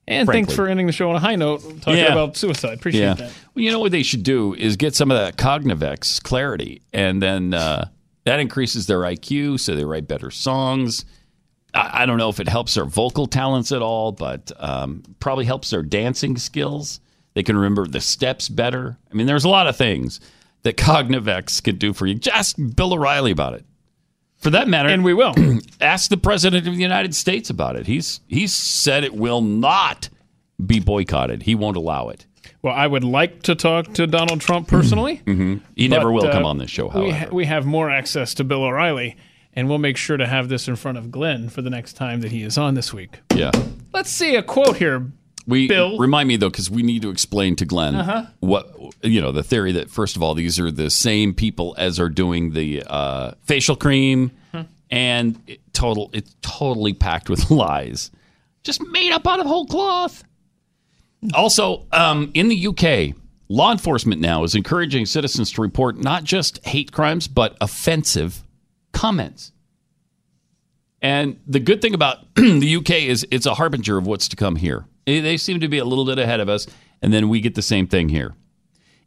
And 0.09 0.27
Frankly. 0.27 0.43
thanks 0.47 0.55
for 0.57 0.67
ending 0.67 0.87
the 0.87 0.93
show 0.93 1.11
on 1.11 1.17
a 1.17 1.21
high 1.21 1.37
note, 1.37 1.61
talking 1.81 1.99
Yeah. 1.99 2.13
about 2.13 2.37
suicide. 2.37 2.79
Appreciate 2.79 3.03
yeah. 3.03 3.15
that. 3.15 3.33
Well, 3.55 3.63
you 3.65 3.71
know 3.71 3.79
what 3.79 3.93
they 3.93 4.03
should 4.03 4.25
do 4.25 4.53
is 4.55 4.77
get 4.77 4.97
some 4.97 5.11
of 5.13 5.17
that 5.19 5.37
Cognivex 5.37 6.21
clarity, 6.23 6.83
and 6.93 7.23
then 7.23 7.55
uh, 7.55 7.87
that 8.25 8.41
increases 8.41 8.87
their 8.87 9.01
IQ, 9.01 9.61
so 9.61 9.75
they 9.75 9.85
write 9.85 10.07
better 10.09 10.31
songs. 10.31 11.05
I, 11.75 12.03
I 12.03 12.07
don't 12.07 12.19
know 12.19 12.29
if 12.29 12.41
it 12.41 12.49
helps 12.49 12.75
their 12.75 12.85
vocal 12.85 13.27
talents 13.27 13.73
at 13.73 13.83
all, 13.83 14.13
but 14.13 14.53
um, 14.59 15.03
probably 15.21 15.45
helps 15.45 15.71
their 15.71 15.83
dancing 15.83 16.37
skills. 16.37 17.01
They 17.35 17.43
can 17.43 17.57
remember 17.57 17.87
the 17.87 18.01
steps 18.01 18.49
better. 18.49 18.99
I 19.11 19.15
mean, 19.15 19.27
there's 19.27 19.45
a 19.45 19.49
lot 19.49 19.67
of 19.67 19.77
things 19.77 20.21
that 20.63 20.77
Cognivex 20.77 21.63
can 21.63 21.77
do 21.77 21.93
for 21.93 22.07
you. 22.07 22.15
Just 22.15 22.37
ask 22.37 22.57
Bill 22.77 22.93
O'Reilly 22.95 23.31
about 23.31 23.55
it. 23.55 23.65
For 24.37 24.51
that 24.51 24.67
matter, 24.67 24.89
And 24.89 25.05
we 25.05 25.15
will. 25.15 25.35
ask 25.81 26.11
the 26.11 26.17
president 26.17 26.67
of 26.67 26.75
the 26.75 26.83
United 26.83 27.15
States 27.15 27.49
about 27.49 27.77
it. 27.77 27.87
He's 27.87 28.21
he's 28.27 28.53
said 28.53 29.05
it 29.05 29.15
will 29.15 29.41
not 29.41 30.09
be 30.65 30.81
boycotted. 30.81 31.45
He 31.45 31.55
won't 31.55 31.77
allow 31.77 32.09
it. 32.09 32.27
Well, 32.63 32.75
I 32.75 32.87
would 32.87 33.05
like 33.05 33.43
to 33.45 33.55
talk 33.55 33.95
to 33.95 34.07
Donald 34.07 34.41
Trump 34.41 34.69
personally. 34.69 35.17
hmm 35.25 35.57
He 35.77 35.89
never 35.89 36.07
but, 36.07 36.13
will 36.13 36.27
uh, 36.27 36.33
come 36.33 36.45
on 36.45 36.59
this 36.59 36.71
show. 36.71 36.87
We, 36.87 36.91
However, 36.93 37.13
ha- 37.17 37.29
we 37.33 37.45
have 37.47 37.67
more 37.67 37.91
access 37.91 38.35
to 38.35 38.45
Bill 38.45 38.65
O'Reilly, 38.65 39.17
and 39.55 39.69
we'll 39.69 39.79
make 39.79 39.97
sure 39.97 40.17
to 40.17 40.27
have 40.27 40.49
this 40.49 40.69
in 40.69 40.77
front 40.77 40.99
of 40.99 41.11
Glenn 41.11 41.49
for 41.49 41.63
the 41.63 41.71
next 41.71 41.93
time 41.95 42.21
that 42.21 42.31
he 42.33 42.43
is 42.43 42.57
on 42.59 42.75
this 42.75 42.93
week. 42.93 43.21
yeah. 43.35 43.51
Let's 43.93 44.11
see 44.11 44.37
a 44.37 44.43
quote 44.43 44.77
here. 44.79 45.11
We 45.47 45.67
Bill? 45.69 45.99
remind 45.99 46.29
me 46.29 46.37
though, 46.37 46.51
because 46.51 46.71
we 46.71 46.83
need 46.85 47.03
to 47.03 47.11
explain 47.11 47.57
to 47.57 47.65
Glenn 47.65 47.97
Uh-huh. 47.97 48.27
what 48.41 48.73
you 49.03 49.21
know 49.21 49.33
the 49.33 49.43
theory 49.43 49.73
that 49.73 49.91
first 49.91 50.15
of 50.17 50.23
all 50.23 50.35
these 50.35 50.59
are 50.61 50.71
the 50.71 50.89
same 50.89 51.35
people 51.35 51.75
as 51.79 51.99
are 51.99 52.09
doing 52.09 52.53
the 52.53 52.85
uh, 52.87 53.33
facial 53.43 53.75
cream, 53.77 54.31
Hmm. 54.53 54.63
and 54.91 55.41
it 55.49 55.61
total 55.73 56.11
it's 56.13 56.35
totally 56.43 56.93
packed 56.95 57.29
with 57.29 57.51
lies, 57.51 58.11
just 58.63 58.81
made 58.93 59.11
up 59.13 59.27
out 59.27 59.41
of 59.41 59.47
whole 59.47 59.67
cloth. 59.67 60.23
Also, 61.35 61.87
um, 61.93 62.31
in 62.35 62.49
the 62.49 62.67
UK, 62.67 63.15
law 63.49 63.71
enforcement 63.71 64.21
now 64.21 64.43
is 64.45 64.55
encouraging 64.55 65.07
citizens 65.07 65.53
to 65.53 65.63
report 65.63 65.99
not 65.99 66.25
just 66.25 66.65
hate 66.67 66.93
crimes, 66.93 67.29
but 67.29 67.57
offensive 67.61 68.43
comments. 68.93 69.53
And 71.01 71.39
the 71.47 71.61
good 71.61 71.83
thing 71.83 71.95
about 71.95 72.19
the 72.35 72.77
UK 72.77 72.91
is 72.91 73.27
it's 73.31 73.47
a 73.47 73.55
harbinger 73.55 73.99
of 73.99 74.07
what's 74.07 74.29
to 74.29 74.37
come 74.37 74.57
here. 74.57 74.87
They- 75.07 75.37
seem 75.37 75.61
to 75.61 75.69
be 75.69 75.79
a 75.79 75.85
little 75.85 76.05
bit 76.05 76.19
ahead 76.19 76.41
of 76.41 76.49
us, 76.49 76.67
and 77.03 77.13
then 77.13 77.29
we 77.29 77.41
get 77.41 77.55
the 77.55 77.63
same 77.63 77.87
thing 77.87 78.09
here. 78.09 78.35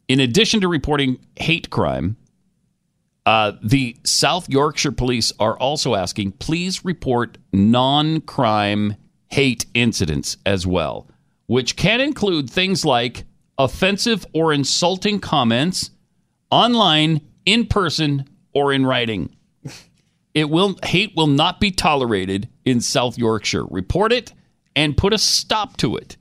In 0.08 0.19
addition 0.19 0.61
to 0.61 0.68
reporting 0.68 1.18
hate 1.38 1.69
crime, 1.69 2.18
uh, 3.26 3.53
the 3.64 3.98
South 4.03 4.50
Yorkshire 4.50 4.92
police 4.92 5.34
are 5.40 5.58
also 5.58 5.95
asking 5.95 6.34
please 6.34 6.85
report 6.85 7.38
non 7.52 8.22
crime 8.22 8.95
hate 9.30 9.66
incidents 9.74 10.38
as 10.45 10.68
well, 10.68 11.08
which 11.48 11.75
can 11.75 12.01
include 12.01 12.49
things 12.49 12.85
like 12.85 13.25
offensive 13.57 14.25
or 14.33 14.53
insulting 14.53 15.19
comments 15.19 15.91
online, 16.51 17.22
in 17.45 17.65
person, 17.65 18.27
or 18.53 18.74
in 18.74 18.85
writing. 18.85 19.35
It 20.33 20.49
will 20.49 20.75
hate 20.83 21.14
will 21.15 21.27
not 21.27 21.59
be 21.59 21.72
tolerated 21.72 22.49
in 22.65 22.82
South 22.82 23.17
Yorkshire. 23.17 23.65
Report 23.65 24.11
it 24.11 24.33
and 24.75 24.98
put 24.98 25.14
a 25.14 25.17
stop 25.17 25.77
to 25.77 25.95
it. 25.95 26.17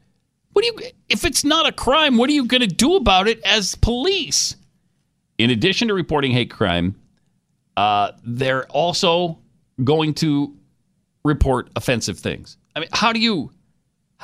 What 0.52 0.64
do 0.64 0.68
you 0.68 0.90
if 1.08 1.24
it's 1.24 1.44
not 1.44 1.68
a 1.68 1.72
crime, 1.72 2.16
what 2.16 2.30
are 2.30 2.32
you 2.32 2.46
going 2.46 2.60
to 2.60 2.66
do 2.66 2.94
about 2.94 3.26
it 3.26 3.42
as 3.44 3.74
police? 3.74 4.56
In 5.36 5.50
addition 5.50 5.88
to 5.88 5.94
reporting 5.94 6.30
hate 6.30 6.50
crime, 6.50 6.94
uh, 7.76 8.12
they're 8.22 8.66
also 8.66 9.38
going 9.82 10.14
to 10.14 10.54
report 11.24 11.70
offensive 11.74 12.18
things. 12.18 12.56
I 12.76 12.80
mean, 12.80 12.88
how 12.92 13.12
do 13.12 13.18
you 13.18 13.50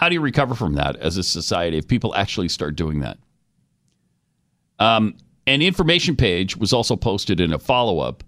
how 0.01 0.09
do 0.09 0.15
you 0.15 0.23
recover 0.23 0.55
from 0.55 0.73
that 0.77 0.97
as 0.97 1.19
a 1.19 1.23
society 1.23 1.77
if 1.77 1.87
people 1.87 2.15
actually 2.15 2.49
start 2.49 2.75
doing 2.75 3.01
that? 3.01 3.19
Um, 4.79 5.15
an 5.47 5.61
information 5.61 6.17
page 6.17 6.57
was 6.57 6.73
also 6.73 6.97
posted 6.97 7.39
in 7.39 7.53
a 7.53 7.59
follow 7.59 7.99
up. 7.99 8.25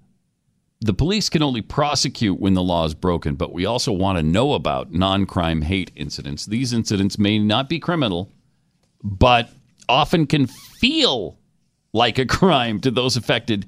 The 0.83 0.93
police 0.93 1.31
can 1.31 1.43
only 1.43 1.63
prosecute 1.63 2.39
when 2.39 2.53
the 2.53 2.63
law 2.63 2.85
is 2.85 2.93
broken, 2.93 3.37
but 3.37 3.55
we 3.55 3.65
also 3.65 3.91
want 3.91 4.19
to 4.19 4.23
know 4.23 4.53
about 4.53 4.93
non 4.93 5.25
crime 5.25 5.63
hate 5.63 5.91
incidents. 5.97 6.45
These 6.45 6.75
incidents 6.75 7.19
may 7.19 7.39
not 7.39 7.71
be 7.71 7.79
criminal, 7.79 8.31
but 9.03 9.49
often 9.89 10.27
can 10.27 10.47
feel 10.47 11.39
like 11.95 12.19
a 12.19 12.27
crime 12.39 12.81
to 12.81 12.91
those 12.91 13.17
affected 13.17 13.65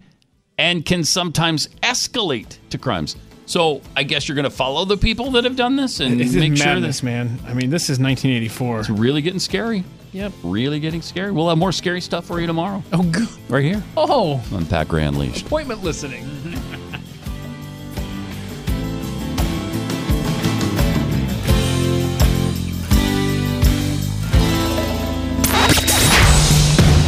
and 0.58 0.84
can 0.84 1.04
sometimes 1.04 1.68
escalate 1.82 2.58
to 2.68 2.76
crimes. 2.76 3.16
So 3.46 3.82
I 3.96 4.02
guess 4.04 4.26
you're 4.28 4.34
going 4.36 4.44
to 4.44 4.50
follow 4.50 4.84
the 4.84 4.96
people 4.96 5.30
that 5.32 5.44
have 5.44 5.56
done 5.56 5.76
this 5.76 6.00
and 6.00 6.18
This 6.18 6.34
make 6.34 6.52
is 6.52 6.58
sure 6.60 6.80
this 6.80 7.02
man. 7.02 7.38
I 7.46 7.52
mean, 7.54 7.70
this 7.70 7.84
is 7.84 7.98
1984. 7.98 8.80
it's 8.80 8.90
really 8.90 9.20
getting 9.22 9.38
scary. 9.38 9.84
Yep. 10.12 10.32
Really 10.44 10.80
getting 10.80 11.02
scary. 11.02 11.30
We'll 11.32 11.48
have 11.48 11.58
more 11.58 11.72
scary 11.72 12.00
stuff 12.00 12.24
for 12.24 12.40
you 12.40 12.46
tomorrow. 12.46 12.82
Oh, 12.92 13.02
good. 13.02 13.28
Right 13.48 13.64
here 13.64 13.82
Oh, 13.96 14.42
on 14.52 14.64
Pat 14.66 14.88
Gray 14.88 15.04
Unleashed. 15.04 15.46
appointment 15.46 15.82
listening. 15.82 16.24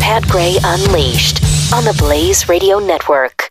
Pat 0.00 0.23
Gray 0.28 0.56
Unleashed 0.62 1.42
on 1.74 1.84
the 1.84 1.94
Blaze 1.98 2.48
Radio 2.48 2.78
Network. 2.78 3.50